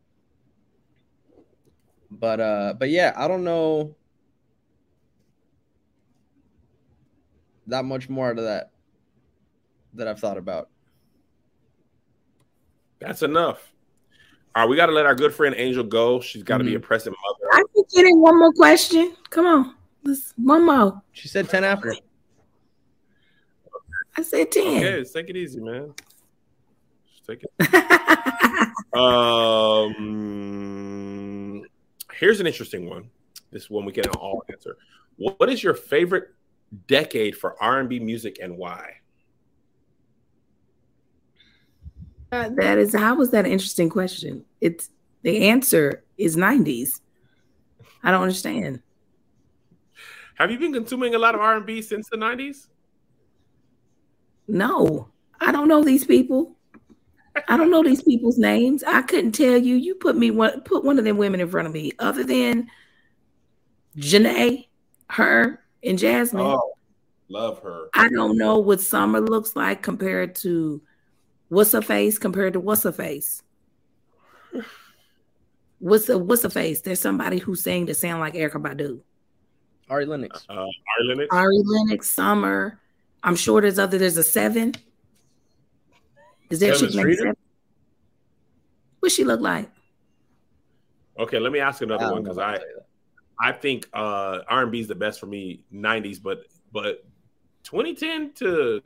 but 2.12 2.40
uh, 2.40 2.74
but 2.78 2.90
yeah, 2.90 3.14
I 3.16 3.28
don't 3.28 3.44
know. 3.44 3.96
that 7.68 7.86
much 7.86 8.10
more 8.10 8.30
out 8.30 8.38
of 8.38 8.46
that 8.46 8.72
that 9.94 10.08
I've 10.08 10.20
thought 10.20 10.38
about. 10.38 10.70
That's 13.00 13.24
enough. 13.24 13.72
All 14.56 14.64
right, 14.64 14.70
we 14.70 14.76
got 14.76 14.86
to 14.86 14.94
let 14.94 15.06
our 15.06 15.16
good 15.16 15.34
friend 15.34 15.54
Angel 15.58 15.84
go. 15.84 16.22
She's 16.22 16.44
got 16.44 16.58
to 16.58 16.64
mm-hmm. 16.64 16.72
be 16.72 16.76
a 16.76 16.80
present 16.80 17.16
mother. 17.26 17.54
I 17.54 17.64
can 17.74 17.84
get 17.94 18.06
in 18.06 18.20
one 18.20 18.38
more 18.38 18.54
question. 18.54 19.16
Come 19.30 19.46
on, 19.46 19.76
Let's, 20.04 20.34
one 20.38 20.66
more. 20.66 21.02
She 21.12 21.28
said 21.28 21.50
ten 21.50 21.64
after. 21.64 21.96
I 24.18 24.22
said 24.22 24.52
ten. 24.52 24.78
Okay, 24.84 25.04
take 25.04 25.30
it 25.30 25.36
easy, 25.36 25.60
man. 25.60 25.94
Just 27.12 27.26
take 27.28 27.44
it. 27.44 27.52
um, 28.98 29.96
here's 32.14 32.40
an 32.40 32.48
interesting 32.48 32.90
one. 32.90 33.10
This 33.52 33.70
one 33.70 33.86
we 33.86 33.92
can 33.92 34.10
all 34.12 34.44
answer. 34.50 34.78
What 35.18 35.50
is 35.50 35.64
your 35.64 35.74
favorite 35.74 36.30
decade 36.88 37.38
for 37.38 37.62
R&B 37.62 38.00
music 38.00 38.40
and 38.42 38.58
why? 38.58 38.96
Uh, 42.32 42.50
that 42.56 42.78
is 42.78 42.94
how 42.94 43.16
was 43.16 43.32
that 43.32 43.46
an 43.46 43.52
interesting 43.52 43.90
question? 43.90 44.44
It's 44.60 44.90
the 45.22 45.48
answer 45.48 46.04
is 46.18 46.36
90s. 46.36 47.00
I 48.04 48.12
don't 48.12 48.22
understand. 48.22 48.82
Have 50.36 50.52
you 50.52 50.60
been 50.60 50.74
consuming 50.74 51.16
a 51.16 51.20
lot 51.20 51.34
of 51.34 51.42
R&B 51.42 51.82
since 51.82 52.10
the 52.10 52.18
90s? 52.18 52.68
No. 54.48 55.10
I 55.40 55.52
don't 55.52 55.68
know 55.68 55.84
these 55.84 56.06
people. 56.06 56.56
I 57.48 57.58
don't 57.58 57.70
know 57.70 57.84
these 57.84 58.04
people's 58.04 58.38
names. 58.38 58.84
I 58.84 59.02
couldn't 59.02 59.34
tell 59.34 59.58
you. 59.58 59.76
You 59.76 59.96
put 59.96 60.16
me 60.16 60.32
one 60.32 60.62
put 60.62 60.86
one 60.86 60.98
of 60.98 61.06
them 61.06 61.18
women 61.18 61.42
in 61.42 61.50
front 61.50 61.68
of 61.68 61.74
me 61.74 61.92
other 62.00 62.24
than 62.24 62.70
Jhené, 63.98 64.68
her, 65.10 65.62
and 65.84 66.00
Jasmine. 66.00 66.46
Oh, 66.46 66.74
love 67.28 67.62
her. 67.62 67.90
I 67.94 68.08
don't 68.10 68.38
know 68.38 68.60
what 68.60 68.82
summer 68.82 69.20
looks 69.20 69.56
like 69.56 69.82
compared 69.82 70.36
to 70.36 70.82
what's 71.50 71.74
her 71.74 71.82
face 71.82 72.18
compared 72.18 72.54
to 72.54 72.60
what's 72.60 72.84
her 72.84 72.92
face. 72.92 73.44
What's 75.80 76.08
a 76.08 76.18
what's 76.18 76.46
a 76.46 76.50
face? 76.50 76.82
There's 76.82 77.02
somebody 77.02 77.38
who's 77.38 77.62
saying 77.62 77.88
to 77.88 77.94
sound 77.94 78.22
like 78.22 78.34
Erykah 78.34 78.62
Badu. 78.62 79.02
Ari 79.90 80.06
Lennox. 80.06 80.46
Uh, 80.50 80.54
Ari 80.54 80.72
Lennox. 81.08 81.28
Ari 81.32 81.62
Lennox. 81.64 82.10
Summer. 82.10 82.80
I'm 83.26 83.36
sure 83.36 83.60
there's 83.60 83.80
other. 83.80 83.98
There's 83.98 84.18
a 84.18 84.24
seven. 84.24 84.76
Is 86.52 86.60
there 86.60 86.76
she 86.76 86.92
seven? 86.92 87.36
What 89.00 89.12
she 89.12 89.24
look 89.24 89.42
like? 89.42 89.70
Okay, 91.18 91.40
let 91.40 91.52
me 91.52 91.60
ask 91.60 91.82
another 91.82 92.12
one 92.12 92.22
because 92.22 92.38
I, 92.38 92.60
I 93.42 93.52
think 93.52 93.90
uh, 93.94 94.40
R&B 94.48 94.80
is 94.80 94.88
the 94.88 94.96
best 94.96 95.20
for 95.20 95.26
me. 95.26 95.64
'90s, 95.74 96.22
but 96.22 96.46
but 96.72 97.04
2010 97.64 98.34
to 98.34 98.82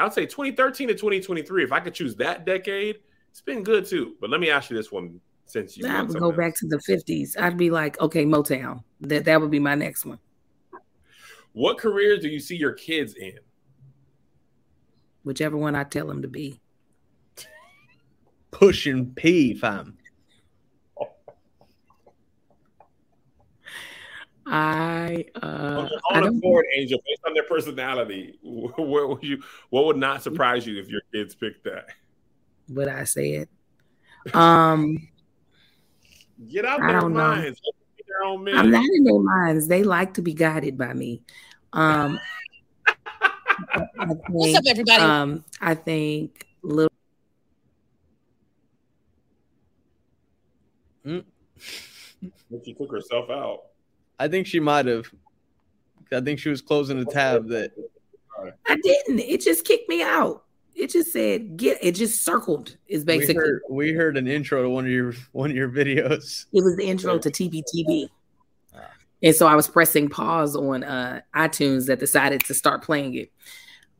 I'd 0.00 0.14
say 0.14 0.24
2013 0.24 0.88
to 0.88 0.94
2023. 0.94 1.64
If 1.64 1.72
I 1.72 1.80
could 1.80 1.94
choose 1.94 2.16
that 2.16 2.46
decade, 2.46 3.00
it's 3.30 3.42
been 3.42 3.62
good 3.62 3.84
too. 3.84 4.14
But 4.18 4.30
let 4.30 4.40
me 4.40 4.48
ask 4.48 4.70
you 4.70 4.76
this 4.76 4.90
one 4.90 5.20
since 5.44 5.76
you 5.76 5.86
I 5.86 6.02
would 6.02 6.18
go 6.18 6.28
else. 6.28 6.36
back 6.36 6.54
to 6.56 6.66
the 6.66 6.78
50s. 6.78 7.38
I'd 7.38 7.58
be 7.58 7.70
like, 7.70 8.00
okay, 8.00 8.24
Motown. 8.24 8.82
That 9.02 9.26
that 9.26 9.40
would 9.40 9.50
be 9.50 9.58
my 9.60 9.74
next 9.74 10.06
one. 10.06 10.18
What 11.52 11.78
careers 11.78 12.20
do 12.20 12.28
you 12.28 12.40
see 12.40 12.56
your 12.56 12.72
kids 12.72 13.14
in? 13.14 13.38
Whichever 15.24 15.56
one 15.56 15.74
I 15.74 15.84
tell 15.84 16.06
them 16.06 16.22
to 16.22 16.28
be. 16.28 16.60
Pushing 18.50 19.12
P, 19.14 19.54
fam. 19.54 19.98
I 24.50 25.26
uh 25.42 25.88
on 26.10 26.16
I 26.16 26.20
don't 26.20 26.40
board, 26.40 26.64
Angel, 26.74 26.98
based 27.06 27.20
on 27.26 27.34
their 27.34 27.42
personality, 27.42 28.38
what 28.42 29.08
would 29.10 29.22
you 29.22 29.42
what 29.68 29.84
would 29.84 29.98
not 29.98 30.22
surprise 30.22 30.66
you 30.66 30.80
if 30.80 30.88
your 30.88 31.02
kids 31.12 31.34
picked 31.34 31.64
that? 31.64 31.88
Would 32.70 32.88
I 32.88 33.04
say 33.04 33.32
it? 33.32 34.34
Um 34.34 35.08
get 36.48 36.64
out 36.64 36.80
their 36.80 37.08
minds. 37.08 37.60
Their 38.44 38.56
I'm 38.56 38.70
not 38.70 38.84
in 38.94 39.04
their 39.04 39.20
minds. 39.20 39.68
They 39.68 39.82
like 39.82 40.14
to 40.14 40.22
be 40.22 40.34
guided 40.34 40.76
by 40.76 40.92
me. 40.92 41.22
Um 41.72 42.18
think, 44.06 44.20
What's 44.28 44.56
up, 44.56 44.64
everybody? 44.66 45.02
Um, 45.02 45.44
I 45.60 45.74
think 45.74 46.46
little. 46.62 46.92
Mm. 51.04 51.24
But 52.50 52.64
she 52.64 52.74
took 52.74 52.90
herself 52.90 53.30
out. 53.30 53.60
I 54.18 54.28
think 54.28 54.46
she 54.46 54.60
might 54.60 54.86
have. 54.86 55.06
I 56.12 56.20
think 56.20 56.38
she 56.38 56.48
was 56.48 56.60
closing 56.60 56.98
the 56.98 57.06
tab 57.06 57.48
that. 57.48 57.72
I 58.66 58.76
didn't. 58.76 59.18
It 59.20 59.40
just 59.40 59.64
kicked 59.64 59.88
me 59.88 60.02
out. 60.02 60.44
It 60.78 60.90
just 60.90 61.12
said 61.12 61.56
get. 61.56 61.76
It 61.82 61.96
just 61.96 62.24
circled. 62.24 62.76
Is 62.86 63.04
basically. 63.04 63.34
We 63.34 63.40
heard, 63.40 63.62
we 63.68 63.92
heard, 63.92 64.16
an 64.16 64.28
intro 64.28 64.62
to 64.62 64.70
one 64.70 64.84
of 64.84 64.90
your 64.92 65.12
one 65.32 65.50
of 65.50 65.56
your 65.56 65.68
videos. 65.68 66.46
It 66.52 66.62
was 66.62 66.76
the 66.76 66.84
intro 66.84 67.18
to 67.18 67.28
TBTB. 67.28 68.08
Ah. 68.72 68.78
And 69.20 69.34
so 69.34 69.48
I 69.48 69.56
was 69.56 69.66
pressing 69.66 70.08
pause 70.08 70.54
on 70.54 70.84
uh, 70.84 71.22
iTunes 71.34 71.88
that 71.88 71.98
decided 71.98 72.44
to 72.44 72.54
start 72.54 72.84
playing 72.84 73.14
it. 73.16 73.32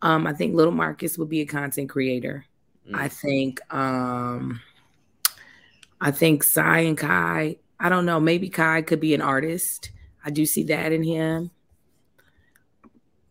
Um, 0.03 0.25
I 0.25 0.33
think 0.33 0.55
Little 0.55 0.73
Marcus 0.73 1.19
would 1.19 1.29
be 1.29 1.41
a 1.41 1.47
content 1.47 1.91
creator. 1.91 2.47
Mm. 2.89 2.95
I 2.95 3.09
think 3.09 3.75
um, 3.75 4.61
I 6.01 6.13
think 6.13 6.45
Cy 6.45 6.79
and 6.79 6.97
Kai. 6.97 7.57
I 7.81 7.89
don't 7.89 8.07
know. 8.07 8.21
Maybe 8.21 8.49
Kai 8.49 8.83
could 8.83 9.01
be 9.01 9.15
an 9.15 9.21
artist. 9.21 9.91
I 10.25 10.31
do 10.31 10.47
see 10.47 10.63
that 10.65 10.93
in 10.93 11.03
him. 11.03 11.51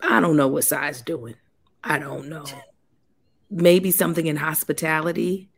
I 0.01 0.19
don't 0.19 0.35
know 0.35 0.49
what 0.49 0.65
Cy's 0.65 1.01
doing. 1.01 1.35
I 1.81 1.97
don't 1.97 2.27
know. 2.27 2.43
Maybe 3.49 3.91
something 3.91 4.27
in 4.27 4.35
hospitality. 4.35 5.49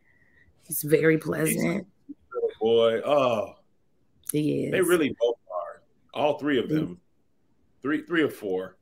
He's 0.62 0.82
very 0.82 1.18
pleasant. 1.18 1.86
Boy, 2.60 3.00
oh, 3.04 3.54
he 4.30 4.64
is. 4.64 4.72
They 4.72 4.80
really 4.80 5.16
both 5.20 5.36
are. 5.50 5.82
All 6.14 6.38
three 6.38 6.58
of 6.58 6.68
them. 6.68 7.00
Three, 7.82 8.02
three 8.02 8.22
or 8.22 8.30
four. 8.30 8.76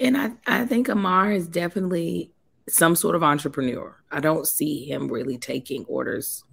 And 0.00 0.16
I, 0.16 0.32
I 0.46 0.64
think 0.64 0.88
Amar 0.88 1.32
is 1.32 1.46
definitely 1.46 2.32
some 2.68 2.96
sort 2.96 3.14
of 3.14 3.22
entrepreneur. 3.22 3.96
I 4.10 4.20
don't 4.20 4.46
see 4.46 4.84
him 4.84 5.08
really 5.08 5.38
taking 5.38 5.84
orders 5.84 6.44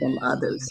from 0.00 0.18
others. 0.22 0.66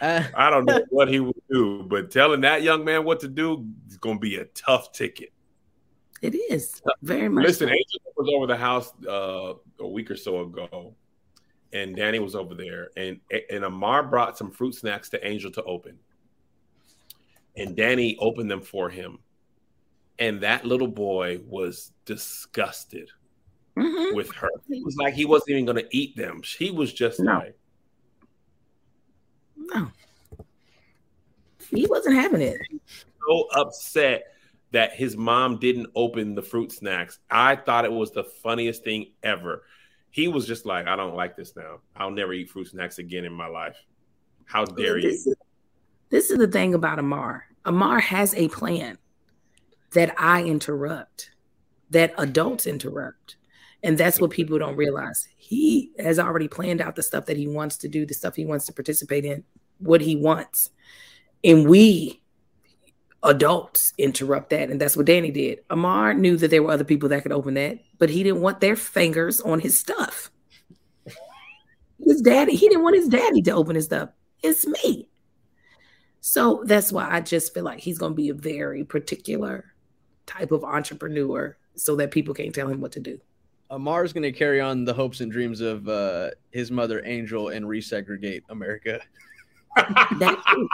Uh, 0.00 0.22
I 0.34 0.50
don't 0.50 0.64
know 0.64 0.84
what 0.90 1.08
he 1.08 1.20
would 1.20 1.42
do, 1.50 1.82
but 1.82 2.10
telling 2.10 2.42
that 2.42 2.62
young 2.62 2.84
man 2.84 3.04
what 3.04 3.20
to 3.20 3.28
do 3.28 3.66
is 3.88 3.96
going 3.96 4.16
to 4.16 4.20
be 4.20 4.36
a 4.36 4.44
tough 4.46 4.92
ticket. 4.92 5.32
It 6.20 6.34
is 6.34 6.82
very 7.02 7.28
much. 7.28 7.44
Listen. 7.44 7.68
Angel 7.68 8.00
was 8.16 8.32
over 8.34 8.46
the 8.46 8.56
house 8.56 8.92
uh, 9.08 9.54
a 9.78 9.86
week 9.86 10.10
or 10.10 10.16
so 10.16 10.40
ago, 10.40 10.94
and 11.72 11.94
Danny 11.94 12.18
was 12.18 12.34
over 12.34 12.54
there, 12.54 12.90
and 12.96 13.20
and 13.50 13.64
Amar 13.64 14.02
brought 14.02 14.36
some 14.36 14.50
fruit 14.50 14.74
snacks 14.74 15.08
to 15.10 15.26
Angel 15.26 15.50
to 15.52 15.62
open, 15.62 15.98
and 17.56 17.76
Danny 17.76 18.16
opened 18.18 18.50
them 18.50 18.62
for 18.62 18.90
him, 18.90 19.18
and 20.18 20.40
that 20.40 20.64
little 20.64 20.88
boy 20.88 21.40
was 21.46 21.92
disgusted 22.04 23.10
mm-hmm. 23.76 24.16
with 24.16 24.32
her. 24.34 24.50
It 24.68 24.84
was 24.84 24.96
like 24.96 25.14
he 25.14 25.24
wasn't 25.24 25.50
even 25.50 25.66
going 25.66 25.84
to 25.84 25.96
eat 25.96 26.16
them. 26.16 26.42
He 26.58 26.72
was 26.72 26.92
just 26.92 27.20
no. 27.20 27.38
like 27.38 27.56
no. 29.56 29.88
He 31.70 31.86
wasn't 31.86 32.16
having 32.16 32.40
it. 32.40 32.58
So 33.26 33.46
upset 33.54 34.32
that 34.70 34.94
his 34.94 35.16
mom 35.16 35.58
didn't 35.58 35.88
open 35.94 36.34
the 36.34 36.42
fruit 36.42 36.72
snacks. 36.72 37.18
I 37.30 37.56
thought 37.56 37.84
it 37.84 37.92
was 37.92 38.10
the 38.10 38.24
funniest 38.24 38.84
thing 38.84 39.12
ever. 39.22 39.64
He 40.10 40.28
was 40.28 40.46
just 40.46 40.66
like, 40.66 40.86
I 40.86 40.96
don't 40.96 41.14
like 41.14 41.36
this 41.36 41.54
now. 41.56 41.80
I'll 41.96 42.10
never 42.10 42.32
eat 42.32 42.50
fruit 42.50 42.68
snacks 42.68 42.98
again 42.98 43.24
in 43.24 43.32
my 43.32 43.46
life. 43.46 43.76
How 44.44 44.64
dare 44.64 45.00
this 45.00 45.26
you? 45.26 45.32
Is, 45.32 45.38
this 46.10 46.30
is 46.30 46.38
the 46.38 46.48
thing 46.48 46.74
about 46.74 46.98
Amar. 46.98 47.44
Amar 47.64 48.00
has 48.00 48.34
a 48.34 48.48
plan 48.48 48.98
that 49.92 50.14
I 50.18 50.44
interrupt, 50.44 51.30
that 51.90 52.14
adults 52.18 52.66
interrupt. 52.66 53.36
And 53.82 53.96
that's 53.96 54.20
what 54.20 54.30
people 54.30 54.58
don't 54.58 54.76
realize. 54.76 55.28
He 55.36 55.92
has 55.98 56.18
already 56.18 56.48
planned 56.48 56.80
out 56.80 56.96
the 56.96 57.02
stuff 57.02 57.26
that 57.26 57.36
he 57.36 57.46
wants 57.46 57.76
to 57.78 57.88
do, 57.88 58.04
the 58.04 58.14
stuff 58.14 58.34
he 58.34 58.44
wants 58.44 58.66
to 58.66 58.72
participate 58.72 59.24
in, 59.24 59.44
what 59.78 60.00
he 60.00 60.16
wants. 60.16 60.70
And 61.44 61.68
we 61.68 62.20
adults 63.22 63.92
interrupt 63.98 64.50
that. 64.50 64.70
And 64.70 64.80
that's 64.80 64.96
what 64.96 65.06
Danny 65.06 65.30
did. 65.30 65.60
Amar 65.70 66.14
knew 66.14 66.36
that 66.36 66.50
there 66.50 66.62
were 66.62 66.70
other 66.70 66.84
people 66.84 67.08
that 67.08 67.22
could 67.22 67.32
open 67.32 67.54
that, 67.54 67.78
but 67.98 68.10
he 68.10 68.22
didn't 68.22 68.40
want 68.40 68.60
their 68.60 68.76
fingers 68.76 69.40
on 69.40 69.60
his 69.60 69.78
stuff. 69.78 70.30
His 72.04 72.22
daddy, 72.22 72.54
he 72.54 72.68
didn't 72.68 72.84
want 72.84 72.96
his 72.96 73.08
daddy 73.08 73.42
to 73.42 73.50
open 73.52 73.74
his 73.74 73.86
stuff. 73.86 74.10
It's 74.42 74.66
me. 74.66 75.08
So 76.20 76.62
that's 76.64 76.92
why 76.92 77.08
I 77.10 77.20
just 77.20 77.54
feel 77.54 77.64
like 77.64 77.80
he's 77.80 77.98
going 77.98 78.12
to 78.12 78.16
be 78.16 78.28
a 78.28 78.34
very 78.34 78.84
particular 78.84 79.72
type 80.26 80.52
of 80.52 80.64
entrepreneur 80.64 81.56
so 81.74 81.96
that 81.96 82.10
people 82.10 82.34
can't 82.34 82.54
tell 82.54 82.68
him 82.68 82.80
what 82.80 82.92
to 82.92 83.00
do. 83.00 83.20
Amar's 83.70 84.12
going 84.12 84.22
to 84.22 84.32
carry 84.32 84.60
on 84.60 84.84
the 84.84 84.94
hopes 84.94 85.20
and 85.20 85.30
dreams 85.30 85.60
of 85.60 85.88
uh, 85.88 86.30
his 86.50 86.70
mother, 86.70 87.02
Angel, 87.04 87.48
and 87.48 87.66
resegregate 87.66 88.42
America. 88.48 89.00
that 89.76 90.42
too. 90.50 90.68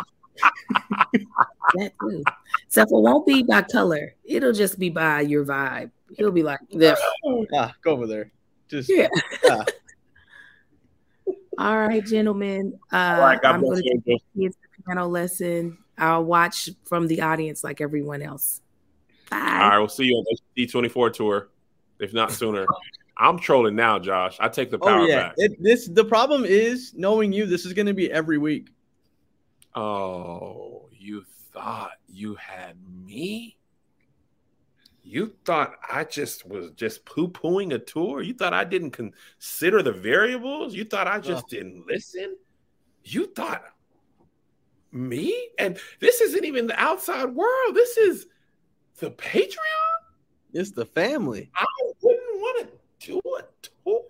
that 1.75 1.93
too. 2.01 2.23
Except 2.67 2.91
it 2.91 2.95
won't 2.95 3.27
be 3.27 3.43
by 3.43 3.63
color. 3.63 4.15
It'll 4.25 4.53
just 4.53 4.79
be 4.79 4.91
by 4.91 5.21
your 5.23 5.45
vibe. 5.45 5.91
He'll 6.17 6.31
be 6.33 6.43
like 6.43 6.61
this. 6.71 7.01
Ah, 7.55 7.75
go 7.83 7.93
over 7.93 8.07
there. 8.07 8.31
Just 8.69 8.89
Yeah. 8.91 9.09
yeah. 9.45 9.65
All 11.59 11.79
right, 11.79 12.05
gentlemen. 12.05 12.79
Uh, 12.93 12.97
All 12.97 13.21
right, 13.21 13.41
God 13.41 13.55
I'm 13.55 13.61
going 13.61 13.77
to 13.77 13.85
you. 13.85 14.03
take 14.05 14.05
the 14.35 14.43
kids 14.43 14.57
to 14.57 14.83
piano 14.83 15.07
lesson. 15.07 15.79
I'll 15.97 16.25
watch 16.25 16.69
from 16.85 17.07
the 17.07 17.23
audience 17.23 17.63
like 17.63 17.81
everyone 17.81 18.23
else. 18.23 18.61
Bye. 19.31 19.39
All 19.39 19.69
right, 19.71 19.79
we'll 19.79 19.89
see 19.89 20.05
you 20.05 20.15
on 20.17 20.25
the 20.57 20.67
D24 20.67 21.13
tour, 21.13 21.49
if 22.01 22.13
not 22.13 22.33
sooner. 22.33 22.67
I'm 23.17 23.39
trolling 23.39 23.77
now, 23.77 24.01
Josh. 24.01 24.37
I 24.41 24.49
take 24.49 24.73
the 24.73 24.79
power 24.79 25.03
Oh 25.03 25.07
yeah. 25.07 25.29
back. 25.29 25.35
It, 25.37 25.63
this 25.63 25.87
the 25.87 26.05
problem 26.05 26.45
is 26.45 26.93
knowing 26.97 27.33
you. 27.33 27.47
This 27.47 27.65
is 27.65 27.73
going 27.73 27.87
to 27.87 27.95
be 27.95 28.11
every 28.11 28.39
week. 28.39 28.71
Oh, 29.77 30.89
you 30.93 31.23
thought 31.55 31.93
you 32.09 32.35
had 32.35 32.77
me? 33.07 33.57
You 35.03 35.35
thought 35.45 35.77
I 35.89 36.05
just 36.05 36.47
was 36.47 36.71
just 36.73 37.05
poo 37.05 37.29
pooing 37.29 37.75
a 37.75 37.79
tour? 37.79 38.23
You 38.23 38.35
thought 38.35 38.55
I 38.55 38.65
didn't 38.65 38.91
consider 38.91 39.83
the 39.83 39.93
variables? 39.93 40.75
You 40.75 40.85
thought 40.85 41.07
I 41.07 41.21
just 41.21 41.49
didn't 41.49 41.87
listen? 41.87 42.37
You 43.05 43.27
thought 43.27 43.63
me? 44.93 45.51
And 45.59 45.79
this 46.01 46.21
isn't 46.21 46.45
even 46.45 46.67
the 46.67 46.81
outside 46.81 47.27
world. 47.27 47.75
This 47.75 47.97
is 47.99 48.27
the 48.99 49.11
Patreon. 49.11 49.57
It's 50.55 50.71
the 50.71 50.87
family. 50.87 51.51
I 51.55 51.67
wouldn't 52.01 52.41
want 52.41 52.71
to 53.01 53.13
do 53.13 53.21
a 53.39 53.43
tour. 53.85 54.03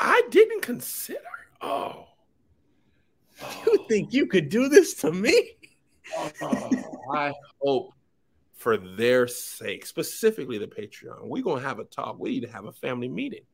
I 0.00 0.22
didn't 0.30 0.62
consider. 0.62 1.20
Oh. 1.60 2.06
You 3.66 3.84
think 3.88 4.12
you 4.12 4.26
could 4.26 4.48
do 4.48 4.68
this 4.68 4.94
to 4.94 5.12
me? 5.12 5.57
Oh, 6.16 6.70
I 7.14 7.32
hope 7.60 7.92
for 8.54 8.76
their 8.76 9.28
sake, 9.28 9.86
specifically 9.86 10.58
the 10.58 10.66
Patreon, 10.66 11.22
we're 11.22 11.42
gonna 11.42 11.62
have 11.62 11.78
a 11.78 11.84
talk. 11.84 12.18
We 12.18 12.30
need 12.30 12.42
to 12.42 12.52
have 12.52 12.66
a 12.66 12.72
family 12.72 13.08
meeting. 13.08 13.44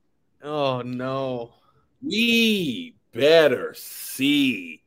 Oh 0.43 0.83
no. 0.83 1.55
We 2.03 2.95
better 3.13 3.75
see 3.75 4.83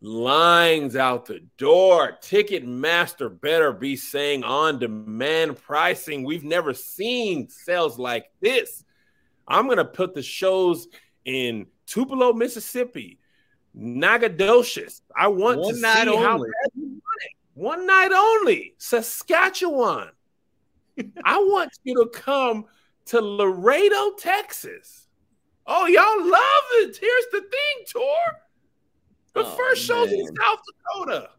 lines 0.00 0.96
out 0.96 1.26
the 1.26 1.40
door. 1.58 2.18
Ticketmaster 2.22 3.40
better 3.40 3.72
be 3.72 3.96
saying 3.96 4.44
on 4.44 4.78
demand 4.78 5.56
pricing. 5.62 6.24
We've 6.24 6.44
never 6.44 6.72
seen 6.72 7.48
sales 7.48 7.98
like 7.98 8.30
this. 8.40 8.84
I'm 9.48 9.68
gonna 9.68 9.84
put 9.84 10.14
the 10.14 10.22
shows 10.22 10.88
in 11.24 11.66
Tupelo, 11.86 12.32
Mississippi, 12.32 13.18
Nacogdoches. 13.74 15.02
I 15.16 15.28
want 15.28 15.60
One 15.60 15.74
to 15.74 15.80
see 15.80 15.86
how 15.86 16.34
only. 16.34 16.48
bad 16.48 16.70
you 16.74 16.82
want 16.86 17.22
it. 17.22 17.32
One 17.60 17.86
night 17.86 18.10
only, 18.10 18.74
Saskatchewan. 18.78 20.08
I 21.24 21.36
want 21.36 21.70
you 21.84 21.94
to 21.96 22.08
come 22.08 22.64
to 23.04 23.20
Laredo, 23.20 24.12
Texas. 24.18 25.08
Oh, 25.66 25.86
y'all 25.86 26.26
love 26.26 26.88
it. 26.88 26.96
Here's 26.96 27.24
the 27.32 27.40
thing, 27.42 27.84
tour. 27.86 28.40
The 29.34 29.40
Oh, 29.44 29.56
first 29.56 29.82
show's 29.84 30.10
in. 30.10 30.26
South 30.26 30.58
Dakota. 30.66 31.30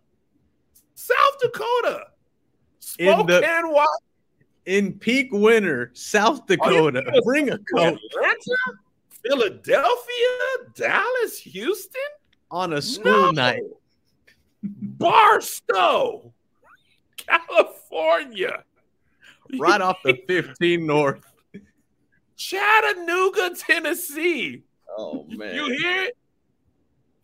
South 0.93 1.39
Dakota. 1.41 2.03
In 2.99 3.25
the- 3.25 3.39
Spokane, 3.41 3.71
Washington. 3.71 3.97
In 4.67 4.99
peak 4.99 5.29
winter, 5.31 5.89
South 5.95 6.45
Dakota. 6.45 7.01
kidding? 7.03 7.21
Bring 7.23 7.49
a 7.49 7.57
coat 7.57 7.97
Atlanta, 8.11 8.57
Philadelphia, 9.23 10.37
Dallas, 10.75 11.39
Houston, 11.39 12.01
on 12.51 12.73
a 12.73 12.81
school 12.81 13.11
No. 13.11 13.31
night. 13.31 13.63
Barstow, 14.63 16.33
California, 17.17 18.63
Right 19.59 19.81
off 19.81 19.97
the 20.03 20.17
15 20.27 20.85
North. 20.85 21.23
Chattanooga, 22.35 23.51
Tennessee. 23.55 24.63
Oh 24.97 25.25
man. 25.29 25.55
You 25.55 25.65
hear 25.65 26.03
it? 26.03 26.17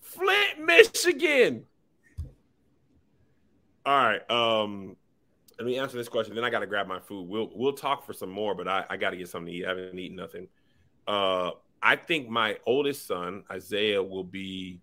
Flint, 0.01 0.59
Michigan. 0.59 1.65
All 3.85 3.97
right. 3.97 4.29
Um, 4.29 4.95
let 5.57 5.65
me 5.65 5.77
answer 5.79 5.97
this 5.97 6.09
question. 6.09 6.35
Then 6.35 6.43
I 6.43 6.49
got 6.49 6.59
to 6.59 6.67
grab 6.67 6.87
my 6.87 6.99
food. 6.99 7.27
We'll 7.27 7.49
we'll 7.55 7.73
talk 7.73 8.05
for 8.05 8.13
some 8.13 8.29
more, 8.29 8.53
but 8.53 8.67
I, 8.67 8.85
I 8.89 8.97
got 8.97 9.11
to 9.11 9.17
get 9.17 9.29
something 9.29 9.51
to 9.51 9.59
eat. 9.59 9.65
I 9.65 9.69
haven't 9.69 9.97
eaten 9.97 10.17
nothing. 10.17 10.47
Uh, 11.07 11.51
I 11.81 11.95
think 11.95 12.29
my 12.29 12.57
oldest 12.65 13.07
son 13.07 13.43
Isaiah 13.51 14.03
will 14.03 14.23
be 14.23 14.81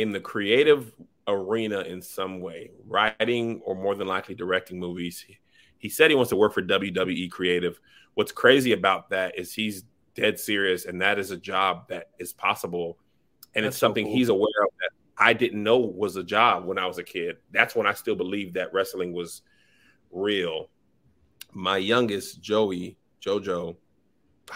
in 0.00 0.12
the 0.12 0.20
creative 0.20 0.92
arena 1.26 1.80
in 1.80 2.02
some 2.02 2.40
way, 2.40 2.70
writing 2.86 3.60
or 3.64 3.74
more 3.74 3.94
than 3.94 4.08
likely 4.08 4.34
directing 4.34 4.78
movies. 4.78 5.20
He, 5.26 5.38
he 5.78 5.88
said 5.88 6.10
he 6.10 6.16
wants 6.16 6.30
to 6.30 6.36
work 6.36 6.52
for 6.54 6.62
WWE 6.62 7.30
Creative. 7.30 7.80
What's 8.14 8.32
crazy 8.32 8.72
about 8.72 9.10
that 9.10 9.38
is 9.38 9.52
he's 9.52 9.84
dead 10.14 10.38
serious, 10.38 10.84
and 10.86 11.00
that 11.00 11.18
is 11.18 11.30
a 11.30 11.36
job 11.36 11.88
that 11.88 12.10
is 12.18 12.32
possible, 12.32 12.98
and 13.54 13.64
That's 13.64 13.76
it's 13.76 13.76
so 13.76 13.86
something 13.86 14.06
cool. 14.06 14.14
he's 14.14 14.28
aware 14.28 14.62
of 14.64 14.70
that 14.80 14.90
I 15.22 15.32
didn't 15.34 15.62
know 15.62 15.78
was 15.78 16.16
a 16.16 16.24
job 16.24 16.64
when 16.64 16.78
I 16.78 16.86
was 16.86 16.98
a 16.98 17.04
kid. 17.04 17.36
That's 17.50 17.74
when 17.74 17.86
I 17.86 17.92
still 17.92 18.16
believed 18.16 18.54
that 18.54 18.72
wrestling 18.72 19.12
was 19.12 19.42
real. 20.10 20.70
My 21.52 21.76
youngest, 21.76 22.40
Joey, 22.40 22.96
JoJo, 23.24 23.76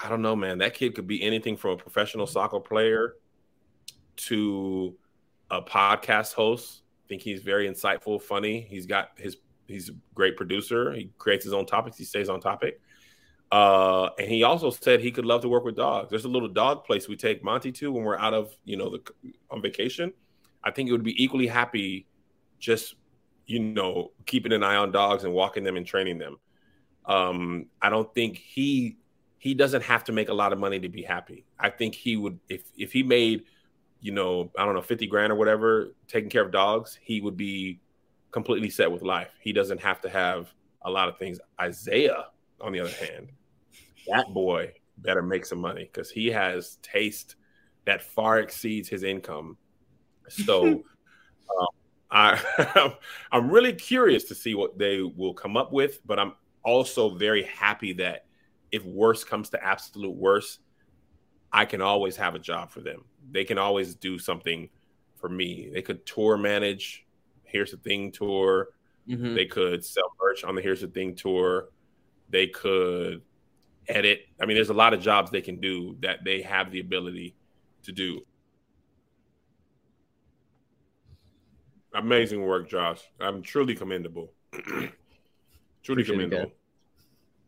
I 0.02 0.08
don't 0.08 0.22
know, 0.22 0.34
man. 0.34 0.58
That 0.58 0.74
kid 0.74 0.94
could 0.94 1.06
be 1.06 1.22
anything 1.22 1.56
from 1.56 1.72
a 1.72 1.76
professional 1.76 2.26
soccer 2.26 2.60
player 2.60 3.14
to 4.16 4.96
a 5.50 5.62
podcast 5.62 6.34
host. 6.34 6.82
I 7.04 7.08
think 7.08 7.22
he's 7.22 7.40
very 7.40 7.68
insightful, 7.68 8.20
funny. 8.20 8.60
He's 8.60 8.86
got 8.86 9.10
his 9.16 9.36
he's 9.66 9.90
a 9.90 9.92
great 10.14 10.36
producer. 10.36 10.92
He 10.92 11.10
creates 11.18 11.44
his 11.44 11.52
own 11.52 11.66
topics. 11.66 11.96
He 11.96 12.04
stays 12.04 12.28
on 12.28 12.40
topic. 12.40 12.80
Uh, 13.52 14.10
and 14.18 14.28
he 14.28 14.42
also 14.42 14.70
said 14.70 15.00
he 15.00 15.12
could 15.12 15.24
love 15.24 15.42
to 15.42 15.48
work 15.48 15.64
with 15.64 15.76
dogs. 15.76 16.10
There's 16.10 16.24
a 16.24 16.28
little 16.28 16.48
dog 16.48 16.84
place 16.84 17.08
we 17.08 17.16
take 17.16 17.44
Monty 17.44 17.70
to 17.72 17.92
when 17.92 18.02
we're 18.04 18.18
out 18.18 18.34
of, 18.34 18.56
you 18.64 18.76
know, 18.76 18.90
the 18.90 19.32
on 19.50 19.62
vacation. 19.62 20.12
I 20.62 20.70
think 20.70 20.88
it 20.88 20.92
would 20.92 21.04
be 21.04 21.22
equally 21.22 21.46
happy 21.46 22.06
just, 22.58 22.94
you 23.46 23.60
know, 23.60 24.12
keeping 24.26 24.52
an 24.52 24.62
eye 24.62 24.76
on 24.76 24.90
dogs 24.90 25.24
and 25.24 25.32
walking 25.32 25.62
them 25.62 25.76
and 25.76 25.86
training 25.86 26.18
them. 26.18 26.38
Um, 27.04 27.66
I 27.80 27.90
don't 27.90 28.12
think 28.14 28.38
he 28.38 28.96
he 29.38 29.52
doesn't 29.52 29.82
have 29.82 30.04
to 30.04 30.12
make 30.12 30.30
a 30.30 30.34
lot 30.34 30.54
of 30.54 30.58
money 30.58 30.80
to 30.80 30.88
be 30.88 31.02
happy. 31.02 31.44
I 31.58 31.68
think 31.68 31.94
he 31.94 32.16
would 32.16 32.40
if 32.48 32.62
if 32.76 32.92
he 32.92 33.02
made, 33.02 33.44
you 34.04 34.12
know, 34.12 34.50
I 34.58 34.66
don't 34.66 34.74
know, 34.74 34.82
50 34.82 35.06
grand 35.06 35.32
or 35.32 35.36
whatever, 35.36 35.94
taking 36.08 36.28
care 36.28 36.42
of 36.42 36.52
dogs, 36.52 36.98
he 37.00 37.22
would 37.22 37.38
be 37.38 37.80
completely 38.32 38.68
set 38.68 38.92
with 38.92 39.00
life. 39.00 39.30
He 39.40 39.50
doesn't 39.50 39.80
have 39.80 40.02
to 40.02 40.10
have 40.10 40.52
a 40.82 40.90
lot 40.90 41.08
of 41.08 41.16
things. 41.16 41.40
Isaiah, 41.58 42.26
on 42.60 42.72
the 42.72 42.80
other 42.80 42.92
hand, 42.92 43.30
that 44.08 44.26
boy 44.34 44.74
better 44.98 45.22
make 45.22 45.46
some 45.46 45.58
money 45.58 45.88
because 45.90 46.10
he 46.10 46.26
has 46.26 46.76
taste 46.82 47.36
that 47.86 48.02
far 48.02 48.40
exceeds 48.40 48.90
his 48.90 49.04
income. 49.04 49.56
So 50.28 50.66
um, 51.58 51.66
I 52.10 52.92
I'm 53.32 53.48
really 53.48 53.72
curious 53.72 54.24
to 54.24 54.34
see 54.34 54.54
what 54.54 54.76
they 54.76 55.00
will 55.00 55.32
come 55.32 55.56
up 55.56 55.72
with, 55.72 56.06
but 56.06 56.18
I'm 56.18 56.34
also 56.62 57.14
very 57.14 57.44
happy 57.44 57.94
that 57.94 58.26
if 58.70 58.84
worse 58.84 59.24
comes 59.24 59.48
to 59.48 59.64
absolute 59.64 60.14
worse, 60.14 60.58
I 61.50 61.64
can 61.64 61.80
always 61.80 62.16
have 62.16 62.34
a 62.34 62.38
job 62.38 62.70
for 62.70 62.82
them. 62.82 63.06
They 63.30 63.44
can 63.44 63.58
always 63.58 63.94
do 63.94 64.18
something 64.18 64.68
for 65.16 65.28
me. 65.28 65.70
They 65.72 65.82
could 65.82 66.04
tour 66.06 66.36
manage. 66.36 67.06
Here's 67.44 67.70
the 67.70 67.76
thing 67.78 68.12
tour. 68.12 68.70
Mhm. 69.08 69.34
They 69.34 69.46
could 69.46 69.84
sell 69.84 70.14
merch 70.20 70.44
on 70.44 70.54
the 70.54 70.62
Here's 70.62 70.80
the 70.80 70.88
Thing 70.88 71.14
tour. 71.14 71.68
They 72.30 72.46
could 72.46 73.22
edit. 73.88 74.26
I 74.40 74.46
mean, 74.46 74.56
there's 74.56 74.70
a 74.70 74.74
lot 74.74 74.94
of 74.94 75.00
jobs 75.00 75.30
they 75.30 75.42
can 75.42 75.60
do 75.60 75.96
that 76.00 76.24
they 76.24 76.42
have 76.42 76.70
the 76.70 76.80
ability 76.80 77.34
to 77.82 77.92
do. 77.92 78.24
Amazing 81.92 82.42
work, 82.42 82.68
Josh. 82.68 83.02
I'm 83.20 83.42
truly 83.42 83.74
commendable. 83.74 84.32
truly 84.52 84.92
Appreciate 86.02 86.06
commendable. 86.06 86.52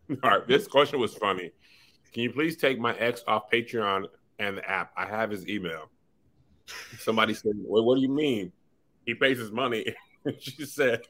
All 0.23 0.31
right, 0.31 0.47
this 0.47 0.69
question 0.69 1.01
was 1.01 1.15
funny. 1.15 1.51
Can 2.13 2.23
you 2.23 2.31
please 2.33 2.57
take 2.57 2.79
my 2.79 2.95
ex 2.97 3.25
off 3.27 3.51
Patreon 3.51 4.07
and 4.39 4.59
the 4.59 4.69
app? 4.69 4.93
I 4.97 5.07
have 5.07 5.31
his 5.31 5.49
email. 5.49 5.91
Somebody 6.99 7.35
said, 7.35 7.53
well, 7.57 7.85
"What 7.85 7.97
do 7.97 8.03
you 8.03 8.09
mean? 8.09 8.53
He 9.05 9.15
pays 9.15 9.39
his 9.39 9.53
money." 9.53 9.95
she 10.39 10.65
said, 10.65 11.03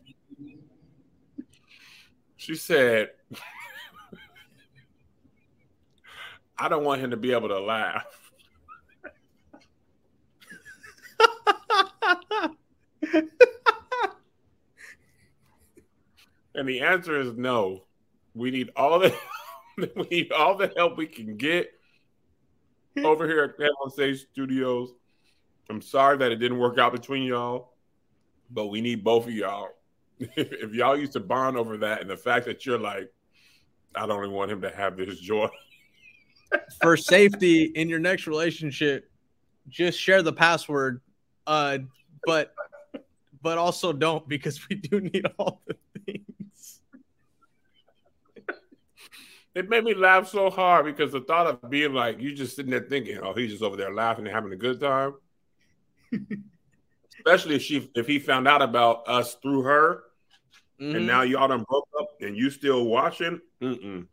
"She 2.36 2.54
said, 2.54 3.10
I 6.58 6.68
don't 6.68 6.84
want 6.84 7.00
him 7.00 7.10
to 7.10 7.16
be 7.16 7.32
able 7.32 7.48
to 7.48 7.60
laugh." 7.60 8.06
And 16.56 16.66
the 16.66 16.80
answer 16.80 17.20
is 17.20 17.34
no. 17.34 17.82
We 18.34 18.50
need 18.50 18.70
all 18.76 18.98
the 18.98 19.14
we 19.76 20.08
need 20.10 20.32
all 20.32 20.56
the 20.56 20.72
help 20.74 20.96
we 20.96 21.06
can 21.06 21.36
get 21.36 21.70
over 23.04 23.26
here 23.26 23.54
at 23.58 23.70
on 23.82 23.90
Stage 23.90 24.26
Studios. 24.32 24.94
I'm 25.68 25.82
sorry 25.82 26.16
that 26.18 26.32
it 26.32 26.36
didn't 26.36 26.58
work 26.58 26.78
out 26.78 26.92
between 26.92 27.24
y'all, 27.24 27.72
but 28.50 28.66
we 28.66 28.80
need 28.80 29.02
both 29.02 29.26
of 29.26 29.32
y'all 29.32 29.70
if 30.36 30.72
y'all 30.72 30.96
used 30.96 31.12
to 31.12 31.20
bond 31.20 31.56
over 31.56 31.76
that 31.78 32.00
and 32.00 32.08
the 32.08 32.16
fact 32.16 32.46
that 32.46 32.64
you're 32.64 32.78
like, 32.78 33.12
I 33.94 34.06
don't 34.06 34.18
even 34.18 34.34
want 34.34 34.50
him 34.50 34.60
to 34.62 34.70
have 34.70 34.96
this 34.96 35.18
joy. 35.18 35.48
For 36.82 36.96
safety 36.96 37.64
in 37.64 37.88
your 37.88 37.98
next 37.98 38.26
relationship, 38.26 39.10
just 39.68 39.98
share 39.98 40.22
the 40.22 40.32
password. 40.32 41.00
Uh, 41.46 41.78
but 42.24 42.54
but 43.42 43.58
also 43.58 43.92
don't 43.92 44.26
because 44.28 44.68
we 44.68 44.76
do 44.76 45.00
need 45.00 45.26
all 45.38 45.60
the 45.66 45.76
It 49.56 49.70
made 49.70 49.84
me 49.84 49.94
laugh 49.94 50.28
so 50.28 50.50
hard 50.50 50.84
because 50.84 51.12
the 51.12 51.22
thought 51.22 51.46
of 51.46 51.70
being 51.70 51.94
like 51.94 52.20
you 52.20 52.34
just 52.34 52.54
sitting 52.54 52.70
there 52.70 52.80
thinking, 52.80 53.16
oh, 53.22 53.32
he's 53.32 53.52
just 53.52 53.62
over 53.62 53.74
there 53.74 53.92
laughing 53.92 54.26
and 54.26 54.34
having 54.34 54.52
a 54.52 54.56
good 54.56 54.78
time. 54.78 55.14
Especially 57.18 57.54
if 57.54 57.62
she 57.62 57.90
if 57.94 58.06
he 58.06 58.18
found 58.18 58.46
out 58.46 58.60
about 58.60 59.08
us 59.08 59.36
through 59.36 59.62
her, 59.62 60.02
mm-hmm. 60.78 60.96
and 60.96 61.06
now 61.06 61.22
y'all 61.22 61.48
done 61.48 61.64
broke 61.66 61.88
up 61.98 62.08
and 62.20 62.36
you 62.36 62.50
still 62.50 62.84
watching. 62.84 63.40
Mm-mm. 63.62 64.06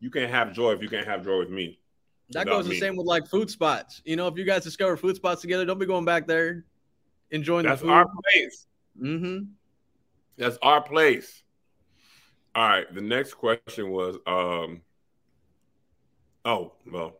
You 0.00 0.10
can't 0.10 0.30
have 0.30 0.54
joy 0.54 0.72
if 0.72 0.80
you 0.80 0.88
can't 0.88 1.06
have 1.06 1.22
joy 1.22 1.38
with 1.38 1.50
me. 1.50 1.78
That 2.30 2.46
goes 2.46 2.64
the 2.64 2.70
me. 2.70 2.80
same 2.80 2.96
with 2.96 3.06
like 3.06 3.28
food 3.28 3.50
spots. 3.50 4.00
You 4.06 4.16
know, 4.16 4.26
if 4.26 4.38
you 4.38 4.46
guys 4.46 4.64
discover 4.64 4.96
food 4.96 5.16
spots 5.16 5.42
together, 5.42 5.66
don't 5.66 5.78
be 5.78 5.84
going 5.84 6.06
back 6.06 6.26
there 6.26 6.64
enjoying 7.30 7.66
That's 7.66 7.82
the 7.82 7.88
food. 7.88 7.92
That's 7.92 8.08
our 8.08 8.22
place. 8.32 8.66
Mm-hmm. 9.02 9.44
That's 10.38 10.58
our 10.62 10.80
place. 10.80 11.42
All 12.54 12.68
right. 12.68 12.92
The 12.92 13.00
next 13.00 13.34
question 13.34 13.90
was 13.90 14.16
um 14.26 14.82
oh, 16.44 16.72
well, 16.90 17.18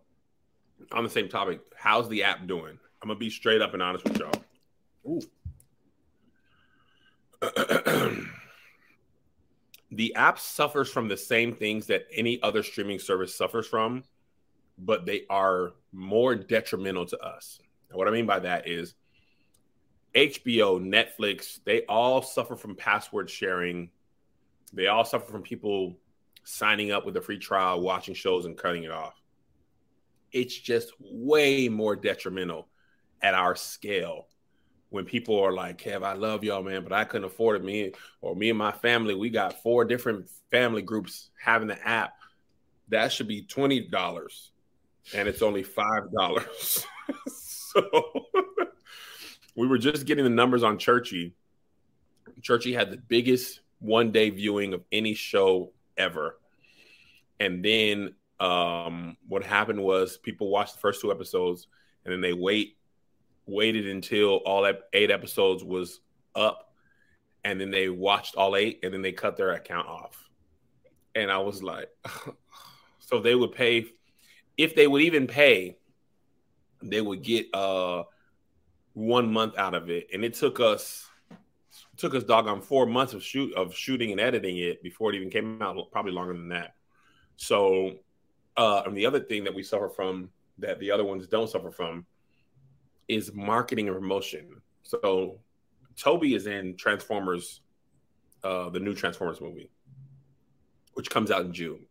on 0.92 1.04
the 1.04 1.10
same 1.10 1.28
topic, 1.28 1.60
how's 1.76 2.08
the 2.08 2.22
app 2.24 2.46
doing? 2.46 2.78
I'm 3.02 3.08
gonna 3.08 3.18
be 3.18 3.30
straight 3.30 3.62
up 3.62 3.74
and 3.74 3.82
honest 3.82 4.04
with 4.04 4.18
y'all. 4.18 4.32
Ooh. 5.06 5.20
the 9.92 10.14
app 10.14 10.38
suffers 10.38 10.90
from 10.90 11.08
the 11.08 11.16
same 11.16 11.54
things 11.54 11.86
that 11.86 12.06
any 12.12 12.42
other 12.42 12.62
streaming 12.62 12.98
service 12.98 13.34
suffers 13.34 13.66
from, 13.66 14.02
but 14.78 15.06
they 15.06 15.24
are 15.30 15.72
more 15.92 16.34
detrimental 16.34 17.06
to 17.06 17.18
us. 17.18 17.60
And 17.90 17.98
what 17.98 18.08
I 18.08 18.10
mean 18.10 18.26
by 18.26 18.40
that 18.40 18.68
is 18.68 18.94
HBO, 20.14 20.80
Netflix, 20.80 21.60
they 21.64 21.84
all 21.86 22.22
suffer 22.22 22.56
from 22.56 22.74
password 22.74 23.30
sharing. 23.30 23.90
They 24.72 24.86
all 24.86 25.04
suffer 25.04 25.30
from 25.30 25.42
people 25.42 25.96
signing 26.44 26.92
up 26.92 27.04
with 27.04 27.16
a 27.16 27.20
free 27.20 27.38
trial, 27.38 27.80
watching 27.80 28.14
shows, 28.14 28.46
and 28.46 28.56
cutting 28.56 28.84
it 28.84 28.90
off. 28.90 29.14
It's 30.32 30.56
just 30.56 30.92
way 31.00 31.68
more 31.68 31.96
detrimental 31.96 32.68
at 33.22 33.34
our 33.34 33.56
scale 33.56 34.26
when 34.90 35.04
people 35.04 35.38
are 35.38 35.52
like, 35.52 35.78
Kev, 35.78 36.02
I 36.02 36.14
love 36.14 36.44
y'all, 36.44 36.62
man, 36.62 36.82
but 36.82 36.92
I 36.92 37.04
couldn't 37.04 37.26
afford 37.26 37.60
it. 37.60 37.64
Me 37.64 37.92
or 38.20 38.34
me 38.34 38.50
and 38.50 38.58
my 38.58 38.72
family, 38.72 39.14
we 39.14 39.30
got 39.30 39.62
four 39.62 39.84
different 39.84 40.28
family 40.50 40.82
groups 40.82 41.30
having 41.38 41.68
the 41.68 41.86
app. 41.86 42.14
That 42.88 43.12
should 43.12 43.28
be 43.28 43.42
$20 43.42 44.50
and 45.14 45.28
it's 45.28 45.42
only 45.42 45.62
$5. 45.62 46.84
so 47.26 48.26
we 49.56 49.66
were 49.66 49.78
just 49.78 50.06
getting 50.06 50.24
the 50.24 50.30
numbers 50.30 50.62
on 50.62 50.78
Churchy. 50.78 51.34
Churchy 52.42 52.72
had 52.72 52.90
the 52.90 52.96
biggest 52.96 53.60
one 53.80 54.10
day 54.10 54.30
viewing 54.30 54.74
of 54.74 54.82
any 54.90 55.14
show 55.14 55.72
ever. 55.96 56.38
And 57.40 57.64
then 57.64 58.14
um, 58.40 59.16
what 59.26 59.44
happened 59.44 59.82
was 59.82 60.18
people 60.18 60.50
watched 60.50 60.74
the 60.74 60.80
first 60.80 61.00
two 61.00 61.10
episodes 61.10 61.68
and 62.04 62.12
then 62.12 62.20
they 62.20 62.32
wait 62.32 62.76
waited 63.46 63.88
until 63.88 64.36
all 64.44 64.70
eight 64.92 65.10
episodes 65.10 65.64
was 65.64 66.00
up 66.34 66.72
and 67.44 67.58
then 67.58 67.70
they 67.70 67.88
watched 67.88 68.34
all 68.34 68.56
eight 68.56 68.80
and 68.82 68.92
then 68.92 69.00
they 69.00 69.12
cut 69.12 69.36
their 69.36 69.52
account 69.52 69.88
off. 69.88 70.28
And 71.14 71.30
I 71.30 71.38
was 71.38 71.62
like, 71.62 71.88
so 72.98 73.20
they 73.20 73.34
would 73.34 73.52
pay 73.52 73.86
if 74.56 74.74
they 74.74 74.86
would 74.86 75.02
even 75.02 75.26
pay, 75.26 75.78
they 76.82 77.00
would 77.00 77.22
get 77.22 77.46
uh 77.54 78.02
one 78.92 79.32
month 79.32 79.56
out 79.56 79.74
of 79.74 79.88
it, 79.90 80.08
and 80.12 80.24
it 80.24 80.34
took 80.34 80.58
us 80.58 81.07
took 81.98 82.14
us 82.14 82.22
doggone 82.24 82.62
four 82.62 82.86
months 82.86 83.12
of 83.12 83.22
shoot 83.22 83.52
of 83.54 83.74
shooting 83.74 84.12
and 84.12 84.20
editing 84.20 84.56
it 84.58 84.82
before 84.82 85.12
it 85.12 85.16
even 85.16 85.28
came 85.28 85.60
out. 85.60 85.76
Probably 85.90 86.12
longer 86.12 86.32
than 86.32 86.48
that. 86.48 86.74
So, 87.36 87.96
uh, 88.56 88.82
and 88.86 88.96
the 88.96 89.04
other 89.04 89.20
thing 89.20 89.44
that 89.44 89.54
we 89.54 89.62
suffer 89.62 89.88
from 89.88 90.30
that 90.58 90.80
the 90.80 90.90
other 90.90 91.04
ones 91.04 91.26
don't 91.26 91.50
suffer 91.50 91.70
from 91.70 92.06
is 93.08 93.32
marketing 93.34 93.88
and 93.88 93.96
promotion. 93.96 94.62
So, 94.82 95.40
Tobe 95.96 96.24
is 96.24 96.46
in 96.46 96.76
Transformers, 96.76 97.60
uh, 98.44 98.70
the 98.70 98.80
new 98.80 98.94
Transformers 98.94 99.40
movie, 99.40 99.70
which 100.94 101.10
comes 101.10 101.30
out 101.30 101.42
in 101.42 101.52
June. 101.52 101.86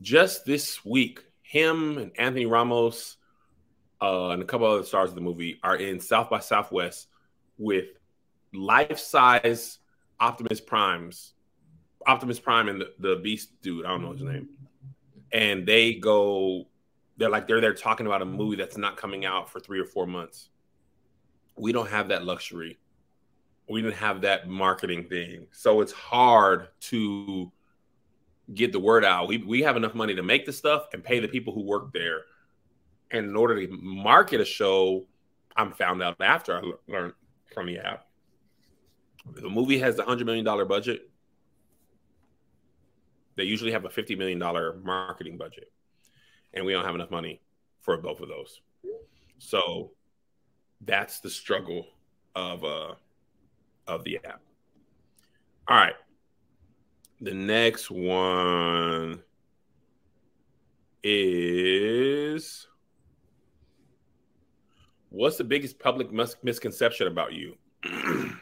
Just 0.00 0.46
this 0.46 0.84
week, 0.84 1.22
him 1.42 1.98
and 1.98 2.10
Anthony 2.18 2.46
Ramos 2.46 3.18
uh, 4.00 4.30
and 4.30 4.42
a 4.42 4.44
couple 4.44 4.66
other 4.66 4.84
stars 4.84 5.10
of 5.10 5.14
the 5.14 5.20
movie 5.20 5.60
are 5.62 5.76
in 5.76 6.00
South 6.00 6.30
by 6.30 6.40
Southwest 6.40 7.08
with 7.58 7.86
life 8.56 8.98
size 8.98 9.78
Optimus 10.20 10.60
Primes, 10.60 11.34
Optimus 12.06 12.38
Prime 12.38 12.68
and 12.68 12.80
the, 12.80 12.92
the 12.98 13.16
Beast 13.16 13.60
dude. 13.62 13.84
I 13.84 13.90
don't 13.90 14.02
know 14.02 14.12
his 14.12 14.22
name. 14.22 14.48
And 15.32 15.66
they 15.66 15.94
go, 15.94 16.66
they're 17.16 17.30
like, 17.30 17.46
they're 17.46 17.60
there 17.60 17.74
talking 17.74 18.06
about 18.06 18.22
a 18.22 18.26
movie 18.26 18.56
that's 18.56 18.76
not 18.76 18.96
coming 18.96 19.24
out 19.24 19.50
for 19.50 19.60
three 19.60 19.80
or 19.80 19.84
four 19.84 20.06
months. 20.06 20.48
We 21.56 21.72
don't 21.72 21.90
have 21.90 22.08
that 22.08 22.24
luxury. 22.24 22.78
We 23.68 23.82
didn't 23.82 23.96
have 23.96 24.20
that 24.20 24.48
marketing 24.48 25.08
thing. 25.08 25.48
So 25.52 25.80
it's 25.80 25.92
hard 25.92 26.68
to 26.82 27.50
get 28.54 28.72
the 28.72 28.78
word 28.78 29.04
out. 29.04 29.26
We, 29.26 29.38
we 29.38 29.62
have 29.62 29.76
enough 29.76 29.94
money 29.94 30.14
to 30.14 30.22
make 30.22 30.46
the 30.46 30.52
stuff 30.52 30.86
and 30.92 31.02
pay 31.02 31.18
the 31.18 31.28
people 31.28 31.52
who 31.52 31.62
work 31.62 31.92
there 31.92 32.22
and 33.10 33.26
in 33.26 33.36
order 33.36 33.66
to 33.66 33.72
market 33.72 34.40
a 34.40 34.44
show, 34.44 35.06
I'm 35.56 35.72
found 35.72 36.02
out 36.02 36.20
after 36.20 36.58
I 36.58 36.62
learned 36.88 37.14
from 37.54 37.66
the 37.66 37.78
app. 37.78 38.05
The 39.34 39.48
movie 39.48 39.78
has 39.78 39.96
the 39.96 40.04
hundred 40.04 40.26
million 40.26 40.44
dollar 40.44 40.64
budget. 40.64 41.10
They 43.36 43.44
usually 43.44 43.72
have 43.72 43.84
a 43.84 43.90
fifty 43.90 44.14
million 44.14 44.38
dollar 44.38 44.78
marketing 44.82 45.36
budget, 45.36 45.70
and 46.54 46.64
we 46.64 46.72
don't 46.72 46.84
have 46.84 46.94
enough 46.94 47.10
money 47.10 47.40
for 47.80 47.96
both 47.96 48.20
of 48.20 48.28
those. 48.28 48.60
So 49.38 49.92
that's 50.80 51.20
the 51.20 51.30
struggle 51.30 51.86
of 52.34 52.64
uh 52.64 52.94
of 53.86 54.04
the 54.04 54.18
app. 54.24 54.40
All 55.68 55.76
right. 55.76 55.94
The 57.20 57.34
next 57.34 57.90
one 57.90 59.22
is 61.02 62.66
What's 65.16 65.38
the 65.38 65.44
biggest 65.44 65.78
public 65.78 66.12
mis- 66.12 66.36
misconception 66.42 67.06
about 67.06 67.32
you? 67.32 67.56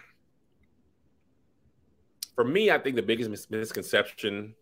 For 2.35 2.45
me, 2.45 2.71
I 2.71 2.79
think 2.79 2.97
the 2.97 3.03
biggest 3.03 3.31
mis- 3.31 3.51
misconception 3.51 4.55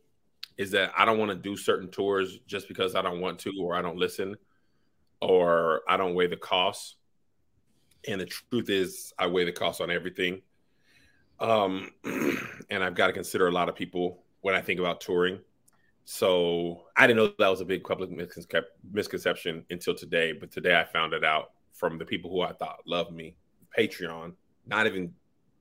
is 0.59 0.71
that 0.73 0.93
I 0.97 1.05
don't 1.05 1.19
want 1.19 1.31
to 1.31 1.37
do 1.37 1.57
certain 1.57 1.89
tours 1.89 2.39
just 2.47 2.69
because 2.69 2.95
I 2.95 3.03
don't 3.03 3.21
want 3.21 3.39
to, 3.41 3.53
or 3.61 3.75
I 3.75 3.83
don't 3.83 3.97
listen, 3.97 4.37
or 5.21 5.83
I 5.89 5.97
don't 5.97 6.15
weigh 6.15 6.27
the 6.27 6.37
costs. 6.37 6.97
And 8.07 8.21
the 8.21 8.27
truth 8.27 8.69
is, 8.69 9.13
I 9.19 9.27
weigh 9.27 9.45
the 9.45 9.53
cost 9.53 9.81
on 9.81 9.91
everything. 9.91 10.43
Um, 11.41 11.91
and 12.71 12.85
I've 12.85 12.95
got 12.95 13.07
to 13.07 13.13
consider 13.13 13.49
a 13.49 13.53
lot 13.53 13.69
of 13.69 13.75
people 13.75 14.23
when 14.43 14.55
I 14.55 14.61
think 14.61 14.79
about 14.79 15.01
touring. 15.01 15.41
So 16.05 16.85
I 16.97 17.07
didn't 17.07 17.17
know 17.19 17.33
that 17.39 17.49
was 17.49 17.61
a 17.61 17.65
big 17.65 17.85
public 17.85 18.11
misconception 18.93 19.65
until 19.71 19.95
today, 19.95 20.33
but 20.33 20.51
today 20.51 20.79
I 20.79 20.85
found 20.85 21.13
it 21.13 21.25
out 21.25 21.53
from 21.73 21.97
the 21.97 22.05
people 22.05 22.31
who 22.31 22.43
I 22.43 22.53
thought 22.53 22.81
loved 22.87 23.13
me. 23.13 23.37
Patreon, 23.79 24.35
not 24.67 24.87
even 24.87 25.15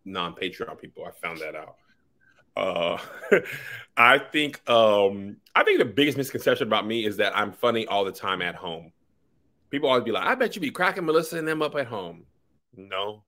non-Patreon 0.03 0.79
people. 0.79 1.05
I 1.05 1.11
found 1.11 1.39
that 1.39 1.55
out. 1.55 1.75
Uh, 2.55 2.97
I 3.97 4.19
think 4.19 4.67
um, 4.69 5.37
I 5.55 5.63
think 5.63 5.79
the 5.79 5.85
biggest 5.85 6.17
misconception 6.17 6.67
about 6.67 6.85
me 6.85 7.05
is 7.05 7.17
that 7.17 7.37
I'm 7.37 7.51
funny 7.51 7.85
all 7.87 8.05
the 8.05 8.11
time 8.11 8.41
at 8.41 8.55
home. 8.55 8.91
People 9.69 9.89
always 9.89 10.03
be 10.03 10.11
like, 10.11 10.25
"I 10.25 10.35
bet 10.35 10.55
you 10.55 10.61
be 10.61 10.71
cracking 10.71 11.05
Melissa 11.05 11.37
and 11.37 11.47
them 11.47 11.61
up 11.61 11.75
at 11.75 11.87
home." 11.87 12.25
No, 12.75 13.23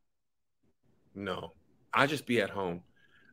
no, 1.15 1.53
I 1.93 2.07
just 2.07 2.25
be 2.25 2.41
at 2.41 2.49
home. 2.49 2.81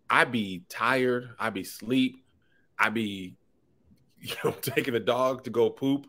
I 0.08 0.24
be 0.24 0.64
tired. 0.68 1.30
I 1.38 1.50
be 1.50 1.64
sleep. 1.64 2.24
I 2.78 2.90
be, 2.90 3.36
you 4.20 4.34
know, 4.44 4.52
taking 4.60 4.94
the 4.94 5.00
dog 5.00 5.44
to 5.44 5.50
go 5.50 5.70
poop 5.70 6.06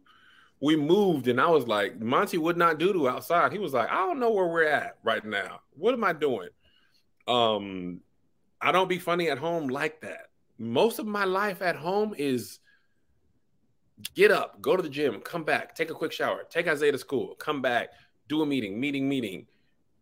we 0.62 0.76
moved 0.76 1.28
and 1.28 1.42
I 1.42 1.48
was 1.48 1.68
like, 1.68 2.00
Monty 2.00 2.38
would 2.38 2.56
not 2.56 2.78
do 2.78 2.94
to 2.94 3.10
outside. 3.10 3.52
He 3.52 3.58
was 3.58 3.74
like, 3.74 3.90
I 3.90 4.06
don't 4.06 4.20
know 4.20 4.30
where 4.30 4.48
we're 4.48 4.68
at 4.68 4.98
right 5.04 5.26
now. 5.26 5.62
What 5.72 5.94
am 5.96 6.04
I 6.04 6.14
doing? 6.14 6.50
Um, 7.28 8.02
I 8.62 8.72
don't 8.72 8.88
be 8.88 9.00
funny 9.00 9.30
at 9.30 9.38
home 9.38 9.68
like 9.68 10.02
that. 10.02 10.28
Most 10.58 11.00
of 11.00 11.08
my 11.08 11.24
life 11.24 11.62
at 11.62 11.76
home 11.76 12.14
is 12.18 12.60
get 14.14 14.32
up, 14.32 14.62
go 14.62 14.76
to 14.76 14.84
the 14.84 14.90
gym, 14.90 15.20
come 15.22 15.44
back, 15.44 15.76
take 15.76 15.90
a 15.90 15.94
quick 15.94 16.12
shower, 16.12 16.44
take 16.50 16.68
Isaiah 16.68 16.92
to 16.92 16.98
school, 16.98 17.36
come 17.36 17.62
back, 17.62 17.90
do 18.28 18.42
a 18.42 18.46
meeting, 18.46 18.80
meeting, 18.80 19.10
meeting, 19.10 19.48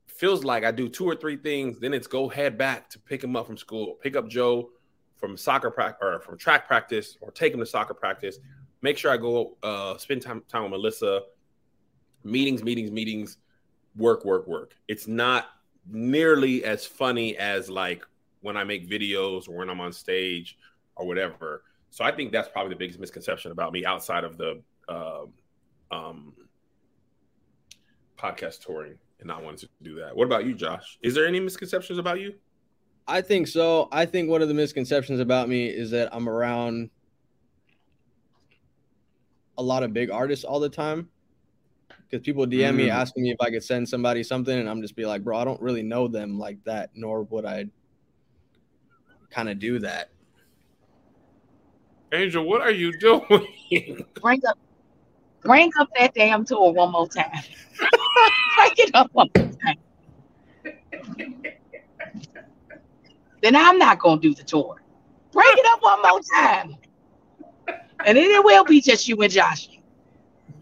feels 0.07 0.43
like 0.43 0.65
I 0.65 0.71
do 0.71 0.89
two 0.89 1.05
or 1.05 1.15
three 1.15 1.37
things, 1.37 1.79
then 1.79 1.93
it's 1.93 2.07
go 2.07 2.27
head 2.27 2.57
back 2.57 2.89
to 2.89 2.99
pick 2.99 3.23
him 3.23 3.35
up 3.35 3.47
from 3.47 3.55
school, 3.57 3.97
pick 4.01 4.17
up 4.17 4.27
Joe 4.27 4.71
from 5.17 5.37
soccer 5.37 5.71
practice 5.71 5.99
or 6.01 6.19
from 6.19 6.37
track 6.37 6.67
practice, 6.67 7.17
or 7.21 7.31
take 7.31 7.53
him 7.53 7.59
to 7.59 7.65
soccer 7.65 7.93
practice. 7.93 8.39
Make 8.81 8.97
sure 8.97 9.11
I 9.11 9.17
go 9.17 9.57
uh, 9.63 9.97
spend 9.97 10.21
time 10.21 10.43
time 10.47 10.63
with 10.63 10.71
Melissa. 10.71 11.21
Meetings, 12.23 12.63
meetings, 12.63 12.91
meetings, 12.91 13.37
work, 13.95 14.25
work, 14.25 14.45
work. 14.45 14.75
It's 14.89 15.07
not 15.07 15.47
nearly 15.89 16.65
as 16.65 16.85
funny 16.85 17.37
as 17.37 17.69
like 17.69 18.05
when 18.41 18.57
I 18.57 18.63
make 18.63 18.89
videos 18.89 19.47
or 19.49 19.57
when 19.57 19.69
I'm 19.69 19.81
on 19.81 19.91
stage 19.91 20.57
or 20.95 21.05
whatever. 21.05 21.63
So 21.89 22.03
I 22.03 22.11
think 22.11 22.31
that's 22.31 22.49
probably 22.49 22.69
the 22.69 22.79
biggest 22.79 22.99
misconception 22.99 23.51
about 23.51 23.73
me 23.73 23.85
outside 23.85 24.23
of 24.23 24.37
the 24.37 24.61
uh, 24.87 25.25
um, 25.91 26.33
podcast 28.17 28.65
touring 28.65 28.97
and 29.19 29.27
not 29.27 29.43
wanting 29.43 29.59
to 29.59 29.69
do 29.81 29.95
that. 29.95 30.15
What 30.15 30.25
about 30.25 30.45
you, 30.45 30.53
Josh? 30.53 30.97
Is 31.01 31.15
there 31.15 31.25
any 31.25 31.39
misconceptions 31.39 31.99
about 31.99 32.19
you? 32.19 32.33
I 33.07 33.21
think 33.21 33.47
so. 33.47 33.87
I 33.91 34.05
think 34.05 34.29
one 34.29 34.41
of 34.41 34.47
the 34.47 34.53
misconceptions 34.53 35.19
about 35.19 35.49
me 35.49 35.67
is 35.67 35.89
that 35.91 36.13
I'm 36.13 36.29
around 36.29 36.91
a 39.57 39.63
lot 39.63 39.83
of 39.83 39.93
big 39.93 40.11
artists 40.11 40.45
all 40.45 40.59
the 40.59 40.69
time. 40.69 41.09
Because 42.09 42.23
people 42.25 42.45
DM 42.45 42.71
mm. 42.71 42.75
me 42.75 42.89
asking 42.89 43.23
me 43.23 43.31
if 43.31 43.37
I 43.39 43.51
could 43.51 43.63
send 43.63 43.87
somebody 43.87 44.23
something, 44.23 44.57
and 44.57 44.67
I'm 44.67 44.81
just 44.81 44.95
be 44.95 45.05
like, 45.05 45.23
bro, 45.23 45.37
I 45.37 45.45
don't 45.45 45.61
really 45.61 45.83
know 45.83 46.07
them 46.07 46.39
like 46.39 46.63
that, 46.63 46.89
nor 46.95 47.23
would 47.23 47.45
I 47.45 47.65
kind 49.29 49.49
of 49.49 49.59
do 49.59 49.79
that. 49.79 50.09
Angel, 52.11 52.43
what 52.43 52.61
are 52.61 52.71
you 52.71 52.97
doing? 52.97 54.05
Bring 54.19 54.41
up, 54.47 54.57
bring 55.43 55.71
up 55.79 55.89
that 55.97 56.13
damn 56.15 56.43
tour 56.43 56.73
one 56.73 56.91
more 56.91 57.07
time. 57.07 57.29
bring 58.57 58.71
it 58.77 58.91
up 58.95 59.09
one 59.13 59.29
more 59.35 59.51
time. 59.63 59.77
then 63.41 63.55
I'm 63.55 63.77
not 63.77 63.99
gonna 63.99 64.19
do 64.19 64.33
the 64.33 64.43
tour. 64.43 64.81
Bring 65.31 65.47
it 65.49 65.65
up 65.71 65.83
one 65.83 66.01
more 66.01 66.19
time, 66.35 66.75
and 68.05 68.17
then 68.17 68.31
it 68.31 68.43
will 68.43 68.63
be 68.65 68.81
just 68.81 69.07
you 69.07 69.21
and 69.21 69.31
Josh. 69.31 69.69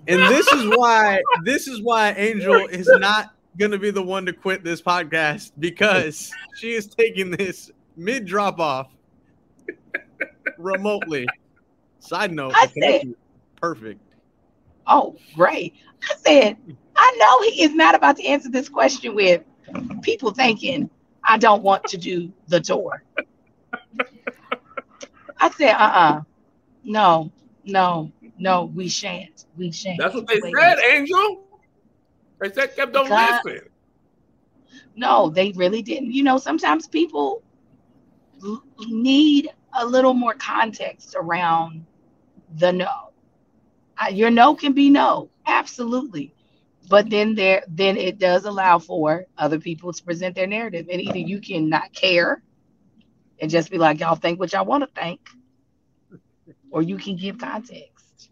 And 0.08 0.20
this 0.34 0.48
is 0.48 0.66
why 0.76 1.22
this 1.44 1.68
is 1.68 1.82
why 1.82 2.12
Angel 2.12 2.68
is 2.68 2.90
not 3.00 3.34
gonna 3.58 3.78
be 3.78 3.90
the 3.90 4.04
one 4.04 4.26
to 4.26 4.34
quit 4.34 4.64
this 4.64 4.82
podcast 4.82 5.52
because 5.60 6.32
she 6.58 6.74
is 6.74 6.88
taking 6.88 7.32
this 7.32 7.72
mid 7.98 8.26
drop 8.26 8.60
off 8.60 8.88
remotely. 10.58 11.28
Side 12.00 12.32
note, 12.32 12.54
I 12.56 12.68
said, 12.68 13.14
perfect. 13.62 14.00
Oh, 14.86 15.18
great. 15.36 15.74
I 16.10 16.16
said, 16.16 16.58
I 16.96 17.18
know 17.18 17.52
he 17.52 17.64
is 17.64 17.74
not 17.74 17.96
about 17.96 18.16
to 18.18 18.26
answer 18.26 18.50
this 18.50 18.70
question 18.70 19.16
with 19.16 19.42
people 20.02 20.32
thinking 20.32 20.90
I 21.24 21.38
don't 21.38 21.64
want 21.64 21.84
to 21.86 21.98
do 21.98 22.32
the 22.48 22.62
tour. 22.62 23.04
I 25.40 25.50
said, 25.52 25.74
uh 25.74 25.92
uh 25.94 26.22
No, 26.84 27.32
no, 27.66 28.12
no, 28.38 28.72
we 28.74 28.88
shan't. 28.88 29.46
We 29.58 29.72
shan't. 29.72 30.00
That's 30.00 30.16
what 30.16 30.28
they 30.28 30.40
Wait 30.40 30.54
said, 30.56 30.80
Angel. 30.80 31.44
They 32.40 32.52
said 32.52 32.76
kept 32.76 32.96
on 32.96 33.10
listening. 33.10 33.70
No, 34.96 35.30
they 35.30 35.52
really 35.52 35.82
didn't. 35.82 36.12
You 36.12 36.24
know, 36.24 36.38
sometimes 36.38 36.88
people 36.88 37.44
need 38.80 39.50
a 39.78 39.86
little 39.86 40.14
more 40.14 40.34
context 40.34 41.16
around 41.18 41.86
the 42.56 42.72
no. 42.72 43.12
your 44.12 44.32
no 44.32 44.56
can 44.56 44.74
be 44.74 44.90
no, 44.90 45.30
absolutely. 45.46 46.34
But 46.90 47.10
then 47.10 47.36
there, 47.36 47.64
then 47.68 47.98
it 47.98 48.18
does 48.18 48.46
allow 48.46 48.80
for 48.80 49.26
other 49.38 49.60
people 49.60 49.92
to 49.92 50.04
present 50.04 50.36
their 50.36 50.48
narrative, 50.48 50.88
and 50.92 51.02
either 51.02 51.18
you 51.18 51.42
can 51.42 51.70
not 51.70 51.94
care 51.94 52.42
and 53.40 53.52
just 53.52 53.70
be 53.70 53.78
like, 53.78 54.00
y'all 54.00 54.16
think 54.16 54.40
what 54.40 54.54
y'all 54.54 54.66
want 54.66 54.84
to 54.84 55.02
think, 55.02 55.20
or 56.72 56.82
you 56.82 56.98
can 56.98 57.18
give 57.18 57.38
context. 57.38 58.30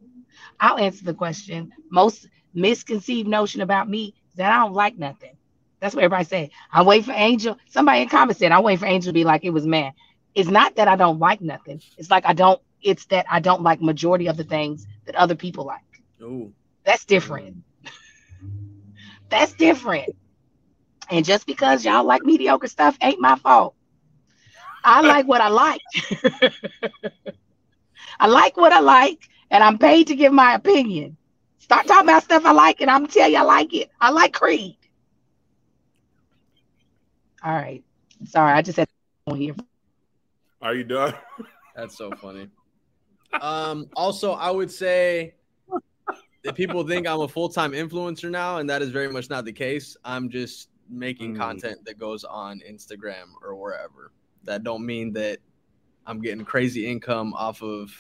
I'll 0.60 0.78
answer 0.78 1.04
the 1.04 1.14
question. 1.14 1.72
Most 1.92 2.28
misconceived 2.54 3.28
notion 3.28 3.62
about 3.62 3.90
me 3.90 4.16
is 4.30 4.36
that 4.38 4.52
I 4.52 4.64
don't 4.64 4.74
like 4.74 4.98
nothing. 4.98 5.36
That's 5.80 5.94
what 5.94 6.04
everybody 6.04 6.26
say. 6.26 6.52
I'm 6.72 6.86
waiting 6.86 7.06
for 7.06 7.14
Angel. 7.14 7.58
Somebody 7.70 8.02
in 8.02 8.10
comments 8.10 8.40
said, 8.40 8.52
I'm 8.52 8.64
waiting 8.64 8.80
for 8.80 8.86
Angel 8.86 9.10
to 9.10 9.14
be 9.14 9.24
like 9.24 9.44
it 9.44 9.52
was 9.52 9.66
man. 9.66 9.94
It's 10.34 10.50
not 10.50 10.76
that 10.76 10.88
I 10.88 10.96
don't 10.96 11.20
like 11.20 11.42
nothing. 11.42 11.82
It's 11.98 12.10
like 12.10 12.26
I 12.26 12.34
don't, 12.34 12.62
it's 12.82 13.06
that 13.08 13.26
I 13.30 13.40
don't 13.40 13.62
like 13.62 13.82
majority 13.82 14.28
of 14.28 14.38
the 14.38 14.44
things 14.44 14.88
that 15.06 15.16
other 15.16 15.36
people 15.36 15.66
like. 15.66 15.82
Ooh. 16.22 16.54
That's 16.84 17.06
different. 17.06 17.58
That's 19.30 19.54
different. 19.54 20.16
And 21.10 21.26
just 21.26 21.46
because 21.46 21.86
y'all 21.86 22.04
like 22.04 22.24
mediocre 22.24 22.68
stuff 22.68 22.98
ain't 23.02 23.20
my 23.20 23.36
fault. 23.36 23.76
I 24.84 25.02
like 25.02 25.28
what 25.28 25.42
I 25.42 25.48
like. 25.48 25.82
I 28.20 28.28
like 28.28 28.56
what 28.56 28.72
I 28.72 28.80
like, 28.80 29.28
and 29.50 29.64
I'm 29.64 29.78
paid 29.78 30.08
to 30.08 30.16
give 30.16 30.32
my 30.32 30.54
opinion. 30.54 31.18
Start 31.60 31.88
talking 31.88 32.08
about 32.08 32.24
stuff 32.24 32.46
I 32.46 32.52
like, 32.52 32.82
and 32.82 32.90
I'm 32.90 33.02
gonna 33.02 33.14
tell 33.14 33.30
you 33.30 33.38
I 33.38 33.42
like 33.42 33.74
it. 33.74 33.90
I 34.00 34.12
like 34.12 34.34
Creed. 34.34 34.78
All 37.46 37.54
right. 37.54 37.84
Sorry, 38.24 38.52
I 38.52 38.64
just 38.64 38.78
had 38.78 38.90
to 39.30 39.36
here. 39.36 39.54
Are 40.64 40.74
you 40.74 40.84
done? 40.84 41.14
That's 41.76 41.96
so 41.96 42.10
funny. 42.12 42.50
Um, 43.40 43.88
also, 43.96 44.32
I 44.32 44.50
would 44.50 44.72
say 44.72 45.36
that 46.44 46.56
people 46.56 46.88
think 46.88 47.06
I'm 47.06 47.22
a 47.22 47.28
full 47.28 47.50
time 47.50 47.74
influencer 47.74 48.32
now, 48.32 48.58
and 48.58 48.68
that 48.72 48.82
is 48.82 48.90
very 48.90 49.10
much 49.12 49.30
not 49.30 49.46
the 49.46 49.54
case. 49.54 49.96
I'm 50.04 50.28
just 50.28 50.70
making 50.90 51.36
mm. 51.36 51.38
content 51.38 51.86
that 51.86 52.00
goes 52.00 52.24
on 52.24 52.62
Instagram 52.68 53.26
or 53.44 53.56
wherever. 53.56 54.12
That 54.44 54.64
don't 54.64 54.84
mean 54.84 55.14
that 55.14 55.38
I'm 56.08 56.22
getting 56.22 56.46
crazy 56.46 56.88
income 56.88 57.36
off 57.36 57.62
of 57.62 57.92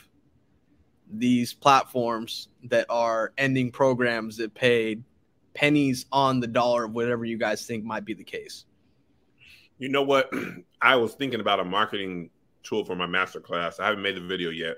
these 1.11 1.53
platforms 1.53 2.47
that 2.63 2.87
are 2.89 3.31
ending 3.37 3.71
programs 3.71 4.37
that 4.37 4.55
paid 4.55 5.03
pennies 5.53 6.07
on 6.11 6.39
the 6.39 6.47
dollar 6.47 6.85
of 6.85 6.93
whatever 6.93 7.25
you 7.25 7.37
guys 7.37 7.67
think 7.67 7.83
might 7.83 8.05
be 8.05 8.15
the 8.15 8.23
case. 8.23 8.65
You 9.77 9.89
know 9.89 10.03
what? 10.03 10.31
I 10.81 10.95
was 10.95 11.13
thinking 11.13 11.39
about 11.39 11.59
a 11.59 11.65
marketing 11.65 12.29
tool 12.63 12.85
for 12.85 12.95
my 12.95 13.05
master 13.05 13.39
class. 13.39 13.79
I 13.79 13.85
haven't 13.85 14.01
made 14.01 14.15
the 14.15 14.21
video 14.21 14.49
yet. 14.49 14.77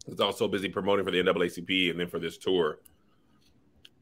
It's 0.00 0.12
was 0.12 0.20
also 0.20 0.48
busy 0.48 0.68
promoting 0.68 1.04
for 1.04 1.10
the 1.10 1.22
NAACP 1.22 1.90
and 1.90 2.00
then 2.00 2.08
for 2.08 2.18
this 2.18 2.38
tour. 2.38 2.78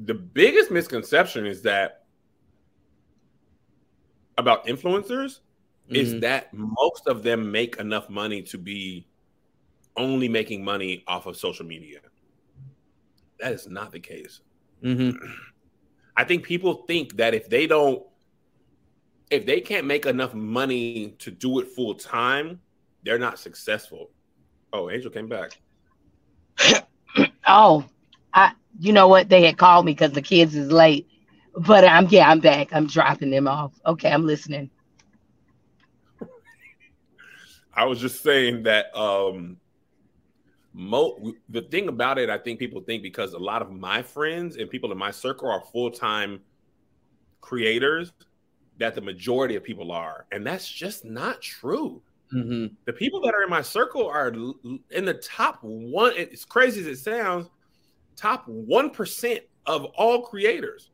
The 0.01 0.15
biggest 0.15 0.71
misconception 0.71 1.47
is 1.47 1.63
that 1.63 2.05
about 4.39 4.67
influencers 4.67 5.41
mm-hmm. 5.89 5.97
is 5.97 6.21
that 6.21 6.53
most 6.53 7.09
of 7.09 7.23
them 7.23 7.51
make 7.51 7.79
enough 7.79 8.09
money 8.09 8.43
to 8.43 8.59
be 8.59 9.07
only 9.97 10.29
making 10.29 10.63
money 10.63 11.03
off 11.09 11.27
of 11.27 11.37
social 11.37 11.67
media. 11.67 11.99
That 13.41 13.53
is 13.53 13.67
not 13.67 13.91
the 13.91 14.01
case. 14.01 14.41
Mm-hmm. 14.85 15.17
I 16.17 16.25
think 16.25 16.45
people 16.45 16.85
think 16.87 17.17
that 17.17 17.35
if 17.35 17.49
they 17.49 17.67
don't 17.67 18.03
if 19.31 19.47
they 19.47 19.61
can't 19.61 19.87
make 19.87 20.07
enough 20.07 20.35
money 20.35 21.15
to 21.19 21.31
do 21.31 21.59
it 21.59 21.69
full 21.69 21.95
time, 21.95 22.61
they're 23.03 23.19
not 23.19 23.39
successful. 23.39 24.11
Oh, 24.73 24.91
Angel 24.91 25.11
came 25.11 25.29
back. 25.29 25.59
oh, 27.47 27.85
I 28.33 28.53
you 28.79 28.93
know 28.93 29.09
what? 29.09 29.29
They 29.29 29.45
had 29.45 29.59
called 29.59 29.87
me 29.87 29.93
because 29.93 30.13
the 30.13 30.23
kids 30.23 30.55
is 30.55 30.71
late. 30.71 31.09
But 31.57 31.85
I'm 31.85 32.07
yeah, 32.09 32.29
I'm 32.29 32.41
back. 32.41 32.69
I'm 32.73 32.87
dropping 32.87 33.31
them 33.31 33.49
off. 33.49 33.73
Okay, 33.87 34.11
I'm 34.11 34.27
listening. 34.27 34.71
I 37.73 37.85
was 37.85 38.01
just 38.01 38.23
saying 38.23 38.63
that 38.65 38.95
um 38.97 39.57
mo 40.73 41.35
the 41.49 41.63
thing 41.63 41.89
about 41.89 42.19
it, 42.19 42.29
I 42.31 42.39
think 42.39 42.59
people 42.59 42.81
think 42.81 43.03
because 43.03 43.33
a 43.33 43.39
lot 43.39 43.63
of 43.63 43.71
my 43.71 44.03
friends 44.03 44.57
and 44.57 44.69
people 44.69 44.93
in 44.93 44.99
my 44.99 45.11
circle 45.11 45.51
are 45.51 45.63
full-time 45.73 46.41
creators 47.41 48.13
that 48.79 48.95
the 48.95 49.01
majority 49.01 49.57
of 49.57 49.65
people 49.65 49.91
are, 49.93 50.27
and 50.33 50.47
that's 50.47 50.69
just 50.69 51.05
not 51.05 51.41
true. 51.41 52.03
Mm-hmm. 52.35 52.75
The 52.85 52.93
people 52.93 53.21
that 53.23 53.35
are 53.35 53.43
in 53.43 53.51
my 53.51 53.63
circle 53.63 54.07
are 54.07 54.29
in 54.91 55.05
the 55.05 55.15
top 55.23 55.61
one. 55.63 56.13
It's 56.17 56.45
crazy 56.45 56.81
as 56.81 56.87
it 56.87 56.97
sounds, 56.97 57.49
top 58.17 58.47
one 58.49 58.91
percent 58.91 59.41
of 59.67 59.85
all 59.97 60.23
creators. 60.23 60.91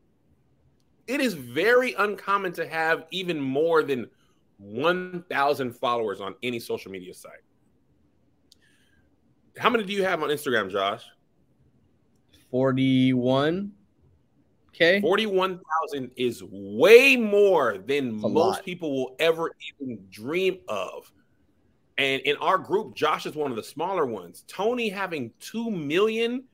It 1.07 1.19
is 1.19 1.33
very 1.33 1.93
uncommon 1.95 2.53
to 2.53 2.67
have 2.67 3.05
even 3.11 3.39
more 3.39 3.83
than 3.83 4.09
one 4.59 5.25
thousand 5.29 5.75
followers 5.75 6.21
on 6.21 6.35
any 6.43 6.59
social 6.59 6.91
media 6.91 7.13
site. 7.13 7.33
How 9.57 9.69
many 9.69 9.83
do 9.83 9.91
you 9.91 10.03
have 10.03 10.23
on 10.23 10.29
Instagram, 10.29 10.71
Josh? 10.71 11.03
Forty-one. 12.49 13.71
Okay. 14.73 14.99
41,000 15.01 16.11
is 16.17 16.43
way 16.43 17.15
more 17.15 17.77
than 17.77 18.15
most 18.15 18.33
lot. 18.33 18.65
people 18.65 18.91
will 18.91 19.15
ever 19.19 19.51
even 19.79 20.05
dream 20.09 20.59
of. 20.67 21.11
And 21.99 22.21
in 22.23 22.35
our 22.37 22.57
group, 22.57 22.95
Josh 22.95 23.27
is 23.27 23.35
one 23.35 23.51
of 23.51 23.57
the 23.57 23.63
smaller 23.63 24.05
ones. 24.05 24.43
Tony 24.47 24.89
having 24.89 25.31
2 25.39 25.69
million 25.69 26.45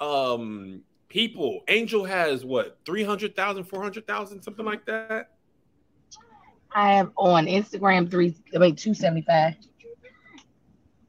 um 0.00 0.82
people. 1.08 1.60
Angel 1.68 2.04
has 2.04 2.44
what 2.44 2.78
300,000, 2.86 3.64
400,000, 3.64 4.42
something 4.42 4.64
like 4.64 4.84
that. 4.86 5.30
I 6.74 6.94
have 6.94 7.12
on 7.16 7.46
Instagram 7.46 8.10
three, 8.10 8.34
I 8.54 8.58
mean 8.58 8.74
two 8.74 8.94
seventy 8.94 9.22
five. 9.22 9.54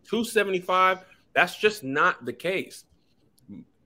275 0.07 1.03
that's 1.33 1.57
just 1.57 1.83
not 1.83 2.23
the 2.23 2.31
case 2.31 2.83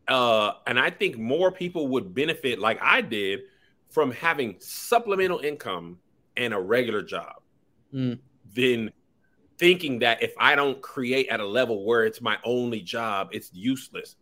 uh 0.09 0.53
and 0.67 0.79
i 0.79 0.89
think 0.89 1.17
more 1.17 1.51
people 1.51 1.87
would 1.87 2.13
benefit 2.13 2.59
like 2.59 2.77
i 2.81 2.99
did 2.99 3.41
from 3.89 4.11
having 4.11 4.55
supplemental 4.59 5.39
income 5.39 5.97
and 6.35 6.53
a 6.53 6.59
regular 6.59 7.01
job 7.01 7.35
Mm. 7.93 8.19
than 8.53 8.91
thinking 9.57 9.99
that 9.99 10.21
if 10.21 10.33
i 10.39 10.55
don't 10.55 10.79
create 10.81 11.27
at 11.29 11.39
a 11.39 11.45
level 11.47 11.85
where 11.85 12.05
it's 12.05 12.21
my 12.21 12.37
only 12.43 12.81
job 12.81 13.29
it's 13.31 13.49
useless 13.53 14.15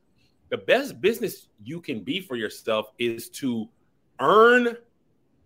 the 0.49 0.57
best 0.57 1.01
business 1.01 1.49
you 1.61 1.81
can 1.81 1.99
be 2.01 2.21
for 2.21 2.37
yourself 2.37 2.91
is 2.97 3.27
to 3.29 3.67
earn 4.21 4.77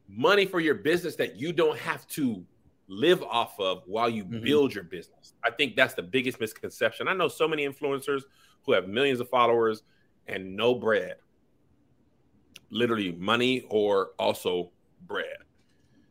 money 0.08 0.46
for 0.46 0.60
your 0.60 0.76
business 0.76 1.16
that 1.16 1.36
you 1.36 1.52
don't 1.52 1.78
have 1.80 2.06
to 2.08 2.46
live 2.88 3.24
off 3.24 3.60
of 3.60 3.82
while 3.88 4.10
you 4.10 4.24
Mhm. 4.26 4.44
build 4.44 4.76
your 4.76 4.84
business. 4.84 5.34
I 5.44 5.50
think 5.50 5.76
that's 5.76 5.94
the 5.96 6.04
biggest 6.04 6.40
misconception. 6.40 7.08
I 7.08 7.14
know 7.14 7.30
so 7.30 7.48
many 7.48 7.66
influencers 7.68 8.24
who 8.66 8.74
have 8.74 8.88
millions 8.88 9.20
of 9.22 9.30
followers 9.30 9.82
and 10.28 10.56
no 10.56 10.76
bread. 10.76 11.16
Literally 12.70 13.12
money 13.14 13.66
or 13.70 14.12
also 14.18 14.72
bread. 15.08 15.38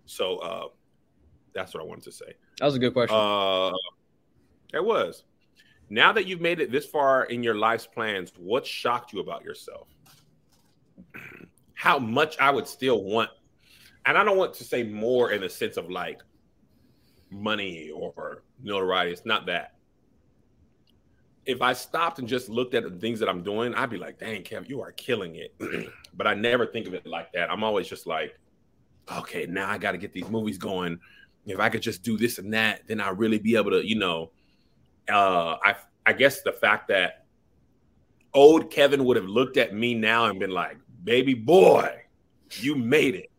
So 0.07 0.39
uh 0.39 0.69
that's 1.53 1.75
what 1.75 1.83
I 1.83 1.87
wanted 1.87 2.05
to 2.05 2.13
say. 2.13 2.35
That 2.59 2.67
was 2.67 2.77
a 2.77 2.79
good 2.79 2.93
question. 2.93 3.17
Uh 3.17 3.73
it 4.73 4.85
was. 4.85 5.25
Now 5.89 6.13
that 6.13 6.27
you've 6.27 6.41
made 6.41 6.61
it 6.61 6.71
this 6.71 6.87
far 6.87 7.25
in 7.25 7.43
your 7.43 7.57
life's 7.57 7.87
plans, 7.87 8.33
what 8.39 8.65
shocked 8.65 9.13
you 9.13 9.19
about 9.21 9.45
yourself? 9.45 9.89
How 11.75 11.99
much 11.99 12.39
I 12.39 12.51
would 12.51 12.69
still 12.69 13.03
want, 13.03 13.31
and 14.07 14.17
I 14.17 14.23
don't 14.23 14.37
want 14.37 14.55
to 14.55 14.65
say 14.65 14.85
more 14.85 15.33
in 15.33 15.41
the 15.41 15.49
sense 15.49 15.77
of 15.77 15.91
like 15.91 16.21
money 17.31 17.91
or 17.91 18.45
notoriety. 18.63 19.13
It's 19.13 19.25
not 19.25 19.47
that. 19.47 19.75
If 21.47 21.63
I 21.63 21.73
stopped 21.73 22.19
and 22.19 22.29
just 22.29 22.49
looked 22.49 22.75
at 22.75 22.85
the 22.85 22.91
things 22.91 23.19
that 23.21 23.29
I'm 23.29 23.43
doing, 23.43 23.75
I'd 23.75 23.91
be 23.91 23.97
like, 23.97 24.19
dang, 24.19 24.43
Kev, 24.43 24.69
you 24.69 24.83
are 24.83 24.93
killing 24.93 25.37
it. 25.37 25.55
but 26.15 26.27
I 26.27 26.35
never 26.35 26.67
think 26.67 26.87
of 26.87 26.95
it 26.95 27.07
like 27.07 27.33
that. 27.33 27.51
I'm 27.51 27.65
always 27.65 27.89
just 27.89 28.07
like, 28.07 28.39
okay, 29.11 29.47
now 29.47 29.71
I 29.71 29.79
got 29.79 29.93
to 29.93 29.99
get 29.99 30.13
these 30.13 30.29
movies 30.29 30.59
going. 30.59 31.01
If 31.47 31.59
I 31.59 31.69
could 31.69 31.83
just 31.83 32.03
do 32.03 32.17
this 32.17 32.39
and 32.39 32.53
that, 32.53 32.83
then 32.87 33.01
I'll 33.01 33.15
really 33.15 33.39
be 33.39 33.57
able 33.57 33.71
to, 33.71 33.87
you 33.87 33.97
know, 33.97 34.31
uh, 35.09 35.57
I 35.63 35.77
I 36.07 36.13
guess 36.13 36.43
the 36.43 36.53
fact 36.53 36.89
that 36.89 37.27
old 38.33 38.71
Kevin 38.71 39.05
would 39.05 39.17
have 39.17 39.27
looked 39.27 39.57
at 39.57 39.75
me 39.75 39.95
now 39.95 40.27
and 40.27 40.39
been 40.39 40.51
like, 40.51 40.79
"Baby 41.05 41.35
boy, 41.35 42.03
you 42.59 42.75
made 42.77 43.15
it," 43.15 43.31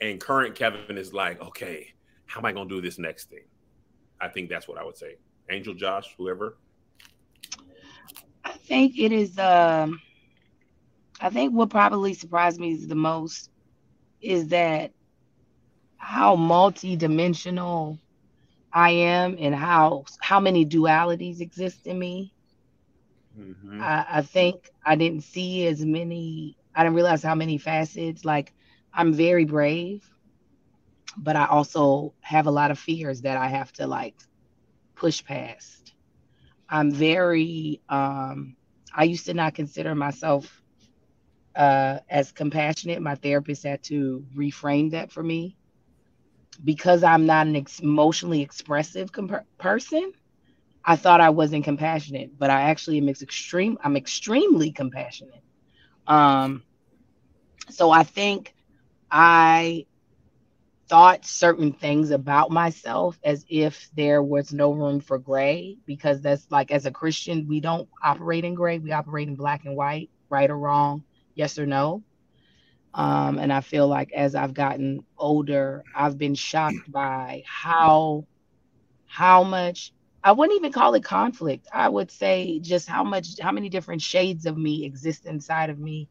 and 0.00 0.20
current 0.20 0.54
Kevin 0.54 0.98
is 0.98 1.12
like, 1.12 1.40
"Okay, 1.40 1.92
how 2.26 2.40
am 2.40 2.46
I 2.46 2.52
gonna 2.52 2.68
do 2.68 2.80
this 2.80 2.98
next 2.98 3.30
thing?" 3.30 3.44
I 4.20 4.28
think 4.28 4.48
that's 4.48 4.68
what 4.68 4.78
I 4.78 4.84
would 4.84 4.96
say. 4.96 5.16
Angel, 5.50 5.74
Josh, 5.74 6.14
whoever. 6.16 6.56
I 8.50 8.54
think 8.58 8.98
it 8.98 9.12
is. 9.12 9.38
Um, 9.38 10.00
I 11.20 11.30
think 11.30 11.52
what 11.54 11.70
probably 11.70 12.14
surprised 12.14 12.58
me 12.60 12.74
the 12.74 12.96
most 12.96 13.50
is 14.20 14.48
that 14.48 14.92
how 15.96 16.34
multi-dimensional 16.34 17.98
I 18.72 18.90
am 18.90 19.36
and 19.38 19.54
how 19.54 20.04
how 20.20 20.40
many 20.40 20.66
dualities 20.66 21.40
exist 21.40 21.86
in 21.86 21.98
me. 21.98 22.32
Mm-hmm. 23.38 23.80
I, 23.80 24.06
I 24.10 24.22
think 24.22 24.68
I 24.84 24.96
didn't 24.96 25.22
see 25.22 25.66
as 25.66 25.84
many. 25.84 26.56
I 26.74 26.82
didn't 26.82 26.96
realize 26.96 27.22
how 27.22 27.34
many 27.34 27.58
facets. 27.58 28.24
Like 28.24 28.52
I'm 28.92 29.12
very 29.12 29.44
brave, 29.44 30.08
but 31.16 31.36
I 31.36 31.46
also 31.46 32.14
have 32.20 32.46
a 32.46 32.50
lot 32.50 32.70
of 32.70 32.78
fears 32.78 33.22
that 33.22 33.36
I 33.36 33.48
have 33.48 33.72
to 33.74 33.86
like 33.86 34.16
push 34.96 35.24
past. 35.24 35.79
I'm 36.70 36.92
very. 36.92 37.82
Um, 37.90 38.56
I 38.94 39.04
used 39.04 39.26
to 39.26 39.34
not 39.34 39.54
consider 39.54 39.94
myself 39.94 40.62
uh, 41.56 41.98
as 42.10 42.32
compassionate. 42.32 43.02
My 43.02 43.16
therapist 43.16 43.64
had 43.64 43.82
to 43.84 44.24
reframe 44.36 44.92
that 44.92 45.12
for 45.12 45.22
me 45.22 45.56
because 46.64 47.04
I'm 47.04 47.26
not 47.26 47.46
an 47.46 47.56
ex- 47.56 47.80
emotionally 47.80 48.42
expressive 48.42 49.12
comp- 49.12 49.46
person. 49.58 50.12
I 50.84 50.96
thought 50.96 51.20
I 51.20 51.30
wasn't 51.30 51.64
compassionate, 51.64 52.38
but 52.38 52.50
I 52.50 52.62
actually 52.62 52.98
am 52.98 53.08
ex- 53.08 53.22
extreme. 53.22 53.78
I'm 53.84 53.96
extremely 53.96 54.72
compassionate. 54.72 55.42
Um, 56.06 56.64
so 57.70 57.90
I 57.90 58.04
think 58.04 58.54
I 59.10 59.86
thought 60.90 61.24
certain 61.24 61.72
things 61.72 62.10
about 62.10 62.50
myself 62.50 63.18
as 63.24 63.46
if 63.48 63.88
there 63.94 64.22
was 64.22 64.52
no 64.52 64.72
room 64.72 65.00
for 65.00 65.18
gray, 65.18 65.78
because 65.86 66.20
that's 66.20 66.50
like 66.50 66.72
as 66.72 66.86
a 66.86 66.92
Christian, 66.92 67.46
we 67.48 67.60
don't 67.60 67.88
operate 68.02 68.44
in 68.44 68.54
gray. 68.56 68.78
We 68.80 68.92
operate 68.92 69.28
in 69.28 69.36
black 69.36 69.64
and 69.64 69.76
white, 69.76 70.10
right 70.30 70.50
or 70.50 70.58
wrong, 70.58 71.04
yes 71.36 71.58
or 71.60 71.66
no. 71.66 72.02
Um, 72.92 73.38
and 73.38 73.52
I 73.52 73.60
feel 73.60 73.88
like 73.88 74.12
as 74.12 74.34
I've 74.34 74.54
gotten 74.54 75.06
older, 75.16 75.84
I've 75.94 76.18
been 76.18 76.34
shocked 76.34 76.90
by 76.90 77.44
how 77.46 78.26
how 79.06 79.44
much 79.44 79.92
I 80.24 80.32
wouldn't 80.32 80.58
even 80.58 80.72
call 80.72 80.94
it 80.94 81.04
conflict. 81.04 81.68
I 81.72 81.88
would 81.88 82.10
say 82.10 82.58
just 82.58 82.88
how 82.88 83.04
much 83.04 83.38
how 83.40 83.52
many 83.52 83.68
different 83.68 84.02
shades 84.02 84.44
of 84.44 84.58
me 84.58 84.84
exist 84.84 85.24
inside 85.24 85.70
of 85.70 85.78
me 85.78 86.08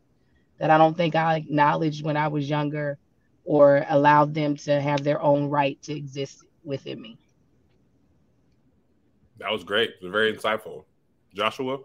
that 0.58 0.72
I 0.72 0.78
don't 0.78 0.96
think 0.96 1.16
I 1.16 1.36
acknowledged 1.36 2.04
when 2.04 2.18
I 2.18 2.30
was 2.30 2.50
younger 2.50 2.98
or 3.50 3.84
allowed 3.90 4.32
them 4.36 4.56
to 4.56 4.80
have 4.80 5.04
their 5.04 5.20
own 5.24 5.50
right 5.50 5.82
to 5.82 5.92
exist 5.92 6.46
within 6.64 7.02
me. 7.02 7.18
That 9.40 9.52
was 9.52 9.64
great. 9.64 9.90
It 9.90 10.04
was 10.04 10.12
very 10.12 10.32
insightful. 10.32 10.84
Joshua. 11.34 11.80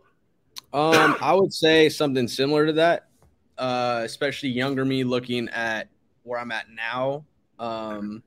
Um, 0.74 1.16
I 1.22 1.32
would 1.32 1.54
say 1.54 1.88
something 1.88 2.28
similar 2.28 2.66
to 2.66 2.74
that, 2.74 3.06
uh, 3.56 4.02
especially 4.04 4.50
younger 4.50 4.84
me 4.84 5.04
looking 5.04 5.48
at 5.48 5.88
where 6.22 6.38
I'm 6.38 6.52
at 6.52 6.66
now. 6.68 7.24
Um, 7.58 8.22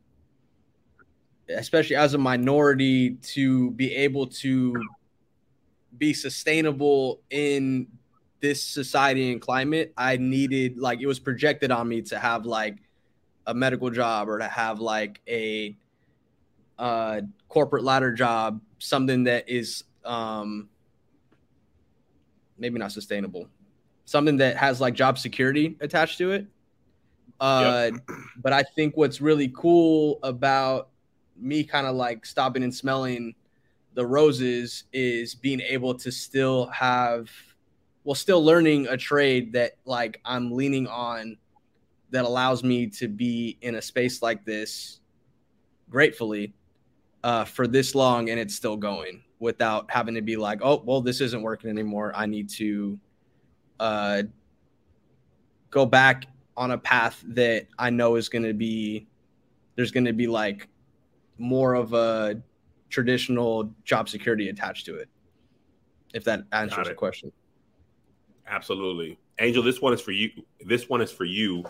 especially 1.48 1.96
as 1.96 2.16
a 2.16 2.18
minority, 2.18 3.18
to 3.36 3.70
be 3.72 3.94
able 3.94 4.26
to 4.28 4.74
be 5.96 6.12
sustainable 6.12 7.22
in 7.30 7.86
this 8.40 8.64
society 8.64 9.32
and 9.32 9.40
climate, 9.40 9.94
I 9.96 10.18
needed 10.18 10.80
like 10.80 11.02
it 11.02 11.08
was 11.08 11.20
projected 11.20 11.70
on 11.70 11.88
me 11.88 12.02
to 12.02 12.18
have 12.18 12.48
like 12.48 12.78
a 13.48 13.54
medical 13.54 13.90
job 13.90 14.30
or 14.30 14.38
to 14.38 14.48
have 14.48 14.80
like 14.80 15.22
a 15.28 15.76
uh, 16.78 17.22
corporate 17.48 17.84
ladder 17.84 18.12
job, 18.12 18.62
something 18.78 19.24
that 19.24 19.50
is 19.50 19.86
um, 20.06 20.70
maybe 22.60 22.78
not 22.78 22.92
sustainable, 22.92 23.48
something 24.06 24.38
that 24.38 24.58
has 24.58 24.80
like 24.80 24.94
job 24.94 25.18
security 25.18 25.76
attached 25.80 26.18
to 26.20 26.32
it. 26.32 26.46
Uh, 27.40 27.92
But 28.44 28.54
I 28.54 28.64
think 28.64 28.98
what's 28.98 29.22
really 29.22 29.52
cool 29.56 30.20
about 30.24 30.90
me 31.36 31.64
kind 31.64 31.88
of 31.88 31.96
like 31.96 32.26
stopping 32.26 32.64
and 32.64 32.74
smelling 32.74 33.34
the 33.94 34.06
roses 34.06 34.84
is 34.94 35.34
being 35.34 35.62
able 35.62 35.96
to 35.96 36.12
still 36.12 36.68
have, 36.68 37.30
well, 38.04 38.16
still 38.16 38.44
learning 38.44 38.88
a 38.88 38.98
trade 38.98 39.54
that 39.54 39.78
like 39.86 40.20
I'm 40.26 40.52
leaning 40.52 40.86
on 40.88 41.38
that 42.12 42.26
allows 42.26 42.64
me 42.64 42.88
to 42.88 43.08
be 43.08 43.58
in 43.62 43.76
a 43.76 43.82
space 43.82 44.22
like 44.22 44.46
this 44.46 45.00
gratefully 45.90 46.54
uh, 47.24 47.46
for 47.46 47.68
this 47.68 47.96
long 47.96 48.30
and 48.30 48.40
it's 48.40 48.56
still 48.56 48.78
going 48.78 49.24
without 49.40 49.90
having 49.92 50.16
to 50.16 50.22
be 50.22 50.36
like, 50.36 50.60
oh, 50.64 50.82
well, 50.86 51.02
this 51.02 51.22
isn't 51.22 51.42
working 51.42 51.70
anymore. 51.70 52.12
I 52.16 52.26
need 52.26 52.50
to 52.52 53.00
uh, 53.80 54.24
go 55.70 55.86
back 55.86 56.26
on 56.56 56.72
a 56.72 56.78
path 56.78 57.24
that 57.28 57.68
I 57.78 57.90
know 57.90 58.16
is 58.16 58.30
going 58.30 58.44
to 58.44 58.54
be, 58.54 59.08
there's 59.76 59.92
going 59.92 60.06
to 60.06 60.14
be 60.14 60.28
like 60.28 60.68
more 61.38 61.76
of 61.76 61.94
a 61.94 62.42
traditional 62.90 63.72
job 63.84 64.10
security 64.10 64.50
attached 64.50 64.86
to 64.88 64.96
it. 64.96 65.10
If 66.14 66.24
that 66.24 66.46
answers 66.52 66.88
the 66.88 66.96
question. 66.96 67.32
Absolutely. 68.48 69.20
Angel, 69.40 69.62
this 69.62 69.82
one 69.82 69.94
is 69.94 70.02
for 70.02 70.12
you. 70.12 70.32
This 70.66 70.90
one 70.90 71.02
is 71.02 71.12
for 71.12 71.26
you. 71.26 71.64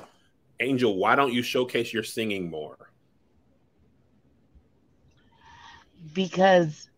Angel, 0.60 0.96
why 0.96 1.16
don't 1.16 1.34
you 1.34 1.44
showcase 1.44 1.94
your 1.94 2.04
singing 2.04 2.50
more? 2.50 2.78
Because 6.14 6.90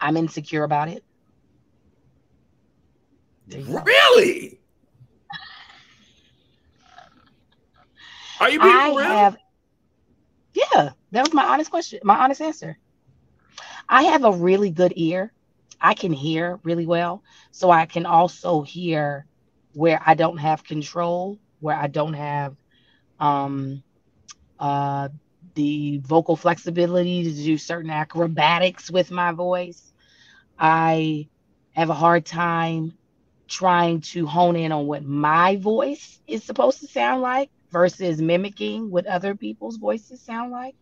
I'm 0.00 0.16
insecure 0.16 0.64
about 0.64 0.88
it. 0.88 1.04
There 3.46 3.60
you 3.60 3.66
go. 3.66 3.82
Really? 3.82 4.60
Are 8.40 8.48
you 8.48 8.58
being 8.60 8.72
I 8.72 8.88
real? 8.88 8.96
have, 8.98 9.36
yeah, 10.54 10.90
that 11.10 11.24
was 11.24 11.34
my 11.34 11.44
honest 11.44 11.70
question, 11.70 12.00
my 12.02 12.16
honest 12.16 12.40
answer. 12.40 12.78
I 13.88 14.04
have 14.04 14.24
a 14.24 14.32
really 14.32 14.70
good 14.70 14.92
ear. 14.96 15.32
I 15.80 15.94
can 15.94 16.12
hear 16.12 16.58
really 16.62 16.86
well, 16.86 17.22
so 17.50 17.70
I 17.70 17.86
can 17.86 18.06
also 18.06 18.62
hear 18.62 19.26
where 19.74 20.00
I 20.04 20.14
don't 20.14 20.38
have 20.38 20.64
control, 20.64 21.38
where 21.60 21.76
I 21.76 21.86
don't 21.88 22.14
have 22.14 22.56
um, 23.20 23.82
uh, 24.58 25.08
the 25.54 25.98
vocal 26.04 26.36
flexibility 26.36 27.24
to 27.24 27.32
do 27.32 27.58
certain 27.58 27.90
acrobatics 27.90 28.90
with 28.90 29.10
my 29.10 29.32
voice. 29.32 29.92
I 30.58 31.28
have 31.72 31.90
a 31.90 31.94
hard 31.94 32.26
time 32.26 32.98
trying 33.48 34.00
to 34.00 34.26
hone 34.26 34.56
in 34.56 34.72
on 34.72 34.86
what 34.86 35.04
my 35.04 35.56
voice 35.56 36.20
is 36.26 36.44
supposed 36.44 36.80
to 36.80 36.86
sound 36.88 37.22
like 37.22 37.50
versus 37.70 38.20
mimicking 38.20 38.90
what 38.90 39.06
other 39.06 39.34
people's 39.34 39.76
voices 39.76 40.22
sound 40.22 40.52
like. 40.52 40.76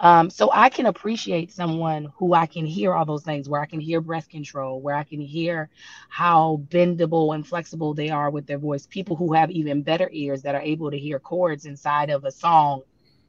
Um, 0.00 0.28
so 0.28 0.50
I 0.52 0.70
can 0.70 0.86
appreciate 0.86 1.52
someone 1.52 2.12
who 2.18 2.34
I 2.34 2.46
can 2.46 2.66
hear 2.66 2.92
all 2.92 3.04
those 3.04 3.22
things, 3.22 3.48
where 3.48 3.60
I 3.60 3.66
can 3.66 3.80
hear 3.80 4.00
breath 4.00 4.28
control, 4.28 4.80
where 4.80 4.96
I 4.96 5.04
can 5.04 5.20
hear 5.20 5.70
how 6.08 6.62
bendable 6.68 7.34
and 7.34 7.46
flexible 7.46 7.94
they 7.94 8.10
are 8.10 8.30
with 8.30 8.46
their 8.46 8.58
voice. 8.58 8.86
People 8.86 9.16
who 9.16 9.32
have 9.34 9.50
even 9.50 9.82
better 9.82 10.08
ears 10.12 10.42
that 10.42 10.54
are 10.54 10.60
able 10.60 10.90
to 10.90 10.98
hear 10.98 11.20
chords 11.20 11.64
inside 11.64 12.10
of 12.10 12.24
a 12.24 12.32
song 12.32 12.82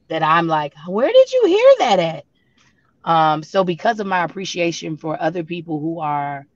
that 0.08 0.24
I'm 0.24 0.48
like, 0.48 0.74
where 0.88 1.12
did 1.12 1.32
you 1.32 1.46
hear 1.46 1.74
that 1.80 2.00
at? 2.00 2.26
Um, 3.04 3.44
so 3.44 3.64
because 3.64 4.00
of 4.00 4.08
my 4.08 4.24
appreciation 4.24 4.98
for 4.98 5.22
other 5.22 5.44
people 5.44 5.80
who 5.80 6.00
are 6.00 6.48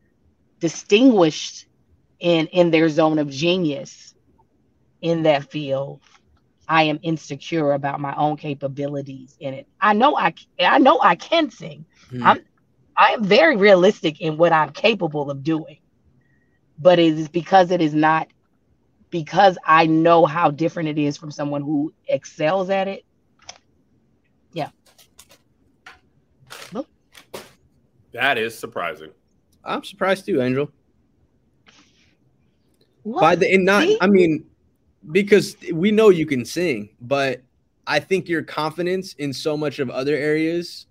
distinguished 0.60 1.68
in 2.20 2.48
in 2.48 2.72
their 2.72 2.90
zone 2.90 3.20
of 3.20 3.30
genius 3.30 4.14
in 5.02 5.24
that 5.24 5.52
field, 5.52 6.02
I 6.70 6.84
am 6.84 7.00
insecure 7.02 7.74
about 7.74 8.00
my 8.00 8.16
own 8.16 8.38
capabilities 8.38 9.36
in 9.40 9.56
it. 9.56 9.68
I 9.82 9.94
know 9.94 10.16
I 10.16 10.36
I 10.60 10.78
know 10.78 11.00
I 11.02 11.16
can 11.16 11.50
sing. 11.50 11.84
Hmm. 12.12 12.24
I'm 12.24 12.40
I 12.96 13.14
am 13.14 13.24
very 13.24 13.56
realistic 13.56 14.22
in 14.22 14.38
what 14.38 14.54
I'm 14.54 14.72
capable 14.72 15.32
of 15.32 15.44
doing. 15.44 15.80
But 16.78 17.00
it 17.00 17.18
is 17.18 17.28
because 17.28 17.72
it 17.72 17.82
is 17.82 17.96
not 17.96 18.28
because 19.10 19.58
I 19.66 19.88
know 19.88 20.26
how 20.26 20.52
different 20.52 20.90
it 20.90 21.00
is 21.00 21.18
from 21.18 21.32
someone 21.32 21.64
who 21.64 21.92
excels 22.08 22.70
at 22.70 22.88
it. 22.88 23.04
Yeah. 24.54 24.70
Look. 26.72 26.88
That 28.12 28.38
is 28.38 28.58
surprising. 28.58 29.10
I'm 29.64 29.84
surprised 29.84 30.28
too, 30.28 30.40
Angel. 30.42 30.72
What? 33.02 33.22
By 33.22 33.36
the 33.36 33.52
and 33.54 33.66
not 33.66 33.84
See? 33.84 33.98
I 34.00 34.08
mean 34.08 34.49
because 35.12 35.56
we 35.74 35.92
know 35.92 36.10
you 36.10 36.26
can 36.26 36.46
sing, 36.46 36.90
but 37.02 37.42
I 37.88 38.00
think 38.00 38.28
your 38.28 38.44
confidence 38.44 39.14
in 39.14 39.34
so 39.34 39.58
much 39.58 39.80
of 39.80 39.90
other 39.90 40.16
areas 40.16 40.86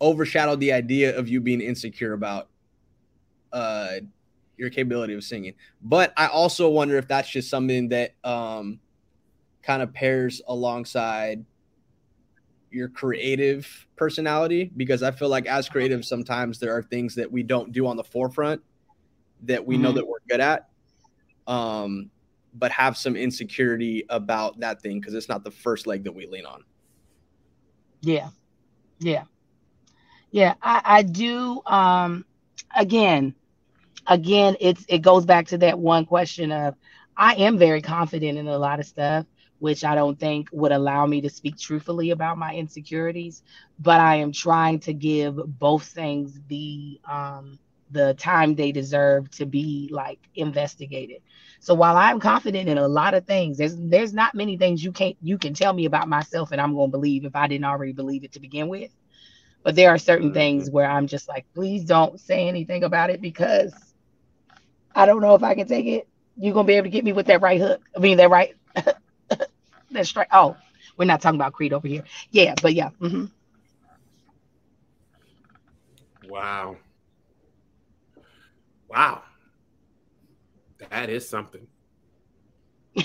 overshadowed 0.00 0.60
the 0.60 0.72
idea 0.72 1.16
of 1.16 1.28
you 1.28 1.40
being 1.40 1.60
insecure 1.60 2.12
about 2.12 2.48
uh 3.52 3.94
your 4.56 4.70
capability 4.70 5.14
of 5.14 5.22
singing. 5.22 5.54
But 5.82 6.12
I 6.16 6.26
also 6.26 6.68
wonder 6.68 6.96
if 6.98 7.06
that's 7.08 7.30
just 7.30 7.48
something 7.48 7.88
that 7.90 8.14
um 8.24 8.80
kind 9.62 9.82
of 9.82 9.92
pairs 9.92 10.40
alongside 10.48 11.44
your 12.70 12.88
creative 12.88 13.86
personality 13.96 14.70
because 14.76 15.02
I 15.02 15.10
feel 15.10 15.28
like 15.28 15.46
as 15.46 15.68
creatives 15.68 16.04
sometimes 16.04 16.58
there 16.58 16.76
are 16.76 16.82
things 16.82 17.14
that 17.14 17.30
we 17.30 17.42
don't 17.42 17.72
do 17.72 17.86
on 17.86 17.96
the 17.96 18.04
forefront 18.04 18.60
that 19.44 19.64
we 19.64 19.76
mm-hmm. 19.76 19.84
know 19.84 19.92
that 19.92 20.06
we're 20.06 20.18
good 20.28 20.40
at. 20.40 20.68
Um 21.46 22.10
but 22.58 22.70
have 22.72 22.96
some 22.96 23.16
insecurity 23.16 24.04
about 24.08 24.60
that 24.60 24.82
thing 24.82 25.00
because 25.00 25.14
it's 25.14 25.28
not 25.28 25.44
the 25.44 25.50
first 25.50 25.86
leg 25.86 26.04
that 26.04 26.12
we 26.12 26.26
lean 26.26 26.46
on. 26.46 26.64
Yeah. 28.00 28.28
Yeah. 28.98 29.24
Yeah. 30.30 30.54
I, 30.62 30.82
I 30.84 31.02
do 31.02 31.62
um 31.66 32.24
again, 32.76 33.34
again, 34.06 34.56
it's 34.60 34.84
it 34.88 34.98
goes 34.98 35.24
back 35.24 35.48
to 35.48 35.58
that 35.58 35.78
one 35.78 36.06
question 36.06 36.52
of 36.52 36.74
I 37.16 37.34
am 37.34 37.58
very 37.58 37.82
confident 37.82 38.38
in 38.38 38.46
a 38.46 38.58
lot 38.58 38.78
of 38.78 38.86
stuff, 38.86 39.26
which 39.58 39.84
I 39.84 39.94
don't 39.94 40.18
think 40.18 40.48
would 40.52 40.72
allow 40.72 41.04
me 41.06 41.20
to 41.22 41.30
speak 41.30 41.58
truthfully 41.58 42.10
about 42.10 42.38
my 42.38 42.54
insecurities. 42.54 43.42
But 43.78 44.00
I 44.00 44.16
am 44.16 44.32
trying 44.32 44.80
to 44.80 44.92
give 44.92 45.36
both 45.36 45.84
things 45.84 46.38
the 46.48 47.00
um 47.08 47.58
the 47.90 48.14
time 48.14 48.54
they 48.54 48.72
deserve 48.72 49.30
to 49.32 49.46
be 49.46 49.88
like 49.92 50.18
investigated. 50.34 51.22
So 51.60 51.74
while 51.74 51.96
I'm 51.96 52.20
confident 52.20 52.68
in 52.68 52.78
a 52.78 52.86
lot 52.86 53.14
of 53.14 53.26
things, 53.26 53.58
there's 53.58 53.76
there's 53.76 54.12
not 54.12 54.34
many 54.34 54.56
things 54.56 54.82
you 54.82 54.92
can't 54.92 55.16
you 55.22 55.38
can 55.38 55.54
tell 55.54 55.72
me 55.72 55.86
about 55.86 56.08
myself 56.08 56.52
and 56.52 56.60
I'm 56.60 56.74
going 56.74 56.90
to 56.90 56.96
believe 56.96 57.24
if 57.24 57.34
I 57.34 57.46
didn't 57.48 57.64
already 57.64 57.92
believe 57.92 58.24
it 58.24 58.32
to 58.32 58.40
begin 58.40 58.68
with. 58.68 58.90
But 59.62 59.74
there 59.74 59.90
are 59.90 59.98
certain 59.98 60.32
things 60.32 60.66
mm-hmm. 60.66 60.74
where 60.74 60.88
I'm 60.88 61.06
just 61.08 61.28
like, 61.28 61.46
please 61.54 61.84
don't 61.84 62.20
say 62.20 62.48
anything 62.48 62.84
about 62.84 63.10
it 63.10 63.20
because 63.20 63.72
I 64.94 65.04
don't 65.06 65.20
know 65.20 65.34
if 65.34 65.42
I 65.42 65.54
can 65.54 65.66
take 65.66 65.86
it. 65.86 66.08
You're 66.36 66.54
gonna 66.54 66.66
be 66.66 66.74
able 66.74 66.84
to 66.84 66.90
get 66.90 67.04
me 67.04 67.12
with 67.12 67.26
that 67.26 67.42
right 67.42 67.60
hook. 67.60 67.80
I 67.96 67.98
mean 67.98 68.18
that 68.18 68.30
right 68.30 68.54
that 69.90 70.06
straight. 70.06 70.28
Oh, 70.32 70.56
we're 70.96 71.06
not 71.06 71.20
talking 71.20 71.40
about 71.40 71.52
Creed 71.52 71.72
over 71.72 71.88
here. 71.88 72.04
Yeah, 72.30 72.54
but 72.60 72.74
yeah. 72.74 72.90
Mm-hmm. 73.00 73.26
Wow. 76.28 76.76
Wow. 78.88 79.22
That 80.90 81.10
is 81.10 81.28
something. 81.28 81.66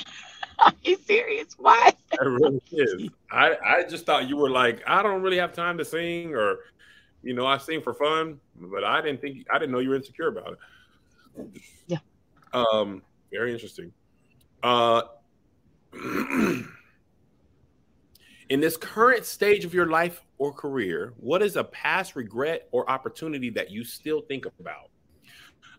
Are 0.59 0.73
you 0.83 0.97
serious? 1.05 1.55
Why? 1.57 1.91
That 2.11 2.25
really 2.25 2.61
is. 2.71 3.09
I, 3.31 3.55
I 3.65 3.83
just 3.83 4.05
thought 4.05 4.29
you 4.29 4.37
were 4.37 4.49
like, 4.49 4.81
I 4.87 5.03
don't 5.03 5.21
really 5.21 5.37
have 5.37 5.53
time 5.53 5.77
to 5.79 5.85
sing, 5.85 6.35
or 6.35 6.59
you 7.21 7.33
know, 7.33 7.45
I 7.45 7.57
sing 7.57 7.81
for 7.81 7.93
fun, 7.93 8.39
but 8.55 8.83
I 8.83 9.01
didn't 9.01 9.21
think 9.21 9.47
I 9.51 9.57
didn't 9.59 9.71
know 9.71 9.79
you 9.79 9.89
were 9.89 9.95
insecure 9.95 10.27
about 10.27 10.53
it. 10.53 10.59
Yeah. 11.87 11.97
Um, 12.53 13.01
very 13.31 13.51
interesting. 13.51 13.91
Uh 14.61 15.01
in 18.49 18.59
this 18.59 18.77
current 18.77 19.25
stage 19.25 19.65
of 19.65 19.73
your 19.73 19.87
life 19.87 20.21
or 20.37 20.53
career, 20.53 21.13
what 21.17 21.41
is 21.41 21.55
a 21.55 21.63
past 21.63 22.15
regret 22.15 22.67
or 22.71 22.89
opportunity 22.89 23.49
that 23.51 23.71
you 23.71 23.83
still 23.83 24.21
think 24.21 24.45
about? 24.59 24.89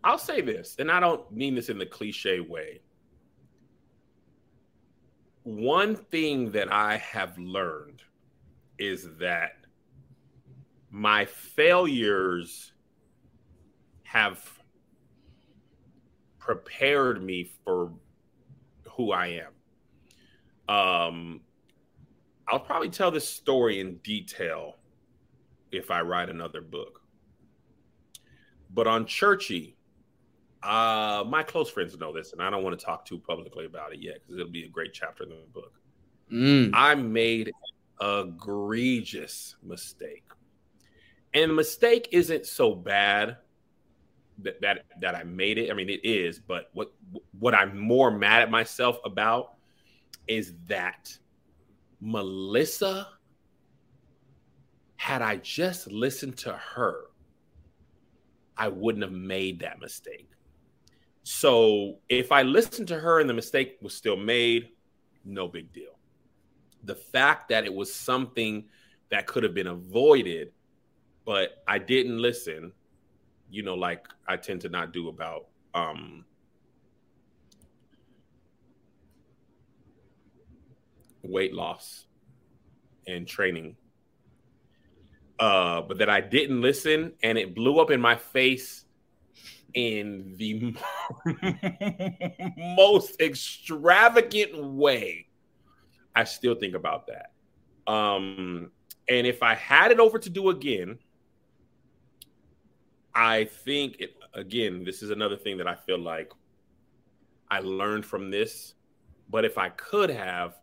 I'll 0.05 0.19
say 0.19 0.43
this, 0.43 0.77
and 0.79 0.91
I 0.91 1.01
don't 1.01 1.33
mean 1.33 1.55
this 1.55 1.71
in 1.71 1.79
the 1.79 1.87
cliche 1.87 2.39
way. 2.39 2.83
One 5.45 5.97
thing 5.97 6.53
that 6.53 6.71
I 6.71 6.99
have 6.99 7.39
learned 7.39 8.03
is 8.79 9.09
that 9.19 9.53
my 10.91 11.25
failures 11.25 12.73
have 14.03 14.61
prepared 16.39 17.23
me 17.23 17.51
for 17.65 17.91
who 18.91 19.11
I 19.11 19.41
am. 20.69 20.75
Um, 20.75 21.41
I'll 22.47 22.61
probably 22.61 22.91
tell 22.91 23.11
this 23.11 23.29
story 23.29 23.81
in 23.81 23.97
detail 23.99 24.77
if 25.73 25.91
I 25.91 26.03
write 26.03 26.29
another 26.29 26.61
book. 26.61 27.01
But 28.71 28.87
on 28.87 29.07
Churchy, 29.07 29.77
uh, 30.65 31.25
my 31.29 31.43
close 31.43 31.71
friends 31.71 31.97
know 31.99 32.13
this, 32.13 32.33
and 32.33 32.43
I 32.43 32.49
don't 32.49 32.65
want 32.65 32.79
to 32.79 32.85
talk 32.85 33.05
too 33.05 33.19
publicly 33.19 33.67
about 33.67 33.93
it 33.93 34.01
yet 34.01 34.21
because 34.21 34.41
it'll 34.41 34.53
be 34.53 34.65
a 34.65 34.69
great 34.69 34.93
chapter 34.93 35.25
in 35.25 35.29
the 35.29 35.37
book. 35.53 35.73
Mm. 36.33 36.71
I 36.73 36.95
made 36.95 37.53
an 38.01 38.29
egregious 38.29 39.57
mistake, 39.63 40.25
and 41.35 41.51
the 41.51 41.55
mistake 41.55 42.09
isn't 42.13 42.47
so 42.47 42.75
bad 42.75 43.37
that 44.39 44.61
that 44.63 44.85
that 45.01 45.15
I 45.15 45.25
made 45.25 45.59
it. 45.59 45.71
I 45.71 45.75
mean, 45.75 45.91
it 45.91 46.01
is, 46.03 46.39
but 46.39 46.71
what 46.73 46.93
what 47.39 47.55
I'm 47.55 47.79
more 47.79 48.11
mad 48.11 48.43
at 48.43 48.51
myself 48.51 48.99
about 49.05 49.55
is 50.27 50.55
that 50.69 51.17
Melissa, 52.01 53.09
had 54.97 55.21
I 55.21 55.37
just 55.37 55.93
listened 55.93 56.39
to 56.39 56.53
her, 56.55 57.03
I 58.57 58.69
wouldn't 58.69 59.05
have 59.05 59.13
made 59.13 59.61
that 59.61 59.79
mistake. 59.79 60.31
So 61.25 61.97
if 62.11 62.31
I 62.31 62.43
listened 62.43 62.87
to 62.89 62.99
her 62.99 63.19
and 63.19 63.29
the 63.29 63.35
mistake 63.35 63.79
was 63.81 63.95
still 63.95 64.17
made, 64.17 64.69
no 65.25 65.49
big 65.49 65.73
deal. 65.73 65.99
The 66.85 66.95
fact 66.95 67.49
that 67.49 67.65
it 67.65 67.73
was 67.73 67.93
something 67.93 68.67
that 69.09 69.27
could 69.27 69.43
have 69.43 69.55
been 69.55 69.69
avoided, 69.69 70.53
but 71.25 71.63
I 71.67 71.79
didn't 71.79 72.19
listen, 72.19 72.73
you 73.51 73.63
know, 73.63 73.75
like 73.75 74.07
I 74.29 74.37
tend 74.37 74.61
to 74.63 74.69
not 74.69 74.93
do 74.93 75.09
about 75.09 75.47
um 75.73 76.27
weight 81.23 81.55
loss 81.55 82.05
and 83.07 83.27
training. 83.27 83.77
Uh, 85.39 85.81
but 85.81 85.99
that 85.99 86.11
I 86.11 86.21
didn't 86.21 86.61
listen 86.61 87.15
and 87.23 87.39
it 87.39 87.55
blew 87.55 87.81
up 87.81 87.91
in 87.91 88.01
my 88.01 88.15
face 88.15 88.84
in 89.75 90.35
the 90.37 90.77
most 92.57 93.21
extravagant 93.21 94.57
way, 94.57 95.27
I 96.15 96.25
still 96.25 96.55
think 96.55 96.75
about 96.75 97.09
that. 97.09 97.93
Um, 97.93 98.71
and 99.09 99.27
if 99.27 99.43
I 99.43 99.55
had 99.55 99.91
it 99.91 100.01
over 100.01 100.19
to 100.19 100.31
do 100.31 100.51
again, 100.51 100.99
I 103.15 103.45
think 103.45 103.97
it, 104.01 104.17
again, 104.33 104.85
this 104.85 105.03
is 105.03 105.11
another 105.11 105.37
thing 105.37 105.59
that 105.59 105.69
I 105.69 105.75
feel 105.75 105.99
like 105.99 106.33
I 107.51 107.61
learned 107.61 108.07
from 108.07 108.31
this. 108.31 108.75
But 109.31 109.45
if 109.45 109.59
I 109.59 109.71
could 109.71 110.11
have, 110.11 110.59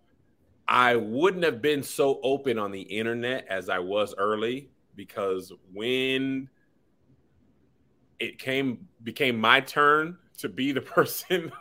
I 0.68 0.96
wouldn't 0.96 1.44
have 1.44 1.62
been 1.62 1.84
so 1.84 2.20
open 2.24 2.58
on 2.58 2.72
the 2.72 2.82
internet 2.82 3.46
as 3.50 3.70
I 3.70 3.80
was 3.80 4.16
early 4.18 4.70
because 4.96 5.52
when 5.74 6.50
it 8.22 8.38
came 8.38 8.88
became 9.04 9.40
my 9.40 9.60
turn 9.60 10.18
to 10.38 10.50
be 10.50 10.72
the 10.72 10.82
person 10.98 11.52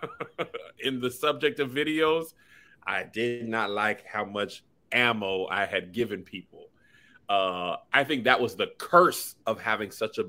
in 0.79 1.01
the 1.01 1.11
subject 1.11 1.59
of 1.59 1.71
videos, 1.71 2.35
I 2.87 3.05
did 3.05 3.49
not 3.49 3.71
like 3.71 4.05
how 4.05 4.25
much 4.25 4.63
ammo 4.93 5.47
I 5.47 5.65
had 5.65 5.93
given 5.93 6.23
people. 6.23 6.69
Uh, 7.29 7.77
I 7.93 8.05
think 8.05 8.25
that 8.25 8.41
was 8.41 8.57
the 8.57 8.69
curse 8.79 9.37
of 9.47 9.61
having 9.61 9.91
such 9.91 10.19
a 10.19 10.25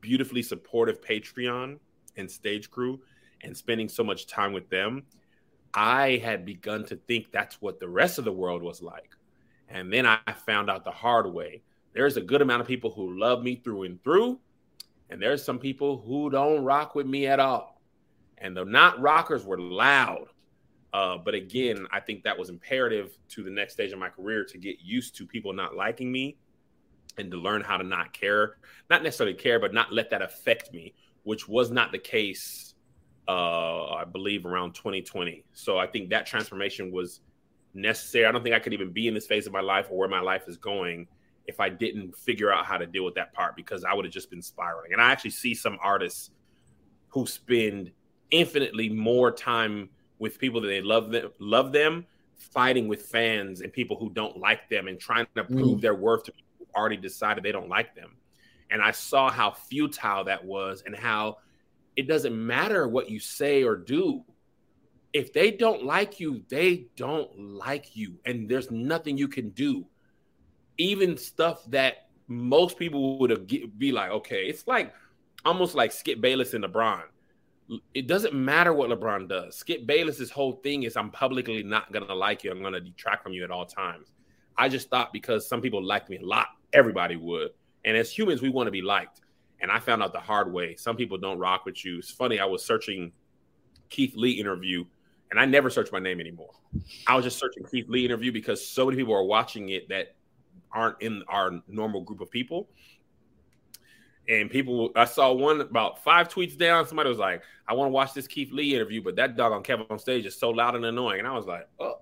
beautifully 0.00 0.42
supportive 0.42 1.00
Patreon 1.00 1.78
and 2.16 2.30
stage 2.30 2.70
crew 2.70 3.00
and 3.42 3.56
spending 3.56 3.88
so 3.88 4.04
much 4.04 4.26
time 4.26 4.52
with 4.52 4.68
them. 4.68 5.04
I 5.72 6.20
had 6.22 6.44
begun 6.44 6.84
to 6.86 6.96
think 6.96 7.30
that's 7.30 7.60
what 7.60 7.80
the 7.80 7.88
rest 7.88 8.18
of 8.18 8.24
the 8.24 8.32
world 8.32 8.62
was 8.62 8.82
like. 8.82 9.10
And 9.68 9.92
then 9.92 10.06
I 10.06 10.18
found 10.46 10.70
out 10.70 10.84
the 10.84 10.90
hard 10.90 11.32
way. 11.32 11.62
There's 11.94 12.16
a 12.16 12.20
good 12.20 12.42
amount 12.42 12.60
of 12.60 12.66
people 12.66 12.90
who 12.90 13.18
love 13.18 13.42
me 13.42 13.56
through 13.56 13.84
and 13.84 14.02
through, 14.02 14.40
and 15.14 15.22
there's 15.22 15.44
some 15.44 15.60
people 15.60 16.02
who 16.04 16.28
don't 16.28 16.64
rock 16.64 16.96
with 16.96 17.06
me 17.06 17.28
at 17.28 17.38
all. 17.38 17.80
And 18.38 18.56
the 18.56 18.64
not 18.64 19.00
rockers 19.00 19.44
were 19.44 19.60
loud. 19.60 20.26
Uh, 20.92 21.18
but 21.18 21.34
again, 21.34 21.86
I 21.92 22.00
think 22.00 22.24
that 22.24 22.36
was 22.36 22.50
imperative 22.50 23.16
to 23.28 23.44
the 23.44 23.50
next 23.50 23.74
stage 23.74 23.92
of 23.92 24.00
my 24.00 24.08
career 24.08 24.44
to 24.46 24.58
get 24.58 24.80
used 24.80 25.14
to 25.18 25.24
people 25.24 25.52
not 25.52 25.76
liking 25.76 26.10
me 26.10 26.36
and 27.16 27.30
to 27.30 27.36
learn 27.36 27.62
how 27.62 27.76
to 27.76 27.84
not 27.84 28.12
care, 28.12 28.56
not 28.90 29.04
necessarily 29.04 29.36
care, 29.36 29.60
but 29.60 29.72
not 29.72 29.92
let 29.92 30.10
that 30.10 30.20
affect 30.20 30.72
me, 30.72 30.94
which 31.22 31.48
was 31.48 31.70
not 31.70 31.92
the 31.92 31.98
case, 31.98 32.74
uh, 33.28 33.92
I 33.92 34.02
believe, 34.02 34.44
around 34.44 34.74
2020. 34.74 35.44
So 35.52 35.78
I 35.78 35.86
think 35.86 36.10
that 36.10 36.26
transformation 36.26 36.90
was 36.90 37.20
necessary. 37.72 38.26
I 38.26 38.32
don't 38.32 38.42
think 38.42 38.56
I 38.56 38.58
could 38.58 38.72
even 38.74 38.90
be 38.90 39.06
in 39.06 39.14
this 39.14 39.28
phase 39.28 39.46
of 39.46 39.52
my 39.52 39.60
life 39.60 39.86
or 39.90 39.96
where 39.96 40.08
my 40.08 40.20
life 40.20 40.48
is 40.48 40.56
going 40.56 41.06
if 41.46 41.60
I 41.60 41.68
didn't 41.68 42.16
figure 42.16 42.52
out 42.52 42.64
how 42.64 42.78
to 42.78 42.86
deal 42.86 43.04
with 43.04 43.14
that 43.14 43.32
part 43.32 43.56
because 43.56 43.84
I 43.84 43.92
would 43.92 44.04
have 44.04 44.14
just 44.14 44.30
been 44.30 44.42
spiraling. 44.42 44.92
And 44.92 45.00
I 45.00 45.10
actually 45.10 45.30
see 45.30 45.54
some 45.54 45.78
artists 45.82 46.30
who 47.08 47.26
spend 47.26 47.92
infinitely 48.30 48.88
more 48.88 49.30
time 49.30 49.90
with 50.18 50.38
people 50.38 50.60
that 50.62 50.68
they 50.68 50.80
love 50.80 51.10
them, 51.10 51.30
love 51.38 51.72
them, 51.72 52.06
fighting 52.36 52.88
with 52.88 53.02
fans 53.02 53.60
and 53.60 53.72
people 53.72 53.96
who 53.96 54.10
don't 54.10 54.38
like 54.38 54.68
them 54.68 54.88
and 54.88 54.98
trying 54.98 55.26
to 55.34 55.44
prove 55.44 55.78
mm. 55.78 55.80
their 55.80 55.94
worth 55.94 56.24
to 56.24 56.32
people 56.32 56.54
who 56.58 56.66
already 56.78 56.96
decided 56.96 57.44
they 57.44 57.52
don't 57.52 57.68
like 57.68 57.94
them. 57.94 58.16
And 58.70 58.82
I 58.82 58.90
saw 58.90 59.30
how 59.30 59.50
futile 59.52 60.24
that 60.24 60.44
was 60.44 60.82
and 60.86 60.96
how 60.96 61.38
it 61.96 62.08
doesn't 62.08 62.34
matter 62.34 62.88
what 62.88 63.10
you 63.10 63.20
say 63.20 63.62
or 63.62 63.76
do. 63.76 64.24
If 65.12 65.32
they 65.32 65.52
don't 65.52 65.84
like 65.84 66.18
you, 66.18 66.42
they 66.48 66.86
don't 66.96 67.38
like 67.38 67.96
you. 67.96 68.18
And 68.24 68.48
there's 68.48 68.70
nothing 68.70 69.16
you 69.16 69.28
can 69.28 69.50
do. 69.50 69.86
Even 70.78 71.16
stuff 71.16 71.64
that 71.68 72.08
most 72.26 72.78
people 72.78 73.18
would 73.18 73.46
be 73.78 73.92
like, 73.92 74.10
okay, 74.10 74.46
it's 74.46 74.66
like 74.66 74.92
almost 75.44 75.74
like 75.74 75.92
Skip 75.92 76.20
Bayless 76.20 76.54
and 76.54 76.64
LeBron 76.64 77.02
it 77.94 78.06
doesn't 78.06 78.34
matter 78.34 78.72
what 78.72 78.90
LeBron 78.90 79.28
does. 79.28 79.56
Skip 79.56 79.86
Bayless's 79.86 80.30
whole 80.30 80.52
thing 80.52 80.82
is 80.82 80.96
I'm 80.96 81.10
publicly 81.10 81.62
not 81.62 81.92
gonna 81.92 82.14
like 82.14 82.44
you. 82.44 82.50
I'm 82.50 82.62
gonna 82.62 82.80
detract 82.80 83.22
from 83.22 83.32
you 83.32 83.44
at 83.44 83.50
all 83.50 83.64
times. 83.64 84.12
I 84.56 84.68
just 84.68 84.90
thought 84.90 85.12
because 85.12 85.48
some 85.48 85.60
people 85.60 85.82
liked 85.82 86.10
me 86.10 86.18
a 86.18 86.24
lot, 86.24 86.48
everybody 86.72 87.16
would. 87.16 87.50
And 87.84 87.96
as 87.96 88.10
humans, 88.10 88.42
we 88.42 88.50
want 88.50 88.66
to 88.66 88.70
be 88.70 88.82
liked. 88.82 89.20
And 89.60 89.70
I 89.70 89.78
found 89.78 90.02
out 90.02 90.12
the 90.12 90.20
hard 90.20 90.52
way. 90.52 90.76
Some 90.76 90.96
people 90.96 91.16
don't 91.16 91.38
rock 91.38 91.64
with 91.64 91.84
you. 91.84 91.98
It's 91.98 92.10
funny. 92.10 92.38
I 92.38 92.44
was 92.44 92.64
searching 92.64 93.12
Keith 93.88 94.14
Lee 94.14 94.32
interview, 94.32 94.84
and 95.30 95.40
I 95.40 95.44
never 95.46 95.70
search 95.70 95.90
my 95.90 95.98
name 95.98 96.20
anymore. 96.20 96.52
I 97.06 97.16
was 97.16 97.24
just 97.24 97.38
searching 97.38 97.64
Keith 97.64 97.88
Lee 97.88 98.04
interview 98.04 98.30
because 98.30 98.66
so 98.66 98.84
many 98.84 98.96
people 98.96 99.14
are 99.14 99.24
watching 99.24 99.70
it 99.70 99.88
that 99.88 100.16
aren't 100.74 101.00
in 101.00 101.22
our 101.28 101.62
normal 101.68 102.02
group 102.02 102.20
of 102.20 102.30
people 102.30 102.68
and 104.28 104.50
people 104.50 104.90
I 104.96 105.04
saw 105.04 105.32
one 105.32 105.60
about 105.60 106.02
five 106.02 106.28
tweets 106.28 106.56
down. 106.56 106.86
Somebody 106.86 107.08
was 107.08 107.18
like, 107.18 107.42
I 107.68 107.74
want 107.74 107.88
to 107.88 107.92
watch 107.92 108.14
this 108.14 108.26
Keith 108.26 108.52
Lee 108.52 108.74
interview, 108.74 109.02
but 109.02 109.16
that 109.16 109.36
dog 109.36 109.52
on 109.52 109.62
Kev 109.62 109.90
on 109.90 109.98
Stage 109.98 110.26
is 110.26 110.36
so 110.38 110.50
loud 110.50 110.74
and 110.74 110.84
annoying. 110.84 111.20
And 111.20 111.28
I 111.28 111.32
was 111.32 111.46
like, 111.46 111.68
Oh, 111.78 111.96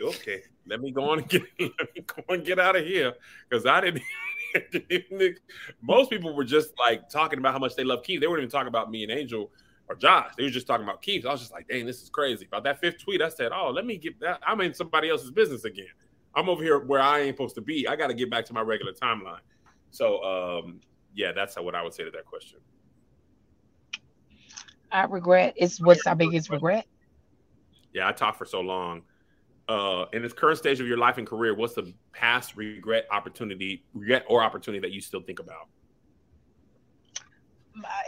okay. 0.00 0.42
Let 0.68 0.80
me 0.80 0.90
go 0.90 1.10
on 1.10 1.20
and 1.20 1.28
get 1.28 1.42
go 1.58 2.22
and 2.28 2.44
get 2.44 2.58
out 2.58 2.76
of 2.76 2.84
here. 2.84 3.14
Because 3.48 3.66
I 3.66 3.80
didn't, 3.80 4.02
most 5.80 6.10
people 6.10 6.34
were 6.34 6.44
just 6.44 6.70
like 6.78 7.08
talking 7.08 7.38
about 7.38 7.52
how 7.52 7.58
much 7.58 7.76
they 7.76 7.84
love 7.84 8.02
Keith. 8.02 8.20
They 8.20 8.26
weren't 8.26 8.40
even 8.40 8.50
talking 8.50 8.68
about 8.68 8.90
me 8.90 9.04
and 9.04 9.12
Angel 9.12 9.50
or 9.88 9.94
Josh. 9.94 10.32
They 10.36 10.42
were 10.42 10.50
just 10.50 10.66
talking 10.66 10.84
about 10.84 11.02
Keith. 11.02 11.24
I 11.24 11.30
was 11.30 11.40
just 11.40 11.52
like, 11.52 11.68
dang, 11.68 11.86
this 11.86 12.02
is 12.02 12.10
crazy. 12.10 12.46
About 12.46 12.64
that 12.64 12.80
fifth 12.80 12.98
tweet, 12.98 13.22
I 13.22 13.28
said, 13.28 13.52
Oh, 13.54 13.70
let 13.70 13.86
me 13.86 13.96
get 13.96 14.18
that. 14.20 14.40
I'm 14.44 14.60
in 14.62 14.74
somebody 14.74 15.08
else's 15.10 15.30
business 15.30 15.64
again. 15.64 15.86
I'm 16.36 16.48
over 16.48 16.62
here 16.62 16.78
where 16.78 17.00
I 17.00 17.20
ain't 17.20 17.36
supposed 17.36 17.54
to 17.56 17.62
be. 17.62 17.88
I 17.88 17.96
got 17.96 18.08
to 18.08 18.14
get 18.14 18.30
back 18.30 18.44
to 18.46 18.52
my 18.52 18.60
regular 18.60 18.92
timeline. 18.92 19.40
So 19.90 20.22
um 20.22 20.80
yeah, 21.14 21.32
that's 21.32 21.56
what 21.56 21.74
I 21.74 21.82
would 21.82 21.94
say 21.94 22.04
to 22.04 22.10
that 22.10 22.26
question. 22.26 22.58
I 24.92 25.04
regret. 25.04 25.54
It's 25.56 25.80
what's 25.80 26.04
my 26.06 26.14
biggest 26.14 26.50
regret. 26.50 26.86
Yeah, 27.92 28.08
I 28.08 28.12
talked 28.12 28.38
for 28.38 28.44
so 28.44 28.60
long. 28.60 29.02
Uh, 29.68 30.04
in 30.12 30.22
this 30.22 30.32
current 30.32 30.58
stage 30.58 30.80
of 30.80 30.86
your 30.86 30.98
life 30.98 31.18
and 31.18 31.26
career, 31.26 31.54
what's 31.54 31.74
the 31.74 31.92
past 32.12 32.56
regret 32.56 33.06
opportunity, 33.10 33.84
regret 33.94 34.24
or 34.28 34.42
opportunity 34.42 34.80
that 34.80 34.92
you 34.92 35.00
still 35.00 35.20
think 35.20 35.40
about? 35.40 35.68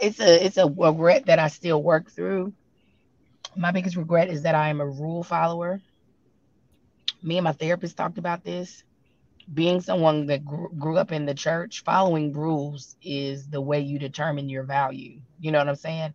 It's 0.01 0.19
a 0.19 0.45
it's 0.45 0.57
a 0.57 0.67
regret 0.67 1.25
that 1.25 1.37
I 1.37 1.47
still 1.47 1.83
work 1.83 2.11
through. 2.11 2.53
My 3.55 3.71
biggest 3.71 3.97
regret 3.97 4.29
is 4.29 4.43
that 4.43 4.55
I 4.55 4.69
am 4.69 4.79
a 4.79 4.87
rule 4.87 5.23
follower. 5.23 5.81
Me 7.21 7.37
and 7.37 7.43
my 7.43 7.53
therapist 7.53 7.97
talked 7.97 8.17
about 8.17 8.43
this 8.43 8.83
being 9.53 9.81
someone 9.81 10.27
that 10.27 10.45
grew, 10.45 10.69
grew 10.77 10.97
up 10.97 11.11
in 11.11 11.25
the 11.25 11.33
church, 11.33 11.83
following 11.83 12.33
rules 12.33 12.95
is 13.01 13.49
the 13.49 13.61
way 13.61 13.79
you 13.79 13.99
determine 13.99 14.49
your 14.49 14.63
value. 14.63 15.19
You 15.39 15.51
know 15.51 15.59
what 15.59 15.69
I'm 15.69 15.75
saying? 15.75 16.13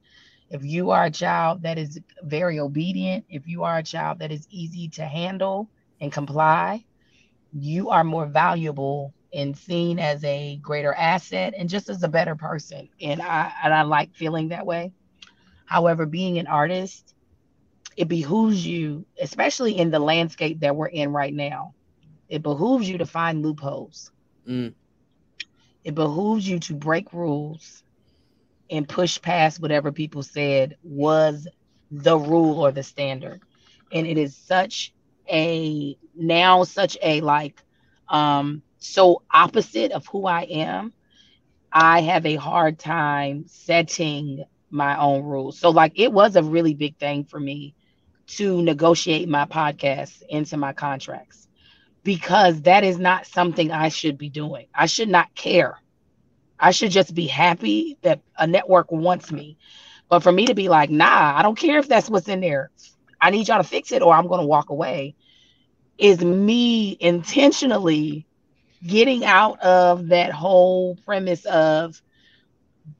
If 0.51 0.65
you 0.65 0.91
are 0.91 1.07
a 1.07 1.11
child 1.11 1.63
that 1.63 1.79
is 1.79 2.01
very 2.23 2.61
obedient, 2.61 3.25
if 3.29 3.47
you 3.49 3.65
are 3.65 3.79
a 3.79 3.83
child 3.83 4.21
that 4.21 4.31
is 4.31 4.47
easy 4.51 4.89
to 4.91 5.05
handle 5.05 5.71
and 6.01 6.13
comply, 6.13 6.85
you 7.53 7.91
are 7.91 8.05
more 8.05 8.27
valuable 8.27 9.15
and 9.33 9.57
seen 9.57 9.99
as 9.99 10.23
a 10.25 10.57
greater 10.59 10.95
asset 10.95 11.55
and 11.57 11.69
just 11.69 11.89
as 11.89 12.03
a 12.03 12.09
better 12.09 12.37
person. 12.37 12.89
And 13.01 13.21
I 13.21 13.53
and 13.65 13.75
I 13.75 13.83
like 13.83 14.15
feeling 14.15 14.49
that 14.49 14.67
way. 14.67 14.93
However, 15.67 16.07
being 16.07 16.39
an 16.39 16.47
artist, 16.47 17.14
it 17.97 18.09
behooves 18.09 18.66
you, 18.66 19.07
especially 19.21 19.79
in 19.79 19.91
the 19.91 19.99
landscape 19.99 20.61
that 20.61 20.77
we're 20.77 20.87
in 20.89 21.12
right 21.12 21.35
now, 21.35 21.75
it 22.29 22.43
behooves 22.43 22.89
you 22.89 22.99
to 22.99 23.07
find 23.07 23.43
loopholes. 23.43 24.11
Mm. 24.49 24.75
It 25.85 25.95
behooves 25.95 26.49
you 26.49 26.59
to 26.61 26.75
break 26.75 27.12
rules 27.12 27.83
and 28.71 28.89
push 28.89 29.21
past 29.21 29.61
whatever 29.61 29.93
people 29.93 30.23
said 30.23 30.77
was 30.83 31.47
the 31.91 32.16
rule 32.19 32.61
or 32.61 32.73
the 32.73 32.83
standard. 32.83 33.41
And 33.93 34.07
it 34.07 34.19
is 34.19 34.37
such 34.37 34.93
a 35.31 35.97
now 36.15 36.65
such 36.65 36.97
a 37.03 37.21
like 37.21 37.62
um 38.09 38.62
so 38.79 39.23
opposite 39.33 39.93
of 39.93 40.07
who 40.07 40.27
I 40.27 40.43
am. 40.43 40.93
I 41.73 42.01
have 42.03 42.27
a 42.27 42.37
hard 42.37 42.79
time 42.79 43.45
setting 43.47 44.45
my 44.71 44.99
own 44.99 45.23
rules. 45.25 45.59
So 45.59 45.71
like 45.71 45.93
it 45.97 46.12
was 46.12 46.37
a 46.37 46.43
really 46.43 46.75
big 46.75 46.99
thing 46.99 47.25
for 47.25 47.39
me 47.41 47.75
to 48.27 48.63
negotiate 48.63 49.29
my 49.29 49.45
podcast 49.47 50.23
into 50.29 50.57
my 50.57 50.73
contracts 50.73 51.49
because 52.05 52.63
that 52.63 52.85
is 52.85 52.99
not 52.99 53.27
something 53.27 53.71
I 53.71 53.89
should 53.89 54.19
be 54.19 54.31
doing. 54.31 54.67
I 54.75 54.87
should 54.87 55.09
not 55.09 55.35
care. 55.35 55.79
I 56.59 56.71
should 56.71 56.91
just 56.91 57.15
be 57.15 57.27
happy 57.27 57.99
that 58.03 58.21
a 58.39 58.47
network 58.47 58.91
wants 58.91 59.33
me. 59.33 59.59
But 60.09 60.23
for 60.23 60.33
me 60.33 60.47
to 60.47 60.55
be 60.55 60.69
like, 60.69 60.91
nah, 60.91 61.37
I 61.37 61.43
don't 61.43 61.59
care 61.59 61.79
if 61.79 61.89
that's 61.89 62.11
what's 62.11 62.29
in 62.29 62.41
there. 62.41 62.71
I 63.21 63.31
need 63.31 63.49
y'all 63.49 63.59
to 63.63 63.69
fix 63.69 63.93
it 63.93 64.03
or 64.03 64.15
I'm 64.15 64.29
going 64.29 64.41
to 64.41 64.47
walk 64.47 64.71
away 64.71 65.15
is 65.99 66.25
me 66.25 66.97
intentionally 67.01 68.27
getting 68.87 69.25
out 69.25 69.61
of 69.61 70.09
that 70.09 70.33
whole 70.33 70.97
premise 71.05 71.45
of 71.47 72.01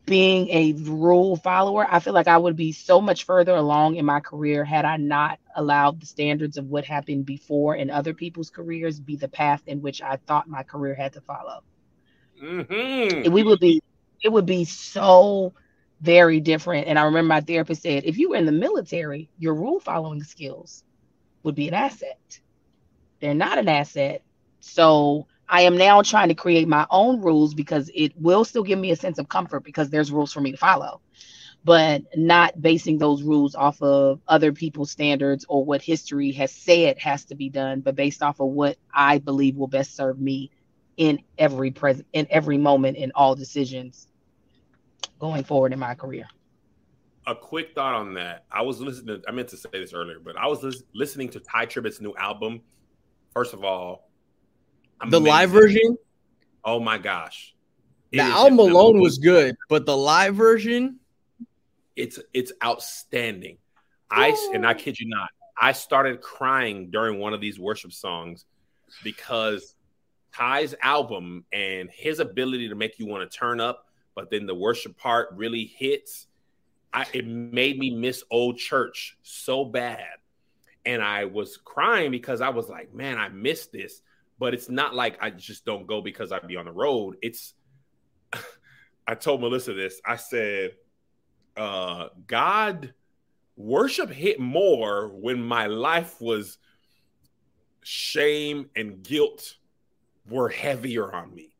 being 0.06 0.48
a 0.51 0.73
rule 0.90 1.36
follower, 1.36 1.86
I 1.89 2.01
feel 2.01 2.12
like 2.12 2.28
I 2.28 2.39
would 2.39 2.56
be 2.56 2.73
so 2.73 3.01
much 3.01 3.24
further 3.24 3.55
along 3.55 3.97
in 3.97 4.05
my 4.05 4.20
career 4.20 4.65
had 4.65 4.85
I 4.85 4.97
not 4.97 5.39
allowed 5.56 6.01
the 6.01 6.06
standards 6.06 6.56
of 6.56 6.66
what 6.66 6.85
happened 6.85 7.27
before 7.27 7.77
in 7.77 7.90
other 7.90 8.15
people's 8.15 8.51
careers 8.51 9.01
be 9.01 9.16
the 9.16 9.28
path 9.28 9.62
in 9.66 9.82
which 9.82 10.02
I 10.02 10.16
thought 10.16 10.48
my 10.48 10.62
career 10.62 10.94
had 10.94 11.15
to 11.15 11.20
follow. 11.20 11.62
Mm-hmm. 12.43 13.32
we 13.32 13.43
would 13.43 13.61
be, 13.61 13.82
it 14.23 14.31
would 14.31 14.47
be 14.47 14.65
so 14.65 15.55
very 16.01 16.40
different. 16.40 16.86
And 16.89 16.98
I 16.98 17.05
remember 17.05 17.28
my 17.28 17.40
therapist 17.40 17.82
said, 17.82 18.05
if 18.05 18.19
you 18.19 18.31
were 18.31 18.36
in 18.36 18.47
the 18.47 18.52
military, 18.52 19.31
your 19.39 19.55
rule 19.55 19.81
following 19.81 20.23
skills 20.23 20.85
would 21.43 21.55
be 21.55 21.69
an 21.69 21.74
asset. 21.74 22.40
They're 23.20 23.35
not 23.35 23.59
an 23.59 23.69
asset. 23.69 24.23
So 24.61 25.27
I 25.55 25.61
am 25.63 25.77
now 25.79 26.03
trying 26.03 26.31
to 26.31 26.35
create 26.35 26.67
my 26.67 26.85
own 26.91 27.21
rules 27.21 27.55
because 27.55 27.89
it 27.95 28.13
will 28.17 28.45
still 28.45 28.65
give 28.65 28.79
me 28.79 28.91
a 28.91 28.97
sense 28.97 29.19
of 29.21 29.29
comfort 29.29 29.63
because 29.63 29.89
there's 29.89 30.11
rules 30.11 30.33
for 30.33 30.41
me 30.41 30.51
to 30.51 30.59
follow. 30.59 31.01
but 31.65 32.03
not 32.17 32.61
basing 32.61 32.99
those 32.99 33.23
rules 33.23 33.55
off 33.55 33.81
of 33.81 34.21
other 34.29 34.53
people's 34.53 34.91
standards 34.91 35.47
or 35.49 35.65
what 35.65 35.81
history 35.81 36.33
has 36.33 36.53
said 36.53 36.99
has 36.99 37.25
to 37.27 37.37
be 37.37 37.49
done, 37.49 37.81
but 37.81 37.95
based 37.95 38.23
off 38.23 38.41
of 38.41 38.49
what 38.49 38.77
I 38.93 39.19
believe 39.19 39.57
will 39.57 39.69
best 39.69 39.97
serve 39.97 40.21
me 40.21 40.51
in 40.97 41.21
every 41.39 41.71
present 41.71 42.07
in 42.13 42.27
every 42.31 42.59
moment 42.59 42.97
in 42.97 43.13
all 43.15 43.35
decisions 43.37 44.09
going 45.21 45.45
forward 45.45 45.73
in 45.73 45.79
my 45.79 45.95
career. 45.95 46.27
A 47.27 47.35
quick 47.35 47.75
thought 47.75 47.95
on 47.95 48.15
that. 48.15 48.45
I 48.53 48.63
was 48.63 48.81
listening. 48.81 49.23
I 49.29 49.33
meant 49.33 49.49
to 49.51 49.57
say 49.57 49.69
this 49.73 49.95
earlier, 49.95 50.19
but 50.23 50.37
I 50.37 50.47
was 50.49 50.63
lis- 50.63 50.83
listening 50.95 51.31
to 51.31 51.41
Tye 51.41 51.67
Tribbett's 51.67 52.01
new 52.01 52.15
album. 52.17 52.63
First 53.33 53.55
of 53.55 53.65
all, 53.65 54.11
the 55.09 55.21
live 55.21 55.51
version. 55.51 55.97
Oh 56.65 56.81
my 56.81 56.99
gosh! 56.99 57.55
It 58.13 58.19
the 58.19 58.23
album 58.23 58.59
alone 58.59 59.01
was 59.01 59.19
good, 59.19 59.57
but 59.69 59.87
the 59.87 59.97
live 59.97 60.35
version, 60.35 60.99
it's 61.97 62.19
it's 62.33 62.53
outstanding. 62.63 63.59
I 64.11 64.37
and 64.53 64.67
I 64.67 64.75
kid 64.75 64.99
you 64.99 65.09
not, 65.09 65.29
I 65.61 65.73
started 65.73 66.21
crying 66.21 66.91
during 66.91 67.19
one 67.19 67.35
of 67.35 67.41
these 67.41 67.59
worship 67.59 67.93
songs 67.93 68.45
because 69.03 69.75
Tye's 70.33 70.75
album 70.83 71.45
and 71.53 71.89
his 71.91 72.19
ability 72.19 72.69
to 72.69 72.75
make 72.75 72.99
you 72.99 73.07
want 73.07 73.31
to 73.31 73.39
turn 73.39 73.61
up, 73.61 73.87
but 74.15 74.31
then 74.31 74.47
the 74.47 74.55
worship 74.55 74.97
part 74.97 75.29
really 75.33 75.65
hits. 75.65 76.27
I, 76.93 77.07
it 77.13 77.27
made 77.27 77.79
me 77.79 77.91
miss 77.91 78.23
old 78.31 78.59
church 78.59 79.17
so 79.23 79.65
bad. 79.65 80.07
And 80.87 81.03
I 81.03 81.25
was 81.25 81.57
crying 81.57 82.11
because 82.11 82.41
I 82.41 82.51
was 82.51 82.69
like, 82.69 82.95
man, 82.95 83.19
I 83.19 83.29
missed 83.29 83.73
this. 83.73 84.03
But 84.39 84.55
it's 84.55 84.69
not 84.69 84.94
like 84.94 85.16
I 85.23 85.31
just 85.31 85.65
don't 85.65 85.86
go 85.86 86.01
because 86.01 86.32
I'd 86.32 86.47
be 86.47 86.56
on 86.56 86.65
the 86.65 86.73
road. 86.73 87.16
It's, 87.23 87.55
I 89.06 89.15
told 89.15 89.40
Melissa 89.40 89.74
this. 89.74 90.01
I 90.05 90.16
said, 90.16 90.73
uh, 91.56 92.09
God, 92.27 92.94
worship 93.56 94.11
hit 94.11 94.40
more 94.40 95.09
when 95.09 95.43
my 95.43 95.66
life 95.66 96.20
was 96.20 96.59
shame 97.82 98.70
and 98.74 99.02
guilt 99.02 99.56
were 100.28 100.48
heavier 100.48 101.12
on 101.12 101.35
me. 101.35 101.55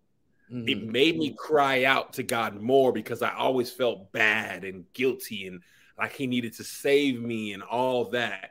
Mm-hmm. 0.53 0.69
It 0.69 0.87
made 0.87 1.19
me 1.19 1.35
cry 1.37 1.85
out 1.85 2.15
to 2.15 2.23
God 2.23 2.61
more 2.61 2.93
because 2.93 3.23
I 3.23 3.35
always 3.35 3.71
felt 3.71 4.13
bad 4.13 4.65
and 4.65 4.85
guilty 4.93 5.47
and 5.47 5.61
like 5.99 6.13
He 6.13 6.27
needed 6.27 6.55
to 6.55 6.65
save 6.65 7.21
me 7.21 7.53
and 7.53 7.63
all 7.63 8.11
that. 8.11 8.51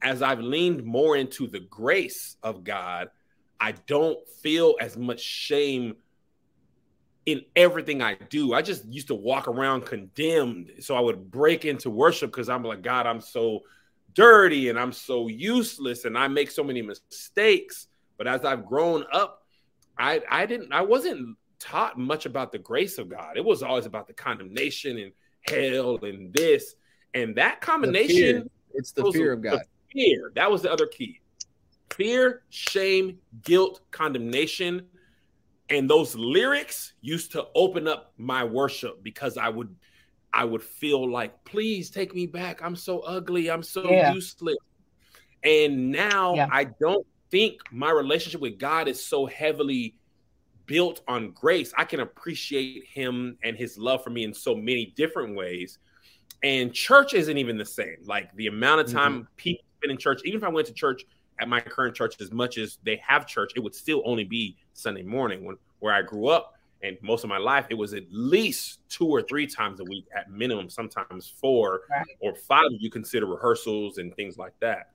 As 0.00 0.22
I've 0.22 0.40
leaned 0.40 0.84
more 0.84 1.16
into 1.16 1.48
the 1.48 1.60
grace 1.60 2.36
of 2.42 2.62
God, 2.62 3.08
I 3.60 3.72
don't 3.72 4.18
feel 4.42 4.76
as 4.80 4.96
much 4.96 5.20
shame 5.20 5.96
in 7.26 7.42
everything 7.56 8.00
I 8.00 8.14
do. 8.14 8.54
I 8.54 8.62
just 8.62 8.86
used 8.86 9.08
to 9.08 9.14
walk 9.14 9.48
around 9.48 9.84
condemned. 9.84 10.72
So 10.80 10.96
I 10.96 11.00
would 11.00 11.30
break 11.30 11.64
into 11.64 11.90
worship 11.90 12.30
because 12.30 12.48
I'm 12.48 12.62
like, 12.62 12.82
God, 12.82 13.06
I'm 13.06 13.20
so 13.20 13.60
dirty 14.14 14.68
and 14.68 14.78
I'm 14.78 14.92
so 14.92 15.28
useless 15.28 16.04
and 16.04 16.16
I 16.16 16.28
make 16.28 16.50
so 16.50 16.64
many 16.64 16.80
mistakes. 16.80 17.88
But 18.16 18.26
as 18.26 18.44
I've 18.44 18.64
grown 18.64 19.04
up, 19.12 19.42
I 19.98 20.22
I 20.30 20.46
didn't 20.46 20.72
I 20.72 20.80
wasn't 20.82 21.36
taught 21.58 21.98
much 21.98 22.24
about 22.24 22.50
the 22.50 22.58
grace 22.58 22.98
of 22.98 23.08
God. 23.08 23.36
It 23.36 23.44
was 23.44 23.62
always 23.62 23.86
about 23.86 24.06
the 24.06 24.14
condemnation 24.14 24.98
and 24.98 25.12
hell 25.48 25.98
and 26.02 26.32
this 26.32 26.76
and 27.14 27.36
that 27.36 27.60
combination. 27.60 28.48
It's 28.74 28.92
the 28.92 29.10
fear 29.12 29.32
of 29.32 29.42
God. 29.42 29.60
Fear. 29.92 30.32
That 30.34 30.50
was 30.50 30.62
the 30.62 30.72
other 30.72 30.86
key. 30.86 31.20
Fear, 31.90 32.42
shame, 32.50 33.18
guilt, 33.42 33.80
condemnation. 33.90 34.86
And 35.70 35.88
those 35.88 36.14
lyrics 36.14 36.94
used 37.00 37.32
to 37.32 37.46
open 37.54 37.86
up 37.86 38.12
my 38.16 38.44
worship 38.44 39.02
because 39.02 39.36
I 39.36 39.48
would 39.48 39.74
I 40.32 40.44
would 40.44 40.62
feel 40.62 41.10
like, 41.10 41.42
please 41.44 41.90
take 41.90 42.14
me 42.14 42.26
back. 42.26 42.60
I'm 42.62 42.76
so 42.76 43.00
ugly. 43.00 43.50
I'm 43.50 43.62
so 43.62 43.90
yeah. 43.90 44.12
useless. 44.12 44.56
And 45.42 45.90
now 45.90 46.34
yeah. 46.34 46.48
I 46.52 46.64
don't 46.64 47.06
think 47.30 47.60
my 47.70 47.90
relationship 47.90 48.40
with 48.40 48.58
God 48.58 48.88
is 48.88 49.02
so 49.02 49.26
heavily 49.26 49.94
built 50.66 51.00
on 51.08 51.32
grace. 51.32 51.72
I 51.76 51.84
can 51.84 52.00
appreciate 52.00 52.84
him 52.84 53.38
and 53.42 53.56
his 53.56 53.78
love 53.78 54.04
for 54.04 54.10
me 54.10 54.24
in 54.24 54.34
so 54.34 54.54
many 54.54 54.92
different 54.96 55.34
ways. 55.34 55.78
And 56.42 56.72
church 56.72 57.14
isn't 57.14 57.36
even 57.36 57.56
the 57.56 57.64
same. 57.64 57.96
Like 58.04 58.34
the 58.36 58.46
amount 58.46 58.82
of 58.82 58.92
time 58.92 59.14
mm-hmm. 59.14 59.34
people 59.36 59.64
spend 59.78 59.92
in 59.92 59.98
church, 59.98 60.20
even 60.24 60.38
if 60.38 60.44
I 60.44 60.48
went 60.48 60.66
to 60.68 60.72
church 60.74 61.02
at 61.40 61.48
my 61.48 61.60
current 61.60 61.94
church 61.94 62.20
as 62.20 62.32
much 62.32 62.58
as 62.58 62.78
they 62.84 63.00
have 63.06 63.26
church, 63.26 63.52
it 63.56 63.60
would 63.60 63.74
still 63.74 64.02
only 64.04 64.24
be 64.24 64.56
Sunday 64.72 65.02
morning 65.02 65.44
when 65.44 65.56
where 65.80 65.94
I 65.94 66.02
grew 66.02 66.28
up. 66.28 66.54
And 66.82 66.96
most 67.02 67.24
of 67.24 67.30
my 67.30 67.38
life, 67.38 67.66
it 67.70 67.74
was 67.74 67.92
at 67.92 68.04
least 68.10 68.80
two 68.88 69.06
or 69.06 69.22
three 69.22 69.48
times 69.48 69.80
a 69.80 69.84
week 69.84 70.06
at 70.16 70.30
minimum, 70.30 70.70
sometimes 70.70 71.28
four 71.28 71.80
right. 71.90 72.06
or 72.20 72.36
five 72.36 72.70
you 72.78 72.88
consider 72.88 73.26
rehearsals 73.26 73.98
and 73.98 74.14
things 74.14 74.38
like 74.38 74.52
that. 74.60 74.90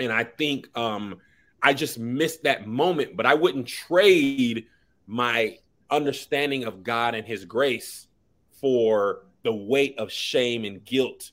And 0.00 0.12
I 0.12 0.24
think 0.24 0.76
um, 0.76 1.20
I 1.62 1.72
just 1.72 1.98
missed 1.98 2.42
that 2.42 2.66
moment, 2.66 3.16
but 3.16 3.26
I 3.26 3.34
wouldn't 3.34 3.68
trade 3.68 4.66
my 5.06 5.58
understanding 5.90 6.64
of 6.64 6.82
God 6.82 7.14
and 7.14 7.24
his 7.26 7.44
grace 7.44 8.08
for 8.50 9.26
the 9.44 9.54
weight 9.54 9.96
of 9.98 10.10
shame 10.10 10.64
and 10.64 10.84
guilt, 10.84 11.30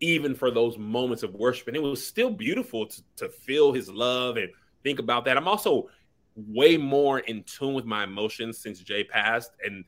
even 0.00 0.34
for 0.34 0.50
those 0.50 0.76
moments 0.76 1.22
of 1.22 1.34
worship. 1.34 1.68
And 1.68 1.76
it 1.76 1.80
was 1.80 2.04
still 2.04 2.30
beautiful 2.30 2.86
to, 2.86 3.02
to 3.16 3.28
feel 3.28 3.72
his 3.72 3.88
love 3.88 4.36
and 4.36 4.50
think 4.82 4.98
about 4.98 5.24
that. 5.24 5.36
I'm 5.36 5.48
also 5.48 5.88
way 6.34 6.76
more 6.76 7.20
in 7.20 7.42
tune 7.44 7.74
with 7.74 7.86
my 7.86 8.04
emotions 8.04 8.58
since 8.58 8.80
Jay 8.80 9.04
passed 9.04 9.52
and 9.64 9.84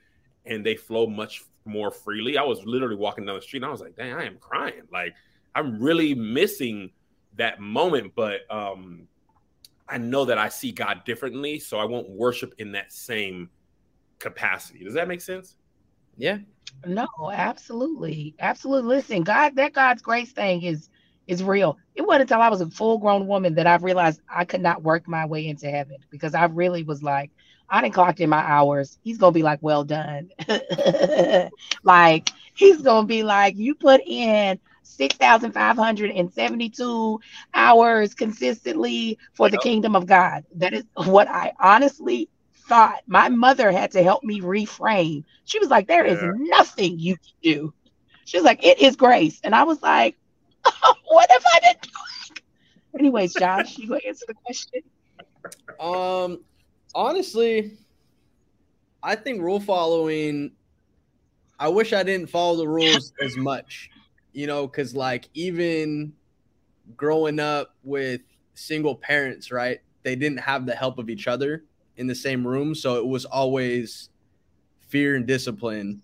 and 0.47 0.65
they 0.65 0.77
flow 0.77 1.07
much 1.07 1.45
more 1.67 1.91
freely. 1.91 2.39
I 2.39 2.43
was 2.43 2.65
literally 2.65 2.97
walking 2.97 3.27
down 3.27 3.35
the 3.35 3.43
street 3.43 3.59
and 3.59 3.67
I 3.67 3.71
was 3.71 3.83
like, 3.83 3.97
dang, 3.97 4.15
I 4.15 4.25
am 4.25 4.39
crying. 4.39 4.83
Like 4.91 5.15
I'm 5.55 5.79
really 5.79 6.15
missing 6.15 6.91
that 7.37 7.61
moment. 7.61 8.13
But 8.17 8.41
um 8.51 9.09
I 9.91 9.99
know 9.99 10.25
that 10.27 10.39
I 10.39 10.49
see 10.49 10.73
God 10.73 11.05
differently, 11.05 11.59
so 11.59 11.79
I 11.79 11.85
won't 11.85 12.11
worship 12.11 12.55
in 12.59 12.73
that 12.73 12.93
same 12.93 13.49
capacity. 14.19 14.85
Does 14.85 14.95
that 14.95 15.09
make 15.09 15.21
sense? 15.21 15.57
Yeah. 16.19 16.39
No, 16.87 17.09
absolutely. 17.33 18.35
Absolutely. 18.39 18.97
Listen, 18.97 19.25
God, 19.25 19.57
that 19.57 19.75
God's 19.75 20.03
grace 20.03 20.33
thing 20.33 20.63
is 20.63 20.89
is 21.27 21.45
real. 21.45 21.79
It 21.95 22.03
wasn't 22.03 22.23
until 22.23 22.41
I 22.43 22.49
was 22.51 22.61
a 22.63 22.71
full 22.71 22.99
grown 22.99 23.27
woman 23.29 23.55
that 23.57 23.67
I 23.67 23.77
realized 23.77 24.21
I 24.35 24.45
could 24.47 24.63
not 24.63 24.83
work 24.83 25.07
my 25.09 25.27
way 25.27 25.47
into 25.47 25.71
heaven 25.71 25.99
because 26.11 26.35
I 26.35 26.47
really 26.47 26.85
was 26.85 27.03
like, 27.03 27.33
I 27.71 27.83
didn't 27.83 27.95
clock 27.95 28.21
in 28.21 28.31
my 28.31 28.39
hours. 28.43 28.99
He's 29.03 29.19
gonna 29.19 29.33
be 29.33 29.43
like, 29.43 29.61
well 29.63 29.85
done. 29.85 30.31
like 31.85 32.31
he's 32.55 32.83
gonna 32.83 33.07
be 33.07 33.23
like, 33.25 33.57
you 33.57 33.75
put 33.75 34.03
in 34.07 34.59
6,572 34.83 37.21
hours 37.55 38.15
consistently 38.15 39.19
for 39.35 39.51
the 39.51 39.59
kingdom 39.59 39.97
of 39.97 40.07
God. 40.07 40.45
That 40.57 40.75
is 40.75 40.85
what 40.95 41.29
I 41.29 41.53
honestly 41.61 42.31
thought. 42.69 43.01
My 43.07 43.29
mother 43.29 43.71
had 43.71 43.93
to 43.93 44.03
help 44.03 44.23
me 44.25 44.41
reframe. 44.41 45.25
She 45.45 45.59
was 45.59 45.69
like, 45.69 45.89
There 45.89 46.07
yeah. 46.07 46.15
is 46.15 46.23
nothing 46.39 46.99
you 46.99 47.17
can 47.17 47.35
do. 47.43 47.75
She 48.25 48.37
was 48.37 48.45
like, 48.45 48.65
It 48.65 48.81
is 48.81 48.97
grace. 48.97 49.41
And 49.43 49.55
I 49.55 49.65
was 49.65 49.83
like, 49.83 50.17
oh, 50.65 50.95
What 51.09 51.31
have 51.31 51.43
I 51.55 51.61
been 51.61 51.81
doing? 51.83 52.43
Anyways, 52.99 53.35
Josh, 53.35 53.79
you 53.79 53.95
answer 53.95 54.25
the 54.27 54.35
question. 54.35 54.83
Um, 55.79 56.45
honestly, 56.95 57.79
I 59.03 59.15
think 59.15 59.41
rule 59.41 59.61
following. 59.61 60.53
I 61.61 61.69
wish 61.69 61.93
I 61.93 62.03
didn't 62.03 62.29
follow 62.29 62.57
the 62.57 62.69
rules 62.69 63.13
as 63.23 63.37
much 63.37 63.91
you 64.39 64.47
know, 64.47 64.69
because 64.69 64.95
like 64.95 65.29
even 65.35 66.13
growing 66.97 67.41
up 67.41 67.75
with 67.83 68.21
single 68.55 68.95
parents, 68.95 69.51
right? 69.51 69.81
They 70.05 70.15
didn't 70.15 70.39
have 70.39 70.65
the 70.65 70.77
help 70.77 70.99
of 70.99 71.11
each 71.11 71.27
other 71.27 71.65
in 71.99 72.07
the 72.07 72.15
same 72.15 72.47
room. 72.47 72.75
So 72.75 72.97
it 72.97 73.07
was 73.07 73.25
always 73.25 74.09
fear 74.89 75.17
and 75.17 75.27
discipline 75.27 76.01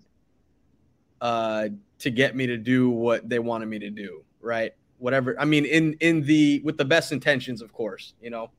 uh, 1.20 1.68
to 2.00 2.10
get 2.10 2.36
me 2.36 2.46
to 2.46 2.58
do 2.58 2.90
what 2.90 3.28
they 3.28 3.38
wanted 3.38 3.66
me 3.66 3.78
to 3.78 3.90
do, 3.90 4.22
right? 4.40 4.72
Whatever. 4.98 5.38
I 5.40 5.46
mean, 5.46 5.64
in 5.64 5.94
in 6.00 6.22
the 6.22 6.60
with 6.64 6.76
the 6.76 6.84
best 6.84 7.12
intentions, 7.12 7.62
of 7.62 7.72
course, 7.72 8.14
you 8.20 8.30
know. 8.30 8.50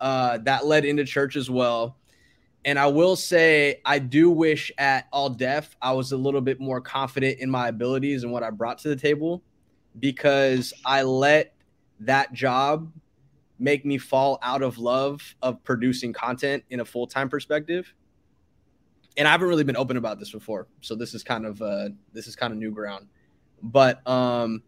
Uh, 0.00 0.38
that 0.38 0.66
led 0.66 0.84
into 0.84 1.04
church 1.04 1.36
as 1.36 1.48
well. 1.48 1.96
And 2.64 2.76
I 2.76 2.88
will 2.88 3.14
say, 3.14 3.80
I 3.84 4.00
do 4.00 4.30
wish 4.30 4.72
at 4.76 5.06
All 5.12 5.30
Def 5.30 5.76
I 5.80 5.92
was 5.92 6.10
a 6.10 6.16
little 6.16 6.40
bit 6.40 6.58
more 6.58 6.80
confident 6.80 7.38
in 7.38 7.48
my 7.48 7.68
abilities 7.68 8.24
and 8.24 8.32
what 8.32 8.42
I 8.42 8.50
brought 8.50 8.78
to 8.78 8.88
the 8.88 8.96
table 8.96 9.44
because 10.00 10.72
I 10.84 11.02
let 11.02 11.54
that 12.00 12.32
job 12.32 12.90
make 13.62 13.84
me 13.86 13.96
fall 13.96 14.38
out 14.42 14.60
of 14.62 14.76
love 14.76 15.36
of 15.40 15.62
producing 15.62 16.12
content 16.12 16.64
in 16.70 16.80
a 16.80 16.84
full 16.84 17.06
time 17.06 17.28
perspective. 17.28 17.94
And 19.16 19.28
I 19.28 19.30
haven't 19.30 19.48
really 19.48 19.64
been 19.64 19.76
open 19.76 19.96
about 19.96 20.18
this 20.18 20.32
before, 20.32 20.66
so 20.80 20.94
this 20.94 21.14
is 21.14 21.22
kind 21.22 21.46
of 21.46 21.62
uh, 21.62 21.90
this 22.12 22.26
is 22.26 22.34
kind 22.34 22.52
of 22.52 22.58
new 22.58 22.70
ground. 22.70 23.06
But 23.62 24.06
um, 24.08 24.62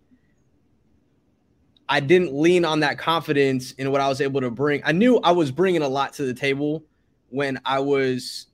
I 1.88 2.00
didn't 2.00 2.32
lean 2.34 2.64
on 2.64 2.80
that 2.80 2.98
confidence 2.98 3.72
in 3.72 3.90
what 3.90 4.00
I 4.00 4.08
was 4.08 4.20
able 4.20 4.40
to 4.42 4.50
bring. 4.50 4.82
I 4.84 4.92
knew 4.92 5.18
I 5.18 5.32
was 5.32 5.50
bringing 5.50 5.82
a 5.82 5.88
lot 5.88 6.12
to 6.14 6.24
the 6.24 6.34
table 6.34 6.84
when 7.30 7.60
I 7.64 7.80
was 7.80 8.46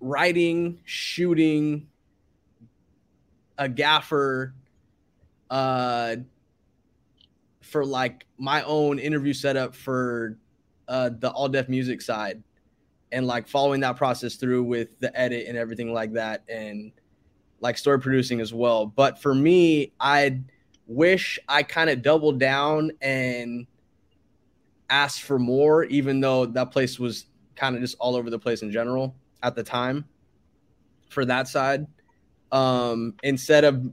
writing, 0.00 0.80
shooting, 0.84 1.88
a 3.56 3.68
gaffer 3.68 4.52
uh 5.50 6.16
for 7.74 7.84
like 7.84 8.24
my 8.38 8.62
own 8.62 9.00
interview 9.00 9.32
setup 9.32 9.74
for 9.74 10.38
uh 10.86 11.10
the 11.18 11.28
All 11.32 11.48
Def 11.48 11.68
music 11.68 12.00
side 12.00 12.40
and 13.10 13.26
like 13.26 13.48
following 13.48 13.80
that 13.80 13.96
process 13.96 14.36
through 14.36 14.62
with 14.62 14.96
the 15.00 15.10
edit 15.18 15.46
and 15.48 15.58
everything 15.58 15.92
like 15.92 16.12
that 16.12 16.44
and 16.48 16.92
like 17.58 17.76
story 17.76 17.98
producing 17.98 18.40
as 18.40 18.54
well. 18.54 18.86
But 18.86 19.20
for 19.20 19.34
me 19.34 19.92
i 19.98 20.38
wish 20.86 21.40
i 21.48 21.64
kind 21.64 21.90
of 21.90 22.00
doubled 22.00 22.38
down 22.38 22.92
and 23.00 23.66
asked 24.88 25.22
for 25.22 25.40
more 25.40 25.82
even 25.82 26.20
though 26.20 26.46
that 26.46 26.70
place 26.70 27.00
was 27.00 27.26
kind 27.56 27.74
of 27.74 27.80
just 27.82 27.96
all 27.98 28.14
over 28.14 28.30
the 28.30 28.38
place 28.38 28.62
in 28.62 28.70
general 28.70 29.16
at 29.42 29.56
the 29.56 29.64
time 29.64 30.04
for 31.08 31.24
that 31.24 31.48
side. 31.48 31.88
Um 32.52 33.14
instead 33.24 33.64
of 33.64 33.84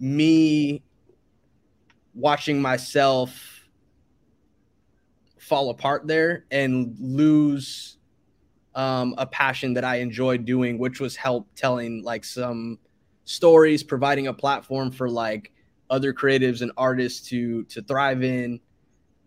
me 0.00 0.82
watching 2.14 2.60
myself 2.60 3.68
fall 5.38 5.70
apart 5.70 6.06
there 6.06 6.44
and 6.50 6.94
lose 6.98 7.98
um, 8.74 9.14
a 9.18 9.26
passion 9.26 9.74
that 9.74 9.84
I 9.84 9.96
enjoyed 9.96 10.44
doing, 10.44 10.78
which 10.78 11.00
was 11.00 11.16
help 11.16 11.48
telling 11.56 12.04
like 12.04 12.24
some 12.24 12.78
stories, 13.24 13.82
providing 13.82 14.28
a 14.28 14.34
platform 14.34 14.90
for 14.90 15.08
like 15.08 15.52
other 15.88 16.12
creatives 16.12 16.62
and 16.62 16.70
artists 16.76 17.28
to 17.30 17.64
to 17.64 17.82
thrive 17.82 18.22
in, 18.22 18.60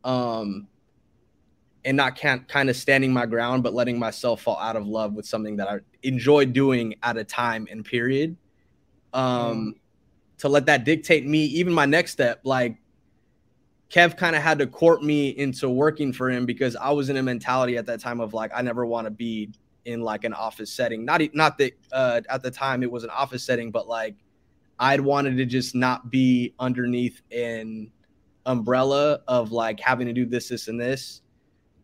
um, 0.04 0.68
and 1.84 1.98
not 1.98 2.16
can't 2.16 2.48
kind 2.48 2.70
of 2.70 2.76
standing 2.76 3.12
my 3.12 3.26
ground, 3.26 3.64
but 3.64 3.74
letting 3.74 4.00
myself 4.00 4.42
fall 4.42 4.58
out 4.60 4.76
of 4.76 4.88
love 4.88 5.14
with 5.14 5.26
something 5.26 5.58
that 5.58 5.68
I 5.68 5.80
enjoyed 6.04 6.54
doing 6.54 6.96
at 7.04 7.18
a 7.18 7.24
time 7.24 7.68
and 7.70 7.84
period. 7.84 8.38
Um, 9.14 9.76
to 10.44 10.50
let 10.50 10.66
that 10.66 10.84
dictate 10.84 11.26
me, 11.26 11.46
even 11.46 11.72
my 11.72 11.86
next 11.86 12.12
step, 12.12 12.42
like 12.44 12.76
Kev 13.90 14.18
kind 14.18 14.36
of 14.36 14.42
had 14.42 14.60
to 14.60 14.68
court 14.68 15.02
me 15.02 15.30
into 15.30 15.70
working 15.70 16.12
for 16.12 16.30
him 16.30 16.46
because 16.46 16.76
I 16.76 16.92
was 16.92 17.08
in 17.08 17.16
a 17.16 17.24
mentality 17.24 17.78
at 17.78 17.86
that 17.86 18.02
time 18.02 18.20
of 18.20 18.34
like 18.34 18.52
I 18.54 18.62
never 18.62 18.86
want 18.86 19.06
to 19.06 19.12
be 19.12 19.52
in 19.86 20.02
like 20.02 20.26
an 20.26 20.34
office 20.34 20.70
setting. 20.70 21.06
Not 21.06 21.22
not 21.34 21.58
that 21.60 21.72
uh, 21.94 22.20
at 22.30 22.44
the 22.44 22.52
time 22.52 22.84
it 22.84 22.92
was 22.92 23.06
an 23.06 23.10
office 23.10 23.42
setting, 23.42 23.72
but 23.72 23.88
like 23.88 24.18
I'd 24.78 25.00
wanted 25.00 25.38
to 25.38 25.46
just 25.46 25.76
not 25.76 26.12
be 26.12 26.54
underneath 26.60 27.22
an 27.32 27.90
umbrella 28.46 29.22
of 29.30 29.54
like 29.54 29.80
having 29.80 30.08
to 30.08 30.14
do 30.14 30.26
this, 30.26 30.50
this, 30.50 30.68
and 30.68 30.78
this. 30.78 31.22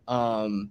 Um, 0.09 0.69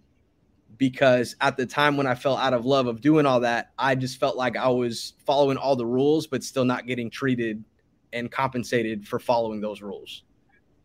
because 0.77 1.37
at 1.41 1.57
the 1.57 1.65
time 1.65 1.97
when 1.97 2.07
I 2.07 2.15
fell 2.15 2.37
out 2.37 2.53
of 2.53 2.67
love 2.67 2.87
of 2.87 3.01
doing 3.01 3.25
all 3.25 3.41
that, 3.41 3.71
I 3.79 3.95
just 3.95 4.21
felt 4.21 4.37
like 4.37 4.59
I 4.59 4.69
was 4.69 5.15
following 5.25 5.57
all 5.57 5.75
the 5.75 5.87
rules, 5.87 6.27
but 6.27 6.45
still 6.45 6.67
not 6.67 6.87
getting 6.87 7.09
treated 7.09 7.65
and 8.13 8.31
compensated 8.31 9.07
for 9.07 9.19
following 9.19 9.61
those 9.61 9.83
rules. 9.83 10.25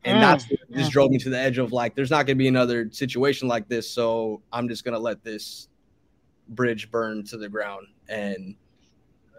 And 0.05 0.17
mm, 0.17 0.21
that's 0.21 0.49
what 0.49 0.59
just 0.71 0.91
drove 0.91 1.11
me 1.11 1.17
to 1.19 1.29
the 1.29 1.37
edge 1.37 1.57
of 1.57 1.71
like 1.71 1.95
there's 1.95 2.11
not 2.11 2.25
going 2.25 2.37
to 2.37 2.43
be 2.43 2.47
another 2.47 2.89
situation 2.91 3.47
like 3.47 3.67
this 3.69 3.89
so 3.89 4.41
i'm 4.51 4.67
just 4.67 4.83
going 4.83 4.93
to 4.93 4.99
let 4.99 5.23
this 5.23 5.69
bridge 6.49 6.91
burn 6.91 7.23
to 7.23 7.37
the 7.37 7.47
ground. 7.47 7.87
And 8.09 8.55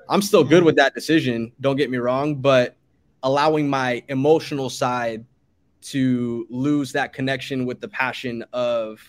i'm 0.08 0.22
still 0.22 0.44
good 0.44 0.62
with 0.62 0.76
that 0.76 0.94
decision 0.94 1.52
don't 1.60 1.76
get 1.76 1.90
me 1.90 1.98
wrong 1.98 2.36
but 2.36 2.76
allowing 3.22 3.68
my 3.68 4.02
emotional 4.08 4.68
side 4.68 5.24
to 5.80 6.46
lose 6.50 6.92
that 6.92 7.12
connection 7.12 7.66
with 7.66 7.80
the 7.80 7.88
passion 7.88 8.44
of 8.52 9.00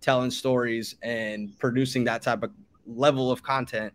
telling 0.00 0.30
stories 0.30 0.96
and 1.02 1.58
producing 1.58 2.04
that 2.04 2.22
type 2.22 2.42
of 2.42 2.50
level 2.86 3.30
of 3.30 3.42
content 3.42 3.92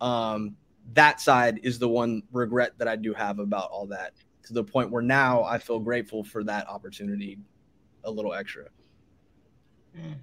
um 0.00 0.56
that 0.92 1.20
side 1.20 1.60
is 1.62 1.78
the 1.78 1.88
one 1.88 2.22
regret 2.32 2.72
that 2.78 2.88
i 2.88 2.96
do 2.96 3.12
have 3.12 3.38
about 3.38 3.70
all 3.70 3.86
that 3.86 4.12
to 4.46 4.52
the 4.52 4.62
point 4.62 4.90
where 4.90 5.02
now 5.02 5.42
I 5.42 5.58
feel 5.58 5.80
grateful 5.80 6.22
for 6.22 6.44
that 6.44 6.68
opportunity 6.68 7.38
a 8.04 8.10
little 8.10 8.32
extra. 8.32 8.66
Mm. 9.98 10.14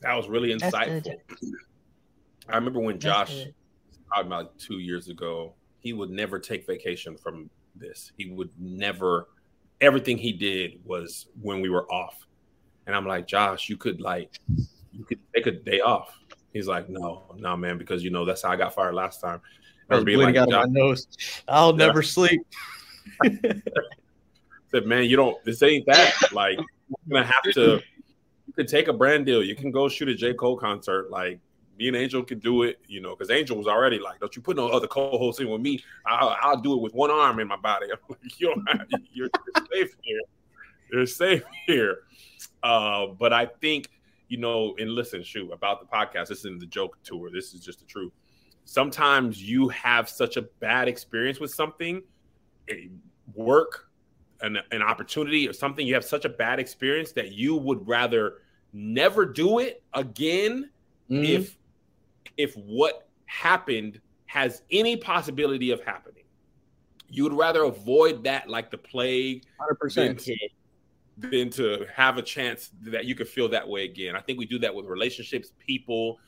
That 0.00 0.14
was 0.14 0.28
really 0.28 0.54
insightful. 0.54 1.14
I 2.48 2.56
remember 2.56 2.80
when 2.80 2.98
Josh 2.98 3.44
talked 4.12 4.26
about 4.26 4.58
two 4.58 4.78
years 4.78 5.08
ago, 5.08 5.54
he 5.80 5.92
would 5.92 6.10
never 6.10 6.38
take 6.38 6.66
vacation 6.66 7.16
from 7.16 7.50
this. 7.76 8.12
He 8.16 8.30
would 8.30 8.50
never, 8.58 9.28
everything 9.80 10.16
he 10.16 10.32
did 10.32 10.80
was 10.84 11.26
when 11.40 11.60
we 11.60 11.68
were 11.68 11.90
off. 11.92 12.26
And 12.86 12.96
I'm 12.96 13.06
like, 13.06 13.26
Josh, 13.26 13.68
you 13.68 13.76
could 13.76 14.00
like, 14.00 14.40
you 14.92 15.04
could 15.04 15.20
take 15.34 15.46
a 15.46 15.52
day 15.52 15.80
off. 15.80 16.18
He's 16.52 16.66
like, 16.66 16.88
no, 16.88 17.24
no, 17.36 17.56
man, 17.56 17.78
because 17.78 18.02
you 18.02 18.10
know 18.10 18.24
that's 18.24 18.42
how 18.42 18.50
I 18.50 18.56
got 18.56 18.74
fired 18.74 18.94
last 18.94 19.20
time. 19.20 19.40
I 19.90 19.96
was 19.96 20.04
being 20.04 20.18
like, 20.18 20.36
out 20.36 20.52
of 20.52 20.54
my 20.54 20.64
nose. 20.68 21.06
I'll 21.46 21.70
yeah. 21.70 21.86
never 21.86 22.02
sleep. 22.02 22.40
said, 24.70 24.86
man, 24.86 25.04
you 25.04 25.16
don't. 25.16 25.42
This 25.44 25.62
ain't 25.62 25.86
that. 25.86 26.14
Like, 26.32 26.58
you're 26.58 27.22
gonna 27.22 27.26
have 27.26 27.54
to. 27.54 27.80
You 28.46 28.52
can 28.54 28.66
take 28.66 28.88
a 28.88 28.92
brand 28.92 29.26
deal. 29.26 29.42
You 29.42 29.54
can 29.54 29.70
go 29.70 29.88
shoot 29.88 30.08
a 30.08 30.14
J 30.14 30.34
Cole 30.34 30.56
concert. 30.56 31.10
Like, 31.10 31.38
me 31.78 31.88
and 31.88 31.96
Angel 31.96 32.22
can 32.22 32.38
do 32.38 32.64
it. 32.64 32.80
You 32.86 33.00
know, 33.00 33.14
because 33.14 33.30
Angel 33.30 33.56
was 33.56 33.66
already 33.66 33.98
like, 33.98 34.20
"Don't 34.20 34.34
you 34.36 34.42
put 34.42 34.56
no 34.56 34.68
other 34.68 34.86
co-host 34.86 35.40
in 35.40 35.48
with 35.48 35.60
me? 35.60 35.82
I'll, 36.06 36.36
I'll 36.40 36.60
do 36.60 36.74
it 36.74 36.82
with 36.82 36.94
one 36.94 37.10
arm 37.10 37.40
in 37.40 37.48
my 37.48 37.56
body." 37.56 37.86
I'm 37.92 37.98
like, 38.08 38.40
you 38.40 38.48
don't 38.48 38.66
have, 38.68 38.86
you're, 39.12 39.28
you're 39.28 39.66
safe 39.72 39.96
here. 40.02 40.20
You're 40.92 41.06
safe 41.06 41.42
here. 41.66 41.98
Uh, 42.62 43.06
but 43.18 43.32
I 43.32 43.46
think 43.46 43.90
you 44.28 44.38
know, 44.38 44.74
and 44.78 44.90
listen, 44.90 45.22
shoot 45.22 45.50
about 45.52 45.80
the 45.80 45.86
podcast. 45.86 46.28
This 46.28 46.40
isn't 46.40 46.60
the 46.60 46.66
joke 46.66 46.98
tour. 47.02 47.30
This 47.30 47.54
is 47.54 47.60
just 47.60 47.80
the 47.80 47.86
truth. 47.86 48.12
Sometimes 48.64 49.42
you 49.42 49.68
have 49.68 50.08
such 50.08 50.36
a 50.36 50.42
bad 50.42 50.88
experience 50.88 51.40
with 51.40 51.52
something 51.52 52.02
work, 53.34 53.88
an, 54.40 54.58
an 54.70 54.82
opportunity, 54.82 55.48
or 55.48 55.52
something, 55.52 55.86
you 55.86 55.94
have 55.94 56.04
such 56.04 56.24
a 56.24 56.28
bad 56.28 56.58
experience 56.60 57.12
that 57.12 57.32
you 57.32 57.56
would 57.56 57.86
rather 57.86 58.38
never 58.72 59.24
do 59.24 59.58
it 59.58 59.82
again 59.94 60.70
mm-hmm. 61.10 61.24
if 61.24 61.56
if 62.36 62.54
what 62.54 63.08
happened 63.26 64.00
has 64.26 64.62
any 64.70 64.96
possibility 64.96 65.70
of 65.70 65.82
happening. 65.82 66.24
You 67.08 67.24
would 67.24 67.32
rather 67.32 67.64
avoid 67.64 68.24
that 68.24 68.48
like 68.48 68.70
the 68.70 68.78
plague 68.78 69.44
100%. 69.82 70.28
Than 71.18 71.50
to, 71.50 71.84
have 71.92 72.16
a 72.16 72.22
chance 72.22 72.70
that 72.82 73.04
you 73.04 73.14
could 73.14 73.28
feel 73.28 73.48
that 73.48 73.68
way 73.68 73.84
again. 73.84 74.14
I 74.14 74.20
think 74.20 74.38
we 74.38 74.46
do 74.46 74.58
that 74.60 74.72
with 74.74 74.86
relationships, 74.86 75.50
people, 75.58 76.18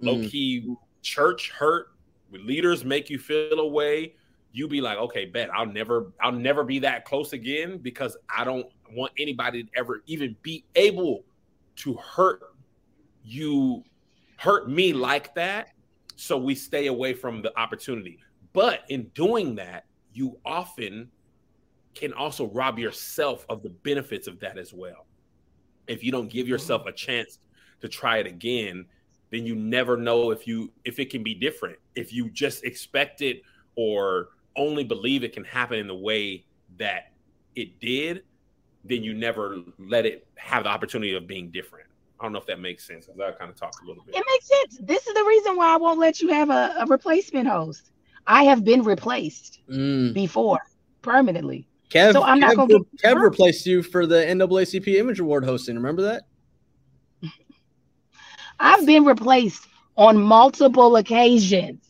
low 0.00 0.18
key 0.28 0.64
mm. 0.66 0.76
church 1.02 1.50
hurt. 1.50 1.88
Leaders 2.30 2.84
make 2.84 3.10
you 3.10 3.18
feel 3.18 3.58
a 3.58 3.66
way 3.66 4.14
you 4.56 4.66
be 4.66 4.80
like, 4.80 4.96
okay, 4.96 5.26
bet 5.26 5.50
I'll 5.52 5.66
never, 5.66 6.12
I'll 6.18 6.32
never 6.32 6.64
be 6.64 6.78
that 6.78 7.04
close 7.04 7.34
again 7.34 7.76
because 7.76 8.16
I 8.34 8.42
don't 8.42 8.66
want 8.90 9.12
anybody 9.18 9.64
to 9.64 9.68
ever 9.76 10.02
even 10.06 10.34
be 10.40 10.64
able 10.74 11.24
to 11.76 11.94
hurt 11.94 12.40
you, 13.22 13.84
hurt 14.38 14.70
me 14.70 14.94
like 14.94 15.34
that. 15.34 15.72
So 16.16 16.38
we 16.38 16.54
stay 16.54 16.86
away 16.86 17.12
from 17.12 17.42
the 17.42 17.56
opportunity. 17.60 18.18
But 18.54 18.84
in 18.88 19.10
doing 19.14 19.56
that, 19.56 19.84
you 20.14 20.38
often 20.46 21.10
can 21.96 22.12
also 22.12 22.46
rob 22.48 22.78
yourself 22.78 23.44
of 23.48 23.62
the 23.62 23.70
benefits 23.70 24.28
of 24.28 24.38
that 24.40 24.58
as 24.58 24.72
well. 24.72 25.06
If 25.88 26.04
you 26.04 26.12
don't 26.12 26.28
give 26.28 26.46
yourself 26.46 26.86
a 26.86 26.92
chance 26.92 27.38
to 27.80 27.88
try 27.88 28.18
it 28.18 28.26
again, 28.26 28.86
then 29.30 29.44
you 29.44 29.56
never 29.56 29.96
know 29.96 30.30
if 30.30 30.46
you 30.46 30.72
if 30.84 30.98
it 30.98 31.10
can 31.10 31.22
be 31.22 31.34
different. 31.34 31.78
If 31.94 32.12
you 32.12 32.30
just 32.30 32.64
expect 32.64 33.22
it 33.22 33.42
or 33.74 34.28
only 34.56 34.84
believe 34.84 35.24
it 35.24 35.32
can 35.32 35.44
happen 35.44 35.78
in 35.78 35.86
the 35.86 35.96
way 35.96 36.44
that 36.78 37.12
it 37.54 37.80
did, 37.80 38.22
then 38.84 39.02
you 39.02 39.14
never 39.14 39.58
let 39.78 40.06
it 40.06 40.26
have 40.36 40.64
the 40.64 40.70
opportunity 40.70 41.14
of 41.14 41.26
being 41.26 41.50
different. 41.50 41.88
I 42.20 42.24
don't 42.24 42.32
know 42.32 42.38
if 42.38 42.46
that 42.46 42.60
makes 42.60 42.86
sense. 42.86 43.08
I 43.08 43.30
kind 43.32 43.50
of 43.50 43.56
talked 43.56 43.82
a 43.82 43.86
little 43.86 44.02
bit. 44.04 44.14
It 44.14 44.24
makes 44.30 44.48
sense. 44.48 44.86
This 44.86 45.06
is 45.06 45.14
the 45.14 45.24
reason 45.24 45.56
why 45.56 45.74
I 45.74 45.76
won't 45.76 45.98
let 45.98 46.20
you 46.20 46.28
have 46.28 46.50
a, 46.50 46.74
a 46.78 46.86
replacement 46.86 47.48
host. 47.48 47.90
I 48.26 48.44
have 48.44 48.64
been 48.64 48.82
replaced 48.82 49.60
mm. 49.68 50.14
before 50.14 50.60
permanently. 51.02 51.68
Kev, 51.90 52.12
so 52.12 52.22
I'm 52.22 52.40
not 52.40 52.56
going 52.56 52.68
to 52.68 52.86
Kev 53.02 53.20
replaced 53.20 53.66
you 53.66 53.82
for 53.82 54.06
the 54.06 54.16
NAACP 54.16 54.96
Image 54.96 55.20
Award 55.20 55.44
hosting. 55.44 55.76
Remember 55.76 56.02
that? 56.02 56.24
I've 58.58 58.86
been 58.86 59.04
replaced 59.04 59.66
on 59.96 60.20
multiple 60.20 60.96
occasions. 60.96 61.82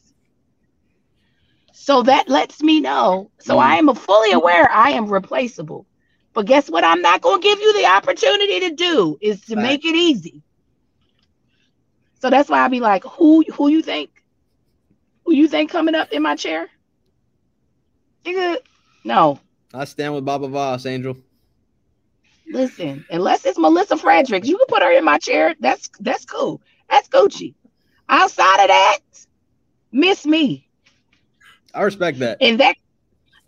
So 1.73 2.03
that 2.03 2.29
lets 2.29 2.63
me 2.63 2.81
know. 2.81 3.31
So 3.39 3.57
mm. 3.57 3.61
I 3.61 3.77
am 3.77 3.95
fully 3.95 4.33
aware 4.33 4.71
I 4.71 4.91
am 4.91 5.09
replaceable. 5.09 5.87
But 6.33 6.47
guess 6.47 6.69
what? 6.69 6.85
I'm 6.85 7.01
not 7.01 7.23
going 7.23 7.41
to 7.41 7.49
give 7.49 7.61
you 7.61 7.73
the 7.81 7.87
opportunity 7.87 8.61
to 8.61 8.71
do 8.75 9.17
is 9.21 9.41
to 9.43 9.55
right. 9.55 9.63
make 9.63 9.85
it 9.85 9.95
easy. 9.95 10.43
So 12.21 12.29
that's 12.29 12.49
why 12.49 12.61
I'll 12.61 12.69
be 12.69 12.81
like, 12.81 13.05
who 13.05 13.45
who 13.53 13.69
you 13.69 13.83
think? 13.83 14.11
Who 15.25 15.33
you 15.33 15.49
think 15.49 15.71
coming 15.71 15.95
up 15.95 16.13
in 16.13 16.23
my 16.23 16.35
chair? 16.35 16.69
Nigga, 18.25 18.59
no. 19.05 19.41
I 19.75 19.85
stand 19.85 20.15
with 20.15 20.25
Baba 20.25 20.49
Voss, 20.49 20.87
Angel. 20.87 21.17
Listen, 22.49 23.05
unless 23.11 23.45
it's 23.45 23.59
Melissa 23.59 23.97
Fredericks, 23.97 24.47
you 24.47 24.57
can 24.57 24.67
put 24.69 24.83
her 24.83 24.93
in 24.93 25.05
my 25.05 25.19
chair. 25.19 25.55
That's 25.61 25.91
that's 26.01 26.25
cool. 26.25 26.63
That's 26.89 27.09
Gucci. 27.09 27.55
Outside 28.09 28.61
of 28.63 28.69
that, 28.69 28.99
miss 29.91 30.25
me. 30.25 30.69
I 31.75 31.83
respect 31.83 32.21
that. 32.21 32.39
And 32.41 32.61
that 32.61 32.77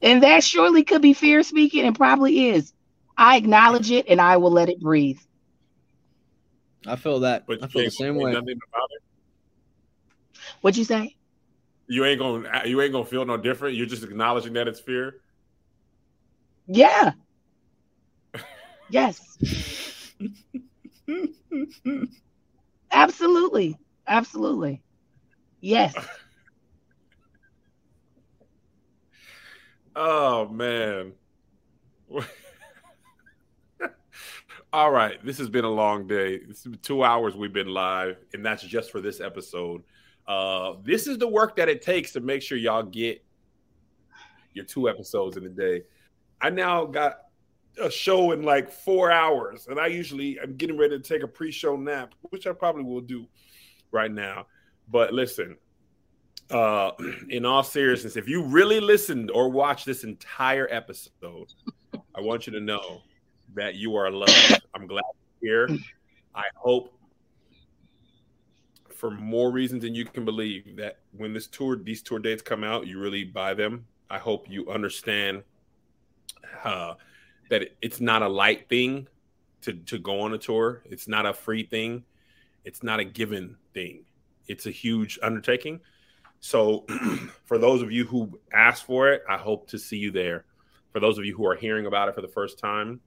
and 0.03 0.23
that 0.23 0.45
surely 0.45 0.85
could 0.85 1.03
be 1.03 1.13
fear 1.13 1.43
speaking 1.43 1.85
and 1.85 1.97
probably 1.97 2.49
is. 2.49 2.73
I 3.17 3.37
acknowledge 3.37 3.91
it 3.91 4.07
and 4.09 4.21
I 4.21 4.37
will 4.37 4.51
let 4.51 4.69
it 4.69 4.81
breathe. 4.81 5.19
I 6.87 6.97
feel 6.97 7.21
that. 7.21 7.47
But 7.47 7.63
I 7.63 7.67
feel 7.67 7.85
the 7.85 7.91
same 7.91 8.17
way. 8.17 8.37
What'd 10.61 10.77
you 10.77 10.85
say? 10.85 11.17
You 11.87 12.05
ain't 12.05 12.19
gonna 12.19 12.67
you 12.67 12.81
ain't 12.83 12.93
gonna 12.93 13.05
feel 13.05 13.25
no 13.25 13.37
different. 13.37 13.77
You're 13.77 13.87
just 13.87 14.03
acknowledging 14.03 14.53
that 14.55 14.69
it's 14.69 14.81
fear. 14.81 15.21
Yeah. 16.69 17.13
yes. 18.91 19.39
Absolutely. 22.93 23.77
Absolutely. 24.07 24.83
Yes. 25.61 25.95
oh 29.97 30.49
man. 30.49 31.13
All 34.73 34.91
right, 34.91 35.25
this 35.25 35.39
has 35.39 35.49
been 35.49 35.65
a 35.65 35.71
long 35.71 36.07
day. 36.07 36.41
Two 36.83 37.03
hours 37.03 37.35
we've 37.35 37.55
been 37.55 37.69
live, 37.69 38.19
and 38.35 38.45
that's 38.45 38.63
just 38.63 38.93
for 38.93 39.01
this 39.01 39.19
episode. 39.19 39.83
Uh, 40.27 40.75
this 40.85 41.07
is 41.07 41.17
the 41.17 41.27
work 41.27 41.57
that 41.57 41.71
it 41.71 41.81
takes 41.81 42.13
to 42.13 42.21
make 42.21 42.43
sure 42.43 42.59
y'all 42.59 42.83
get 42.83 43.25
your 44.53 44.67
two 44.67 44.91
episodes 44.91 45.39
in 45.39 45.47
a 45.47 45.49
day. 45.49 45.83
I 46.41 46.51
now 46.51 46.85
got 46.85 47.19
a 47.81 47.91
show 47.91 48.33
in 48.33 48.43
like 48.43 48.71
four 48.71 49.11
hours, 49.11 49.67
and 49.69 49.79
I 49.79 49.87
usually 49.87 50.39
I'm 50.41 50.57
getting 50.57 50.77
ready 50.77 50.99
to 50.99 51.03
take 51.03 51.23
a 51.23 51.29
pre-show 51.29 51.77
nap, 51.77 52.15
which 52.31 52.47
I 52.47 52.53
probably 52.53 52.85
will 52.85 53.01
do 53.01 53.27
right 53.91 54.11
now. 54.11 54.47
But 54.91 55.13
listen, 55.13 55.57
uh, 56.51 56.93
in 57.29 57.45
all 57.45 57.63
seriousness, 57.63 58.17
if 58.17 58.29
you 58.29 58.43
really 58.43 58.81
listened 58.81 59.31
or 59.31 59.51
watched 59.51 59.87
this 59.87 60.05
entire 60.05 60.69
episode, 60.71 61.53
I 62.15 62.21
want 62.21 62.47
you 62.47 62.53
to 62.55 62.61
know 62.61 63.03
that 63.55 63.75
you 63.75 63.97
are 63.97 64.11
loved. 64.11 64.63
I'm 64.75 64.87
glad 64.87 65.03
you're 65.41 65.69
here. 65.69 65.79
I 66.35 66.45
hope 66.55 66.95
for 68.95 69.11
more 69.11 69.51
reasons 69.53 69.83
than 69.83 69.95
you 69.95 70.05
can 70.05 70.25
believe 70.25 70.77
that 70.77 70.99
when 71.17 71.33
this 71.33 71.47
tour 71.47 71.77
these 71.77 72.03
tour 72.03 72.19
dates 72.19 72.43
come 72.43 72.65
out, 72.65 72.87
you 72.87 72.99
really 72.99 73.25
buy 73.25 73.55
them. 73.55 73.87
I 74.11 74.19
hope 74.19 74.47
you 74.49 74.69
understand 74.69 75.43
uh, 76.65 76.95
that 77.51 77.77
it's 77.83 78.01
not 78.01 78.23
a 78.23 78.29
light 78.29 78.69
thing 78.69 79.09
to 79.63 79.73
to 79.73 79.99
go 79.99 80.21
on 80.21 80.33
a 80.35 80.39
tour. 80.39 80.83
It's 80.87 81.09
not 81.09 81.27
a 81.27 81.33
free 81.33 81.65
thing. 81.65 82.05
It's 82.65 82.83
not 82.83 83.01
a 83.01 83.05
given 83.05 83.57
thing. 83.75 84.05
It's 84.47 84.67
a 84.67 84.71
huge 84.71 85.19
undertaking. 85.23 85.81
So, 86.41 86.87
for 87.45 87.59
those 87.59 87.83
of 87.83 87.91
you 87.91 88.05
who 88.05 88.39
asked 88.53 88.85
for 88.85 89.11
it, 89.11 89.23
I 89.29 89.37
hope 89.37 89.69
to 89.71 89.79
see 89.79 89.97
you 89.97 90.11
there. 90.11 90.45
For 90.93 91.01
those 91.01 91.19
of 91.19 91.25
you 91.25 91.37
who 91.37 91.47
are 91.47 91.57
hearing 91.57 91.87
about 91.87 92.09
it 92.09 92.15
for 92.15 92.23
the 92.23 92.29
first 92.29 92.59
time, 92.59 93.01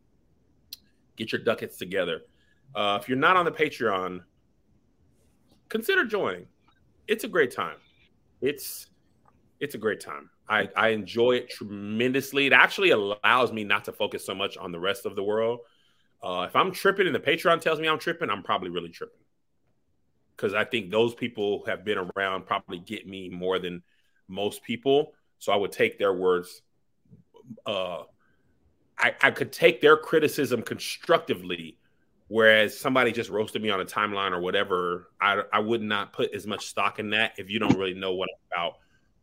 get 1.15 1.31
your 1.31 1.41
ducats 1.41 1.77
together. 1.77 2.21
Uh, 2.75 2.97
if 3.01 3.07
you're 3.07 3.17
not 3.17 3.37
on 3.37 3.45
the 3.45 3.51
Patreon, 3.51 4.21
consider 5.69 6.05
joining. 6.05 6.47
It's 7.07 7.23
a 7.23 7.27
great 7.27 7.51
time. 7.51 7.77
It's 8.41 8.87
it's 9.59 9.75
a 9.75 9.77
great 9.77 9.99
time. 9.99 10.29
I, 10.51 10.69
I 10.75 10.89
enjoy 10.89 11.33
it 11.33 11.49
tremendously. 11.49 12.45
It 12.45 12.53
actually 12.53 12.91
allows 12.91 13.51
me 13.51 13.63
not 13.63 13.85
to 13.85 13.93
focus 13.93 14.25
so 14.25 14.35
much 14.35 14.57
on 14.57 14.71
the 14.71 14.79
rest 14.79 15.05
of 15.05 15.15
the 15.15 15.23
world. 15.23 15.59
Uh, 16.21 16.45
if 16.47 16.55
I'm 16.55 16.71
tripping 16.71 17.07
and 17.07 17.15
the 17.15 17.19
Patreon 17.19 17.61
tells 17.61 17.79
me 17.79 17.87
I'm 17.87 17.99
tripping, 17.99 18.29
I'm 18.29 18.43
probably 18.43 18.69
really 18.69 18.89
tripping. 18.89 19.21
Because 20.35 20.53
I 20.53 20.65
think 20.65 20.91
those 20.91 21.15
people 21.15 21.59
who 21.59 21.71
have 21.71 21.85
been 21.85 21.97
around 21.97 22.45
probably 22.45 22.79
get 22.79 23.07
me 23.07 23.29
more 23.29 23.59
than 23.59 23.81
most 24.27 24.61
people. 24.63 25.13
So 25.39 25.51
I 25.51 25.55
would 25.55 25.71
take 25.71 25.97
their 25.97 26.13
words 26.13 26.61
uh, 27.65 28.03
I, 28.97 29.15
I 29.21 29.31
could 29.31 29.51
take 29.51 29.81
their 29.81 29.97
criticism 29.97 30.61
constructively, 30.61 31.77
whereas 32.27 32.77
somebody 32.77 33.11
just 33.11 33.29
roasted 33.29 33.61
me 33.61 33.69
on 33.69 33.81
a 33.81 33.85
timeline 33.85 34.31
or 34.31 34.39
whatever. 34.39 35.09
I, 35.19 35.43
I 35.51 35.59
would 35.59 35.81
not 35.81 36.13
put 36.13 36.33
as 36.33 36.45
much 36.45 36.67
stock 36.67 36.99
in 36.99 37.09
that 37.11 37.33
if 37.37 37.49
you 37.49 37.59
don't 37.59 37.77
really 37.77 37.93
know 37.93 38.13
what 38.13 38.29
I'm 38.29 38.59
about 38.59 38.73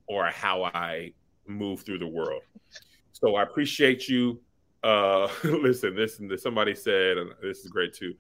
or 0.09 0.27
how 0.27 0.65
I 0.65 1.13
move 1.47 1.83
through 1.83 1.99
the 1.99 2.07
world. 2.07 2.43
So 3.13 3.37
I 3.37 3.43
appreciate 3.43 4.09
you. 4.09 4.41
Uh, 4.83 5.29
listen, 5.45 5.95
this 5.95 6.21
somebody 6.43 6.75
said, 6.75 7.19
and 7.19 7.31
this 7.43 7.61
is 7.61 7.71
great 7.71 7.95
too. 7.95 8.15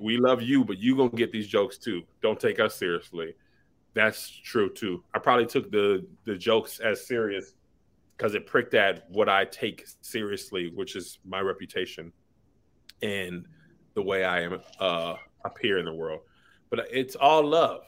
We 0.00 0.16
love 0.16 0.42
you, 0.42 0.64
but 0.64 0.78
you 0.78 0.96
gonna 0.96 1.10
get 1.10 1.32
these 1.32 1.48
jokes 1.48 1.78
too. 1.78 2.02
Don't 2.22 2.38
take 2.38 2.60
us 2.60 2.76
seriously. 2.76 3.34
That's 3.94 4.28
true 4.28 4.72
too. 4.72 5.02
I 5.14 5.18
probably 5.18 5.46
took 5.46 5.70
the 5.70 6.06
the 6.24 6.36
jokes 6.36 6.78
as 6.78 7.06
serious 7.06 7.54
because 8.16 8.34
it 8.34 8.46
pricked 8.46 8.74
at 8.74 9.10
what 9.10 9.28
I 9.28 9.44
take 9.44 9.84
seriously, 10.00 10.70
which 10.74 10.94
is 10.94 11.18
my 11.24 11.40
reputation 11.40 12.12
and 13.02 13.46
the 13.94 14.02
way 14.02 14.24
I 14.24 14.42
am 14.42 14.60
uh, 14.78 15.16
here 15.60 15.78
in 15.78 15.84
the 15.84 15.92
world. 15.92 16.20
But 16.70 16.86
it's 16.90 17.16
all 17.16 17.44
love. 17.44 17.82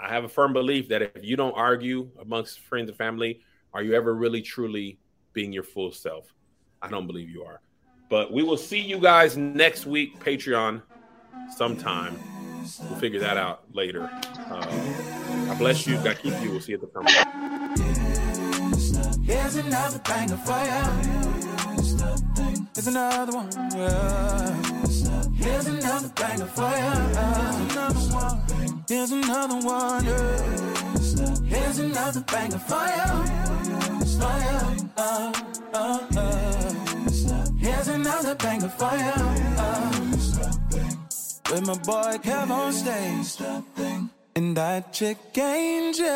I 0.00 0.08
have 0.08 0.24
a 0.24 0.28
firm 0.28 0.52
belief 0.54 0.88
that 0.88 1.02
if 1.02 1.22
you 1.22 1.36
don't 1.36 1.52
argue 1.52 2.08
amongst 2.20 2.60
friends 2.60 2.88
and 2.88 2.96
family, 2.96 3.40
are 3.74 3.82
you 3.82 3.94
ever 3.94 4.14
really 4.14 4.40
truly 4.40 4.98
being 5.34 5.52
your 5.52 5.62
full 5.62 5.92
self? 5.92 6.32
I 6.80 6.88
don't 6.88 7.06
believe 7.06 7.28
you 7.28 7.44
are. 7.44 7.60
But 8.08 8.32
we 8.32 8.42
will 8.42 8.56
see 8.56 8.80
you 8.80 8.98
guys 8.98 9.36
next 9.36 9.86
week, 9.86 10.18
Patreon, 10.18 10.82
sometime. 11.54 12.18
We'll 12.88 12.98
figure 12.98 13.20
that 13.20 13.36
out 13.36 13.64
later. 13.72 14.10
Uh, 14.50 15.50
I 15.50 15.54
bless 15.58 15.86
you. 15.86 15.96
God 15.96 16.18
keep 16.18 16.32
you. 16.42 16.50
We'll 16.50 16.60
see 16.60 16.72
you 16.72 16.78
at 16.78 16.82
the 16.82 16.88
time. 16.88 17.06
Another 19.66 19.98
banger 20.00 20.36
for 20.36 20.64
you. 20.64 20.82
Here's 22.74 22.86
another 22.86 23.32
one. 23.32 23.50
Yeah. 23.76 24.79
Here's 25.40 25.66
another 25.66 26.08
banger 26.14 26.46
for 26.46 26.70
you. 26.82 26.94
Here's 28.88 29.12
another 29.12 29.56
one. 29.66 30.04
Here's 31.44 31.78
another 31.78 32.20
banger 32.20 32.58
for 32.58 32.86
you. 32.96 33.06
For 34.20 34.36
you. 34.46 34.58
Uh, 34.96 35.32
uh, 35.74 36.00
uh. 36.16 36.70
Here's 37.58 37.88
another 37.88 38.34
banger 38.34 38.68
for 38.68 38.92
you. 38.92 39.12
Uh. 39.58 39.90
With 41.50 41.66
my 41.66 41.74
boy 41.78 42.18
Kev 42.22 42.50
on 42.50 42.72
stage. 42.72 43.40
And 44.36 44.56
that 44.56 44.92
chick 44.92 45.18
Angel. 45.36 46.06